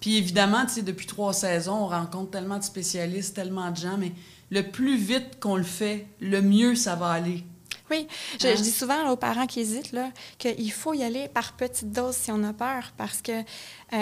Puis 0.00 0.16
évidemment, 0.16 0.66
tu 0.66 0.72
sais, 0.74 0.82
depuis 0.82 1.06
trois 1.06 1.32
saisons, 1.32 1.84
on 1.84 1.86
rencontre 1.86 2.30
tellement 2.32 2.58
de 2.58 2.64
spécialistes, 2.64 3.36
tellement 3.36 3.70
de 3.70 3.76
gens, 3.76 3.96
mais 3.96 4.12
le 4.52 4.62
plus 4.62 4.96
vite 4.96 5.40
qu'on 5.40 5.56
le 5.56 5.62
fait, 5.64 6.06
le 6.20 6.42
mieux 6.42 6.74
ça 6.74 6.94
va 6.94 7.08
aller. 7.10 7.42
Oui, 7.90 8.06
je, 8.40 8.46
Hein? 8.46 8.54
je 8.56 8.62
dis 8.62 8.70
souvent 8.70 9.02
là, 9.04 9.12
aux 9.12 9.16
parents 9.16 9.46
qui 9.46 9.60
hésitent 9.60 9.92
là, 9.92 10.10
qu'il 10.38 10.72
faut 10.72 10.94
y 10.94 11.02
aller 11.02 11.28
par 11.28 11.54
petites 11.56 11.90
doses 11.92 12.14
si 12.16 12.30
on 12.30 12.42
a 12.44 12.52
peur. 12.54 12.92
Parce 12.96 13.20
que, 13.20 13.32
euh, 13.32 13.42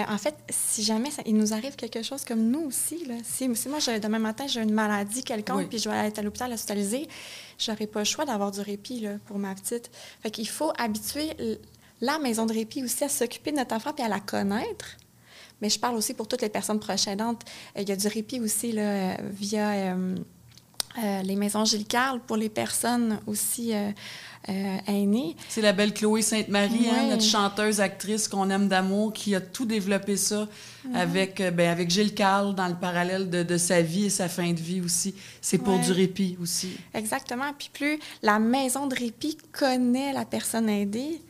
en 0.09 0.17
fait, 0.19 0.35
si 0.49 0.85
jamais 0.85 1.11
ça- 1.11 1.23
il 1.27 1.35
nous 1.37 1.53
arrive 1.53 1.75
quelque 1.75 2.03
chose 2.03 2.25
comme 2.25 2.51
nous 2.51 2.61
aussi, 2.67 3.05
là, 3.07 3.15
si, 3.25 3.49
si 3.57 3.69
moi, 3.69 3.79
je- 3.81 3.99
demain 3.99 4.21
matin, 4.21 4.47
j'ai 4.47 4.61
une 4.63 4.73
maladie 4.73 5.25
quelconque, 5.25 5.57
Oui. 5.59 5.67
puis 5.67 5.79
je 5.79 5.89
vais 5.89 5.97
aller 5.97 6.13
à 6.17 6.23
l'hôpital 6.23 6.53
hospitalisé, 6.53 7.09
j'aurais 7.59 7.89
pas 7.89 8.01
le 8.01 8.05
choix 8.05 8.25
d'avoir 8.25 8.53
du 8.53 8.61
répit 8.61 9.01
là, 9.01 9.15
pour 9.27 9.39
ma 9.39 9.55
petite. 9.57 9.91
Fait 10.23 10.31
qu'il 10.31 10.49
faut 10.49 10.73
habituer 10.79 11.31
la 12.01 12.19
maison 12.21 12.47
de 12.47 12.53
répit 12.53 12.85
aussi 12.85 13.03
à 13.05 13.09
s'occuper 13.09 13.51
de 13.51 13.57
notre 13.57 13.75
enfant 13.75 13.93
puis 13.93 14.05
à 14.05 14.09
la 14.09 14.21
connaître. 14.21 14.97
Mais 15.63 15.69
je 15.69 15.79
parle 15.81 15.97
aussi 15.97 16.15
pour 16.15 16.29
toutes 16.29 16.41
les 16.43 16.49
personnes 16.49 16.79
proches 16.81 17.09
aidantes. 17.09 17.43
Euh, 17.77 17.83
Il 17.83 17.89
y 17.89 17.93
a 17.93 17.97
du 17.97 18.07
répit 18.09 18.39
aussi 18.41 18.71
là, 18.73 18.83
euh, 18.83 19.15
via 19.33 19.71
euh, 19.73 20.15
euh, 20.99 21.23
les 21.23 21.37
maisons 21.37 21.65
Gilles 21.65 21.87
Carle 21.87 22.21
pour 22.21 22.37
les 22.37 22.49
personnes 22.49 23.21
aussi 23.27 23.73
euh, 23.75 23.91
euh, 24.49 24.77
aînées. 24.87 25.37
C'est 25.49 25.61
la 25.61 25.73
belle 25.73 25.93
Chloé 25.95 26.23
Sainte-Marie, 26.23 26.89
hein, 26.89 27.09
notre 27.11 27.23
chanteuse, 27.23 27.81
actrice 27.81 28.27
qu'on 28.27 28.51
aime 28.51 28.69
d'amour, 28.69 29.13
qui 29.13 29.35
a 29.35 29.41
tout 29.41 29.65
développé 29.67 30.17
ça 30.17 30.49
avec, 30.95 31.41
euh, 31.41 31.51
ben, 31.51 31.69
avec 31.71 31.91
Gilles 31.91 32.15
Carle 32.15 32.55
dans 32.55 32.67
le 32.69 32.75
parallèle 32.75 33.29
de, 33.31 33.43
de 33.43 33.57
sa 33.59 33.83
vie 33.83 34.07
et 34.07 34.11
sa 34.11 34.29
fin 34.29 34.51
de 34.53 34.59
vie 34.61 34.81
aussi. 34.81 35.15
C'est 35.41 35.59
pour 35.59 35.79
du 35.79 35.93
répit 35.93 36.37
aussi. 36.43 36.71
Exactement. 36.95 37.53
Puis 37.59 37.71
plus 37.73 37.99
la 38.23 38.39
maison 38.39 38.87
de 38.87 38.95
répit 38.95 39.37
connaît 39.53 40.13
la 40.13 40.25
personne 40.25 40.69
aidée, 40.69 41.21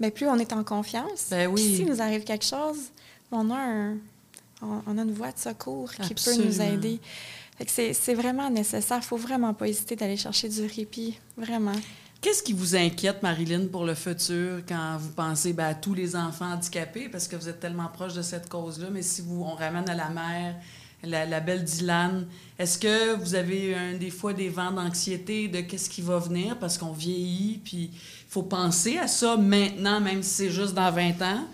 mais 0.00 0.10
plus 0.10 0.26
on 0.28 0.36
est 0.38 0.52
en 0.52 0.64
confiance. 0.64 1.26
Ben 1.30 1.48
oui. 1.48 1.62
Puis 1.62 1.76
s'il 1.76 1.86
nous 1.86 2.00
arrive 2.00 2.24
quelque 2.24 2.46
chose, 2.46 2.78
on 3.30 3.50
a, 3.50 3.56
un- 3.58 3.96
on, 4.62 4.80
on 4.86 4.98
a 4.98 5.02
une 5.02 5.12
voie 5.12 5.32
de 5.32 5.38
secours 5.38 5.90
qui 5.92 6.14
peut 6.14 6.36
nous 6.44 6.60
aider. 6.62 7.00
C'est, 7.66 8.14
vraiment 8.14 8.50
nécessaire. 8.50 8.98
Il 9.02 9.06
faut 9.06 9.16
vraiment 9.16 9.54
pas 9.54 9.68
hésiter 9.68 9.94
d'aller 9.94 10.16
chercher 10.16 10.48
du 10.48 10.62
répit. 10.66 11.18
Vraiment. 11.36 11.74
Qu'est-ce 12.20 12.42
qui 12.42 12.52
vous 12.52 12.76
inquiète, 12.76 13.22
Marilyn, 13.22 13.66
pour 13.66 13.84
le 13.84 13.94
futur 13.94 14.60
quand 14.66 14.96
vous 14.98 15.10
pensez 15.10 15.52
ben, 15.52 15.66
à 15.66 15.74
tous 15.74 15.94
les 15.94 16.14
enfants 16.14 16.52
handicapés, 16.52 17.08
parce 17.08 17.26
que 17.26 17.36
vous 17.36 17.48
êtes 17.48 17.60
tellement 17.60 17.88
proche 17.88 18.14
de 18.14 18.22
cette 18.22 18.48
cause-là, 18.48 18.88
mais 18.90 19.02
si 19.02 19.22
on 19.28 19.54
ramène 19.54 19.88
à 19.88 19.94
la 19.94 20.08
mère, 20.08 20.54
la, 21.02 21.40
belle 21.40 21.64
Dylan, 21.64 22.26
est-ce 22.58 22.78
que 22.78 23.16
vous 23.16 23.34
avez 23.34 23.74
des 23.98 24.10
fois 24.10 24.32
des 24.32 24.48
vents 24.48 24.70
d'anxiété 24.70 25.48
de 25.48 25.60
qu'est-ce 25.60 25.90
qui 25.90 26.00
va 26.00 26.18
venir? 26.18 26.58
Parce 26.58 26.78
qu'on 26.78 26.92
vieillit, 26.92 27.60
puis 27.64 27.90
il 27.92 28.00
faut 28.28 28.44
penser 28.44 28.98
à 28.98 29.08
ça 29.08 29.36
maintenant, 29.36 30.00
même 30.00 30.22
si 30.22 30.30
c'est 30.30 30.50
juste 30.50 30.74
dans 30.74 30.90
20 30.90 31.22
ans? 31.22 31.44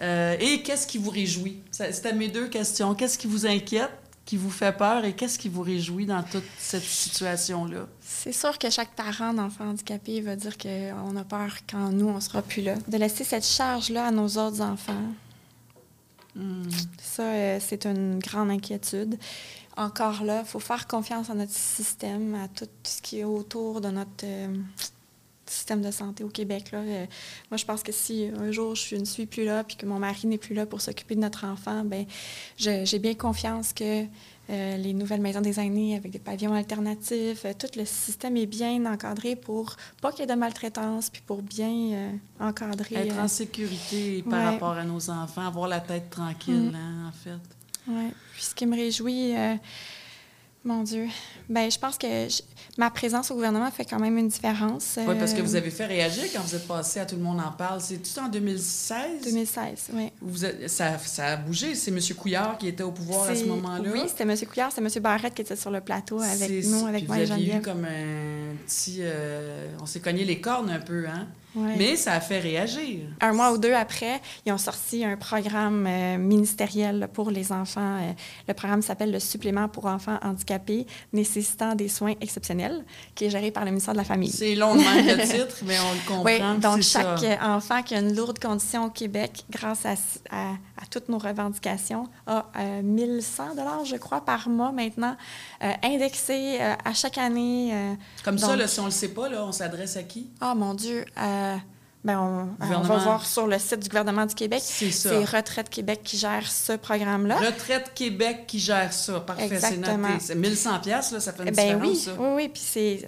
Euh, 0.00 0.36
et 0.40 0.62
qu'est-ce 0.62 0.86
qui 0.86 0.98
vous 0.98 1.10
réjouit? 1.10 1.58
C'était 1.70 2.12
mes 2.12 2.28
deux 2.28 2.48
questions. 2.48 2.94
Qu'est-ce 2.94 3.18
qui 3.18 3.26
vous 3.26 3.46
inquiète, 3.46 3.90
qui 4.24 4.36
vous 4.36 4.50
fait 4.50 4.76
peur, 4.76 5.04
et 5.04 5.14
qu'est-ce 5.14 5.38
qui 5.38 5.48
vous 5.48 5.62
réjouit 5.62 6.06
dans 6.06 6.22
toute 6.22 6.44
cette 6.58 6.84
situation-là? 6.84 7.86
C'est 8.00 8.32
sûr 8.32 8.58
que 8.58 8.70
chaque 8.70 8.94
parent 8.94 9.34
d'enfant 9.34 9.68
handicapé 9.70 10.20
va 10.20 10.36
dire 10.36 10.56
qu'on 10.56 11.16
a 11.16 11.24
peur 11.24 11.56
quand 11.68 11.90
nous, 11.90 12.08
on 12.08 12.20
sera 12.20 12.42
plus 12.42 12.62
là. 12.62 12.74
De 12.88 12.96
laisser 12.96 13.24
cette 13.24 13.44
charge-là 13.44 14.06
à 14.06 14.10
nos 14.10 14.28
autres 14.28 14.60
enfants, 14.60 15.12
ça, 16.98 17.22
euh, 17.24 17.58
c'est 17.60 17.84
une 17.84 18.18
grande 18.18 18.50
inquiétude. 18.50 19.18
Encore 19.76 20.22
là, 20.22 20.40
il 20.44 20.48
faut 20.48 20.60
faire 20.60 20.86
confiance 20.86 21.30
à 21.30 21.34
notre 21.34 21.52
système, 21.52 22.34
à 22.34 22.48
tout 22.48 22.68
ce 22.84 23.02
qui 23.02 23.20
est 23.20 23.24
autour 23.24 23.80
de 23.80 23.88
notre 23.88 24.24
euh, 24.24 24.54
système 25.52 25.80
de 25.82 25.90
santé 25.90 26.24
au 26.24 26.28
Québec. 26.28 26.72
Là. 26.72 26.78
Euh, 26.78 27.06
moi, 27.50 27.56
je 27.58 27.64
pense 27.64 27.82
que 27.82 27.92
si 27.92 28.28
un 28.38 28.50
jour 28.50 28.74
je 28.74 28.96
ne 28.96 29.04
suis 29.04 29.26
plus 29.26 29.44
là, 29.44 29.64
puis 29.64 29.76
que 29.76 29.86
mon 29.86 29.98
mari 29.98 30.26
n'est 30.26 30.38
plus 30.38 30.54
là 30.54 30.66
pour 30.66 30.80
s'occuper 30.80 31.14
de 31.14 31.20
notre 31.20 31.44
enfant, 31.44 31.84
ben, 31.84 32.04
j'ai 32.56 32.98
bien 32.98 33.14
confiance 33.14 33.72
que 33.72 34.04
euh, 34.50 34.76
les 34.76 34.92
nouvelles 34.92 35.20
maisons 35.20 35.40
des 35.40 35.60
aînés 35.60 35.94
avec 35.96 36.10
des 36.10 36.18
pavillons 36.18 36.54
alternatifs, 36.54 37.44
euh, 37.44 37.52
tout 37.56 37.68
le 37.76 37.84
système 37.84 38.36
est 38.36 38.46
bien 38.46 38.84
encadré 38.92 39.36
pour 39.36 39.76
pas 40.00 40.10
qu'il 40.10 40.20
y 40.20 40.22
ait 40.24 40.34
de 40.34 40.38
maltraitance, 40.38 41.10
puis 41.10 41.22
pour 41.24 41.42
bien 41.42 42.10
encadrer. 42.40 42.96
Être 42.96 43.18
en 43.18 43.28
sécurité 43.28 44.22
par 44.28 44.38
ouais. 44.38 44.44
rapport 44.46 44.72
à 44.72 44.84
nos 44.84 45.10
enfants, 45.10 45.46
avoir 45.46 45.68
la 45.68 45.80
tête 45.80 46.10
tranquille, 46.10 46.72
Mm. 46.72 46.74
hein, 46.74 47.08
en 47.08 47.12
fait. 47.12 47.40
Oui. 47.88 48.12
Puis 48.34 48.44
ce 48.44 48.54
qui 48.54 48.66
me 48.66 48.76
réjouit, 48.76 49.32
mon 50.64 50.82
Dieu, 50.84 51.06
ben 51.48 51.70
je 51.70 51.78
pense 51.78 51.98
que 51.98 52.06
je- 52.06 52.42
ma 52.78 52.88
présence 52.90 53.30
au 53.30 53.34
gouvernement 53.34 53.70
fait 53.70 53.84
quand 53.84 53.98
même 53.98 54.16
une 54.16 54.28
différence. 54.28 54.94
Oui, 54.98 55.14
parce 55.18 55.32
que 55.34 55.40
Euh, 55.40 55.42
vous 55.42 55.56
avez 55.56 55.70
fait 55.70 55.86
réagir 55.86 56.22
quand 56.32 56.40
vous 56.40 56.54
êtes 56.54 56.66
passé 56.68 57.00
à 57.00 57.06
Tout 57.06 57.16
le 57.16 57.22
monde 57.22 57.40
en 57.40 57.50
parle. 57.50 57.80
C'est-tu 57.80 58.18
en 58.20 58.28
2016? 58.28 59.22
2016, 59.24 59.88
oui. 59.92 60.10
Vous 60.20 60.44
êtes- 60.44 60.68
ça, 60.70 60.96
ça 60.98 61.26
a 61.26 61.36
bougé. 61.36 61.74
C'est 61.74 61.90
M. 61.90 61.98
Couillard 62.16 62.58
qui 62.58 62.68
était 62.68 62.82
au 62.84 62.92
pouvoir 62.92 63.24
à 63.28 63.34
ce 63.34 63.40
C'est- 63.42 63.46
moment-là? 63.46 63.90
Oui, 63.92 64.02
c'était 64.06 64.22
M. 64.22 64.36
Couillard, 64.46 64.70
c'est 64.72 64.80
M. 64.80 64.88
Barrette 65.02 65.34
qui 65.34 65.42
était 65.42 65.56
sur 65.56 65.70
le 65.70 65.80
plateau 65.80 66.20
avec 66.20 66.48
C'est- 66.48 66.68
nous, 66.68 66.86
avec 66.86 67.00
puis 67.04 67.08
moi 67.08 67.16
vous 67.16 67.30
et 67.30 67.32
aviez 67.34 67.56
eu 67.56 67.60
comme 67.60 67.84
un 67.84 68.54
petit... 68.66 68.98
euh, 69.00 69.68
on 69.80 69.86
s'est 69.86 70.00
cogné 70.00 70.24
les 70.24 70.40
cornes 70.40 70.70
un 70.70 70.80
peu, 70.80 71.06
hein? 71.08 71.26
Ouais. 71.54 71.74
Mais 71.76 71.96
ça 71.96 72.12
a 72.14 72.20
fait 72.20 72.38
réagir. 72.40 73.00
Un 73.20 73.32
mois 73.32 73.52
ou 73.52 73.58
deux 73.58 73.74
après, 73.74 74.20
ils 74.46 74.52
ont 74.52 74.58
sorti 74.58 75.04
un 75.04 75.16
programme 75.16 75.86
euh, 75.86 76.16
ministériel 76.16 77.08
pour 77.12 77.30
les 77.30 77.52
enfants. 77.52 77.98
Euh, 78.00 78.12
le 78.48 78.54
programme 78.54 78.80
s'appelle 78.80 79.10
le 79.12 79.18
Supplément 79.20 79.68
pour 79.68 79.84
enfants 79.86 80.18
handicapés 80.22 80.86
nécessitant 81.12 81.74
des 81.74 81.88
soins 81.88 82.14
exceptionnels, 82.20 82.84
qui 83.14 83.26
est 83.26 83.30
géré 83.30 83.50
par 83.50 83.64
le 83.64 83.70
ministère 83.70 83.92
de 83.92 83.98
la 83.98 84.04
Famille. 84.04 84.30
C'est 84.30 84.54
long 84.54 84.74
de 84.74 84.80
le 85.16 85.22
titre, 85.26 85.56
mais 85.66 85.76
on 85.78 85.92
le 85.92 86.08
comprend. 86.08 86.24
Oui, 86.54 86.60
donc 86.60 86.80
chaque 86.82 87.18
ça. 87.18 87.26
euh, 87.26 87.56
enfant 87.56 87.82
qui 87.82 87.94
a 87.94 87.98
une 88.00 88.16
lourde 88.16 88.38
condition 88.38 88.84
au 88.86 88.90
Québec, 88.90 89.44
grâce 89.50 89.84
à, 89.84 89.92
à- 90.30 90.52
à 90.82 90.86
toutes 90.90 91.08
nos 91.08 91.18
revendications, 91.18 92.08
a 92.26 92.46
euh, 92.58 92.82
1100 92.82 93.54
dollars, 93.56 93.84
je 93.84 93.96
crois, 93.96 94.24
par 94.24 94.48
mois 94.48 94.72
maintenant, 94.72 95.16
indexé 95.82 96.58
à 96.60 96.92
chaque 96.94 97.18
année. 97.18 97.72
Comme 98.24 98.38
ça, 98.38 98.56
là, 98.56 98.66
si 98.66 98.80
on 98.80 98.86
le 98.86 98.90
sait 98.90 99.08
pas, 99.08 99.28
là, 99.28 99.44
on 99.44 99.52
s'adresse 99.52 99.96
à 99.96 100.02
qui? 100.02 100.28
Ah, 100.40 100.54
mon 100.54 100.74
Dieu! 100.74 101.04
Euh, 101.42 101.56
ben, 102.04 102.18
on, 102.18 102.64
on 102.74 102.80
va 102.80 102.96
voir 102.98 103.24
sur 103.24 103.46
le 103.46 103.58
site 103.60 103.78
du 103.80 103.88
gouvernement 103.88 104.26
du 104.26 104.34
Québec. 104.34 104.60
C'est 104.64 104.90
ça. 104.90 105.10
C'est 105.10 105.24
Retraite 105.36 105.68
Québec 105.70 106.00
qui 106.02 106.16
gère 106.18 106.50
ce 106.50 106.72
programme-là. 106.72 107.36
Retraite 107.36 107.92
Québec 107.94 108.44
qui 108.48 108.58
gère 108.58 108.92
ça. 108.92 109.20
Parfait, 109.20 109.46
c'est 109.48 109.54
Exactement. 109.74 110.08
noté. 110.08 110.20
C'est 110.20 110.34
1100 110.34 110.80
pièces 110.80 111.12
là, 111.12 111.20
ça 111.20 111.32
fait 111.32 111.44
une 111.44 111.54
Ben 111.54 111.78
différence, 111.78 111.88
oui, 111.88 111.96
ça. 111.96 112.10
oui, 112.18 112.28
oui. 112.34 112.48
Puis 112.48 112.62
c'est, 112.64 113.06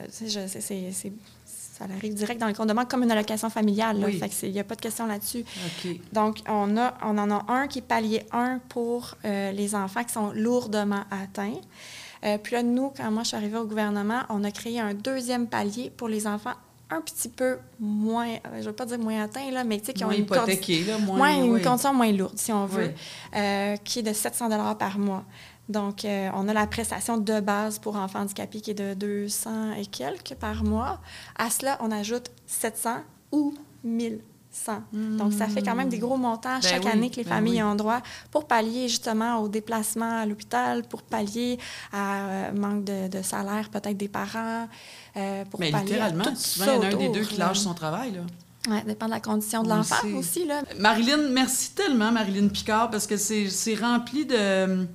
ça 1.77 1.85
arrive 1.97 2.15
direct 2.15 2.41
dans 2.41 2.47
le 2.47 2.55
compte 2.55 2.69
de 2.69 2.73
banque 2.73 2.89
comme 2.89 3.03
une 3.03 3.11
allocation 3.11 3.51
familiale. 3.51 3.99
là. 3.99 4.07
Oui. 4.07 4.19
Fait 4.19 4.29
que 4.29 4.35
c'est- 4.35 4.47
il 4.47 4.53
n'y 4.53 4.61
a 4.61 4.65
pas 4.65 4.77
de 4.77 4.81
question 4.81 5.07
là-dessus. 5.07 5.41
OK. 5.85 5.91
Donc, 6.13 6.39
on, 6.49 6.77
a, 6.77 6.95
on 7.03 7.19
en 7.19 7.31
a 7.33 7.45
un 7.49 7.67
qui 7.67 7.81
est 7.81 7.83
palier 7.83 8.25
1 8.33 8.61
pour 8.69 9.17
euh, 9.25 9.51
les 9.51 9.75
enfants 9.75 10.05
qui 10.05 10.13
sont 10.13 10.31
lourdement 10.33 11.03
atteints. 11.11 11.59
Euh, 12.25 12.39
puis 12.39 12.55
là, 12.55 12.63
nous, 12.63 12.93
quand 12.97 13.11
moi 13.11 13.23
je 13.25 13.29
suis 13.29 13.37
arrivée 13.37 13.59
au 13.59 13.67
gouvernement, 13.67 14.21
on 14.29 14.45
a 14.45 14.51
créé 14.53 14.79
un 14.81 14.95
deuxième 14.95 15.47
palier 15.49 15.91
pour 15.95 16.09
les 16.09 16.27
enfants 16.29 16.55
un 16.91 17.01
petit 17.01 17.29
peu 17.29 17.59
moins, 17.81 18.29
euh, 18.29 18.39
je 18.55 18.59
ne 18.59 18.63
veux 18.65 18.73
pas 18.73 18.87
dire 18.87 18.99
moins 18.99 19.23
atteints, 19.25 19.51
là, 19.51 19.65
mais 19.65 19.79
tu 19.81 19.87
sais, 19.87 19.93
qui 19.95 20.05
ont 20.05 20.11
une, 20.11 20.25
condi- 20.25 20.37
hypothéqué, 20.37 20.85
là, 20.85 20.99
moins... 20.99 21.17
moins- 21.17 21.45
une 21.45 21.53
oui. 21.55 21.63
condition 21.63 21.95
moins 21.95 22.13
lourde, 22.13 22.39
si 22.39 22.53
on 22.53 22.67
veut, 22.67 22.93
Oui. 23.33 23.39
euh, 23.41 23.77
qui 23.85 24.01
est 24.01 24.03
de 24.03 24.13
700 24.13 24.75
par 24.77 24.99
mois. 24.99 25.25
Donc, 25.69 26.05
euh, 26.05 26.29
on 26.35 26.47
a 26.49 26.53
la 26.53 26.67
prestation 26.67 27.17
de 27.17 27.41
base 27.41 27.79
pour 27.79 27.97
enfants 27.97 28.21
handicapés 28.21 28.61
qui 28.61 28.73
est 28.73 28.75
de 28.75 28.93
200 28.95 29.73
et 29.79 29.87
quelques 29.87 30.35
par 30.35 30.63
mois. 30.63 31.01
À 31.39 31.49
cela, 31.49 31.79
on 31.81 31.91
ajoute 31.91 32.31
700 32.47 32.97
ou 33.33 33.55
1100. 34.55 35.19
Donc, 35.19 35.33
ça 35.33 35.49
fait 35.49 35.63
quand 35.63 35.75
même 35.75 35.89
des 35.89 35.99
gros 35.99 36.17
montants 36.17 36.59
Ben 36.61 36.69
chaque 36.69 36.85
oui, 36.85 36.91
année 36.91 37.11
que 37.11 37.17
les 37.17 37.25
ben 37.25 37.31
familles 37.31 37.63
oui. 37.63 37.63
ont 37.63 37.75
droit 37.75 38.01
pour 38.31 38.47
pallier 38.47 38.89
justement 38.89 39.39
au 39.39 39.49
déplacement 39.49 40.21
à 40.21 40.27
l'hôpital, 40.27 40.85
pour 40.85 41.03
pallier 41.03 41.59
à 41.93 42.27
euh, 42.27 42.53
manque 42.53 42.85
de, 42.85 43.09
de 43.09 43.23
salaire 43.23 43.69
peut-être 43.71 43.97
des 43.97 44.09
parents, 44.09 44.69
euh, 45.17 45.45
pour 45.47 45.61
Mais 45.61 45.71
pallier 45.71 45.95
à 45.95 46.09
littéralement, 46.09 46.25
tout 46.25 46.37
souvent, 46.37 46.65
ça 46.67 46.73
il 46.73 46.77
y 46.77 46.79
en 46.79 46.83
a 46.83 46.95
un 46.95 46.97
des 46.97 47.09
deux 47.09 47.25
qui 47.25 47.37
lâche 47.37 47.59
son 47.59 47.75
travail, 47.75 48.13
là. 48.13 48.21
Ouais, 48.71 48.83
dépend 48.87 49.07
de 49.07 49.11
la 49.11 49.21
condition 49.21 49.63
de 49.63 49.69
l'enfant 49.69 50.07
aussi, 50.17 50.47
là. 50.47 50.63
Marilyn, 50.79 51.29
merci 51.31 51.73
tellement, 51.73 52.11
Marilyn 52.11 52.49
Picard, 52.49 52.91
parce 52.91 53.07
que 53.07 53.17
c'est 53.17 53.51
c'est 53.51 53.75
rempli 53.75 54.25
de. 54.25 54.87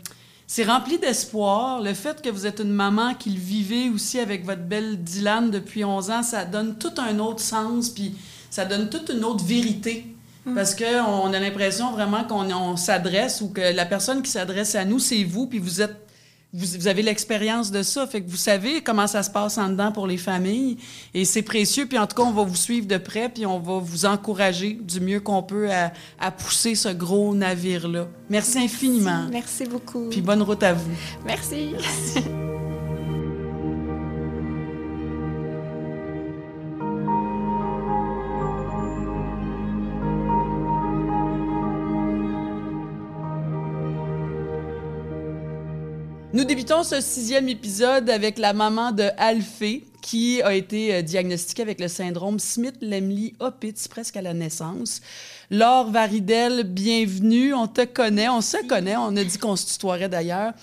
C'est 0.47 0.64
rempli 0.64 0.97
d'espoir. 0.97 1.80
Le 1.80 1.93
fait 1.93 2.24
que 2.24 2.30
vous 2.30 2.47
êtes 2.47 2.60
une 2.60 2.72
maman 2.72 3.14
qui 3.14 3.30
le 3.30 3.39
vivez 3.39 3.91
aussi 3.91 4.18
avec 4.20 4.43
votre 4.43 4.64
belle 4.64 5.03
Dylan 5.03 5.51
depuis 5.51 5.86
11 5.86 6.10
ans, 6.10 6.24
ça 6.24 6.43
donne 6.43 6.76
tout 6.80 6.93
un 6.97 7.20
autre 7.20 7.41
sens, 7.41 7.89
puis 7.89 8.16
ça 8.50 8.66
donne 8.66 8.89
toute 8.89 9.10
une 9.10 9.24
autre 9.24 9.43
vérité. 9.43 10.06
Parce 10.56 10.74
qu'on 10.74 10.86
on 10.86 11.34
a 11.34 11.39
l'impression 11.39 11.91
vraiment 11.91 12.24
qu'on 12.24 12.50
on 12.52 12.76
s'adresse 12.76 13.41
ou 13.41 13.50
que 13.50 13.62
la 13.62 13.86
personne 13.86 14.24
qui 14.24 14.32
s'adresse 14.32 14.74
à 14.74 14.84
nous, 14.84 14.97
c'est 14.97 15.24
vous, 15.24 15.45
puis 15.45 15.60
vous 15.60 15.82
êtes 15.82 15.95
vous, 16.52 16.66
vous 16.80 16.88
avez 16.88 17.04
l'expérience 17.04 17.70
de 17.70 17.84
ça, 17.84 18.08
fait 18.08 18.22
que 18.22 18.30
vous 18.30 18.36
savez 18.36 18.82
comment 18.82 19.06
ça 19.06 19.22
se 19.22 19.30
passe 19.30 19.58
en 19.58 19.70
dedans 19.70 19.91
pour 19.91 20.08
les 20.08 20.18
familles. 20.18 20.78
Et 21.14 21.24
c'est 21.24 21.43
précieux. 21.43 21.86
Puis 21.86 22.00
en 22.00 22.08
tout 22.08 22.16
cas, 22.16 22.24
on 22.24 22.32
va 22.32 22.43
vous 22.43 22.56
suivre 22.56 22.88
de 22.88 22.97
près, 22.97 23.30
puis 23.30 23.45
on 23.45 23.60
va 23.60 23.78
vous 23.78 24.06
encourager 24.06 24.80
du 24.82 25.00
mieux 25.00 25.20
qu'on 25.20 25.43
peut 25.43 25.72
à, 25.72 25.93
à 26.20 26.32
pousser 26.32 26.74
ce 26.74 26.89
gros 26.89 27.36
navire-là. 27.36 28.08
Merci 28.30 28.60
infiniment. 28.60 29.28
Merci 29.32 29.66
beaucoup. 29.66 30.10
Puis 30.10 30.22
bonne 30.22 30.41
route 30.41 30.64
à 30.64 30.74
vous. 30.74 30.91
Merci. 31.24 31.76
Nous 46.40 46.46
débutons 46.46 46.84
ce 46.84 47.02
sixième 47.02 47.50
épisode 47.50 48.10
avec 48.10 48.38
la 48.38 48.54
maman 48.54 48.94
de 48.94 49.10
Alphée 49.18 49.84
qui 50.02 50.42
a 50.42 50.54
été 50.54 50.96
euh, 50.96 51.02
diagnostiquée 51.02 51.64
avec 51.64 51.82
le 51.82 51.90
syndrome 51.90 52.40
Smith-Lemli-Opitz 52.40 53.90
presque 53.90 54.16
à 54.16 54.22
la 54.22 54.34
naissance. 54.34 55.02
Laure 55.52 55.92
Varidel, 55.92 56.64
bienvenue. 56.64 57.54
On 57.54 57.68
te 57.68 57.84
connaît, 57.84 58.30
on 58.30 58.40
se 58.40 58.66
connaît. 58.68 58.96
On 58.96 59.18
a 59.18 59.24
dit 59.26 59.38
qu'on 59.38 59.58
se 59.58 59.74
tutoierait 59.74 60.08
d'ailleurs. 60.08 60.54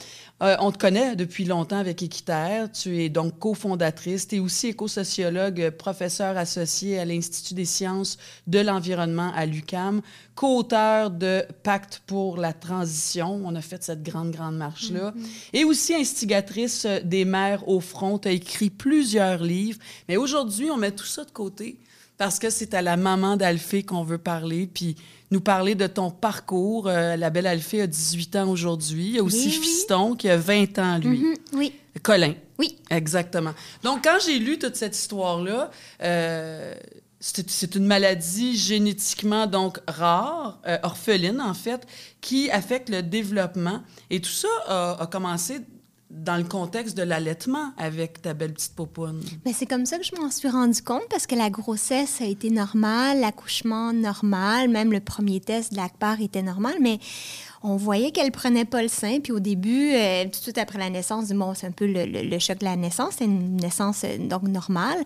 Euh, 0.42 0.54
on 0.60 0.70
te 0.70 0.76
connaît 0.76 1.16
depuis 1.16 1.46
longtemps 1.46 1.78
avec 1.78 2.02
Équiterre. 2.02 2.70
Tu 2.70 3.02
es 3.02 3.08
donc 3.08 3.38
cofondatrice. 3.38 4.28
Tu 4.28 4.36
es 4.36 4.38
aussi 4.38 4.68
éco-sociologue, 4.68 5.70
professeur 5.70 6.36
associé 6.36 6.98
à 6.98 7.06
l'Institut 7.06 7.54
des 7.54 7.64
sciences 7.64 8.18
de 8.46 8.58
l'environnement 8.58 9.32
à 9.34 9.46
l'UCAM, 9.46 10.02
co-auteur 10.34 11.10
de 11.10 11.42
Pacte 11.62 12.02
pour 12.06 12.36
la 12.36 12.52
transition. 12.52 13.40
On 13.44 13.54
a 13.54 13.62
fait 13.62 13.82
cette 13.82 14.02
grande, 14.02 14.30
grande 14.30 14.58
marche-là. 14.58 15.14
Et 15.54 15.64
aussi 15.64 15.94
instigatrice 15.94 16.86
des 17.04 17.24
mères 17.24 17.66
au 17.66 17.80
front. 17.80 18.18
Tu 18.18 18.28
as 18.28 18.32
écrit 18.32 18.68
plusieurs 18.68 19.42
livres. 19.42 19.78
Mais 20.06 20.18
aujourd'hui, 20.18 20.70
on 20.70 20.76
met 20.76 20.92
tout 20.92 21.06
ça 21.06 21.24
de 21.24 21.30
côté 21.30 21.78
parce 22.18 22.38
que 22.38 22.50
c'est 22.50 22.74
à 22.74 22.82
la 22.82 22.96
maman 22.96 23.36
d'Alphée 23.36 23.82
qu'on 23.82 24.02
veut 24.04 24.18
parler, 24.18 24.66
puis 24.66 24.96
nous 25.30 25.40
parler 25.40 25.74
de 25.74 25.86
ton 25.86 26.10
parcours. 26.10 26.88
Euh, 26.88 27.16
la 27.16 27.30
belle 27.30 27.46
Alphée 27.46 27.82
a 27.82 27.86
18 27.86 28.36
ans 28.36 28.48
aujourd'hui. 28.48 29.06
Il 29.06 29.14
y 29.16 29.18
a 29.18 29.22
aussi 29.22 29.48
Oui, 29.48 29.56
oui. 29.58 29.62
Fiston 29.66 30.14
qui 30.14 30.28
a 30.28 30.36
20 30.36 30.78
ans, 30.78 30.98
lui. 30.98 31.18
Mhm, 31.18 31.34
oui, 31.54 31.72
Colin. 32.02 32.34
oui. 32.58 32.78
Exactement. 32.90 33.52
Donc, 33.82 34.04
quand 34.04 34.18
j'ai 34.24 34.38
lu 34.38 34.58
toute 34.58 34.76
cette 34.76 34.96
histoire-là, 34.96 35.70
euh, 36.02 36.74
c'est 37.18 37.50
c'est 37.50 37.74
une 37.74 37.86
maladie 37.86 38.56
génétiquement 38.56 39.46
donc 39.46 39.80
rare, 39.88 40.60
euh, 40.66 40.78
orpheline 40.84 41.40
en 41.40 41.54
fait, 41.54 41.86
qui 42.20 42.50
affecte 42.50 42.88
le 42.88 43.02
développement. 43.02 43.82
Et 44.10 44.20
tout 44.20 44.30
ça 44.30 44.48
a, 44.68 45.02
a 45.02 45.06
commencé 45.06 45.58
dans 46.10 46.36
le 46.36 46.44
contexte 46.44 46.96
de 46.96 47.02
l'allaitement 47.02 47.72
avec 47.76 48.22
ta 48.22 48.32
belle 48.32 48.52
petite 48.52 48.74
popoune. 48.74 49.22
Mais 49.44 49.52
c'est 49.52 49.66
comme 49.66 49.86
ça 49.86 49.98
que 49.98 50.04
je 50.04 50.14
m'en 50.20 50.30
suis 50.30 50.48
rendu 50.48 50.80
compte 50.82 51.08
parce 51.10 51.26
que 51.26 51.34
la 51.34 51.50
grossesse 51.50 52.20
a 52.20 52.26
été 52.26 52.50
normale, 52.50 53.20
l'accouchement 53.20 53.92
normal, 53.92 54.68
même 54.68 54.92
le 54.92 55.00
premier 55.00 55.40
test 55.40 55.72
de 55.72 55.76
l'ACPAR 55.76 56.20
était 56.20 56.42
normal, 56.42 56.74
mais 56.80 56.98
on 57.68 57.76
voyait 57.76 58.10
qu'elle 58.12 58.30
prenait 58.30 58.64
pas 58.64 58.82
le 58.82 58.88
sein. 58.88 59.18
Puis 59.20 59.32
au 59.32 59.40
début, 59.40 59.90
euh, 59.92 60.24
tout 60.24 60.30
de 60.30 60.34
suite 60.36 60.58
après 60.58 60.78
la 60.78 60.88
naissance, 60.90 61.28
bon, 61.30 61.52
c'est 61.54 61.66
un 61.66 61.70
peu 61.72 61.86
le, 61.86 62.04
le- 62.06 62.22
le 62.22 62.38
choc 62.38 62.58
de 62.58 62.64
la 62.64 62.76
naissance, 62.76 63.14
c'est 63.18 63.24
une 63.24 63.56
naissance 63.56 64.02
euh, 64.04 64.18
donc 64.18 64.42
normale. 64.44 64.98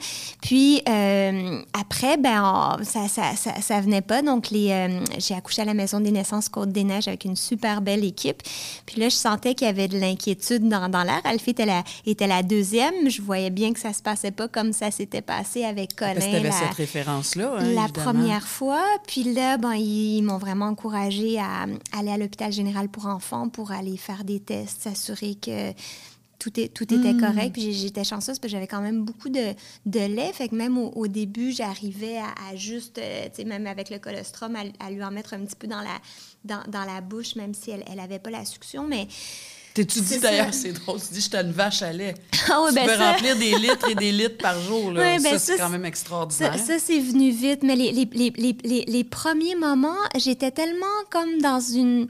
Puis 0.42 0.82
euh, 0.88 1.61
après, 1.78 2.16
ben 2.16 2.42
on- 2.44 2.84
ça, 2.84 3.08
ça, 3.08 3.34
ça, 3.36 3.61
ça 3.61 3.80
venait 3.80 4.02
pas. 4.02 4.22
Donc 4.22 4.50
les, 4.50 5.00
j'ai 5.18 5.34
accouché 5.34 5.62
à 5.62 5.64
la 5.64 5.74
maison 5.74 6.00
des 6.00 6.11
naissances 6.11 6.48
Côte 6.48 6.70
des 6.72 6.84
Neiges 6.84 7.08
avec 7.08 7.24
une 7.24 7.36
super 7.36 7.80
belle 7.80 8.04
équipe. 8.04 8.42
Puis 8.86 9.00
là, 9.00 9.08
je 9.08 9.14
sentais 9.16 9.54
qu'il 9.54 9.66
y 9.66 9.70
avait 9.70 9.88
de 9.88 9.98
l'inquiétude 9.98 10.68
dans, 10.68 10.88
dans 10.88 11.02
l'air. 11.02 11.20
Alfie 11.24 11.50
était 11.50 11.66
la, 11.66 11.82
était 12.06 12.26
la 12.26 12.42
deuxième. 12.42 13.08
Je 13.08 13.22
voyais 13.22 13.50
bien 13.50 13.72
que 13.72 13.80
ça 13.80 13.92
se 13.92 14.02
passait 14.02 14.30
pas 14.32 14.48
comme 14.48 14.72
ça 14.72 14.90
s'était 14.90 15.22
passé 15.22 15.64
avec 15.64 15.94
Colin. 15.96 16.14
Parce 16.14 16.26
que 16.26 16.36
la- 16.42 16.52
cette 16.52 16.74
référence-là. 16.76 17.52
hein, 17.58 17.62
la 17.62 17.84
évidemment. 17.84 17.88
première 18.12 18.46
fois. 18.46 18.82
Puis 19.06 19.24
là, 19.32 19.56
ben, 19.56 19.74
ils, 19.74 20.18
ils 20.18 20.22
m'ont 20.22 20.38
vraiment 20.38 20.66
encouragée 20.66 21.38
à 21.38 21.66
aller 21.98 22.11
à 22.11 22.16
l'hôpital 22.18 22.49
général 22.53 22.88
pour 22.88 23.07
enfants 23.07 23.48
pour 23.48 23.72
aller 23.72 23.96
faire 23.96 24.24
des 24.24 24.40
tests, 24.40 24.82
s'assurer 24.82 25.34
que 25.36 25.72
tout, 26.38 26.59
est, 26.59 26.68
tout 26.68 26.84
était 26.84 27.12
Hmm. 27.12 27.20
correct. 27.20 27.53
Puis 27.53 27.72
j'étais 27.74 28.03
chanceuse 28.03 28.38
parce 28.38 28.40
que 28.40 28.48
j'avais 28.48 28.66
quand 28.66 28.80
même 28.80 29.05
beaucoup 29.05 29.28
de, 29.28 29.55
de 29.86 30.01
lait. 30.01 30.32
Fait 30.32 30.48
que 30.48 30.55
même 30.55 30.78
au, 30.78 30.90
au 30.92 31.07
début, 31.07 31.53
j'arrivais 31.53 32.16
à, 32.18 32.32
à 32.51 32.57
juste, 32.57 32.96
euh, 32.98 33.24
tu 33.28 33.36
sais, 33.36 33.44
même 33.44 33.66
avec 33.66 33.90
le 33.90 33.98
colostrum, 33.98 34.57
à, 34.57 34.62
à 34.84 34.90
lui 34.90 35.05
en 35.05 35.11
mettre 35.11 35.34
un 35.34 35.40
petit 35.44 35.57
peu 35.57 35.66
dans 35.66 35.82
la, 35.82 35.98
dans, 36.44 36.62
dans 36.70 36.84
la 36.84 37.01
bouche, 37.03 37.36
même 37.36 37.53
si 37.53 37.70
elle 37.70 37.84
n'avait 37.96 38.18
pas 38.18 38.30
la 38.30 38.44
succion. 38.46 38.86
Mais 38.88 39.07
T'es-tu 39.75 40.01
dis 40.01 40.07
C'est 40.07 40.18
d'ailleurs, 40.21 40.53
c'est 40.53 40.73
drôle, 40.73 40.99
tu 41.01 41.14
dis, 41.14 41.21
j'étais 41.21 41.41
une 41.41 41.53
vache 41.53 41.83
à 41.83 41.93
lait. 41.93 42.14
Ah 42.53 42.62
ouais, 42.62 42.71
tu 42.71 42.75
ben 42.75 42.87
peux 42.87 42.97
ça- 42.97 43.12
remplir 43.12 43.37
des 43.37 43.55
litres 43.59 43.89
et 43.91 43.95
des 43.95 44.11
litres 44.11 44.39
par 44.39 44.61
jour. 44.61 44.91
Là. 44.91 45.01
Ben 45.03 45.21
ça, 45.21 45.31
ça, 45.31 45.39
c'est 45.39 45.57
quand 45.59 45.68
même 45.68 45.85
extraordinaire. 45.85 46.59
Ça, 46.59 46.64
ça, 46.64 46.79
c'est 46.85 46.99
venu 46.99 47.31
vite, 47.31 47.62
mais 47.62 47.77
les, 47.77 47.93
les, 47.93 48.33
les, 48.64 48.85
les 48.89 49.05
premiers 49.05 49.55
moments, 49.55 49.95
j'étais 50.16 50.51
tellement 50.51 50.87
comme 51.11 51.41
dans 51.41 51.61
une 51.61 52.09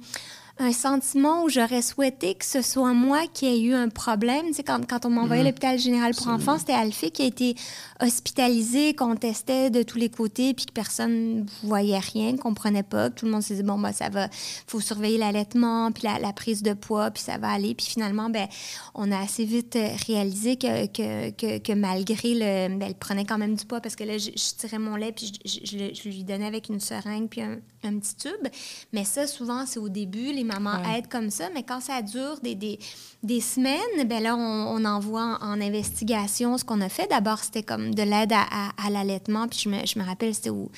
un 0.62 0.72
sentiment 0.72 1.42
où 1.44 1.48
j'aurais 1.48 1.80
souhaité 1.80 2.34
que 2.34 2.44
ce 2.44 2.60
soit 2.60 2.92
moi 2.92 3.22
qui 3.32 3.46
ai 3.46 3.60
eu 3.62 3.72
un 3.74 3.88
problème. 3.88 4.46
Tu 4.48 4.54
sais, 4.54 4.62
quand, 4.62 4.86
quand 4.86 5.06
on 5.06 5.10
m'envoyait 5.10 5.40
à 5.40 5.44
l'hôpital 5.46 5.78
général 5.78 6.14
pour 6.14 6.28
enfants, 6.28 6.58
c'était 6.58 6.74
Alfie 6.74 7.10
qui 7.10 7.22
a 7.22 7.24
été 7.24 7.54
hospitalisé, 8.00 8.94
qu'on 8.94 9.16
testait 9.16 9.70
de 9.70 9.82
tous 9.82 9.96
les 9.98 10.08
côtés, 10.10 10.52
puis 10.54 10.66
que 10.66 10.72
personne 10.72 11.46
voyait 11.62 11.98
rien, 11.98 12.36
comprenait 12.36 12.82
pas. 12.82 13.08
que 13.10 13.14
Tout 13.14 13.26
le 13.26 13.32
monde 13.32 13.42
se 13.42 13.48
disait, 13.54 13.62
bon, 13.62 13.78
ben, 13.78 13.92
ça 13.92 14.08
va, 14.10 14.28
faut 14.66 14.80
surveiller 14.80 15.18
l'allaitement, 15.18 15.92
puis 15.92 16.04
la, 16.04 16.18
la 16.18 16.32
prise 16.32 16.62
de 16.62 16.72
poids, 16.74 17.10
puis 17.10 17.22
ça 17.22 17.38
va 17.38 17.50
aller. 17.50 17.74
Puis 17.74 17.86
finalement, 17.86 18.28
ben, 18.30 18.46
on 18.94 19.10
a 19.12 19.18
assez 19.18 19.44
vite 19.44 19.76
euh, 19.76 19.88
réalisé 20.06 20.56
que, 20.56 20.86
que, 20.86 21.30
que, 21.30 21.58
que 21.58 21.72
malgré 21.72 22.34
le... 22.34 22.76
Ben, 22.78 22.82
elle 22.88 22.94
prenait 22.94 23.24
quand 23.24 23.38
même 23.38 23.54
du 23.54 23.64
poids 23.64 23.80
parce 23.80 23.96
que 23.96 24.04
là, 24.04 24.18
je, 24.18 24.30
je 24.30 24.54
tirais 24.58 24.78
mon 24.78 24.96
lait, 24.96 25.12
puis 25.12 25.32
je, 25.44 25.60
je- 25.64 25.94
je 25.94 26.08
lui 26.08 26.24
donnais 26.24 26.46
avec 26.46 26.68
une 26.68 26.80
seringue, 26.80 27.28
puis 27.28 27.40
un, 27.42 27.58
un 27.84 27.98
petit 27.98 28.16
tube. 28.16 28.48
Mais 28.92 29.04
ça, 29.04 29.26
souvent, 29.26 29.64
c'est 29.66 29.78
au 29.78 29.88
début, 29.88 30.32
les 30.32 30.44
mamans 30.52 30.80
Ouais. 30.82 30.98
aident 30.98 31.08
comme 31.08 31.30
ça, 31.30 31.48
mais 31.54 31.62
quand 31.62 31.80
ça 31.80 32.02
dure 32.02 32.38
des, 32.42 32.54
des, 32.54 32.78
des 33.22 33.40
semaines, 33.40 34.06
ben 34.06 34.22
là, 34.22 34.36
on, 34.36 34.76
on 34.76 34.84
envoie 34.84 35.38
en, 35.40 35.52
en 35.52 35.60
investigation 35.60 36.56
ce 36.58 36.64
qu'on 36.64 36.80
a 36.80 36.88
fait. 36.88 37.08
D'abord, 37.08 37.38
c'était 37.40 37.62
comme 37.62 37.94
de 37.94 38.02
l'aide 38.02 38.32
à, 38.32 38.42
à- 38.42 38.86
à 38.86 38.90
l'allaitement, 38.90 39.48
puis 39.48 39.58
je 39.64 39.68
me, 39.68 39.86
je 39.86 39.98
me 39.98 40.04
rappelle, 40.04 40.34
c'était 40.34 40.50
où... 40.50 40.70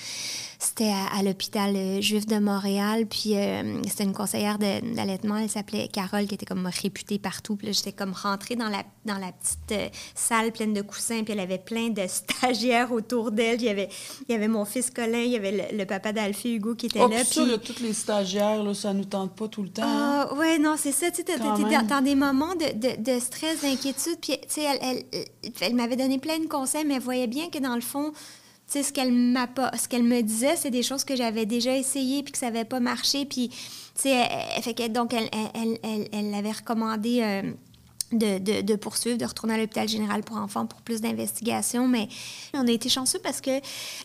C'était 0.59 0.91
à, 0.93 1.19
à 1.19 1.23
l'hôpital 1.25 1.75
euh, 1.75 2.01
juif 2.01 2.25
de 2.25 2.39
Montréal, 2.39 3.07
puis 3.07 3.37
euh, 3.37 3.83
c'était 3.89 4.05
une 4.05 4.13
conseillère 4.13 4.59
d'allaitement, 4.59 5.37
elle 5.39 5.51
s'appelait 5.51 5.89
Carole, 5.89 6.27
qui 6.29 6.37
était 6.37 6.47
comme 6.47 6.71
réputée 6.83 7.19
partout. 7.19 7.57
Puis 7.57 7.73
j'étais 7.73 7.91
comme 7.91 8.13
rentrée 8.13 8.55
dans 8.55 8.69
la, 8.69 8.85
dans 9.05 9.19
la 9.19 9.33
petite 9.33 9.73
euh, 9.73 9.89
salle 10.15 10.53
pleine 10.53 10.73
de 10.73 10.81
coussins, 10.83 11.25
puis 11.25 11.33
elle 11.33 11.41
avait 11.41 11.59
plein 11.59 11.89
de 11.89 12.03
stagiaires 12.07 12.93
autour 12.93 13.33
d'elle. 13.33 13.61
Il 13.61 13.65
y 13.67 13.71
avait, 13.71 13.89
il 14.29 14.33
y 14.33 14.37
avait 14.37 14.47
mon 14.47 14.65
fils 14.65 14.89
Colin, 14.91 15.19
il 15.23 15.33
y 15.33 15.37
avait 15.37 15.51
le, 15.73 15.77
le 15.79 15.85
papa 15.85 16.13
d'Alphée 16.13 16.55
Hugo 16.55 16.77
qui 16.77 16.87
était 16.87 17.01
Oh, 17.03 17.09
là. 17.09 17.17
puis 17.17 17.35
ça, 17.35 17.45
là, 17.45 17.59
toutes 17.59 17.81
les 17.81 17.93
stagiaires, 17.93 18.63
là, 18.63 18.73
ça 18.73 18.93
nous 18.95 19.05
tente 19.07 19.35
pas 19.35 19.49
tout 19.53 19.63
le 19.63 19.69
temps. 19.69 19.83
Ah, 19.85 20.35
ouais, 20.35 20.59
non, 20.59 20.75
c'est 20.77 20.91
ça. 20.91 21.11
Tu 21.13 21.23
sais, 21.23 21.39
dans, 21.39 22.03
des 22.03 22.15
moments 22.17 22.55
de, 22.57 22.73
de, 22.75 23.03
de 23.15 23.21
stress, 23.21 23.63
d'inquiétude. 23.63 24.19
Puis, 24.21 24.39
tu 24.41 24.49
sais, 24.49 24.63
elle, 24.63 25.05
elle, 25.13 25.25
elle 25.61 25.75
m'avait 25.75 25.97
donné 25.97 26.19
plein 26.19 26.39
de 26.41 26.47
conseils, 26.47 26.85
mais 26.85 26.95
elle 26.95 27.03
voyait 27.03 27.29
bien 27.29 27.49
que 27.51 27.59
dans 27.59 27.77
le 27.77 27.81
fond, 27.81 28.11
tu 28.13 28.19
sais, 28.67 28.83
ce 28.83 28.93
qu'elle 28.93 29.13
m'a 29.13 29.47
pas, 29.47 29.71
ce 29.77 29.87
qu'elle 29.87 30.03
me 30.03 30.21
disait, 30.23 30.57
c'est 30.57 30.71
des 30.71 30.83
choses 30.83 31.05
que 31.05 31.15
j'avais 31.15 31.47
déjà 31.47 31.77
essayées 31.77 32.23
puis 32.25 32.33
que 32.33 32.39
ça 32.39 32.47
n'avait 32.47 32.65
pas 32.65 32.81
marché. 32.81 33.25
Puis, 33.27 33.51
tu 33.51 34.09
sais, 34.09 34.89
donc, 34.89 35.13
elle, 35.15 35.29
elle, 35.33 35.51
elle, 35.63 35.79
elle, 35.85 36.09
elle 36.13 36.35
avait 36.35 36.53
recommandé. 36.53 37.21
euh, 37.23 37.53
de, 38.13 38.39
de, 38.39 38.61
de 38.63 38.77
poursuivre, 38.77 39.19
de 39.19 39.25
retourner 39.25 39.55
à 39.55 39.59
l'hôpital 39.59 39.89
général 39.89 40.23
pour 40.23 40.37
enfants 40.37 40.67
pour 40.67 40.81
plus 40.83 41.01
d'investigations. 41.01 41.89
Mais 41.89 42.09
on 42.55 42.67
a 42.67 42.71
été 42.71 42.89
chanceux 42.89 43.19
parce 43.23 43.41
que 43.41 43.51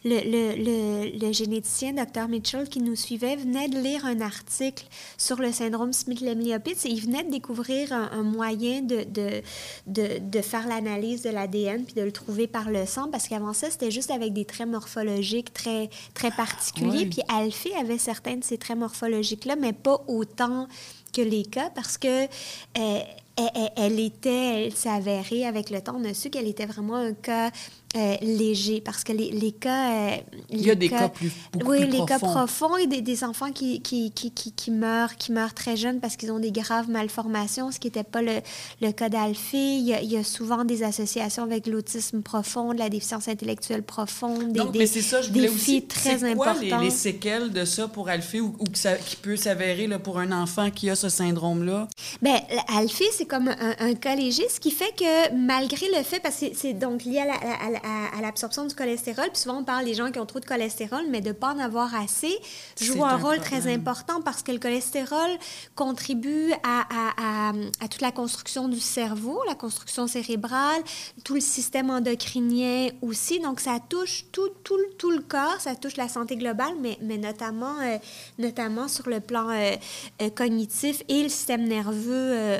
le, 0.04 0.20
le, 0.24 0.56
le, 0.64 1.20
le 1.28 1.34
généticien, 1.34 1.94
Dr. 1.94 2.28
Mitchell, 2.28 2.68
qui 2.70 2.82
nous 2.82 2.96
suivait, 2.96 3.36
venait 3.36 3.70
de 3.70 3.80
lire 3.80 4.06
un 4.06 4.22
article 4.22 4.86
sur 5.18 5.38
le 5.38 5.52
syndrome 5.52 5.94
Smith-Lemli-Opitz 5.94 6.86
et 6.86 6.90
il 6.90 7.02
venait 7.02 7.24
de 7.24 7.32
découvrir 7.32 7.92
un, 7.94 8.10
un 8.12 8.24
moyen 8.24 8.82
de, 8.82 9.04
de, 9.04 9.42
de, 9.88 10.20
de 10.20 10.42
faire 10.42 10.68
l'analyse 10.68 11.22
de 11.22 11.30
l'ADN 11.30 11.84
puis 11.84 11.94
de 11.96 12.02
le 12.02 12.12
trouver 12.12 12.48
par 12.48 12.70
le 12.70 12.86
sang 12.86 13.10
parce 13.12 13.28
qu'avant 13.28 13.54
ça, 13.54 13.70
c'était 13.70 13.92
juste 13.92 14.12
avec 14.12 14.34
des 14.34 14.46
traits 14.46 14.68
morphologiques 14.68 15.54
très, 15.54 15.90
très 16.14 16.32
particuliers. 16.32 17.06
Puis 17.06 17.22
Alfie 17.28 17.74
avait 17.80 17.98
certains 17.98 18.36
de 18.36 18.44
ces 18.44 18.58
traits 18.58 18.78
morphologiques-là, 18.78 19.56
mais 19.56 19.74
pas 19.74 20.02
autant 20.08 20.68
que 21.14 21.22
les 21.22 21.44
cas 21.44 21.70
parce 21.70 21.98
que 21.98 22.26
euh, 22.26 23.00
elle, 23.38 23.50
elle- 23.56 23.72
elle 23.78 24.00
était, 24.00 24.66
elle 24.66 24.76
s'est 24.76 24.90
avérée 24.90 25.46
avec 25.46 25.70
le 25.70 25.82
temps, 25.82 25.96
on 25.98 26.06
a 26.06 26.14
su 26.14 26.30
qu'elle 26.30 26.48
était 26.48 26.66
vraiment 26.66 26.96
un 26.96 27.14
cas 27.14 27.52
euh, 27.96 28.16
léger 28.22 28.82
parce 28.82 29.04
que 29.06 29.14
les, 29.14 29.32
les 29.32 29.54
cas. 29.54 29.92
euh, 30.12 30.18
Il 30.50 30.62
y 30.62 30.70
a 30.70 30.76
des 30.76 30.90
cas 30.90 31.08
plus- 31.08 31.32
beaucoup 31.54 31.72
Oui, 31.72 31.86
plus 31.86 31.98
les 32.00 32.06
cas 32.06 32.20
profonds. 32.20 32.76
et 32.78 32.86
des, 32.86 33.02
des 33.02 33.24
enfants 33.24 33.52
qui, 33.52 33.82
qui, 33.82 34.12
qui, 34.12 34.32
qui, 34.32 34.52
qui 34.52 34.72
meurent, 34.72 35.16
qui 35.16 35.32
meurent 35.32 35.54
très 35.54 35.78
jeunes 35.78 36.00
parce 36.02 36.18
qu'ils 36.18 36.32
ont 36.34 36.40
des 36.40 36.52
graves 36.52 36.90
malformations, 36.90 37.72
ce 37.72 37.80
qui 37.80 37.88
n'était 37.88 38.04
pas 38.04 38.22
le, 38.22 38.42
le 38.82 38.92
cas 38.92 39.08
d'Alphée. 39.08 39.78
Il, 39.78 39.86
y 39.88 39.94
a- 39.94 40.02
il 40.02 40.12
y 40.12 40.18
a 40.18 40.24
souvent 40.26 40.66
des 40.66 40.84
associations 40.84 41.44
avec 41.44 41.66
l'autisme 41.66 42.22
profond, 42.22 42.74
de 42.74 42.80
la 42.80 42.90
déficience 42.90 43.30
intellectuelle 43.30 43.84
profonde, 43.84 44.52
des, 44.52 44.60
Donc, 44.60 44.74
des 44.74 44.80
mais 44.80 44.86
c'est 44.88 45.02
ça, 45.02 45.22
je 45.22 45.30
voulais 45.30 45.48
défis 45.48 45.56
aussi. 45.78 45.82
très 45.88 46.18
quoi 46.36 46.50
importants. 46.50 46.80
les, 46.80 46.86
les 46.88 46.92
séquelles 46.92 47.52
de 47.54 47.64
ça 47.64 47.88
pour 47.88 48.10
Alphée 48.10 48.42
ou, 48.42 48.54
ou 48.60 48.66
que 48.66 48.78
ça- 48.78 48.98
qui 48.98 49.16
peut 49.16 49.38
s'avérer 49.38 49.88
pour 50.04 50.20
un 50.20 50.34
enfant 50.34 50.70
qui 50.72 50.90
a 50.90 50.96
ce 50.96 51.08
syndrome-là? 51.08 51.88
Ben, 52.22 52.36
Alfie, 52.76 53.06
c'est 53.14 53.26
comme 53.28 53.50
un, 53.50 53.76
un 53.80 53.94
cas 53.96 54.16
léger, 54.16 54.48
ce 54.50 54.60
qui 54.60 54.72
fait 54.72 54.94
que 54.98 55.34
malgré 55.36 55.88
le 55.96 56.04
fait, 56.04 56.20
parce 56.20 56.38
que 56.40 56.46
c'est- 56.54 56.74
donc 56.74 57.04
lié 57.04 57.20
à 57.20 57.26
la- 57.26 57.34
à 57.34 57.70
la- 57.70 57.80
à- 57.84 58.18
à 58.18 58.22
l'absorption 58.22 58.66
du 58.66 58.74
cholestérol, 58.74 59.26
puis 59.32 59.42
souvent 59.42 59.60
on 59.60 59.64
parle 59.64 59.86
des 59.86 59.94
gens 59.94 60.12
qui 60.12 60.20
ont 60.20 60.26
trop 60.26 60.40
de 60.40 60.46
cholestérol, 60.46 61.02
mais 61.10 61.22
de 61.22 61.28
ne 61.30 61.34
pas 61.34 61.54
en 61.54 61.60
avoir 61.60 61.94
assez 61.96 62.36
joue 62.80 63.04
un, 63.04 63.10
un 63.10 63.18
rôle 63.18 63.40
très 63.42 63.58
important 63.74 64.22
parce 64.22 64.42
que 64.44 64.52
le 64.52 64.60
cholestérol 64.60 65.30
contribue 65.76 66.52
à, 66.64 66.82
à- 66.90 67.50
à- 67.50 67.54
à 67.82 67.88
toute 67.88 68.02
la 68.02 68.12
construction 68.12 68.68
du 68.68 68.80
cerveau, 68.80 69.40
la 69.48 69.56
construction 69.56 70.08
cérébrale, 70.08 70.82
tout 71.24 71.34
le 71.36 71.40
système 71.42 71.90
endocrinien 71.90 72.90
aussi. 73.02 73.40
Donc 73.40 73.60
ça 73.60 73.80
touche 73.90 74.26
tout, 74.32 74.50
tout, 74.64 74.78
le- 74.78 74.90
tout 74.98 75.12
le 75.12 75.20
corps, 75.22 75.58
ça 75.60 75.76
touche 75.76 75.98
la 75.98 76.08
santé 76.08 76.36
globale, 76.36 76.74
mais, 76.82 76.98
mais 77.02 77.18
notamment, 77.18 77.76
euh, 77.82 77.98
notamment 78.40 78.88
sur 78.88 79.10
le 79.10 79.20
plan 79.20 79.50
euh, 79.50 79.76
euh, 80.22 80.30
cognitif 80.30 81.04
et 81.10 81.24
le 81.24 81.30
système 81.30 81.68
nerveux 81.68 82.12
euh, 82.14 82.60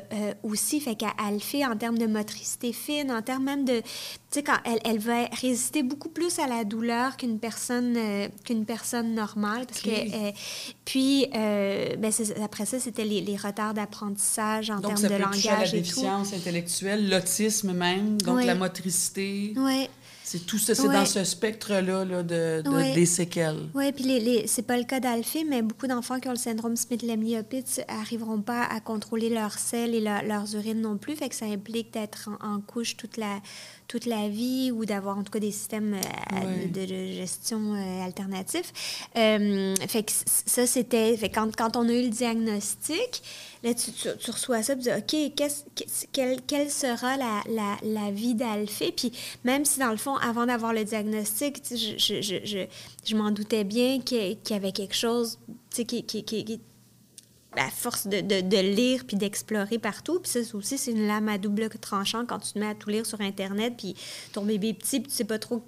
aussi. 0.58 0.80
Fait 0.82 0.96
qu'elle 0.96 1.10
elle 1.30 1.40
fait 1.40 1.66
en 1.66 1.76
termes 1.78 1.98
de 1.98 2.08
motricité 2.08 2.74
fine, 2.74 3.12
en 3.12 3.22
termes 3.22 3.44
même 3.44 3.64
de... 3.66 3.80
Tu 3.82 4.40
sais, 4.40 4.44
quand 4.44 4.58
elle, 4.66 4.80
elle 4.84 5.00
va 5.00 5.26
résister 5.42 5.84
beaucoup 5.84 6.10
plus 6.10 6.40
à 6.40 6.48
la 6.48 6.64
douleur 6.66 7.16
qu'une 7.16 7.40
personne, 7.40 7.96
euh, 7.96 8.28
qu'une 8.44 8.66
personne 8.66 9.14
normale. 9.14 9.66
Parce 9.68 9.82
que, 9.82 9.90
euh, 9.90 10.32
puis, 10.84 11.28
euh, 11.36 11.96
ben, 11.96 12.12
après 12.44 12.66
ça, 12.66 12.80
c'était 12.80 13.06
les, 13.06 13.22
les 13.22 13.38
retards 13.38 13.74
d'apprentissage 13.74 14.70
en 14.70 14.76
Donc, 14.80 14.96
termes 14.96 14.98
ça 14.98 15.10
de 15.10 15.16
peut 15.24 15.30
toucher 15.32 15.50
à 15.50 15.52
la 15.52 15.58
langage 15.60 15.74
et 15.74 15.78
tout. 15.78 15.84
déficience 15.84 16.34
intellectuelle, 16.34 17.10
l'autisme 17.10 17.74
même, 17.74 18.22
donc 18.22 18.38
Oui. 18.38 18.46
la 18.46 18.56
motricité. 18.56 19.54
Oui. 19.56 19.88
C'est 20.30 20.46
tout 20.46 20.58
ça, 20.58 20.76
c'est 20.76 20.86
Ouais. 20.90 20.94
dans 20.94 21.06
ce 21.06 21.24
spectre-là 21.24 22.04
là, 22.04 22.22
de, 22.22 22.62
de- 22.62 22.70
Ouais. 22.70 22.94
des 22.94 23.06
séquelles. 23.06 23.70
Oui, 23.74 23.94
puis 23.94 24.04
les, 24.04 24.20
les- 24.20 24.46
c'est 24.46 24.62
pas 24.64 24.76
le 24.76 24.84
cas 24.84 25.00
d'Alphée, 25.00 25.46
mais 25.46 25.62
beaucoup 25.62 25.88
d'enfants 25.88 26.20
qui 26.20 26.28
ont 26.28 26.32
le 26.34 26.38
syndrome 26.38 26.76
Smith-Lemli-Opitz 26.76 27.80
arriveront 27.88 28.42
pas 28.42 28.64
à 28.64 28.82
contrôler 28.82 29.30
leurs 29.30 29.58
selles 29.58 29.96
et 29.96 30.02
leur- 30.02 30.24
leurs 30.24 30.54
urines 30.54 30.82
non 30.82 30.98
plus. 30.98 31.16
Fait 31.16 31.30
que 31.30 31.36
ça 31.36 31.46
implique 31.46 31.94
d'être 31.94 32.30
en, 32.42 32.56
en 32.56 32.60
couche 32.60 32.98
toute 32.98 33.16
la, 33.16 33.40
toute 33.88 34.06
la 34.06 34.28
vie 34.28 34.70
ou 34.74 34.84
d'avoir 34.84 35.18
en 35.18 35.24
tout 35.24 35.32
cas 35.32 35.40
des 35.40 35.52
systèmes 35.54 35.94
euh, 35.94 36.36
Ouais. 36.46 36.66
de, 36.68 36.82
de 36.86 37.12
gestion 37.14 37.76
euh, 37.76 38.04
alternatifs. 38.06 38.74
Euh, 39.18 39.76
fait 39.88 40.04
que 40.04 40.12
ça, 40.26 40.68
c'était... 40.68 41.18
Quand, 41.34 41.56
quand 41.56 41.78
on 41.78 41.88
a 41.88 41.94
eu 41.94 42.02
le 42.04 42.10
diagnostic, 42.10 43.24
là, 43.68 43.74
tu, 44.18 44.32
reçois 44.32 44.64
ça, 44.64 44.76
tu 44.76 44.82
dis, 44.84 44.90
OK, 44.92 45.34
quelle, 46.48 46.70
sera 46.72 47.18
la, 47.18 47.42
la, 47.50 47.78
la 47.84 48.12
vie 48.12 48.36
d'Alphée? 48.36 48.92
Puis 48.96 49.12
même 49.44 49.66
si, 49.66 49.80
dans 49.80 49.92
le 49.92 49.98
fond, 49.98 50.16
avant 50.18 50.46
d'avoir 50.46 50.74
le 50.74 50.84
diagnostic, 50.84 51.62
je, 51.70 51.98
je, 51.98 52.22
je, 52.22 52.66
je, 53.06 53.16
m'en 53.16 53.32
doutais 53.32 53.64
bien 53.64 54.00
qu'il 54.02 54.38
y 54.50 54.54
avait 54.54 54.72
quelque 54.72 54.96
chose, 54.96 55.40
qui, 55.72 55.86
qui- 56.04 56.60
à 57.58 57.70
force 57.70 58.08
de, 58.08 58.22
de, 58.22 58.42
de 58.42 58.58
lire 58.58 59.04
puis 59.08 59.18
d'explorer 59.18 59.80
partout. 59.80 60.20
Puis 60.20 60.32
ça 60.32 60.44
c'est 60.44 60.56
aussi, 60.56 60.78
c'est 60.78 60.92
une 60.92 61.08
lame 61.08 61.30
à 61.30 61.38
double 61.38 61.70
tranchant 61.82 62.26
quand 62.26 62.40
tu 62.40 62.54
te 62.54 62.60
mets 62.60 62.68
à 62.68 62.76
tout 62.76 62.90
lire 62.90 63.06
sur 63.06 63.20
Internet, 63.22 63.74
puis 63.78 63.96
ton 64.34 64.44
bébé 64.44 64.70
est 64.70 64.74
petit, 64.74 65.00
puis 65.00 65.10
tu 65.10 65.16
sais 65.16 65.24
pas 65.26 65.40
trop, 65.40 65.64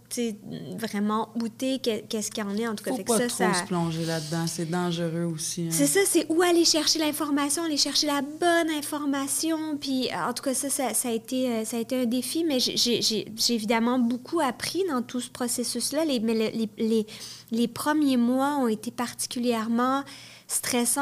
vraiment 0.78 1.30
où 1.36 1.48
t'es, 1.48 1.80
que- 1.84 2.02
qu'est-ce 2.08 2.32
qu'il 2.32 2.44
y 2.44 2.48
en 2.48 2.56
est. 2.58 2.68
En 2.68 2.76
tout 2.76 2.84
cas, 2.84 2.92
Faut 2.92 2.98
fait 2.98 3.04
que 3.04 3.12
ça, 3.18 3.28
trop 3.28 3.38
ça... 3.38 3.54
se 3.54 3.64
plonger 3.66 4.06
là-dedans, 4.06 4.46
c'est 4.48 4.70
dangereux 4.70 5.24
aussi. 5.34 5.64
hein. 5.64 5.72
C'est 5.72 5.88
ça, 5.88 6.00
c'est 6.06 6.26
où 6.30 6.42
aller 6.42 6.66
chercher 6.66 7.00
l'information, 7.00 7.64
aller 7.64 7.78
chercher 7.78 8.08
la 8.08 8.22
bonne 8.22 8.70
information. 8.78 9.78
Puis, 9.80 10.08
euh, 10.10 10.30
en 10.30 10.34
tout 10.34 10.44
cas, 10.44 10.54
ça, 10.54 10.70
ça, 10.70 10.94
ça 10.94 11.10
a, 11.10 11.12
été, 11.12 11.50
euh, 11.50 11.66
ça 11.66 11.78
a 11.78 11.80
été 11.80 12.02
un 12.02 12.06
défi, 12.06 12.44
mais 12.44 12.60
j'ai- 12.60 13.26
évidemment 13.50 14.00
beaucoup 14.00 14.40
appris 14.40 14.84
dans 14.90 15.02
tout 15.02 15.20
ce 15.20 15.30
processus-là. 15.30 16.06
Les, 16.06 16.20
mais 16.20 16.34
le- 16.34 16.58
les, 16.58 16.70
les, 16.78 17.06
les 17.52 17.68
premiers 17.68 18.18
mois 18.18 18.58
ont 18.58 18.68
été 18.68 18.92
particulièrement 18.92 20.04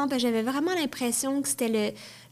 que 0.09 0.19
J'avais 0.19 0.41
vraiment 0.43 0.73
l'impression 0.75 1.41
que 1.41 1.47
c'était 1.47 1.69
le, 1.69 1.91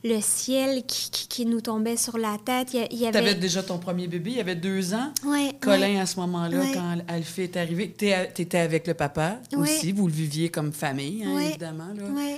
le 0.10 0.20
ciel 0.22 0.84
qui, 0.86 1.10
qui, 1.10 1.28
qui 1.28 1.46
nous 1.46 1.62
tombait 1.62 1.98
sur 1.98 2.18
la 2.18 2.38
tête. 2.44 2.74
Il 2.92 2.98
y 2.98 3.08
avais 3.08 3.36
déjà 3.36 3.64
ton 3.64 3.78
premier 3.78 4.08
bébé, 4.08 4.32
il 4.32 4.38
y 4.38 4.42
avait 4.42 4.56
deux 4.56 4.94
ans. 4.94 5.12
Ouais, 5.26 5.52
Colin, 5.62 5.94
ouais. 5.94 6.00
à 6.00 6.06
ce 6.06 6.20
moment-là, 6.20 6.58
Ouais. 6.60 6.72
quand 6.74 6.98
Alphée 7.08 7.44
est 7.46 7.58
arrivé, 7.58 7.94
tu 7.98 8.06
étais 8.42 8.58
avec 8.58 8.86
le 8.88 8.94
papa 8.94 9.38
aussi. 9.56 9.92
Vous 9.94 10.08
le 10.08 10.14
viviez 10.14 10.50
comme 10.50 10.72
famille, 10.74 11.24
hein, 11.26 11.40
évidemment. 11.40 11.88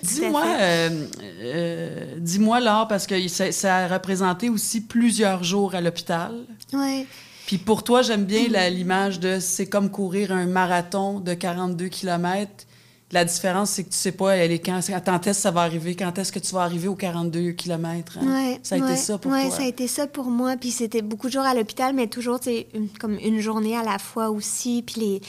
Dis-moi, 0.04 0.44
euh, 0.60 1.06
euh, 1.42 2.06
dis-moi, 2.20 2.60
Laure, 2.60 2.88
parce 2.88 3.08
que 3.08 3.28
ça, 3.28 3.52
ça 3.52 3.78
a 3.78 3.88
représenté 3.88 4.50
aussi 4.50 4.82
plusieurs 4.82 5.44
jours 5.44 5.76
à 5.76 5.82
l'hôpital. 5.82 6.34
Puis 7.48 7.58
pour 7.58 7.84
toi, 7.84 8.02
j'aime 8.02 8.26
bien 8.26 8.48
l'image 8.70 9.20
de 9.20 9.40
c'est 9.40 9.68
comme 9.68 9.90
courir 9.90 10.32
un 10.34 10.46
marathon 10.46 11.20
de 11.20 11.34
42 11.34 11.88
km. 11.88 12.52
La 13.12 13.24
différence, 13.24 13.70
c'est 13.70 13.86
que 13.86 13.90
tu 13.90 13.96
sais 13.98 14.12
pas, 14.12 14.36
elle 14.36 14.52
est 14.52 14.60
quand, 14.60 14.82
quand 14.86 15.28
est-ce 15.28 15.38
que 15.38 15.44
ça 15.44 15.52
va 15.52 15.62
arriver, 15.62 15.96
quand 15.96 16.18
est-ce 16.18 16.32
que 16.32 16.40
tu 16.40 16.54
vas 16.54 16.64
arriver 16.64 16.90
aux 16.90 16.96
42 16.96 17.52
km. 17.52 18.20
Ouais, 18.22 18.60
Ça 18.64 18.76
a 18.76 18.78
été 18.80 18.96
ça 18.98 19.18
pour 19.18 19.32
ouais, 19.32 19.48
toi. 19.48 19.56
ça 19.58 19.64
a 19.64 19.68
été 19.68 19.88
ça 19.88 20.08
pour 20.08 20.26
moi. 20.26 20.58
Puis 20.58 20.72
c'était 20.72 21.02
beaucoup 21.02 21.28
de 21.28 21.32
jours 21.32 21.46
à 21.46 21.54
l'hôpital, 21.54 21.94
mais 21.94 22.08
toujours, 22.08 22.40
c'est 22.42 22.68
comme 23.00 23.18
une 23.20 23.40
journée 23.40 23.78
à 23.78 23.84
la 23.84 23.98
fois 23.98 24.30
aussi. 24.30 24.84
Puis 24.86 25.00
les, 25.00 25.22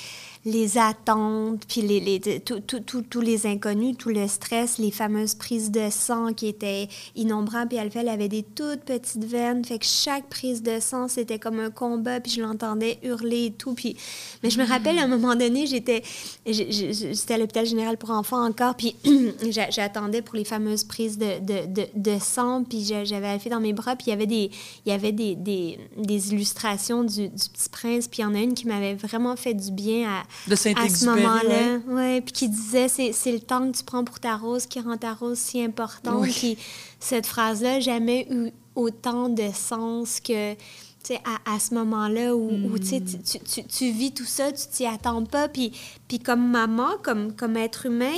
les 0.44 0.78
attentes, 0.78 1.64
puis 1.68 1.82
les, 1.82 2.00
les, 2.00 2.20
tous 2.40 3.20
les 3.20 3.46
inconnus, 3.46 3.96
tout 3.98 4.08
le 4.08 4.26
stress, 4.28 4.78
les 4.78 4.90
fameuses 4.90 5.34
prises 5.34 5.70
de 5.70 5.90
sang 5.90 6.32
qui 6.32 6.46
étaient 6.46 6.88
innombrables. 7.16 7.68
Puis 7.68 7.78
elle 7.98 8.08
avait 8.08 8.28
des 8.28 8.42
toutes 8.42 8.80
petites 8.80 9.24
veines. 9.24 9.64
Fait 9.64 9.78
que 9.78 9.84
chaque 9.84 10.28
prise 10.28 10.62
de 10.62 10.80
sang, 10.80 11.08
c'était 11.08 11.38
comme 11.38 11.60
un 11.60 11.70
combat. 11.70 12.20
Puis 12.20 12.32
je 12.32 12.42
l'entendais 12.42 12.98
hurler 13.02 13.46
et 13.46 13.50
tout. 13.52 13.74
Puis... 13.74 13.96
Mais 14.42 14.50
je 14.50 14.58
me 14.60 14.66
rappelle, 14.66 14.98
à 14.98 15.02
un 15.02 15.08
moment 15.08 15.34
donné, 15.34 15.66
j'étais 15.66 16.02
à 16.46 17.38
l'hôpital 17.38 17.66
général 17.66 17.98
pour 17.98 18.10
enfants 18.10 18.44
encore. 18.46 18.74
Puis 18.76 18.94
j'a- 19.50 19.70
j'attendais 19.70 20.22
pour 20.22 20.36
les 20.36 20.44
fameuses 20.44 20.84
prises 20.84 21.18
de, 21.18 21.40
de, 21.40 21.66
de, 21.66 21.86
de 21.94 22.18
sang. 22.20 22.64
Puis 22.64 22.84
j'a- 22.84 23.04
j'avais 23.04 23.28
Alfie 23.28 23.48
dans 23.50 23.60
mes 23.60 23.72
bras. 23.72 23.96
Puis 23.96 24.06
il 24.06 24.10
y 24.10 24.12
avait 24.14 24.26
des, 24.26 24.50
il 24.86 24.90
y 24.90 24.92
avait 24.92 25.12
des, 25.12 25.34
des, 25.34 25.78
des 25.96 26.32
illustrations 26.32 27.04
du, 27.04 27.28
du 27.28 27.48
Petit 27.52 27.68
Prince. 27.70 28.08
Puis 28.08 28.20
il 28.20 28.22
y 28.22 28.24
en 28.24 28.34
a 28.34 28.38
une 28.40 28.54
qui 28.54 28.66
m'avait 28.66 28.94
vraiment 28.94 29.36
fait 29.36 29.54
du 29.54 29.70
bien 29.72 30.08
à, 30.08 30.22
De 30.46 30.54
à 30.54 30.88
ce 30.88 31.04
moment-là. 31.06 31.78
Ouais. 31.86 32.20
Puis 32.20 32.32
qui 32.32 32.48
disait 32.48 32.88
c'est 32.88 33.32
le 33.32 33.40
temps 33.40 33.70
que 33.70 33.76
tu 33.76 33.84
prends 33.84 34.04
pour 34.04 34.20
ta 34.20 34.36
rose 34.36 34.66
qui 34.66 34.80
rend 34.80 34.96
ta 34.96 35.14
rose 35.14 35.38
si 35.38 35.62
importante. 35.62 36.20
Oui. 36.22 36.32
Puis 36.32 36.58
cette 37.00 37.26
phrase-là, 37.26 37.80
jamais 37.80 38.26
eu 38.30 38.50
autant 38.74 39.28
de 39.28 39.50
sens 39.54 40.20
que. 40.20 40.54
tu 40.54 40.58
sais, 41.02 41.20
à, 41.24 41.54
à 41.54 41.58
ce 41.58 41.74
moment-là 41.74 42.34
où, 42.36 42.50
où, 42.50 42.78
tu, 42.78 42.86
sais, 42.86 43.00
tu, 43.00 43.38
tu- 43.40 43.64
tu- 43.64 43.90
vis 43.90 44.12
tout 44.12 44.24
ça, 44.24 44.52
tu 44.52 44.66
t'y 44.68 44.86
attends 44.86 45.24
pas. 45.24 45.48
Puis, 45.48 45.72
puis 46.06 46.18
comme 46.18 46.50
maman, 46.50 46.90
comme, 47.02 47.34
comme 47.34 47.56
être 47.56 47.86
humain, 47.86 48.14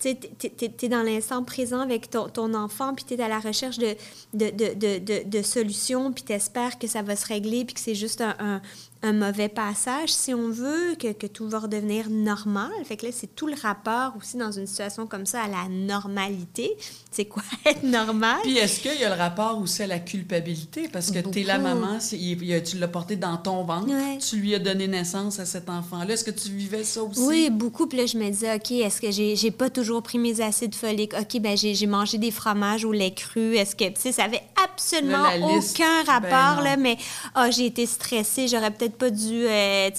tu 0.00 0.16
t'es 0.16 0.88
dans 0.88 1.02
l'instant 1.02 1.44
présent 1.44 1.80
avec 1.80 2.10
ton, 2.10 2.28
ton 2.28 2.54
enfant, 2.54 2.92
puis 2.94 3.04
tu 3.04 3.14
es 3.14 3.22
à 3.22 3.28
la 3.28 3.38
recherche 3.38 3.78
de, 3.78 3.94
de, 4.34 4.50
de, 4.50 4.74
de, 4.74 4.98
de, 4.98 5.28
de 5.28 5.42
solutions, 5.42 6.12
puis 6.12 6.24
tu 6.24 6.32
espères 6.32 6.78
que 6.78 6.88
ça 6.88 7.02
va 7.02 7.14
se 7.14 7.26
régler, 7.26 7.64
puis 7.64 7.74
que 7.74 7.80
c'est 7.80 7.94
juste 7.94 8.20
un, 8.20 8.34
un, 8.40 8.60
un 9.02 9.12
mauvais 9.12 9.48
passage, 9.48 10.10
si 10.10 10.32
on 10.32 10.50
veut, 10.50 10.94
que, 10.98 11.12
que, 11.12 11.26
tout 11.26 11.48
va 11.48 11.58
redevenir 11.60 12.08
normal. 12.08 12.70
Fait 12.84 12.96
que 12.96 13.06
là, 13.06 13.12
c'est 13.12 13.34
tout 13.34 13.48
le 13.48 13.56
rapport 13.60 14.14
aussi 14.16 14.36
dans 14.36 14.52
une 14.52 14.66
situation 14.66 15.06
comme 15.06 15.26
ça 15.26 15.42
à 15.42 15.48
la 15.48 15.68
normalité. 15.68 16.76
C'est 17.10 17.24
quoi 17.24 17.42
être 17.66 17.82
normal? 17.82 18.38
Puis 18.42 18.58
est-ce 18.58 18.80
qu'il 18.80 19.00
y 19.00 19.04
a 19.04 19.14
le 19.14 19.20
rapport 19.20 19.58
aussi 19.60 19.82
à 19.82 19.88
la 19.88 19.98
culpabilité? 19.98 20.88
Parce 20.88 21.10
que 21.10 21.18
tu 21.18 21.40
es 21.40 21.42
la 21.44 21.58
maman, 21.58 21.98
tu 21.98 22.78
l'as 22.78 22.88
porté 22.88 23.16
dans 23.16 23.36
ton 23.36 23.64
ventre, 23.64 23.88
tu 24.18 24.36
lui 24.36 24.54
as 24.54 24.60
donné 24.60 24.86
naissance 24.86 25.40
à 25.40 25.46
cet 25.46 25.68
enfant-là. 25.68 26.14
Est-ce 26.14 26.24
que 26.24 26.30
tu 26.30 26.50
vivais 26.50 26.84
ça 26.84 27.02
aussi? 27.02 27.20
Oui, 27.20 27.50
beaucoup. 27.50 27.86
Puis 27.86 27.98
là, 27.98 28.06
je 28.06 28.16
me 28.16 28.30
disais, 28.30 28.54
OK, 28.54 28.70
est-ce 28.70 29.00
que 29.00 29.10
j'ai, 29.10 29.34
j'ai 29.34 29.50
pas 29.50 29.68
toujours 29.68 30.02
pris 30.02 30.18
mes 30.18 30.40
acides 30.40 30.74
foliques? 30.74 31.14
OK, 31.18 31.40
ben 31.40 31.56
j'ai, 31.56 31.74
j'ai 31.74 31.86
mangé 31.86 32.18
des 32.18 32.30
fromages 32.30 32.84
au 32.84 32.92
lait 32.92 33.14
cru. 33.14 33.56
Est-ce 33.56 33.74
que, 33.74 33.84
tu 33.84 34.00
sais, 34.00 34.12
ça 34.12 34.24
avait 34.24 34.42
absolument 34.64 35.26
aucun 35.42 36.04
ben 36.04 36.12
rapport, 36.12 36.62
là, 36.62 36.76
mais 36.76 36.96
oh, 37.36 37.46
j'ai 37.50 37.66
été 37.66 37.86
stressée, 37.86 38.46
j'aurais 38.48 38.70
peut-être 38.70 38.91
pas 38.96 39.10
dû, 39.10 39.46
euh, 39.46 39.90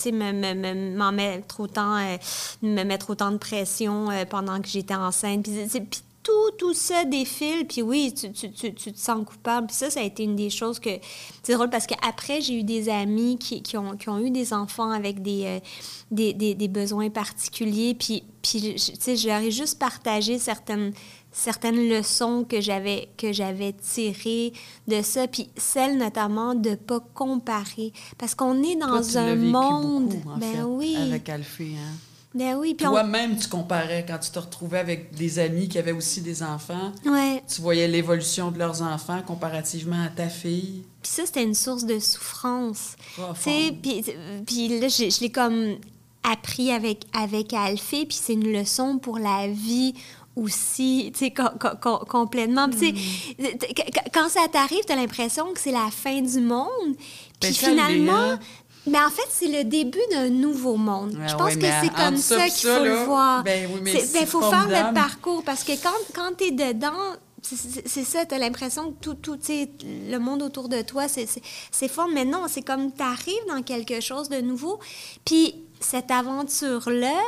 m'en 0.96 1.12
mettre 1.12 1.60
autant, 1.60 1.98
euh, 1.98 2.18
me 2.62 2.84
mettre 2.84 3.10
autant 3.10 3.32
de 3.32 3.38
pression 3.38 4.10
euh, 4.10 4.26
pendant 4.26 4.62
que 4.62 4.68
j'étais 4.68 4.96
enceinte. 4.96 5.44
Puis, 5.44 6.02
tout, 6.24 6.52
tout 6.58 6.74
ça 6.74 7.04
défile, 7.04 7.68
puis 7.68 7.82
oui, 7.82 8.14
tu, 8.14 8.32
te 8.32 8.98
sens 8.98 9.26
coupable. 9.26 9.68
Puis 9.68 9.76
ça, 9.76 9.90
ça 9.90 10.00
a 10.00 10.04
été 10.04 10.24
une 10.24 10.38
des 10.38 10.50
choses 10.50 10.80
que... 10.80 10.90
C'est 11.44 11.54
drôle 11.54 11.70
parce 11.70 11.86
qu'après, 11.86 12.40
j'ai 12.40 12.60
eu 12.60 12.64
des 12.64 12.88
amis 12.88 13.38
qui, 13.38 13.62
ont, 13.76 13.98
qui, 13.98 14.08
ont, 14.08 14.20
eu 14.20 14.32
des 14.32 14.54
enfants 14.54 14.92
avec 14.92 15.22
des, 15.22 15.62
des, 16.12 16.34
des, 16.34 16.56
des, 16.56 16.68
besoins 16.70 17.10
particuliers, 17.10 17.94
puis, 17.94 18.24
puis 18.42 18.76
tu 18.76 18.78
sais, 18.78 19.18
je 19.18 19.28
leur 19.28 19.42
ai 19.42 19.52
juste 19.52 19.78
partagé 19.80 20.40
certaines 20.40 20.94
certaines 21.34 21.90
leçons 21.90 22.46
que 22.48 22.62
j'avais 22.62 23.10
que 23.18 23.34
j'avais 23.34 23.74
tirées 23.74 24.54
de 24.88 25.02
ça 25.02 25.28
puis 25.28 25.50
celle 25.58 25.98
notamment 25.98 26.56
de 26.56 26.76
pas 26.76 27.00
comparer. 27.14 27.92
Parce 28.18 28.36
qu'on 28.36 28.64
est 28.64 28.76
dans 28.76 29.18
un 29.18 29.36
monde 29.36 30.14
beaucoup, 30.14 30.40
ben 30.40 30.64
oui. 30.64 30.96
avec 30.96 31.28
Alfie 31.28 31.76
hein. 31.76 31.98
Ben 32.36 32.56
oui 32.56 32.76
toi-même 32.76 33.38
tu 33.38 33.48
comparais 33.48 34.06
quand 34.08 34.18
tu 34.18 34.32
te 34.32 34.40
retrouvais 34.40 34.80
avec 34.80 35.14
des 35.14 35.38
amis 35.38 35.68
qui 35.68 35.78
avaient 35.78 35.92
aussi 35.92 36.22
des 36.22 36.42
enfants. 36.42 36.92
Ouais. 37.06 37.44
tu 37.48 37.62
voyais 37.62 37.88
l'évolution 37.88 38.50
de 38.50 38.58
leurs 38.58 38.82
enfants 38.82 39.22
comparativement 39.22 40.04
à 40.04 40.10
ta 40.10 40.30
fille. 40.30 40.84
Puis 41.02 41.12
ça 41.12 41.26
c'était 41.26 41.44
une 41.44 41.54
source 41.54 41.86
de 41.86 42.00
souffrance. 42.00 42.96
Puis, 43.42 44.04
puis 44.46 44.80
là 44.80 44.88
je, 44.88 45.10
je 45.10 45.20
l'ai 45.20 45.32
comme 45.32 45.76
appris 46.24 46.72
avec 46.72 47.06
avec 47.14 47.54
Alfie 47.54 48.06
puis 48.06 48.18
c'est 48.20 48.34
une 48.34 48.52
leçon 48.52 48.98
pour 48.98 49.20
la 49.20 49.48
vie 49.48 49.94
aussi, 50.36 51.12
tu 51.14 51.26
sais, 51.26 51.34
complètement. 52.10 52.68
hmm. 52.68 52.96
quand 54.14 54.30
ça 54.30 54.48
t'arrive, 54.52 54.84
tu 54.86 54.92
as 54.92 54.96
l'impression 54.96 55.54
que 55.54 55.60
c'est 55.60 55.72
la 55.72 55.90
fin 55.92 56.22
du 56.22 56.40
monde. 56.40 56.96
Puis 57.40 57.52
ben, 57.52 57.54
finalement, 57.54 58.40
mais 58.86 59.00
en 59.00 59.10
fait, 59.10 59.28
c'est 59.30 59.48
le 59.48 59.64
début 59.64 60.02
d'un 60.12 60.30
nouveau 60.30 60.76
monde. 60.76 61.18
je 61.26 61.36
pense 61.36 61.56
que 61.56 61.66
c'est 61.82 61.94
comme 61.94 62.18
ça 62.18 62.48
qu'il 62.50 62.70
faut 62.70 62.84
le 62.84 63.04
voir. 63.06 63.44
Ben 63.44 63.70
il 63.72 63.84
ben, 63.84 64.26
faut 64.26 64.42
faire 64.42 64.68
le 64.68 64.94
parcours 64.94 65.44
parce 65.44 65.64
que 65.64 65.72
quand, 65.82 65.90
quand 66.14 66.38
tu 66.38 66.46
es 66.46 66.52
dedans, 66.52 67.16
c'est 67.42 68.04
ça, 68.04 68.26
tu 68.26 68.36
as 68.36 68.40
l'impression 68.40 68.92
que 68.92 68.98
tout, 69.00 69.16
tout 69.16 69.38
le 69.46 70.18
monde 70.18 70.42
autour 70.42 70.70
de 70.70 70.82
toi, 70.82 71.08
c'est 71.08 71.88
fort. 71.88 72.10
Mais 72.14 72.26
non, 72.26 72.46
c'est 72.48 72.62
comme 72.62 72.92
tu 72.92 73.04
arrives 73.04 73.46
dans 73.48 73.62
quelque 73.62 74.02
chose 74.02 74.30
de 74.30 74.42
nouveau. 74.42 74.80
Puis 75.26 75.56
cette 75.80 76.12
aventure-là, 76.12 77.20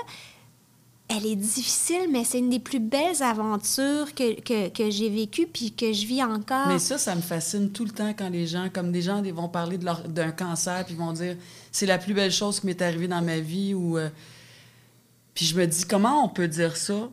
elle 1.08 1.26
est 1.26 1.36
difficile, 1.36 2.10
mais 2.12 2.24
c'est 2.24 2.40
une 2.40 2.50
des 2.50 2.60
plus 2.60 2.80
belles 2.80 3.22
aventures 3.22 4.14
que, 4.16 4.70
que, 4.70 4.90
j'ai 4.90 5.10
vécues 5.10 5.46
puis 5.46 5.72
que 5.72 5.94
je 5.94 6.06
vis 6.06 6.24
encore. 6.24 6.68
Mais 6.68 6.80
ça, 6.80 6.98
ça 6.98 7.16
me 7.16 7.22
fascine 7.22 7.72
tout 7.72 7.86
le 7.86 7.92
temps 7.92 8.14
quand 8.18 8.30
les 8.30 8.48
gens, 8.48 8.70
comme 8.74 8.92
des 8.92 9.02
gens, 9.02 9.24
ils 9.24 9.34
vont 9.34 9.48
parler 9.48 9.78
d'un 9.78 10.32
cancer 10.32 10.84
puis 10.86 10.96
vont 10.96 11.14
dire 11.14 11.38
c'est 11.72 11.86
la 11.86 12.00
plus 12.00 12.14
belle 12.14 12.32
chose 12.32 12.60
qui 12.60 12.66
m'est 12.66 12.82
arrivée 12.82 13.08
dans 13.08 13.22
ma 13.22 13.40
vie 13.40 13.74
ou. 13.74 13.98
Euh, 13.98 14.10
puis 15.36 15.46
je 15.46 15.56
me 15.56 15.66
dis 15.68 15.86
comment 15.86 16.24
on 16.24 16.30
peut 16.30 16.48
dire 16.48 16.76
ça? 16.76 17.10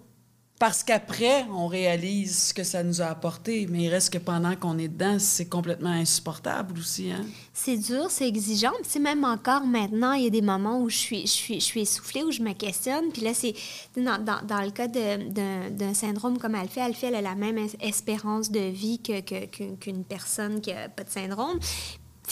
Parce 0.63 0.85
qu'après, 0.85 1.45
on 1.51 1.67
réalise 1.67 2.51
ce 2.51 2.55
que 2.55 2.63
ça 2.63 2.85
nous 2.85 3.03
a 3.03 3.07
apporté. 3.07 3.67
Mais 3.69 3.83
il 3.83 3.89
reste 3.89 4.13
que 4.13 4.19
pendant 4.19 4.55
qu'on 4.55 4.79
est 4.79 4.87
dedans, 4.87 5.17
c'est 5.19 5.49
complètement 5.49 5.91
insupportable 5.91 6.79
aussi. 6.79 7.11
Hein? 7.11 7.25
C'est 7.53 7.77
dur, 7.77 8.13
c'est 8.13 8.29
exigeant. 8.29 8.71
C'est 8.85 9.01
même 9.01 9.25
encore 9.25 9.67
maintenant, 9.67 10.13
il 10.13 10.23
y 10.23 10.27
a 10.29 10.31
des 10.31 10.41
moments 10.41 10.81
où 10.81 10.89
je 10.89 10.97
suis, 10.97 11.23
je 11.23 11.33
suis, 11.33 11.55
je 11.55 11.65
suis 11.65 11.81
essoufflée, 11.81 12.23
où 12.23 12.31
je 12.31 12.43
me 12.43 12.53
questionne. 12.53 13.11
Puis 13.13 13.23
là, 13.23 13.35
c'est 13.35 13.55
dans, 13.97 14.23
dans, 14.23 14.41
dans, 14.47 14.61
le 14.61 14.71
cas 14.71 14.87
d'un 14.87 15.95
syndrome 15.95 16.39
comme 16.39 16.55
Alfie, 16.55 16.79
Alfie, 16.79 17.07
elle 17.07 17.17
a 17.17 17.23
la 17.23 17.35
même 17.35 17.59
espérance 17.81 18.49
de 18.53 18.61
vie 18.61 19.01
qu'une 19.01 19.21
que, 19.25 20.03
personne 20.09 20.61
qui 20.61 20.73
n'a 20.73 20.89
pas 20.89 21.03
de 21.03 21.11
syndrome. 21.11 21.59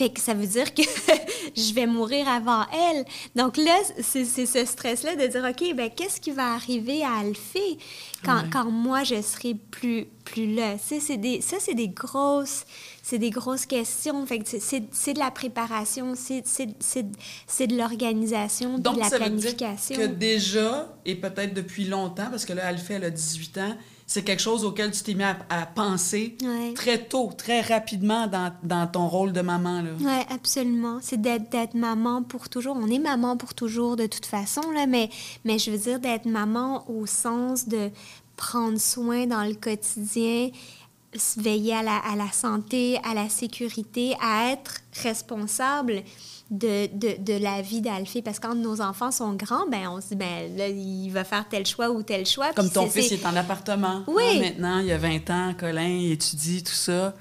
Fait 0.00 0.08
que 0.08 0.18
ça 0.18 0.32
veut 0.32 0.46
dire 0.46 0.72
que 0.72 0.80
je 1.54 1.74
vais 1.74 1.86
mourir 1.86 2.26
avant 2.26 2.64
elle. 2.72 3.04
Donc 3.36 3.58
là, 3.58 3.78
c'est 4.00 4.24
ce 4.24 4.64
stress-là 4.64 5.14
de 5.14 5.26
dire, 5.26 5.44
OK, 5.44 5.76
ben 5.76 5.90
qu'est-ce 5.94 6.22
qui 6.22 6.30
va 6.30 6.54
arriver 6.54 7.02
à 7.04 7.18
Alphée 7.18 7.76
quand, 8.24 8.44
quand 8.50 8.70
moi, 8.70 9.04
je 9.04 9.20
serai 9.20 9.54
plus, 9.70 10.06
plus 10.24 10.54
là? 10.54 10.76
Des, 11.18 11.42
ça, 11.42 11.56
c'est 11.60 11.74
des 11.74 11.88
grosses... 11.88 12.64
C'est 13.02 13.18
des 13.18 13.30
grosses 13.30 13.66
questions. 13.66 14.24
Fait 14.24 14.40
c'est 14.46 15.12
de 15.12 15.18
la 15.18 15.30
préparation, 15.30 16.14
c'est 16.14 16.42
de 16.42 17.76
l'organisation, 17.76 18.78
de 18.78 18.88
la 18.88 19.10
planification. 19.10 19.16
Donc, 19.18 19.18
ça 19.18 19.28
veut 19.28 19.36
dire 19.36 19.98
que 19.98 20.06
déjà, 20.06 20.96
et 21.04 21.16
peut-être 21.16 21.52
depuis 21.52 21.84
longtemps, 21.84 22.28
parce 22.30 22.46
que 22.46 22.54
là, 22.54 22.66
Alphée, 22.66 22.94
elle 22.94 23.04
a 23.04 23.10
18 23.10 23.58
ans, 23.58 23.76
c'est 24.10 24.24
quelque 24.24 24.42
chose 24.42 24.64
auquel 24.64 24.90
tu 24.90 25.04
t'es 25.04 25.14
mis 25.14 25.22
à, 25.22 25.66
penser 25.66 26.36
très 26.74 26.98
tôt, 26.98 27.30
très 27.36 27.60
rapidement 27.60 28.26
dans, 28.26 28.52
dans 28.64 28.88
ton 28.88 29.06
rôle 29.06 29.32
de 29.32 29.40
maman. 29.40 29.84
Oui, 30.00 30.10
absolument. 30.28 30.98
C'est 31.00 31.22
d'être 31.22 31.74
maman 31.74 32.24
pour 32.24 32.48
toujours. 32.48 32.76
On 32.76 32.88
est 32.88 32.98
maman 32.98 33.36
pour 33.36 33.54
toujours 33.54 33.94
de 33.94 34.06
toute 34.06 34.26
façon, 34.26 34.62
là, 34.72 34.86
mais, 34.86 35.10
mais 35.44 35.60
je 35.60 35.70
veux 35.70 35.78
dire 35.78 36.00
d'être 36.00 36.26
maman 36.26 36.90
au 36.90 37.06
sens 37.06 37.68
de 37.68 37.90
prendre 38.34 38.80
soin 38.80 39.28
dans 39.28 39.44
le 39.44 39.54
quotidien, 39.54 40.50
veiller 41.36 41.76
à 41.76 41.84
la, 41.84 41.98
à 41.98 42.16
la 42.16 42.32
santé, 42.32 42.98
à 43.04 43.14
la 43.14 43.28
sécurité, 43.28 44.16
à 44.20 44.50
être 44.50 44.80
responsable 45.04 46.02
de, 46.50 46.88
de, 46.92 47.22
de 47.22 47.38
la 47.38 47.62
vie 47.62 47.80
d'Alphée. 47.80 48.22
Parce 48.22 48.38
que 48.38 48.48
quand 48.48 48.54
nos 48.54 48.80
enfants 48.80 49.10
sont 49.10 49.34
grands, 49.34 49.66
ben 49.70 49.88
on 49.88 50.00
se 50.00 50.08
dit, 50.08 50.16
ben 50.16 50.56
là, 50.56 50.68
il 50.68 51.10
va 51.10 51.24
faire 51.24 51.46
tel 51.48 51.64
choix 51.64 51.90
ou 51.90 52.02
tel 52.02 52.26
choix. 52.26 52.52
Comme 52.54 52.70
ton 52.70 52.88
fils 52.88 53.12
est 53.12 53.24
en 53.24 53.36
appartement. 53.36 54.02
Oui. 54.08 54.40
maintenant, 54.40 54.78
il 54.78 54.86
y 54.86 54.92
a 54.92 54.98
20 54.98 55.30
ans, 55.30 55.54
Colin, 55.58 55.86
il 55.86 56.12
étudie, 56.12 56.62
tout 56.62 56.72
ça. 56.72 57.14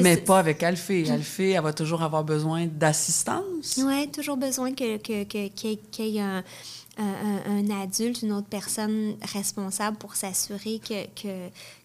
mais 0.00 0.16
pas 0.16 0.38
avec 0.38 0.62
Alphée. 0.62 1.10
Alphée, 1.10 1.50
elle 1.50 1.62
va 1.62 1.72
toujours 1.72 2.02
avoir 2.02 2.24
besoin 2.24 2.66
d'assistance. 2.66 3.78
Oui, 3.78 4.08
toujours 4.10 4.36
besoin 4.36 4.72
que, 4.72 4.96
que, 4.98 5.24
que, 5.24 5.48
qu'il 5.48 6.06
y 6.06 6.18
ait 6.18 6.20
un 6.20 6.44
un, 6.98 7.70
adulte, 7.70 8.22
une 8.22 8.32
autre 8.32 8.48
personne 8.48 9.14
responsable 9.32 9.96
pour 9.98 10.16
s'assurer 10.16 10.80
que, 10.80 11.04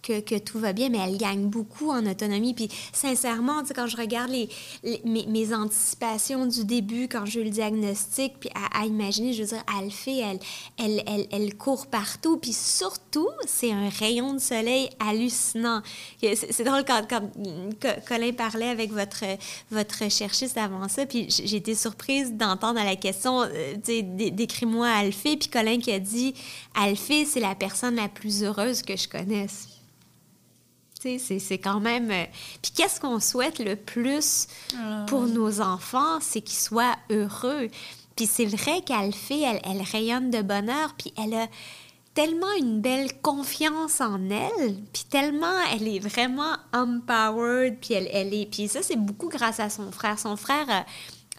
que, 0.01 0.19
que, 0.19 0.39
tout 0.39 0.59
va 0.59 0.73
bien, 0.73 0.89
mais 0.89 0.97
elle 0.97 1.17
gagne 1.17 1.47
beaucoup 1.47 1.91
en 1.91 2.05
autonomie. 2.05 2.53
Puis 2.53 2.69
sincèrement, 2.91 3.61
quand 3.75 3.87
je 3.87 3.97
regarde 3.97 4.31
les, 4.31 4.49
mes, 5.05 5.53
anticipations 5.53 6.45
du 6.45 6.65
début, 6.65 7.07
quand 7.07 7.25
j'ai 7.25 7.41
eu 7.41 7.43
le 7.43 7.49
diagnostic, 7.49 8.39
puis 8.39 8.49
à, 8.73 8.85
imaginer, 8.85 9.33
je 9.33 9.43
veux 9.43 9.49
dire, 9.49 9.63
Alphée, 9.79 10.19
elle, 10.19 10.39
elle, 10.77 11.03
elle, 11.05 11.27
elle 11.31 11.55
court 11.55 11.87
partout, 11.87 12.37
puis 12.37 12.53
surtout, 12.53 13.29
c'est 13.45 13.71
un 13.71 13.89
rayon 13.89 14.33
de 14.33 14.39
soleil 14.39 14.89
hallucinant. 14.99 15.81
C'est 16.21 16.63
drôle 16.63 16.83
quand, 16.85 17.03
Colin 18.07 18.31
parlait 18.33 18.69
avec 18.69 18.91
votre, 18.91 19.23
votre 19.69 20.09
cherchiste 20.09 20.57
avant 20.57 20.87
ça, 20.87 21.05
puis 21.05 21.27
j'ai 21.29 21.57
été 21.57 21.75
surprise 21.75 22.33
d'entendre 22.33 22.79
à 22.79 22.83
la 22.83 22.95
question, 22.95 23.41
euh, 23.41 23.75
décris-moi 23.83 25.02
Alphée, 25.03 25.37
puis 25.37 25.49
Colin 25.49 25.79
qui 25.79 25.91
a 25.91 25.99
dit 25.99 26.33
Alphée, 26.75 27.25
c'est 27.25 27.39
la 27.39 27.55
personne 27.55 27.95
la 27.95 28.09
plus 28.09 28.43
heureuse 28.43 28.81
que 28.81 28.95
je 28.95 29.07
connaisse. 29.07 29.67
C'est 31.19 31.57
quand 31.57 31.79
même. 31.79 32.09
Euh, 32.11 32.25
puis 32.61 32.71
qu'est-ce 32.75 32.99
qu'on 32.99 33.19
souhaite 33.19 33.59
le 33.59 33.75
plus 33.75 34.47
ah, 34.77 35.05
pour 35.07 35.23
nos 35.23 35.61
enfants? 35.61 36.19
C'est 36.21 36.41
qu'ils 36.41 36.59
soient 36.59 36.95
heureux. 37.09 37.67
Puis 38.15 38.27
c'est 38.27 38.45
vrai 38.45 38.81
qu'Alphée, 38.85 39.41
elle, 39.41 39.59
elle 39.63 39.81
rayonne 39.81 40.29
de 40.29 40.41
bonheur, 40.41 40.93
puis 40.97 41.13
elle 41.17 41.33
a 41.33 41.47
tellement 42.13 42.51
une 42.59 42.79
belle 42.79 43.19
confiance 43.21 43.99
en 43.99 44.29
elle, 44.29 44.75
puis 44.93 45.03
tellement 45.09 45.59
elle 45.73 45.87
est 45.87 45.99
vraiment 45.99 46.55
empowered, 46.71 47.79
puis 47.81 47.95
elle, 47.95 48.07
elle 48.13 48.33
est... 48.33 48.45
Puis 48.45 48.67
ça, 48.67 48.83
c'est 48.83 48.97
beaucoup 48.97 49.29
grâce 49.29 49.59
à 49.59 49.71
son 49.71 49.91
frère. 49.91 50.19
Son 50.19 50.37
frère 50.37 50.85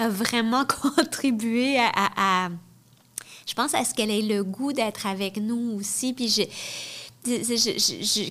a, 0.01 0.09
vraiment 0.09 0.64
contribué 0.82 1.78
à 1.78 2.48
je 3.46 3.54
pense 3.54 3.74
à 3.74 3.84
ce 3.84 3.94
qu'elle 3.94 4.10
ait 4.10 4.22
le 4.22 4.42
goût 4.44 4.72
d'être 4.72 5.06
avec 5.06 5.36
nous 5.36 5.76
aussi. 5.78 6.12
Puis 6.12 6.48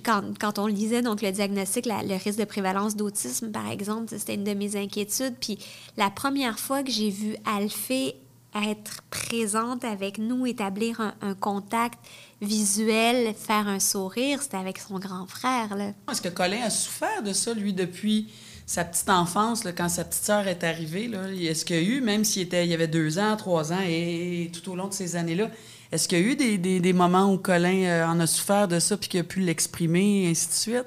quand, 0.03 0.59
on 0.59 0.67
lisait 0.67 1.01
donc 1.01 1.21
le 1.21 1.31
diagnostic, 1.31 1.85
le 1.85 2.23
risque 2.23 2.39
de 2.39 2.45
prévalence 2.45 2.95
d'autisme, 2.95 3.51
par 3.51 3.69
exemple, 3.69 4.13
c'était 4.17 4.35
une 4.35 4.43
de 4.43 4.53
mes 4.53 4.75
inquiétudes. 4.75 5.35
Puis 5.39 5.57
la 5.97 6.09
première 6.09 6.59
fois 6.59 6.83
que 6.83 6.91
j'ai 6.91 7.09
vu 7.09 7.35
Alphée 7.45 8.15
être 8.55 9.01
présente 9.09 9.83
avec 9.83 10.19
nous, 10.19 10.45
établir 10.45 10.99
un, 10.99 11.33
contact 11.33 11.99
visuel, 12.41 13.33
faire 13.33 13.67
un 13.67 13.79
sourire, 13.79 14.41
c'était 14.41 14.57
avec 14.57 14.77
son 14.77 14.99
grand 14.99 15.25
frère. 15.25 15.75
Est-ce 16.11 16.21
que 16.21 16.29
Colin 16.29 16.61
a 16.63 16.69
souffert 16.69 17.23
de 17.23 17.33
ça, 17.33 17.53
lui, 17.53 17.73
depuis 17.73 18.31
sa 18.65 18.85
petite 18.85 19.09
enfance, 19.09 19.63
là, 19.63 19.71
quand 19.71 19.89
sa 19.89 20.05
petite 20.05 20.23
sœur 20.23 20.47
est 20.47 20.63
arrivée, 20.63 21.11
est-ce 21.41 21.65
qu'il 21.65 21.75
y 21.75 21.79
a 21.79 21.81
eu, 21.81 22.01
même 22.01 22.23
s'il 22.23 22.47
y 22.47 22.73
avait 22.73 22.87
deux 22.87 23.19
ans, 23.19 23.35
trois 23.35 23.73
ans, 23.73 23.81
et, 23.85 24.49
tout 24.53 24.71
au 24.71 24.75
long 24.75 24.87
de 24.87 24.93
ces 24.93 25.15
années-là, 25.15 25.49
est-ce 25.91 26.07
qu'il 26.07 26.19
y 26.19 26.21
a 26.21 26.25
eu 26.25 26.35
des 26.79 26.93
moments 26.93 27.31
où 27.31 27.37
Colin 27.37 27.83
euh, 27.83 28.07
en 28.07 28.19
a 28.19 28.25
souffert 28.25 28.67
de 28.67 28.79
ça, 28.79 28.97
puis 28.97 29.09
qu'il 29.09 29.19
a 29.19 29.23
pu 29.23 29.41
l'exprimer, 29.41 30.23
et 30.23 30.29
ainsi 30.29 30.47
de 30.47 30.53
suite? 30.53 30.85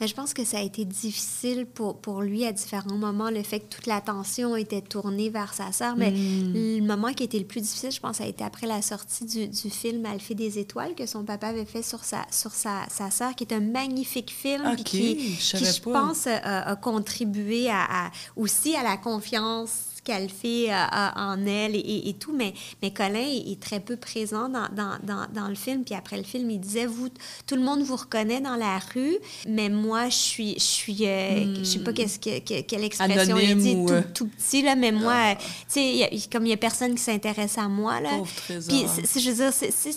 Mais 0.00 0.06
je 0.06 0.14
pense 0.14 0.32
que 0.34 0.44
ça 0.44 0.58
a 0.58 0.62
été 0.62 0.84
difficile 0.84 1.66
pour, 1.66 1.98
pour 1.98 2.22
lui 2.22 2.44
à 2.44 2.52
différents 2.52 2.96
moments, 2.96 3.30
le 3.30 3.42
fait 3.42 3.60
que 3.60 3.66
toute 3.74 3.86
l'attention 3.86 4.54
était 4.56 4.80
tournée 4.80 5.28
vers 5.30 5.54
sa 5.54 5.72
sœur. 5.72 5.96
Mais 5.96 6.10
Hmm. 6.12 6.52
le 6.54 6.80
moment 6.82 7.12
qui 7.12 7.22
a 7.22 7.26
été 7.26 7.38
le 7.38 7.44
plus 7.44 7.60
difficile, 7.60 7.90
je 7.90 8.00
pense, 8.00 8.16
ça 8.16 8.24
a 8.24 8.26
été 8.28 8.44
après 8.44 8.66
la 8.66 8.80
sortie 8.82 9.24
du, 9.24 9.48
du 9.48 9.70
film 9.70 10.06
Alphée 10.06 10.34
des 10.34 10.58
étoiles 10.58 10.94
que 10.94 11.06
son 11.06 11.24
papa 11.24 11.48
avait 11.48 11.64
fait 11.64 11.82
sur 11.82 12.04
sa, 12.04 12.24
sur 12.30 12.52
sa, 12.52 12.86
sa 12.90 13.10
sœur, 13.10 13.34
qui 13.34 13.44
est 13.44 13.52
un 13.52 13.60
magnifique 13.60 14.30
film. 14.30 14.76
qui, 14.76 15.36
je 15.36 15.56
qui, 15.56 15.64
je 15.64 15.80
pense, 15.82 16.26
a, 16.26 16.36
a 16.70 16.76
contribué 16.76 17.68
à, 17.68 18.06
à- 18.06 18.10
aussi 18.36 18.74
à 18.76 18.82
la 18.82 18.96
confiance 18.96 19.70
qu'elle 20.08 20.30
fait 20.30 20.70
en 21.16 21.46
elle 21.46 21.76
et, 21.76 22.08
et 22.08 22.14
tout, 22.14 22.32
mais, 22.34 22.54
mais 22.82 22.90
Colin 22.92 23.18
est, 23.20 23.52
est 23.52 23.60
très 23.60 23.80
peu 23.80 23.96
présent 23.96 24.48
dans, 24.48 24.68
dans, 24.74 24.96
dans, 25.02 25.26
dans 25.32 25.48
le 25.48 25.54
film. 25.54 25.84
Puis 25.84 25.94
après 25.94 26.16
le 26.16 26.22
film, 26.22 26.50
il 26.50 26.58
disait, 26.60 26.86
vous, 26.86 27.08
tout 27.46 27.54
le 27.56 27.62
monde 27.62 27.82
vous 27.82 27.96
reconnaît 27.96 28.40
dans 28.40 28.56
la 28.56 28.78
rue, 28.94 29.16
mais 29.48 29.68
moi, 29.68 30.08
je 30.08 30.16
suis, 30.16 30.54
je 30.54 30.60
suis, 30.64 31.06
euh, 31.06 31.54
je 31.58 31.64
sais 31.64 31.78
pas 31.80 31.92
qu'est-ce 31.92 32.18
que, 32.18 32.38
que- 32.40 32.62
quelle 32.62 32.84
expression 32.84 33.14
il 33.36 33.50
Anonyme 33.50 33.58
dit, 33.60 33.74
ou, 33.76 33.86
tout, 33.86 33.92
euh, 33.94 34.02
tout 34.14 34.26
petit, 34.28 34.62
là, 34.62 34.74
mais 34.76 34.92
moi, 34.92 35.32
euh, 35.32 35.34
tu 35.36 35.44
sais, 35.68 36.08
il 36.12 36.28
comme 36.30 36.46
il 36.46 36.50
y 36.50 36.52
a 36.52 36.56
personne 36.56 36.94
qui 36.94 37.02
s'intéresse 37.02 37.58
à 37.58 37.68
moi, 37.68 38.00
là. 38.00 38.10
Pauvre 38.18 38.34
trésor. 38.34 38.74
Puis, 38.74 39.20
je 39.20 39.30
veux 39.30 39.36
dire, 39.36 39.52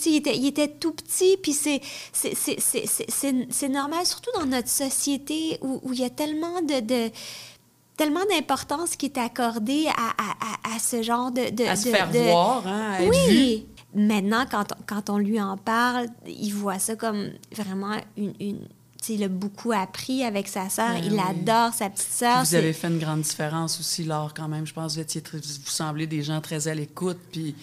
il, 0.06 0.16
était, 0.16 0.36
il 0.36 0.46
était 0.46 0.68
tout 0.68 0.92
petit, 0.92 1.36
puis 1.42 1.52
c'est- 1.52 1.80
c'est- 2.12 3.68
normal, 3.68 4.04
surtout 4.06 4.30
dans 4.38 4.46
notre 4.46 4.68
société 4.68 5.58
où, 5.62 5.80
où 5.82 5.92
il 5.92 6.00
y 6.00 6.04
a 6.04 6.10
tellement 6.10 6.60
de... 6.62 6.80
de 6.80 7.10
tellement 7.96 8.24
d'importance 8.30 8.96
qui 8.96 9.06
est 9.06 9.18
accordée 9.18 9.86
à, 9.88 10.10
à, 10.22 10.70
à, 10.72 10.76
à 10.76 10.78
ce 10.78 11.02
genre 11.02 11.30
de... 11.30 11.50
de 11.50 11.64
À 11.64 11.76
se 11.76 11.86
de- 11.86 11.90
faire 11.94 12.10
de- 12.10 12.18
voir, 12.18 12.66
hein, 12.66 12.92
à 12.92 13.02
être 13.02 13.12
vu. 13.12 13.18
oui. 13.28 13.66
Maintenant, 13.94 14.46
quand 14.50 14.72
on, 14.72 14.82
quand 14.86 15.10
on 15.10 15.18
lui 15.18 15.38
en 15.40 15.56
parle, 15.58 16.06
il 16.26 16.50
voit 16.54 16.78
ça 16.78 16.96
comme 16.96 17.30
vraiment 17.54 17.96
une... 18.16 18.32
une 18.40 18.58
tu 19.00 19.08
sais, 19.08 19.14
il 19.14 19.24
a 19.24 19.28
beaucoup 19.28 19.72
appris 19.72 20.22
avec 20.22 20.46
sa 20.46 20.68
sœur. 20.70 20.90
Ben 20.92 21.02
il 21.04 21.14
oui. 21.14 21.20
adore 21.28 21.74
sa 21.74 21.90
petite 21.90 22.06
sœur. 22.12 22.44
Vous 22.44 22.54
avez 22.54 22.72
fait 22.72 22.86
une 22.86 23.00
grande 23.00 23.22
différence 23.22 23.80
aussi, 23.80 24.04
Laure, 24.04 24.32
quand 24.32 24.46
même. 24.46 24.64
Je 24.64 24.72
pense 24.72 24.92
que 24.92 24.98
vous, 24.98 25.02
étiez 25.02 25.20
très- 25.20 25.38
vous 25.38 25.42
semblez 25.64 26.06
des 26.06 26.22
gens 26.22 26.40
très 26.40 26.68
à 26.68 26.74
l'écoute, 26.76 27.18
puis 27.32 27.56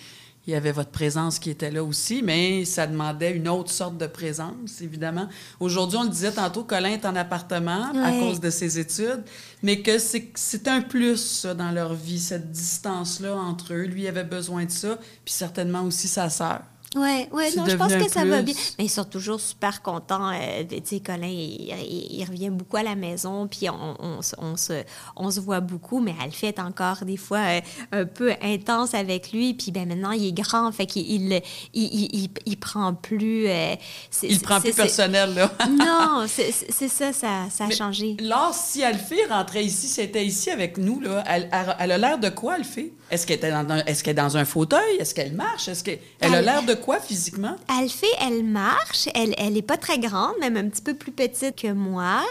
il 0.50 0.54
y 0.54 0.56
avait 0.56 0.72
votre 0.72 0.90
présence 0.90 1.38
qui 1.38 1.52
était 1.52 1.70
là 1.70 1.84
aussi, 1.84 2.24
mais 2.24 2.66
ça 2.66 2.88
demandait 2.88 3.32
une 3.32 3.48
autre 3.48 3.70
sorte 3.70 3.98
de 3.98 4.08
présence, 4.08 4.82
évidemment. 4.82 5.30
Aujourd'hui, 5.60 6.00
on 6.00 6.04
le 6.04 6.10
disait 6.10 6.32
tantôt, 6.32 6.64
Colin 6.64 6.90
est 6.90 7.06
en 7.06 7.16
appartement 7.16 7.92
à 8.04 8.12
cause 8.12 8.40
de 8.40 8.50
ses 8.50 8.80
études, 8.80 9.24
mais 9.62 9.82
que 9.82 10.00
c'est 10.00 10.68
un 10.68 10.82
plus, 10.82 11.18
ça, 11.18 11.54
dans 11.54 11.72
leur 11.72 11.94
vie, 11.94 12.20
cette 12.20 12.52
distance-là 12.52 13.36
entre 13.36 13.76
eux. 13.76 13.84
Lui 13.84 14.08
avait 14.08 14.24
besoin 14.24 14.66
de 14.66 14.72
ça, 14.72 14.98
puis 15.24 15.34
certainement 15.34 15.84
aussi 15.84 16.08
sa 16.08 16.32
sœur. 16.32 16.62
Oui, 16.96 17.28
ouais, 17.32 17.52
non, 17.56 17.66
je 17.68 17.76
pense 17.76 17.94
que 17.94 18.10
ça 18.10 18.26
va 18.26 18.42
bien. 18.42 18.54
Mais 18.80 18.86
ils 18.86 18.90
sont 18.90 19.04
toujours 19.04 19.40
super 19.40 19.84
contents. 19.84 20.32
euh, 20.32 20.64
tu 20.68 20.78
sais, 20.84 21.00
Colin, 21.00 21.28
il, 21.28 21.70
il- 21.70 22.08
il 22.20 22.26
revient 22.26 22.50
beaucoup 22.50 22.78
à 22.78 22.84
la 22.84 22.96
maison, 22.96 23.48
puis 23.48 23.70
on, 23.70 23.96
on 24.00 24.22
se- 24.24 24.36
on 24.40 24.58
se, 24.58 24.74
on 25.16 25.30
se 25.30 25.40
voit 25.40 25.60
beaucoup, 25.60 26.00
mais 26.00 26.16
Alfie 26.20 26.48
est 26.48 26.58
encore 26.60 27.06
des 27.06 27.18
fois 27.18 27.38
euh, 27.40 27.62
un 27.92 28.06
peu 28.06 28.34
intense 28.42 28.96
avec 28.96 29.32
lui. 29.32 29.54
Puis 29.54 29.72
ben, 29.72 29.88
maintenant, 29.88 30.12
il 30.12 30.30
est 30.30 30.32
grand, 30.32 30.72
fait 30.72 30.88
qu'il 30.88 31.06
il, 31.12 31.42
il, 31.76 32.30
il, 32.48 32.58
prend 32.58 32.96
plus... 32.96 33.48
euh, 33.48 33.76
Il 34.24 34.40
prend 34.40 34.60
plus 34.60 34.72
c'est- 34.72 34.76
personnel, 34.82 35.36
là. 35.36 35.52
Non, 35.70 36.26
c'est 36.28 36.52
ça, 36.52 37.14
ça, 37.14 37.50
ça 37.52 37.64
a 37.66 37.68
Mais 37.68 37.76
changé. 37.76 38.18
Laure, 38.20 38.54
si 38.56 38.84
Alfie 38.84 39.24
rentrait 39.30 39.64
ici, 39.64 39.88
c'était 39.88 40.26
ici 40.26 40.50
avec 40.50 40.80
nous, 40.80 41.00
là, 41.00 41.24
elle, 41.28 41.50
elle- 41.78 41.92
a 41.92 41.98
l'air 42.00 42.18
de 42.18 42.30
quoi, 42.30 42.56
Alfie? 42.56 42.92
Est-ce 43.12 43.26
qu'elle 43.26 43.44
est, 43.44 43.52
dans 43.52 43.68
un- 43.72 43.84
est-ce 43.86 44.04
qu'elle 44.04 44.12
est 44.12 44.22
dans 44.22 44.38
un 44.38 44.46
fauteuil? 44.46 44.98
Est-ce 45.00 45.16
qu'elle 45.16 45.34
marche? 45.34 45.68
Est-ce 45.68 45.84
qu'elle 45.84 46.00
elle 46.20 46.36
a 46.36 46.42
l'air 46.42 46.64
de 46.64 46.76
quoi 46.80 47.00
physiquement? 47.00 47.56
Alphée, 47.68 48.08
elle 48.20 48.44
marche. 48.44 49.08
Elle, 49.14 49.34
elle 49.38 49.56
est 49.58 49.62
pas 49.62 49.78
très 49.78 50.00
grande, 50.00 50.34
même 50.40 50.58
un 50.58 50.68
petit 50.70 50.82
peu 50.82 50.94
plus 50.94 51.12
petite 51.12 51.56
que 51.56 51.72
moi. 51.72 52.22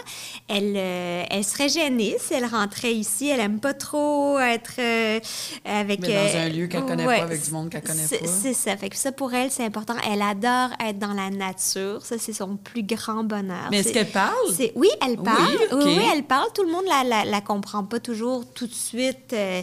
Elle, 0.47 0.73
euh, 0.75 1.23
elle 1.29 1.43
serait 1.43 1.69
gênée 1.69 2.17
si 2.19 2.33
elle 2.33 2.45
rentrait 2.45 2.93
ici. 2.93 3.29
Elle 3.29 3.39
aime 3.39 3.59
pas 3.59 3.73
trop 3.73 4.37
être 4.39 4.73
euh, 4.79 5.19
avec. 5.65 6.01
Mais 6.01 6.07
dans 6.07 6.13
euh, 6.13 6.45
un 6.45 6.49
lieu 6.49 6.67
qu'elle 6.67 6.85
connaît 6.85 7.05
ouais, 7.05 7.17
pas, 7.17 7.23
avec 7.23 7.43
du 7.43 7.51
monde 7.51 7.69
qu'elle 7.69 7.83
connaît 7.83 8.07
pas. 8.07 8.27
C'est 8.27 8.53
ça. 8.53 8.75
Fait 8.77 8.89
que 8.89 8.95
ça, 8.97 9.11
pour 9.11 9.33
elle, 9.33 9.51
c'est 9.51 9.65
important. 9.65 9.95
Elle 10.11 10.21
adore 10.21 10.69
être 10.85 10.99
dans 10.99 11.13
la 11.13 11.29
nature. 11.29 12.05
Ça, 12.05 12.17
c'est 12.17 12.33
son 12.33 12.57
plus 12.57 12.83
grand 12.83 13.23
bonheur. 13.23 13.67
Mais 13.71 13.79
est-ce 13.79 13.93
qu'elle 13.93 14.09
parle? 14.11 14.33
Oui, 14.75 14.89
elle 15.01 15.11
Oui, 15.17 15.23
parle. 15.23 15.57
Oui, 15.73 15.83
oui, 15.97 16.03
elle 16.13 16.23
parle. 16.23 16.47
Tout 16.53 16.63
le 16.63 16.71
monde 16.71 16.85
la, 16.87 17.03
la, 17.03 17.25
la 17.25 17.41
comprend 17.41 17.83
pas 17.83 17.99
toujours 17.99 18.43
tout 18.53 18.67
de 18.67 18.73
suite. 18.73 19.33
euh, 19.33 19.61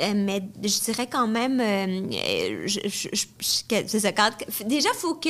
euh, 0.00 0.12
mais 0.14 0.42
je 0.62 0.80
dirais 0.84 1.06
quand 1.06 1.28
même, 1.28 1.60
euh, 1.60 2.08
euh, 2.12 2.62
je- 2.66 2.80
je- 2.84 3.08
je- 3.12 3.98
ça. 3.98 4.64
Déjà, 4.64 4.88
il 4.92 4.98
faut 4.98 5.14
que 5.14 5.28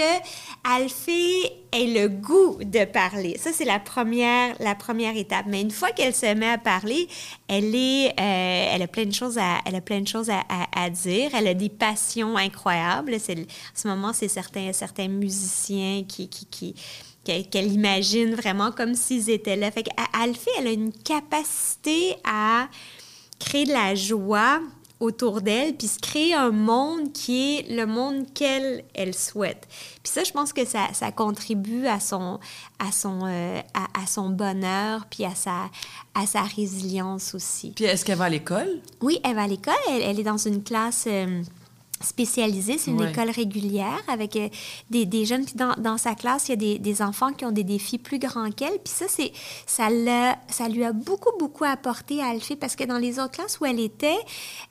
Alfie 0.65 1.45
ait 1.73 1.87
le 1.87 2.09
goût 2.09 2.59
de 2.65 2.85
parler. 2.85 3.37
Ça, 3.39 3.51
c'est 3.53 3.65
la 3.65 3.79
première, 3.79 4.55
la 4.61 4.75
première 4.75 5.17
étape. 5.17 5.47
Mais 5.49 5.61
une 5.61 5.71
fois 5.71 5.91
qu'elle 5.91 6.15
se 6.15 6.33
met 6.35 6.49
à 6.49 6.59
parler, 6.59 7.09
elle 7.49 7.75
est, 7.75 8.09
euh, 8.19 8.69
elle 8.75 8.83
a 8.83 8.87
plein 8.87 9.05
de 9.05 9.13
choses 9.13 9.37
à, 9.39 9.59
elle 9.67 9.75
a 9.75 9.81
plein 9.81 10.01
de 10.01 10.09
choses 10.09 10.31
à, 10.31 10.43
à- 10.49 10.89
dire. 10.91 11.31
Elle 11.35 11.49
a 11.49 11.55
des 11.55 11.69
passions 11.69 12.37
incroyables. 12.37 13.19
C'est, 13.21 13.39
en 13.39 13.45
ce 13.75 13.89
moment, 13.89 14.13
c'est 14.13 14.29
certains, 14.29 14.73
certains 14.73 15.09
musiciens 15.09 16.05
qui, 16.09 16.29
qui, 16.29 16.47
qui 16.47 16.75
qu'elle 17.25 17.73
imagine 17.73 18.35
vraiment 18.35 18.71
comme 18.71 18.95
s'ils 18.95 19.31
étaient 19.31 19.57
là. 19.57 19.71
Fait 19.71 19.87
elle 20.59 20.67
a 20.67 20.71
une 20.73 20.93
capacité 20.93 22.17
à 22.23 22.69
créer 23.45 23.65
de 23.65 23.73
la 23.73 23.95
joie 23.95 24.61
autour 25.01 25.43
d'elle, 25.43 25.77
puis 25.77 25.87
se 25.89 25.99
créer 25.99 26.35
un 26.35 26.51
monde 26.51 27.13
qui 27.13 27.57
est 27.57 27.71
le 27.71 27.85
monde 27.85 28.33
qu'elle 28.33 28.85
elle 28.95 29.15
souhaite. 29.15 29.67
Puis 30.03 30.13
ça, 30.13 30.25
je 30.25 30.33
pense 30.33 30.53
que 30.53 30.65
ça, 30.65 30.89
ça 30.93 31.11
contribue 31.13 31.87
à 31.87 32.01
son, 32.01 32.39
à, 32.79 32.91
son, 32.93 33.21
euh, 33.25 33.61
à, 33.75 34.03
à 34.03 34.07
son 34.07 34.31
bonheur, 34.31 35.07
puis 35.11 35.25
à 35.25 35.35
sa, 35.35 35.69
à 36.15 36.27
sa 36.27 36.43
résilience 36.43 37.35
aussi. 37.35 37.73
Puis 37.75 37.85
est-ce 37.85 38.05
qu'elle 38.05 38.19
va 38.19 38.27
à 38.27 38.31
l'école? 38.31 38.81
Oui, 39.03 39.21
elle 39.25 39.35
va 39.35 39.43
à 39.43 39.47
l'école. 39.47 39.75
Elle, 39.91 40.03
elle 40.03 40.21
est 40.21 40.25
dans 40.25 40.39
une 40.39 40.63
classe 40.63 41.05
euh, 41.07 41.43
spécialisée. 42.05 42.79
C'est 42.79 42.91
une 42.91 43.01
Ouais. 43.01 43.11
école 43.11 43.31
régulière 43.31 44.01
avec 44.09 44.37
euh, 44.37 44.49
des, 44.91 45.05
des 45.07 45.25
jeunes. 45.25 45.45
Puis 45.45 45.55
dans, 45.57 45.75
dans 45.79 45.99
sa 45.99 46.15
classe, 46.15 46.49
il 46.49 46.51
y 46.51 46.55
a 46.55 46.57
des, 46.57 46.79
des 46.79 47.03
enfants 47.03 47.33
qui 47.33 47.45
ont 47.45 47.53
des 47.53 47.65
défis 47.65 47.99
plus 47.99 48.19
grands 48.19 48.51
qu'elle. 48.51 48.79
Puis 48.79 48.93
ça, 48.95 49.07
c'est, 49.09 49.33
ça, 49.67 49.91
l'a- 49.91 50.39
ça 50.49 50.69
lui 50.69 50.85
a 50.85 50.93
beaucoup, 50.93 51.37
beaucoup 51.39 51.65
apporté 51.65 52.21
à 52.23 52.27
Alfie 52.29 52.57
parce 52.57 52.77
que 52.77 52.85
dans 52.85 52.99
les 52.99 53.19
autres 53.19 53.33
classes 53.33 53.59
où 53.61 53.65
elle 53.67 53.81
était, 53.81 54.15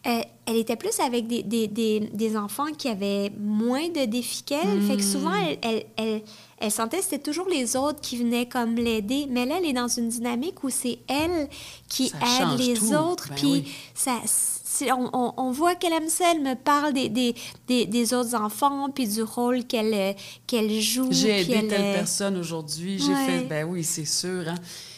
euh, 0.07 0.21
elle 0.45 0.57
était 0.57 0.75
plus 0.75 0.99
avec 0.99 1.27
des, 1.27 1.41
des, 1.43 1.67
des, 1.67 1.99
des 2.13 2.37
enfants 2.37 2.71
qui 2.77 2.87
avaient 2.89 3.31
moins 3.39 3.87
de 3.89 4.05
défis 4.05 4.43
qu'elle. 4.43 4.81
Fait 4.81 4.97
que 4.97 5.03
souvent, 5.03 5.31
Hmm. 5.31 5.47
elle, 5.47 5.57
elle, 5.61 5.85
elle, 5.97 6.21
elle 6.59 6.71
sentait 6.71 6.97
que 6.97 7.03
c'était 7.03 7.19
toujours 7.19 7.47
les 7.49 7.75
autres 7.75 7.99
qui 8.01 8.17
venaient 8.17 8.45
comme 8.47 8.75
l'aider. 8.75 9.25
Mais 9.29 9.45
là, 9.45 9.55
elle 9.59 9.65
est 9.69 9.73
dans 9.73 9.87
une 9.87 10.09
dynamique 10.09 10.63
où 10.63 10.69
c'est 10.69 10.99
elle 11.07 11.49
qui 11.89 12.09
Ça 12.09 12.17
aide 12.53 12.59
les 12.59 12.73
tout. 12.75 12.93
autres. 12.93 13.29
Ben 13.29 13.35
puis 13.35 13.51
oui. 13.51 13.71
ça, 13.93 14.13
on, 14.91 15.09
on- 15.13 15.33
on 15.37 15.51
voit 15.51 15.75
qu'elle 15.75 15.93
aime 15.93 16.09
ça. 16.09 16.25
Elle 16.33 16.41
me 16.41 16.55
parle 16.55 16.93
des, 16.93 17.09
des, 17.09 17.35
des, 17.67 17.85
des 17.85 18.13
autres 18.13 18.35
enfants, 18.35 18.89
puis 18.89 19.07
du 19.07 19.21
rôle 19.23 19.63
qu'elle 19.65 19.93
euh, 19.93 20.13
qu'elle 20.47 20.71
joue. 20.81 21.07
J'ai 21.11 21.41
aidé 21.41 21.53
elle, 21.53 21.67
telle 21.67 21.93
personne 21.93 22.37
aujourd'hui. 22.37 22.99
J'ai 22.99 23.13
Ouais. 23.13 23.25
fait. 23.25 23.41
Ben 23.45 23.65
oui, 23.67 23.83
c'est 23.83 24.05
sûr. 24.05 24.43
hein. 24.47 24.55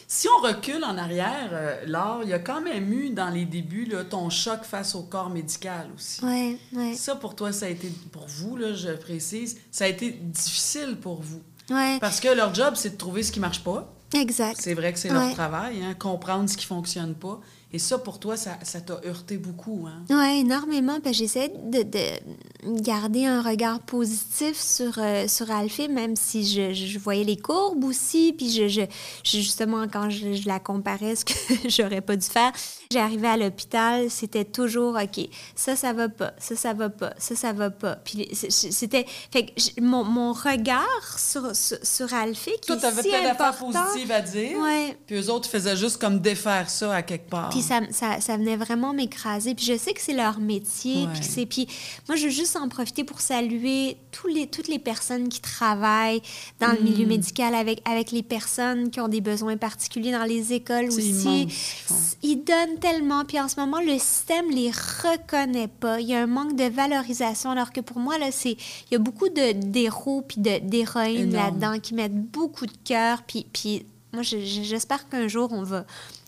Si 0.07 0.27
on 0.29 0.41
recule 0.45 0.83
en 0.83 0.97
arrière, 0.97 1.49
euh, 1.51 1.83
Laure, 1.87 2.19
il 2.23 2.29
y 2.29 2.33
a 2.33 2.39
quand 2.39 2.61
même 2.61 2.93
eu 2.93 3.09
dans 3.09 3.29
les 3.29 3.43
débuts 3.45 3.85
là, 3.85 4.03
ton 4.03 4.29
choc 4.29 4.59
face 4.63 4.93
au 4.93 5.01
corps 5.01 5.29
médical 5.31 5.89
aussi. 5.95 6.23
Ouais, 6.23 6.57
ouais, 6.73 6.93
Ça, 6.93 7.15
pour 7.15 7.35
toi, 7.35 7.51
ça 7.51 7.65
a 7.65 7.69
été, 7.69 7.91
pour 8.11 8.27
vous, 8.27 8.55
là, 8.55 8.73
je 8.73 8.91
précise, 8.91 9.57
ça 9.71 9.85
a 9.85 9.87
été 9.87 10.11
difficile 10.11 10.97
pour 11.01 11.21
vous. 11.21 11.41
ouais, 11.71 11.97
Parce 11.99 12.19
que 12.19 12.27
leur 12.27 12.53
job, 12.53 12.75
c'est 12.75 12.91
de 12.91 12.97
trouver 12.97 13.23
ce 13.23 13.31
qui 13.31 13.39
marche 13.39 13.63
pas. 13.63 13.91
exact. 14.13 14.59
C'est 14.61 14.75
vrai 14.75 14.93
que 14.93 14.99
c'est 14.99 15.09
leur 15.09 15.33
travail, 15.33 15.83
hein, 15.83 15.95
comprendre 15.95 16.47
ce 16.49 16.55
qui 16.55 16.65
fonctionne 16.67 17.15
pas. 17.15 17.41
Et 17.75 17.79
ça, 17.79 17.97
pour 17.97 18.19
toi, 18.19 18.37
ça 18.63 18.79
t'a 18.79 19.01
heurté 19.05 19.35
beaucoup. 19.35 19.85
Hein? 19.85 20.05
Oui, 20.09 20.39
énormément. 20.39 20.97
J'essaie 21.11 21.49
de, 21.49 21.83
de 21.83 22.81
garder 22.81 23.25
un 23.25 23.41
regard 23.41 23.81
positif 23.81 24.57
sur, 24.57 24.93
euh, 24.97 25.27
sur 25.27 25.51
même 25.89 26.15
si 26.15 26.47
je, 26.47 26.73
voyais 26.97 27.25
les 27.25 27.35
courbes 27.35 27.83
aussi. 27.83 28.31
Puis 28.31 28.49
je- 28.69 28.85
justement, 29.25 29.87
quand 29.91 30.09
je, 30.09 30.31
je 30.35 30.47
la 30.47 30.61
comparais, 30.61 31.17
ce 31.17 31.25
que 31.25 31.33
j'aurais 31.69 31.99
pas 31.99 32.15
dû 32.15 32.25
faire, 32.25 32.53
j'arrivais 32.95 33.27
à 33.27 33.37
l'hôpital, 33.37 34.09
c'était 34.09 34.45
toujours 34.45 34.95
OK, 35.01 35.27
ça, 35.55 35.75
ça 35.75 35.93
va 35.93 36.09
pas, 36.09 36.33
ça, 36.39 36.55
ça 36.55 36.73
va 36.73 36.89
pas, 36.89 37.13
ça, 37.17 37.35
ça 37.35 37.53
va 37.53 37.69
pas. 37.69 37.95
Puis 37.97 38.27
c'était. 38.33 39.05
Fait 39.31 39.45
que 39.47 39.81
mon, 39.81 40.03
mon 40.03 40.33
regard 40.33 41.17
sur, 41.19 41.55
sur, 41.55 41.77
sur 41.83 42.13
Alfie, 42.13 42.51
qui 42.61 42.67
Toi, 42.67 42.77
t'avais 42.77 43.01
si 43.03 43.09
plein 43.09 43.23
d'affaires 43.23 43.55
positives 43.57 44.11
à 44.11 44.21
dire. 44.21 44.57
Ouais. 44.59 44.97
Puis 45.05 45.15
eux 45.15 45.29
autres 45.29 45.49
faisaient 45.49 45.77
juste 45.77 45.97
comme 45.99 46.19
défaire 46.19 46.69
ça 46.69 46.93
à 46.95 47.01
quelque 47.03 47.29
part. 47.29 47.49
Puis 47.49 47.61
ça, 47.61 47.81
ça, 47.91 48.19
ça 48.21 48.37
venait 48.37 48.55
vraiment 48.57 48.93
m'écraser. 48.93 49.53
Puis 49.55 49.65
je 49.65 49.77
sais 49.77 49.93
que 49.93 50.01
c'est 50.01 50.13
leur 50.13 50.39
métier. 50.39 51.07
Puis 51.13 51.23
c'est- 51.23 51.45
puis 51.45 51.67
moi, 52.07 52.15
je 52.15 52.23
veux 52.25 52.29
juste 52.31 52.55
en 52.55 52.67
profiter 52.69 53.03
pour 53.03 53.21
saluer 53.21 53.97
tous 54.11 54.27
les, 54.27 54.47
toutes 54.47 54.67
les 54.67 54.79
personnes 54.79 55.29
qui 55.29 55.41
travaillent 55.41 56.21
dans 56.59 56.71
le 56.71 56.79
Mm. 56.79 56.83
milieu 56.83 57.05
médical 57.05 57.53
avec, 57.55 57.81
avec 57.85 58.11
les 58.11 58.23
personnes 58.23 58.89
qui 58.89 58.99
ont 59.01 59.07
des 59.07 59.21
besoins 59.21 59.57
particuliers 59.57 60.11
dans 60.11 60.23
les 60.23 60.53
écoles 60.53 60.87
aussi. 60.87 61.41
immense. 61.43 62.15
Ils 62.23 62.43
donnent 62.43 62.79
tellement. 62.85 63.25
Puis 63.25 63.39
en 63.39 63.47
ce 63.47 63.59
moment, 63.59 63.79
le 63.79 63.97
système 63.97 64.49
les 64.51 64.69
reconnaît 64.69 65.67
pas. 65.67 65.99
Il 65.99 66.07
y 66.07 66.13
a 66.13 66.21
un 66.21 66.27
manque 66.27 66.55
de 66.55 66.65
valorisation. 66.65 67.49
Alors 67.51 67.71
que 67.71 67.81
pour 67.81 67.97
moi, 67.99 68.17
là, 68.17 68.31
c'est 68.31 68.51
il 68.51 68.91
y 68.91 68.95
a 68.95 68.99
beaucoup 68.99 69.29
de 69.29 69.53
d'héros 69.53 70.21
puis 70.21 70.39
de- 70.41 70.59
d'héroïnes 70.59 71.31
là-dedans 71.33 71.79
qui 71.79 71.93
mettent 71.95 72.15
beaucoup 72.15 72.65
de 72.65 72.77
cœur. 72.83 73.23
Puis, 73.23 73.47
puis 73.51 73.85
moi, 74.13 74.21
je- 74.21 74.37
je- 74.39 74.61
j'espère 74.63 75.09
qu'un 75.09 75.27
jour, 75.27 75.49
on 75.51 75.63
va 75.63 75.85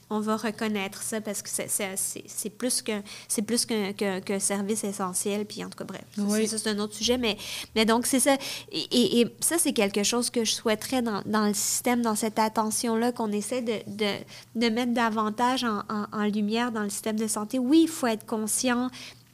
on 0.09 0.19
va 0.21 0.37
reconnaître 0.37 1.01
ça 1.03 1.19
parce 1.19 1.41
que 1.41 1.49
c'est- 1.49 1.67
c'est 1.67 1.95
c'est- 1.97 2.23
c'est 2.27 2.49
plus 2.49 3.65
qu'un 3.65 4.39
service 4.39 4.83
essentiel 4.83 5.45
puis 5.45 5.63
en 5.65 5.69
tout 5.69 5.77
cas 5.77 5.83
bref 5.83 6.03
Oui. 6.17 6.41
c'est- 6.41 6.47
ça 6.47 6.57
c'est 6.57 6.69
un 6.69 6.79
autre 6.79 6.93
sujet 6.95 7.17
mais 7.17 7.37
mais 7.75 7.85
donc 7.85 8.05
c'est 8.05 8.19
ça 8.21 8.37
et, 8.71 9.27
ça 9.41 9.57
c'est 9.57 9.73
quelque 9.73 10.03
chose 10.03 10.29
que 10.29 10.45
je 10.45 10.51
souhaiterais 10.53 11.01
dans, 11.01 11.21
dans 11.25 11.45
le 11.47 11.53
système 11.53 12.01
dans 12.01 12.15
cette 12.15 12.39
attention 12.39 12.95
là 12.95 13.11
qu'on 13.11 13.31
essaie 13.31 13.61
de, 13.61 13.79
de, 13.87 14.13
de 14.55 14.69
mettre 14.69 14.93
davantage 14.93 15.63
en, 15.63 15.79
en- 15.89 16.05
en 16.13 16.23
lumière 16.25 16.71
dans 16.71 16.83
le 16.83 16.89
système 16.89 17.17
de 17.19 17.27
santé 17.27 17.59
oui 17.59 17.81
il 17.83 17.89
faut 17.89 18.07
être 18.07 18.25
conscient 18.25 18.89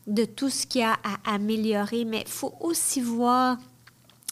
de 0.08 0.26
tout 0.26 0.50
ce 0.50 0.66
qu'il 0.66 0.82
y 0.82 0.84
a 0.84 0.94
à 1.04 1.36
améliorer 1.36 2.04
mais 2.04 2.22
il 2.26 2.28
faut 2.32 2.54
aussi 2.60 3.00
voir 3.00 3.58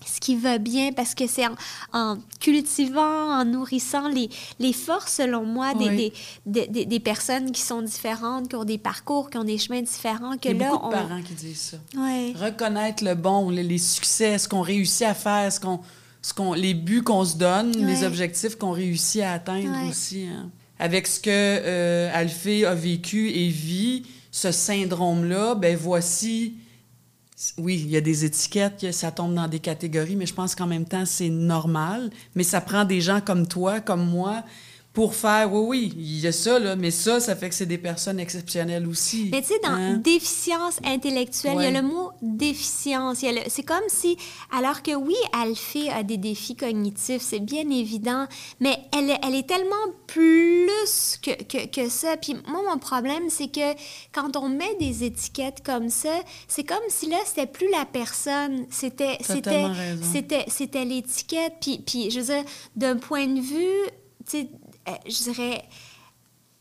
ce 0.06 0.20
qui 0.20 0.36
va 0.36 0.58
bien 0.58 0.92
parce 0.94 1.14
que 1.16 1.28
c'est 1.28 1.46
en, 1.48 1.56
en 1.94 2.18
cultivant, 2.40 3.40
en 3.40 3.46
nourrissant 3.46 4.08
les, 4.08 4.30
les 4.60 4.74
forces, 4.74 5.14
selon 5.18 5.46
moi, 5.46 5.74
des, 5.74 5.90
Oui. 5.90 6.14
des, 6.46 6.68
des, 6.68 6.86
des- 6.86 7.00
personnes 7.00 7.52
qui 7.52 7.62
sont 7.62 7.82
différentes, 7.82 8.50
qui 8.50 8.56
ont 8.56 8.64
des 8.64 8.78
parcours, 8.78 9.30
qui 9.30 9.38
ont 9.38 9.44
des 9.44 9.58
chemins 9.58 9.82
différents, 9.82 10.38
que 10.38 10.50
Il 10.50 10.58
y 10.58 10.62
a 10.62 10.66
là, 10.66 10.72
beaucoup 10.72 10.86
on... 10.86 10.90
de 10.90 10.94
parents 10.96 11.22
qui 11.22 11.34
disent 11.34 11.72
ça. 11.72 11.78
Ouais. 12.00 12.34
Reconnaître 12.36 13.04
le 13.04 13.16
bon, 13.16 13.50
les, 13.50 13.64
les 13.64 13.78
succès, 13.78 14.38
ce 14.38 14.48
qu'on 14.48 14.62
réussit 14.62 15.04
à 15.04 15.14
faire, 15.14 15.52
ce 15.52 15.60
qu'on, 15.60 15.80
ce 16.22 16.34
qu'on, 16.34 16.54
les 16.54 16.74
buts 16.74 17.04
qu'on 17.04 17.26
se 17.26 17.36
donne, 17.38 17.72
les 17.74 18.04
objectifs 18.04 18.56
qu'on 18.58 18.72
réussit 18.72 19.22
à 19.22 19.34
atteindre 19.34 19.90
aussi. 19.90 20.26
hein. 20.28 20.50
Avec 20.80 21.06
ce 21.08 21.20
que 21.20 21.30
euh, 21.30 22.10
Alphée 22.14 22.66
a 22.66 22.74
vécu 22.74 23.30
et 23.30 23.50
vit, 23.50 24.04
ce 24.32 24.52
syndrome-là, 24.52 25.56
ben 25.56 25.76
voici. 25.78 26.56
Oui, 27.58 27.82
il 27.84 27.90
y 27.90 27.98
a 27.98 28.02
des 28.02 28.26
étiquettes, 28.26 28.82
que 28.82 28.92
ça 28.92 29.12
tombe 29.12 29.34
dans 29.34 29.48
des 29.48 29.60
catégories, 29.60 30.16
mais 30.16 30.26
je 30.26 30.34
pense 30.34 30.54
qu'en 30.54 30.68
même 30.68 30.86
temps, 30.86 31.06
c'est 31.06 31.30
normal. 31.30 32.12
Mais 32.36 32.44
ça 32.44 32.62
prend 32.62 32.86
des 32.86 33.02
gens 33.02 33.20
comme 33.22 33.48
toi, 33.48 33.80
comme 33.80 34.06
moi, 34.08 34.44
pour 34.94 35.16
faire, 35.16 35.54
oui, 35.54 35.64
oui, 35.68 35.94
il 35.98 36.20
y 36.20 36.28
a 36.28 36.34
ça, 36.34 36.60
là, 36.60 36.76
mais 36.76 36.92
ça, 36.92 37.22
ça 37.22 37.34
fait 37.36 37.48
que 37.48 37.56
c'est 37.56 37.66
des 37.66 37.78
personnes 37.78 38.20
exceptionnelles 38.20 38.86
aussi. 38.88 39.30
Mais 39.32 39.42
tu 39.42 39.48
sais, 39.48 39.60
dans 39.64 39.70
Hein? 39.72 39.98
déficience 39.98 40.80
intellectuelle, 40.84 41.56
il 41.60 41.64
y 41.64 41.66
a 41.68 41.72
le 41.82 41.88
mot 41.88 42.10
déficience. 42.22 43.22
Le- 43.24 43.48
C'est 43.50 43.64
comme 43.64 43.84
si, 43.88 44.18
alors 44.52 44.84
que 44.84 44.94
oui, 44.94 45.16
Alphée 45.32 45.90
a 45.90 46.04
des 46.04 46.18
défis 46.18 46.58
cognitifs, 46.58 47.22
c'est 47.22 47.40
bien 47.40 47.70
évident, 47.70 48.28
mais 48.60 48.78
elle, 48.92 49.10
est- 49.12 49.20
elle 49.26 49.36
est 49.36 49.48
tellement 49.48 49.76
plus 50.08 51.18
que, 51.22 51.42
que, 51.44 51.68
que 51.68 51.90
ça. 51.90 52.18
Puis 52.18 52.36
moi, 52.48 52.62
mon 52.70 52.78
problème, 52.78 53.30
c'est 53.30 53.48
que 53.52 53.74
quand 54.14 54.36
on 54.36 54.50
met 54.50 54.76
des 54.80 55.06
étiquettes 55.06 55.64
comme 55.66 55.90
ça, 55.90 56.14
c'est 56.50 56.64
comme 56.66 56.84
si 56.90 57.08
là, 57.10 57.18
c'était 57.26 57.48
plus 57.48 57.70
la 57.72 57.86
personne, 57.86 58.66
c'était 58.70 59.18
c'était 60.48 60.86
l'étiquette. 60.86 61.54
Puis, 61.62 61.80
puis, 61.86 62.12
je 62.12 62.20
veux 62.20 62.26
dire, 62.26 62.44
d'un 62.76 62.98
point 62.98 63.28
de 63.28 63.40
vue, 63.40 63.90
tu 64.30 64.40
sais, 64.40 64.50
je 65.06 65.24
dirais, 65.24 65.64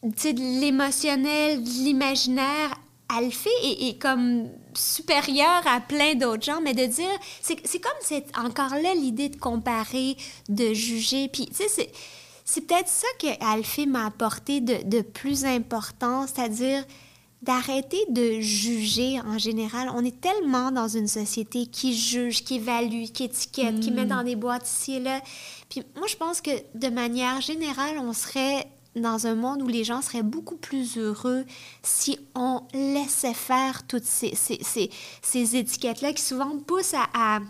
de 0.02 0.60
l'émotionnel, 0.60 1.62
de 1.62 1.68
l'imaginaire, 1.68 2.74
Alphée 3.08 3.50
est, 3.64 3.88
est 3.88 3.98
comme 3.98 4.48
supérieur 4.74 5.66
à 5.66 5.80
plein 5.80 6.14
d'autres 6.14 6.44
gens, 6.44 6.60
mais 6.60 6.74
de 6.74 6.86
dire, 6.86 7.10
c'est 7.42 7.56
comme 7.80 7.92
c'est 8.00 8.26
encore 8.38 8.74
là 8.80 8.94
l'idée 8.94 9.28
de 9.28 9.36
comparer, 9.36 10.16
de 10.48 10.72
juger, 10.72 11.28
puis 11.28 11.46
tu 11.46 11.54
sais, 11.54 11.68
c'est 11.68 11.90
c'est 12.44 12.62
peut-être 12.62 12.88
ça 12.88 13.06
que 13.20 13.28
Alphée 13.44 13.86
m'a 13.86 14.06
apporté 14.06 14.60
de, 14.60 14.82
de 14.84 15.02
plus 15.02 15.44
important, 15.44 16.26
c'est-à-dire 16.26 16.84
d'arrêter 17.42 17.98
de 18.10 18.40
juger 18.40 19.18
en 19.20 19.38
général. 19.38 19.90
On 19.94 20.04
est 20.04 20.20
tellement 20.20 20.70
dans 20.70 20.88
une 20.88 21.08
société 21.08 21.66
qui 21.66 21.96
juge, 21.96 22.44
qui 22.44 22.56
évalue, 22.56 23.04
qui 23.14 23.24
étiquette, 23.24 23.80
qui 23.80 23.90
met 23.90 24.04
dans 24.04 24.22
des 24.22 24.36
boîtes 24.36 24.68
ici 24.68 24.94
et 24.94 25.00
là. 25.00 25.20
Puis 25.70 25.82
moi, 25.96 26.06
je 26.06 26.16
pense 26.16 26.40
que 26.40 26.50
de 26.74 26.88
manière 26.88 27.40
générale, 27.40 27.96
on 27.98 28.12
serait 28.12 28.66
dans 28.96 29.26
un 29.26 29.36
monde 29.36 29.62
où 29.62 29.68
les 29.68 29.84
gens 29.84 30.02
seraient 30.02 30.22
beaucoup 30.24 30.56
plus 30.56 30.98
heureux 30.98 31.44
si 31.82 32.18
on 32.34 32.62
laissait 32.74 33.34
faire 33.34 33.86
toutes 33.86 34.04
ces, 34.04 34.34
ces, 34.34 34.58
ces, 34.62 34.90
ces 35.22 35.56
étiquettes-là 35.56 36.12
qui 36.12 36.22
souvent 36.22 36.58
poussent 36.58 36.94
à... 36.94 37.06
à, 37.14 37.40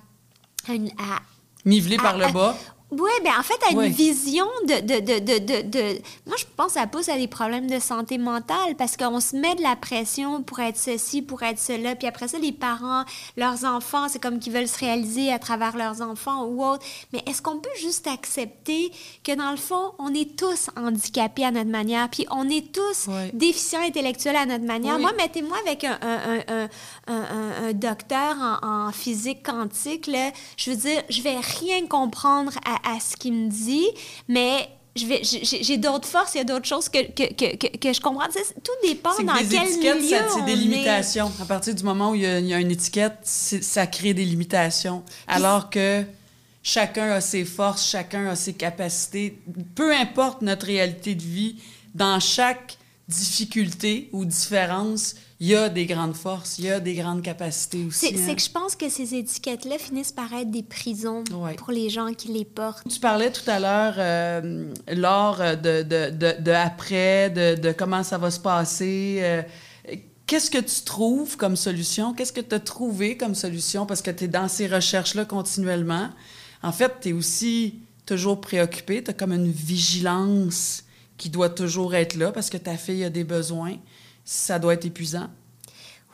à 0.69 0.75
une- 0.75 0.91
à- 0.99 1.21
Nivelé 1.65 1.97
par 1.97 2.17
le 2.17 2.33
bas. 2.33 2.57
Oui, 2.93 3.11
ben 3.25 3.33
en 3.39 3.43
fait, 3.43 3.59
à 3.69 3.71
une 3.73 3.93
vision 3.93 4.47
de, 4.67 4.81
de, 4.81 5.01
de, 5.01 5.39
de, 5.39 5.63
de, 5.69 6.01
Moi, 6.27 6.37
je 6.39 6.45
pense 6.57 6.69
que 6.75 6.81
ça 6.81 6.87
pousse 6.87 7.09
à 7.09 7.17
des 7.17 7.29
problèmes 7.29 7.69
de 7.69 7.79
santé 7.79 8.19
mentale 8.19 8.75
parce 8.77 8.97
qu'on 8.97 9.21
se 9.21 9.37
met 9.37 9.55
de 9.55 9.63
la 9.63 9.77
pression 9.77 10.43
pour 10.43 10.59
être 10.61 10.77
ceci, 10.77 11.23
pour 11.23 11.43
être 11.43 11.59
cela. 11.59 11.95
Puis 11.95 12.09
après 12.09 12.29
ça, 12.29 12.39
les 12.39 12.53
parents, 12.53 13.05
leurs 13.37 13.65
enfants, 13.65 14.09
c'est 14.09 14.21
comme 14.21 14.39
qu'ils 14.39 14.53
veulent 14.53 14.67
se 14.69 14.79
réaliser 14.79 15.33
à 15.33 15.39
travers 15.39 15.77
leurs 15.77 16.03
enfants 16.03 16.45
ou 16.47 16.65
autre. 16.65 16.85
Mais 17.13 17.23
est-ce 17.27 17.43
qu'on 17.43 17.59
peut 17.59 17.69
juste 17.81 18.07
accepter 18.07 18.91
que 19.25 19.33
dans 19.35 19.51
le 19.51 19.57
fond, 19.57 19.93
on 19.99 20.13
est 20.15 20.37
tous 20.37 20.69
handicapés 20.77 21.45
à 21.45 21.51
notre 21.51 21.71
manière, 21.71 22.09
puis 22.09 22.27
on 22.31 22.49
est 22.49 22.73
tous 22.73 23.09
déficients 23.33 23.83
intellectuels 23.83 24.37
à 24.37 24.47
notre 24.47 24.65
manière? 24.65 24.97
Oui. 24.97 25.03
Moi, 25.03 25.13
mettez-moi 25.17 25.57
avec 25.67 25.85
un, 25.85 25.99
un, 26.03 26.19
un, 26.19 26.41
un, 26.49 26.69
un- 27.07 27.15
un- 27.15 27.69
un 27.69 27.73
docteur 27.73 28.37
en, 28.63 28.89
en 28.89 28.93
physique 28.93 29.45
quantique, 29.45 30.07
là, 30.07 30.31
je 30.57 30.71
veux 30.71 30.77
dire, 30.77 31.03
je 31.09 31.23
vais 31.23 31.37
rien 31.61 31.87
comprendre 31.87 32.53
à, 32.65 32.80
à 32.85 33.01
ce 33.01 33.17
qu'il 33.17 33.33
me 33.33 33.49
dit, 33.49 33.87
mais 34.29 34.69
j'ai, 34.97 35.79
d'autres 35.79 36.09
forces, 36.09 36.35
il 36.35 36.39
y 36.39 36.41
a 36.41 36.45
d'autres 36.45 36.67
choses 36.67 36.89
que, 36.89 36.99
que, 37.13 37.33
que, 37.33 37.57
que, 37.57 37.77
que 37.77 37.93
je 37.93 38.01
comprends. 38.01 38.27
Tout 38.27 38.73
dépend 38.89 39.13
C'est 39.17 39.25
dans 39.25 39.35
que 39.35 39.45
des 39.45 39.57
quel 39.57 39.69
étiquettes, 39.69 40.01
milieu 40.03 40.17
c'est 40.35 40.45
des 40.45 40.53
est. 40.53 40.57
limitations. 40.57 41.33
À 41.41 41.45
partir 41.45 41.75
du 41.75 41.85
moment 41.85 42.11
où 42.11 42.15
il 42.17 42.23
y 42.23 42.27
a, 42.27 42.39
il 42.41 42.47
y 42.47 42.55
a 42.55 42.59
une 42.59 42.71
étiquette, 42.71 43.19
ça 43.25 43.87
crée 43.87 44.15
des 44.15 44.25
limitations. 44.25 45.03
Alors 45.29 45.71
que 45.71 46.03
chacun 46.63 47.13
a 47.13 47.21
ses 47.21 47.45
forces, 47.45 47.89
chacun 47.89 48.27
a 48.27 48.37
ses 48.37 48.53
capacités. 48.53 49.39
Peu 49.75 49.95
importe 49.95 50.43
notre 50.43 50.67
réalité 50.67 51.15
de 51.15 51.23
vie, 51.23 51.57
dans 51.95 52.19
chaque 52.21 52.77
difficulté 53.11 54.09
ou 54.13 54.25
différence, 54.25 55.15
il 55.41 55.49
y 55.49 55.55
a 55.57 55.69
des 55.69 55.87
grandes 55.87 56.15
forces, 56.15 56.59
il 56.59 56.67
y 56.67 56.71
a 56.71 56.81
des 56.81 56.95
grandes 56.95 57.23
capacités 57.23 57.85
aussi. 57.85 57.99
C'est, 58.09 58.17
c'est 58.17 58.31
hein. 58.31 58.35
que 58.35 58.43
je 58.43 58.51
pense 58.51 58.77
que 58.77 58.89
ces 58.89 59.15
étiquettes-là 59.15 59.79
finissent 59.79 60.13
par 60.13 60.33
être 60.35 60.51
des 60.51 60.63
prisons 60.63 61.25
Ouais. 61.33 61.55
pour 61.55 61.71
les 61.73 61.89
gens 61.91 62.13
qui 62.13 62.29
les 62.29 62.45
portent. 62.45 62.87
Tu 62.89 63.01
parlais 63.01 63.31
tout 63.33 63.49
à 63.51 63.59
l'heure, 63.59 63.95
euh, 63.99 64.73
lors 64.95 65.39
de, 65.39 65.83
de, 65.83 66.11
de, 66.11 66.43
de 66.43 66.51
après, 66.51 67.31
de, 67.31 67.61
de 67.61 67.73
comment 67.73 68.03
ça 68.03 68.19
va 68.19 68.31
se 68.31 68.41
passer. 68.41 69.19
euh, 69.21 69.43
Qu'est-ce 70.27 70.51
que 70.51 70.59
tu 70.59 70.83
trouves 70.85 71.37
comme 71.37 71.57
solution? 71.57 72.15
Qu'est-ce 72.15 72.33
que 72.33 72.41
tu 72.41 72.55
as 72.55 72.61
trouvé 72.61 73.17
comme 73.17 73.35
solution? 73.35 73.85
Parce 73.85 74.01
que 74.01 74.13
tu 74.13 74.25
es 74.25 74.29
dans 74.29 74.47
ces 74.47 74.69
recherches-là 74.69 75.25
continuellement. 75.25 76.09
En 76.63 76.71
fait, 76.71 76.93
tu 77.01 77.09
es 77.09 77.13
aussi 77.13 77.81
toujours 78.07 78.41
préoccupé. 78.41 79.03
Tu 79.03 79.11
as 79.11 79.15
comme 79.15 79.33
une 79.33 79.51
vigilance 79.51 80.85
qui 81.21 81.29
doit 81.29 81.51
toujours 81.51 81.95
être 81.95 82.15
là 82.15 82.33
parce 82.33 82.49
que 82.49 82.57
ta 82.57 82.79
fille 82.79 83.05
a 83.05 83.11
des 83.11 83.25
besoins. 83.25 83.77
Ça 84.25 84.59
doit 84.59 84.73
être 84.73 84.87
épuisant. 84.87 85.29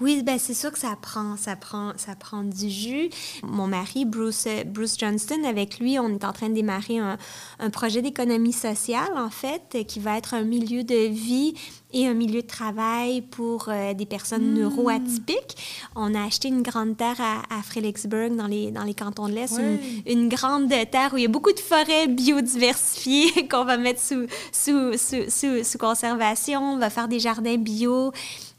Oui, 0.00 0.22
ben 0.22 0.38
c'est 0.38 0.54
sûr 0.54 0.70
que 0.70 0.78
ça 0.78 0.94
prend, 1.00 1.36
ça 1.36 1.56
prend, 1.56 1.92
ça 1.96 2.14
prend 2.14 2.42
du 2.42 2.68
jus. 2.68 3.08
Mon 3.42 3.66
mari, 3.66 4.04
Bruce, 4.04 4.46
Bruce 4.66 4.96
Johnston, 4.98 5.42
avec 5.44 5.78
lui, 5.78 5.98
on 5.98 6.08
est 6.10 6.24
en 6.24 6.32
train 6.32 6.50
de 6.50 6.54
démarrer 6.54 6.98
un, 6.98 7.16
un 7.58 7.70
projet 7.70 8.02
d'économie 8.02 8.52
sociale, 8.52 9.16
en 9.16 9.30
fait, 9.30 9.86
qui 9.86 9.98
va 9.98 10.18
être 10.18 10.34
un 10.34 10.42
milieu 10.42 10.84
de 10.84 11.08
vie 11.08 11.54
et 11.94 12.06
un 12.06 12.12
milieu 12.14 12.42
de 12.42 12.46
travail 12.46 13.22
pour 13.22 13.68
euh, 13.68 13.94
des 13.94 14.04
personnes 14.04 14.54
neuroatypiques. 14.54 15.56
On 15.94 16.14
a 16.14 16.24
acheté 16.26 16.48
une 16.48 16.62
grande 16.62 16.96
terre 16.98 17.18
à, 17.20 17.42
à 17.56 17.62
Fredericksburg, 17.62 18.36
dans 18.36 18.46
les, 18.46 18.70
dans 18.70 18.84
les 18.84 18.92
cantons 18.92 19.28
de 19.28 19.32
l'Est, 19.32 19.58
une, 19.58 19.78
une 20.06 20.28
grande 20.28 20.68
terre 20.68 21.14
où 21.14 21.16
il 21.16 21.22
y 21.22 21.26
a 21.26 21.28
beaucoup 21.28 21.52
de 21.52 21.60
forêts 21.60 22.06
biodiversifiées 22.08 23.48
qu'on 23.50 23.64
va 23.64 23.78
mettre 23.78 24.00
sous, 24.00 24.26
sous, 24.52 24.92
sous, 24.98 25.30
sous, 25.30 25.64
sous 25.64 25.78
conservation. 25.78 26.74
On 26.74 26.78
va 26.78 26.90
faire 26.90 27.08
des 27.08 27.20
jardins 27.20 27.56
bio. 27.56 28.12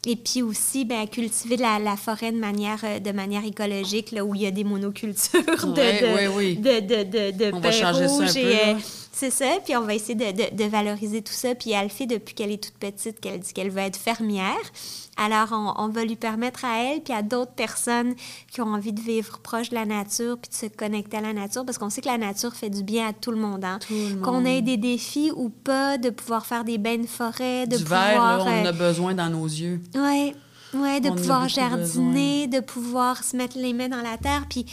Et 0.10 0.16
puis 0.16 0.42
aussi, 0.42 0.86
ben, 0.86 1.06
cultiver 1.06 1.58
la, 1.58 1.80
la 1.80 1.98
forêt 1.98 2.32
de 2.32 2.38
manière, 2.40 2.80
euh, 2.86 3.00
de 3.00 3.12
manière 3.12 3.44
écologique, 3.44 4.12
là 4.14 4.24
où 4.24 4.34
il 4.36 4.42
y 4.42 4.48
a 4.48 4.52
des 4.52 4.64
monocultures 4.64 5.42
de, 5.44 5.82
Ouais, 5.82 6.02
de, 6.02 6.16
ouais, 6.16 6.28
oui. 6.34 6.56
de, 6.56 6.80
de, 6.80 7.04
de, 7.04 7.38
de 7.50 7.52
On 7.54 7.60
va 7.60 7.72
changer 7.74 8.08
ça 8.08 8.24
un 8.24 8.34
peu, 8.34 8.40
et, 8.40 8.70
euh. 8.70 8.74
C'est 9.20 9.32
ça, 9.32 9.58
puis 9.66 9.76
on 9.76 9.82
va 9.82 9.96
essayer 9.96 10.14
de, 10.14 10.56
de, 10.56 10.64
valoriser 10.66 11.24
tout 11.24 11.34
ça. 11.34 11.56
Puis 11.56 11.72
elle 11.72 11.86
le 11.86 11.90
fait 11.90 12.06
depuis 12.06 12.36
qu'elle 12.36 12.52
est 12.52 12.64
toute 12.64 12.76
petite, 12.76 13.20
qu'elle 13.20 13.40
dit 13.40 13.52
qu'elle 13.52 13.72
veut 13.72 13.80
être 13.80 13.98
fermière. 13.98 14.54
Alors, 15.18 15.48
on, 15.54 15.74
on, 15.76 15.88
va 15.88 16.06
lui 16.06 16.16
permettre 16.16 16.66
à 16.66 16.84
elle, 16.84 17.02
puis 17.02 17.16
à 17.16 17.24
d'autres 17.24 17.54
personnes 17.54 18.14
qui 18.52 18.62
ont 18.62 18.68
envie 18.68 18.94
de 18.94 19.02
vivre 19.02 19.40
proche 19.40 19.70
de 19.70 19.76
la 19.76 19.88
nature, 19.88 20.38
puis 20.38 20.52
de 20.52 20.54
se 20.54 20.68
connecter 20.68 21.18
à 21.18 21.22
la 21.22 21.34
nature, 21.34 21.66
parce 21.66 21.80
qu'on 21.80 21.90
sait 21.90 22.02
que 22.02 22.08
la 22.08 22.20
nature 22.20 22.54
fait 22.54 22.70
du 22.70 22.84
bien 22.84 23.08
à 23.08 23.14
tout 23.14 23.32
le 23.32 23.38
monde. 23.38 23.66
Hein? 23.66 23.80
Qu'on 24.24 24.46
ait 24.46 24.62
des 24.62 24.78
défis 24.78 25.32
ou 25.36 25.50
pas, 25.50 25.98
de 25.98 26.12
pouvoir 26.12 26.46
faire 26.46 26.64
des 26.64 26.78
bains 26.78 27.00
de 27.00 27.08
forêt, 27.08 27.66
de 27.66 27.78
du 27.78 27.84
pouvoir... 27.84 28.44
Verre, 28.44 28.46
on 28.46 28.62
en 28.62 28.66
a 28.68 28.72
besoin 28.72 29.16
dans 29.16 29.32
nos 29.32 29.46
yeux. 29.46 29.82
Oui, 29.96 30.36
ouais, 30.76 31.00
de 31.00 31.10
pouvoir 31.10 31.50
jardiner, 31.50 32.46
de 32.46 32.60
pouvoir 32.60 33.24
se 33.24 33.36
mettre 33.36 33.58
les 33.58 33.74
mains 33.74 33.90
dans 33.90 34.04
la 34.04 34.18
terre, 34.18 34.46
puis 34.48 34.68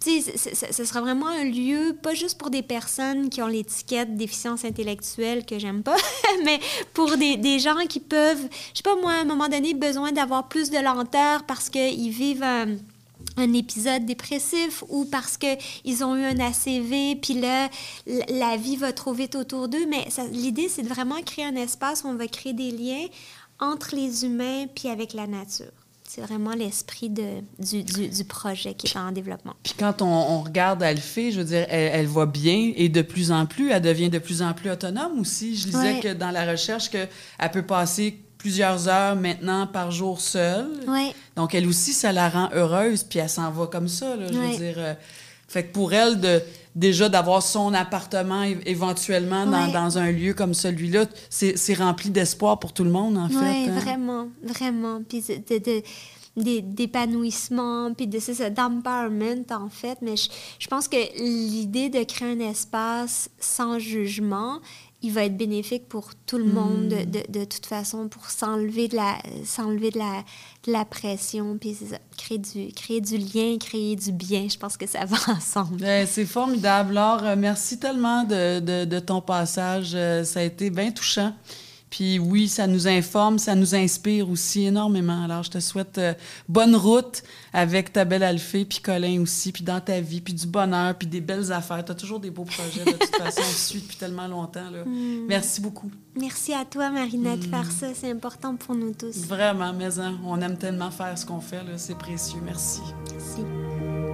tu 0.00 0.20
ce 0.20 0.84
sera 0.84 1.00
vraiment 1.00 1.28
un 1.28 1.44
lieu, 1.44 1.96
pas 2.02 2.14
juste 2.14 2.38
pour 2.38 2.50
des 2.50 2.62
personnes 2.62 3.28
qui 3.30 3.42
ont 3.42 3.46
l'étiquette 3.46 4.16
déficience 4.16 4.64
intellectuelle 4.64 5.44
que 5.44 5.58
j'aime 5.58 5.82
pas, 5.82 5.96
mais 6.44 6.60
pour 6.92 7.16
des, 7.16 7.36
des, 7.36 7.58
gens 7.58 7.76
qui 7.88 8.00
peuvent, 8.00 8.48
je 8.72 8.78
sais 8.78 8.82
pas 8.82 8.96
moi, 8.96 9.12
à 9.12 9.20
un 9.20 9.24
moment 9.24 9.48
donné, 9.48 9.74
besoin 9.74 10.12
d'avoir 10.12 10.48
plus 10.48 10.70
de 10.70 10.78
lenteur 10.78 11.44
parce 11.44 11.68
qu'ils 11.68 12.10
vivent 12.10 12.42
un, 12.42 12.76
un, 13.36 13.52
épisode 13.52 14.04
dépressif 14.04 14.82
ou 14.88 15.04
parce 15.04 15.36
qu'ils 15.36 16.04
ont 16.04 16.16
eu 16.16 16.24
un 16.24 16.40
ACV, 16.40 17.16
puis 17.20 17.34
là, 17.34 17.68
la 18.06 18.56
vie 18.56 18.76
va 18.76 18.92
trop 18.92 19.12
vite 19.12 19.34
autour 19.34 19.68
d'eux. 19.68 19.86
Mais 19.86 20.06
l'idée, 20.32 20.68
c'est 20.68 20.82
de 20.82 20.88
vraiment 20.88 21.20
créer 21.22 21.44
un 21.44 21.56
espace 21.56 22.04
où 22.04 22.08
on 22.08 22.14
va 22.14 22.26
créer 22.26 22.52
des 22.52 22.70
liens 22.70 23.06
entre 23.60 23.94
les 23.94 24.24
humains 24.24 24.66
puis 24.74 24.88
avec 24.88 25.12
la 25.12 25.26
nature. 25.26 25.83
C'est 26.14 26.20
vraiment 26.20 26.54
l'esprit 26.54 27.10
de, 27.10 27.40
du, 27.58 27.82
du, 27.82 28.24
projet 28.24 28.74
qui 28.74 28.86
est 28.86 28.96
en 28.96 29.10
développement. 29.10 29.54
Puis 29.64 29.74
quand 29.76 30.00
on, 30.00 30.06
on 30.06 30.42
regarde 30.42 30.80
Alphée, 30.80 31.32
je 31.32 31.38
veux 31.38 31.44
dire, 31.44 31.66
elle, 31.68 31.90
elle, 31.92 32.06
va 32.06 32.24
bien 32.24 32.72
et 32.76 32.88
de 32.88 33.02
plus 33.02 33.32
en 33.32 33.46
plus, 33.46 33.72
elle 33.72 33.82
devient 33.82 34.10
de 34.10 34.20
plus 34.20 34.40
en 34.40 34.52
plus 34.52 34.70
autonome 34.70 35.18
aussi. 35.18 35.56
Je 35.56 35.64
disais 35.64 35.98
que 35.98 36.12
dans 36.14 36.30
la 36.30 36.48
recherche, 36.48 36.88
qu'elle 36.88 37.08
peut 37.52 37.66
passer 37.66 38.16
plusieurs 38.38 38.86
heures 38.86 39.16
maintenant 39.16 39.66
par 39.66 39.90
jour 39.90 40.20
seule. 40.20 40.68
Ouais. 40.86 41.12
Donc, 41.34 41.52
elle 41.52 41.66
aussi, 41.66 41.92
ça 41.92 42.12
la 42.12 42.28
rend 42.28 42.48
heureuse, 42.52 43.02
puis 43.02 43.18
elle 43.18 43.28
s'en 43.28 43.50
va 43.50 43.66
comme 43.66 43.88
ça. 43.88 44.14
Là, 44.14 44.28
je 44.28 44.38
veux 44.38 44.56
dire, 44.56 44.74
euh, 44.76 44.94
fait 45.48 45.64
que 45.64 45.72
pour 45.72 45.92
elle, 45.92 46.20
de, 46.20 46.42
déjà 46.74 47.08
d'avoir 47.08 47.42
son 47.42 47.72
appartement 47.74 48.42
éventuellement 48.66 49.46
dans, 49.46 49.68
dans, 49.68 49.98
un 49.98 50.10
lieu 50.10 50.34
comme 50.34 50.54
celui-là, 50.54 51.06
c'est 51.30 51.74
rempli 51.74 52.10
d'espoir 52.10 52.58
pour 52.58 52.72
tout 52.72 52.84
le 52.84 52.90
monde, 52.90 53.16
en 53.16 53.28
fait. 53.28 53.36
Oui, 53.36 53.68
hein. 53.68 53.78
vraiment, 53.78 54.28
vraiment. 54.42 55.00
Puis 55.08 55.22
d'épanouissement, 56.36 57.94
puis 57.94 58.08
de 58.08 58.18
ça, 58.18 58.50
d'empowerment, 58.50 59.44
en 59.50 59.68
fait. 59.68 59.98
Mais 60.02 60.16
je, 60.16 60.28
je 60.58 60.66
pense 60.66 60.88
que 60.88 60.96
l'idée 61.18 61.90
de 61.90 62.02
créer 62.02 62.32
un 62.32 62.40
espace 62.40 63.30
sans 63.38 63.78
jugement 63.78 64.58
il 65.04 65.12
va 65.12 65.24
être 65.24 65.36
bénéfique 65.36 65.86
pour 65.86 66.14
tout 66.26 66.38
le 66.38 66.46
monde 66.46 66.88
de, 66.88 66.96
hmm. 66.96 67.10
de, 67.10 67.40
de 67.40 67.44
toute 67.44 67.66
façon 67.66 68.08
pour 68.08 68.30
s'enlever 68.30 68.88
de 68.88 68.96
la 68.96 69.18
s'enlever 69.44 69.90
de 69.90 69.98
la, 69.98 70.24
de 70.66 70.72
la 70.72 70.86
pression 70.86 71.58
puis 71.58 71.76
créer 72.16 72.38
du 72.38 72.72
créer 72.72 73.00
du 73.02 73.18
lien 73.18 73.58
créer 73.58 73.96
du 73.96 74.12
bien. 74.12 74.48
Je 74.48 74.56
pense 74.56 74.78
que 74.78 74.86
ça 74.86 75.04
va 75.04 75.18
ensemble. 75.28 75.76
Ben, 75.76 76.06
c'est 76.06 76.24
formidable. 76.24 76.94
Laure 76.94 77.22
euh, 77.22 77.36
merci 77.36 77.78
tellement 77.78 78.24
de, 78.24 78.60
de, 78.84 78.98
ton 78.98 79.20
passage. 79.20 79.92
Euh, 79.94 80.24
ça 80.24 80.40
a 80.40 80.42
été 80.42 80.70
bien 80.70 80.90
touchant 80.90 81.34
puis 81.90 82.18
oui, 82.18 82.48
ça 82.48 82.66
nous 82.66 82.88
informe, 82.88 83.38
ça 83.38 83.54
nous 83.54 83.74
inspire 83.74 84.28
aussi 84.28 84.64
énormément. 84.64 85.22
Alors, 85.22 85.42
je 85.44 85.50
te 85.50 85.60
souhaite 85.60 85.98
euh, 85.98 86.14
bonne 86.48 86.74
route 86.74 87.22
avec 87.52 87.92
ta 87.92 88.04
belle 88.04 88.24
Alphée, 88.24 88.64
puis 88.64 88.80
Colin 88.80 89.20
aussi, 89.20 89.52
puis 89.52 89.62
dans 89.62 89.80
ta 89.80 90.00
vie, 90.00 90.20
puis 90.20 90.34
du 90.34 90.46
bonheur, 90.46 90.96
puis 90.96 91.06
des 91.06 91.20
belles 91.20 91.52
affaires. 91.52 91.84
Tu 91.84 91.92
as 91.92 91.94
toujours 91.94 92.18
des 92.18 92.30
beaux 92.30 92.44
projets, 92.44 92.84
de 92.84 92.90
toute 92.90 93.16
façon, 93.16 93.42
on 93.42 93.52
suit 93.52 93.80
depuis 93.80 93.96
tellement 93.96 94.26
longtemps. 94.26 94.70
Là. 94.70 94.84
Hmm. 94.84 95.26
Merci 95.28 95.60
beaucoup. 95.60 95.90
Merci 96.18 96.52
à 96.52 96.64
toi, 96.64 96.90
Marina, 96.90 97.36
de 97.36 97.44
faire 97.44 97.66
hmm. 97.66 97.70
ça. 97.70 97.86
C'est 97.94 98.10
important 98.10 98.56
pour 98.56 98.74
nous 98.74 98.92
tous. 98.92 99.26
Vraiment, 99.26 99.72
mais 99.72 99.98
hein, 100.00 100.18
on 100.24 100.40
aime 100.40 100.56
tellement 100.56 100.90
faire 100.90 101.16
ce 101.16 101.24
qu'on 101.24 101.40
fait. 101.40 101.60
C'est 101.76 101.98
précieux. 101.98 102.40
Merci. 102.44 102.80
Merci. 103.12 104.13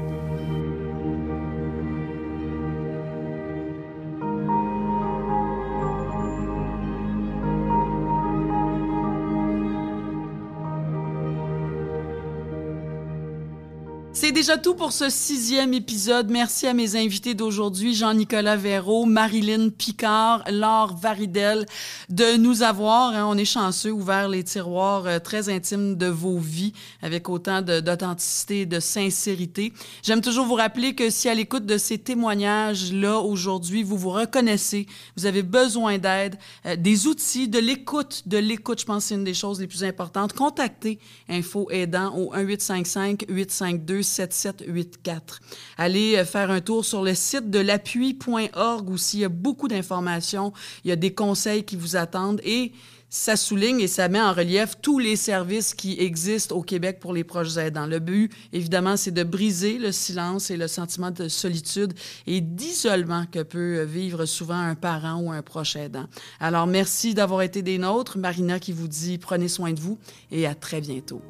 C'est 14.30 14.34
déjà 14.34 14.58
tout 14.58 14.74
pour 14.74 14.92
ce 14.92 15.10
sixième 15.10 15.74
épisode. 15.74 16.30
Merci 16.30 16.68
à 16.68 16.72
mes 16.72 16.94
invités 16.94 17.34
d'aujourd'hui, 17.34 17.96
Jean-Nicolas 17.96 18.54
Véraud, 18.54 19.04
Marilyn 19.04 19.70
Picard, 19.70 20.44
Laure 20.48 20.94
Varidel, 20.96 21.66
de 22.10 22.36
nous 22.36 22.62
avoir, 22.62 23.12
hein, 23.12 23.26
on 23.26 23.36
est 23.36 23.44
chanceux, 23.44 23.90
ouvert 23.90 24.28
les 24.28 24.44
tiroirs 24.44 25.08
euh, 25.08 25.18
très 25.18 25.48
intimes 25.48 25.96
de 25.96 26.06
vos 26.06 26.38
vies 26.38 26.72
avec 27.02 27.28
autant 27.28 27.60
d'authenticité 27.60 28.60
et 28.60 28.66
de 28.66 28.78
sincérité. 28.78 29.72
J'aime 30.04 30.20
toujours 30.20 30.46
vous 30.46 30.54
rappeler 30.54 30.94
que 30.94 31.10
si 31.10 31.28
à 31.28 31.34
l'écoute 31.34 31.66
de 31.66 31.76
ces 31.76 31.98
témoignages-là 31.98 33.18
aujourd'hui, 33.18 33.82
vous 33.82 33.98
vous 33.98 34.10
reconnaissez, 34.10 34.86
vous 35.16 35.26
avez 35.26 35.42
besoin 35.42 35.98
d'aide, 35.98 36.36
euh, 36.66 36.76
des 36.76 37.08
outils, 37.08 37.48
de 37.48 37.58
l'écoute, 37.58 38.22
de 38.26 38.38
l'écoute, 38.38 38.80
je 38.82 38.86
pense 38.86 39.02
que 39.02 39.08
c'est 39.08 39.14
une 39.16 39.24
des 39.24 39.34
choses 39.34 39.60
les 39.60 39.66
plus 39.66 39.82
importantes, 39.82 40.34
contactez 40.34 41.00
Info 41.28 41.68
Aidant 41.72 42.14
au 42.14 42.32
1855 42.32 43.24
852 43.28 44.02
7784. 44.28 45.40
Allez 45.78 46.16
euh, 46.16 46.24
faire 46.24 46.50
un 46.50 46.60
tour 46.60 46.84
sur 46.84 47.02
le 47.02 47.14
site 47.14 47.50
de 47.50 47.58
l'appui.org 47.58 48.90
aussi. 48.90 49.18
Il 49.18 49.20
y 49.20 49.24
a 49.24 49.28
beaucoup 49.28 49.68
d'informations. 49.68 50.52
Il 50.84 50.88
y 50.88 50.92
a 50.92 50.96
des 50.96 51.14
conseils 51.14 51.64
qui 51.64 51.76
vous 51.76 51.96
attendent 51.96 52.40
et 52.44 52.72
ça 53.10 53.36
souligne 53.36 53.80
et 53.80 53.88
ça 53.88 54.08
met 54.08 54.20
en 54.20 54.32
relief 54.32 54.76
tous 54.80 55.00
les 55.00 55.16
services 55.16 55.74
qui 55.74 55.96
existent 55.98 56.54
au 56.56 56.62
Québec 56.62 56.98
pour 57.00 57.12
les 57.12 57.24
proches 57.24 57.56
aidants. 57.56 57.86
Le 57.86 57.98
but, 57.98 58.32
évidemment, 58.52 58.96
c'est 58.96 59.10
de 59.10 59.24
briser 59.24 59.78
le 59.78 59.90
silence 59.90 60.50
et 60.50 60.56
le 60.56 60.68
sentiment 60.68 61.10
de 61.10 61.28
solitude 61.28 61.92
et 62.28 62.40
d'isolement 62.40 63.26
que 63.26 63.42
peut 63.42 63.82
vivre 63.82 64.26
souvent 64.26 64.60
un 64.60 64.76
parent 64.76 65.20
ou 65.20 65.32
un 65.32 65.42
proche 65.42 65.74
aidant. 65.74 66.06
Alors, 66.38 66.68
merci 66.68 67.12
d'avoir 67.12 67.42
été 67.42 67.62
des 67.62 67.78
nôtres. 67.78 68.16
Marina 68.16 68.60
qui 68.60 68.72
vous 68.72 68.88
dit 68.88 69.18
prenez 69.18 69.48
soin 69.48 69.72
de 69.72 69.80
vous 69.80 69.98
et 70.30 70.46
à 70.46 70.54
très 70.54 70.80
bientôt. 70.80 71.20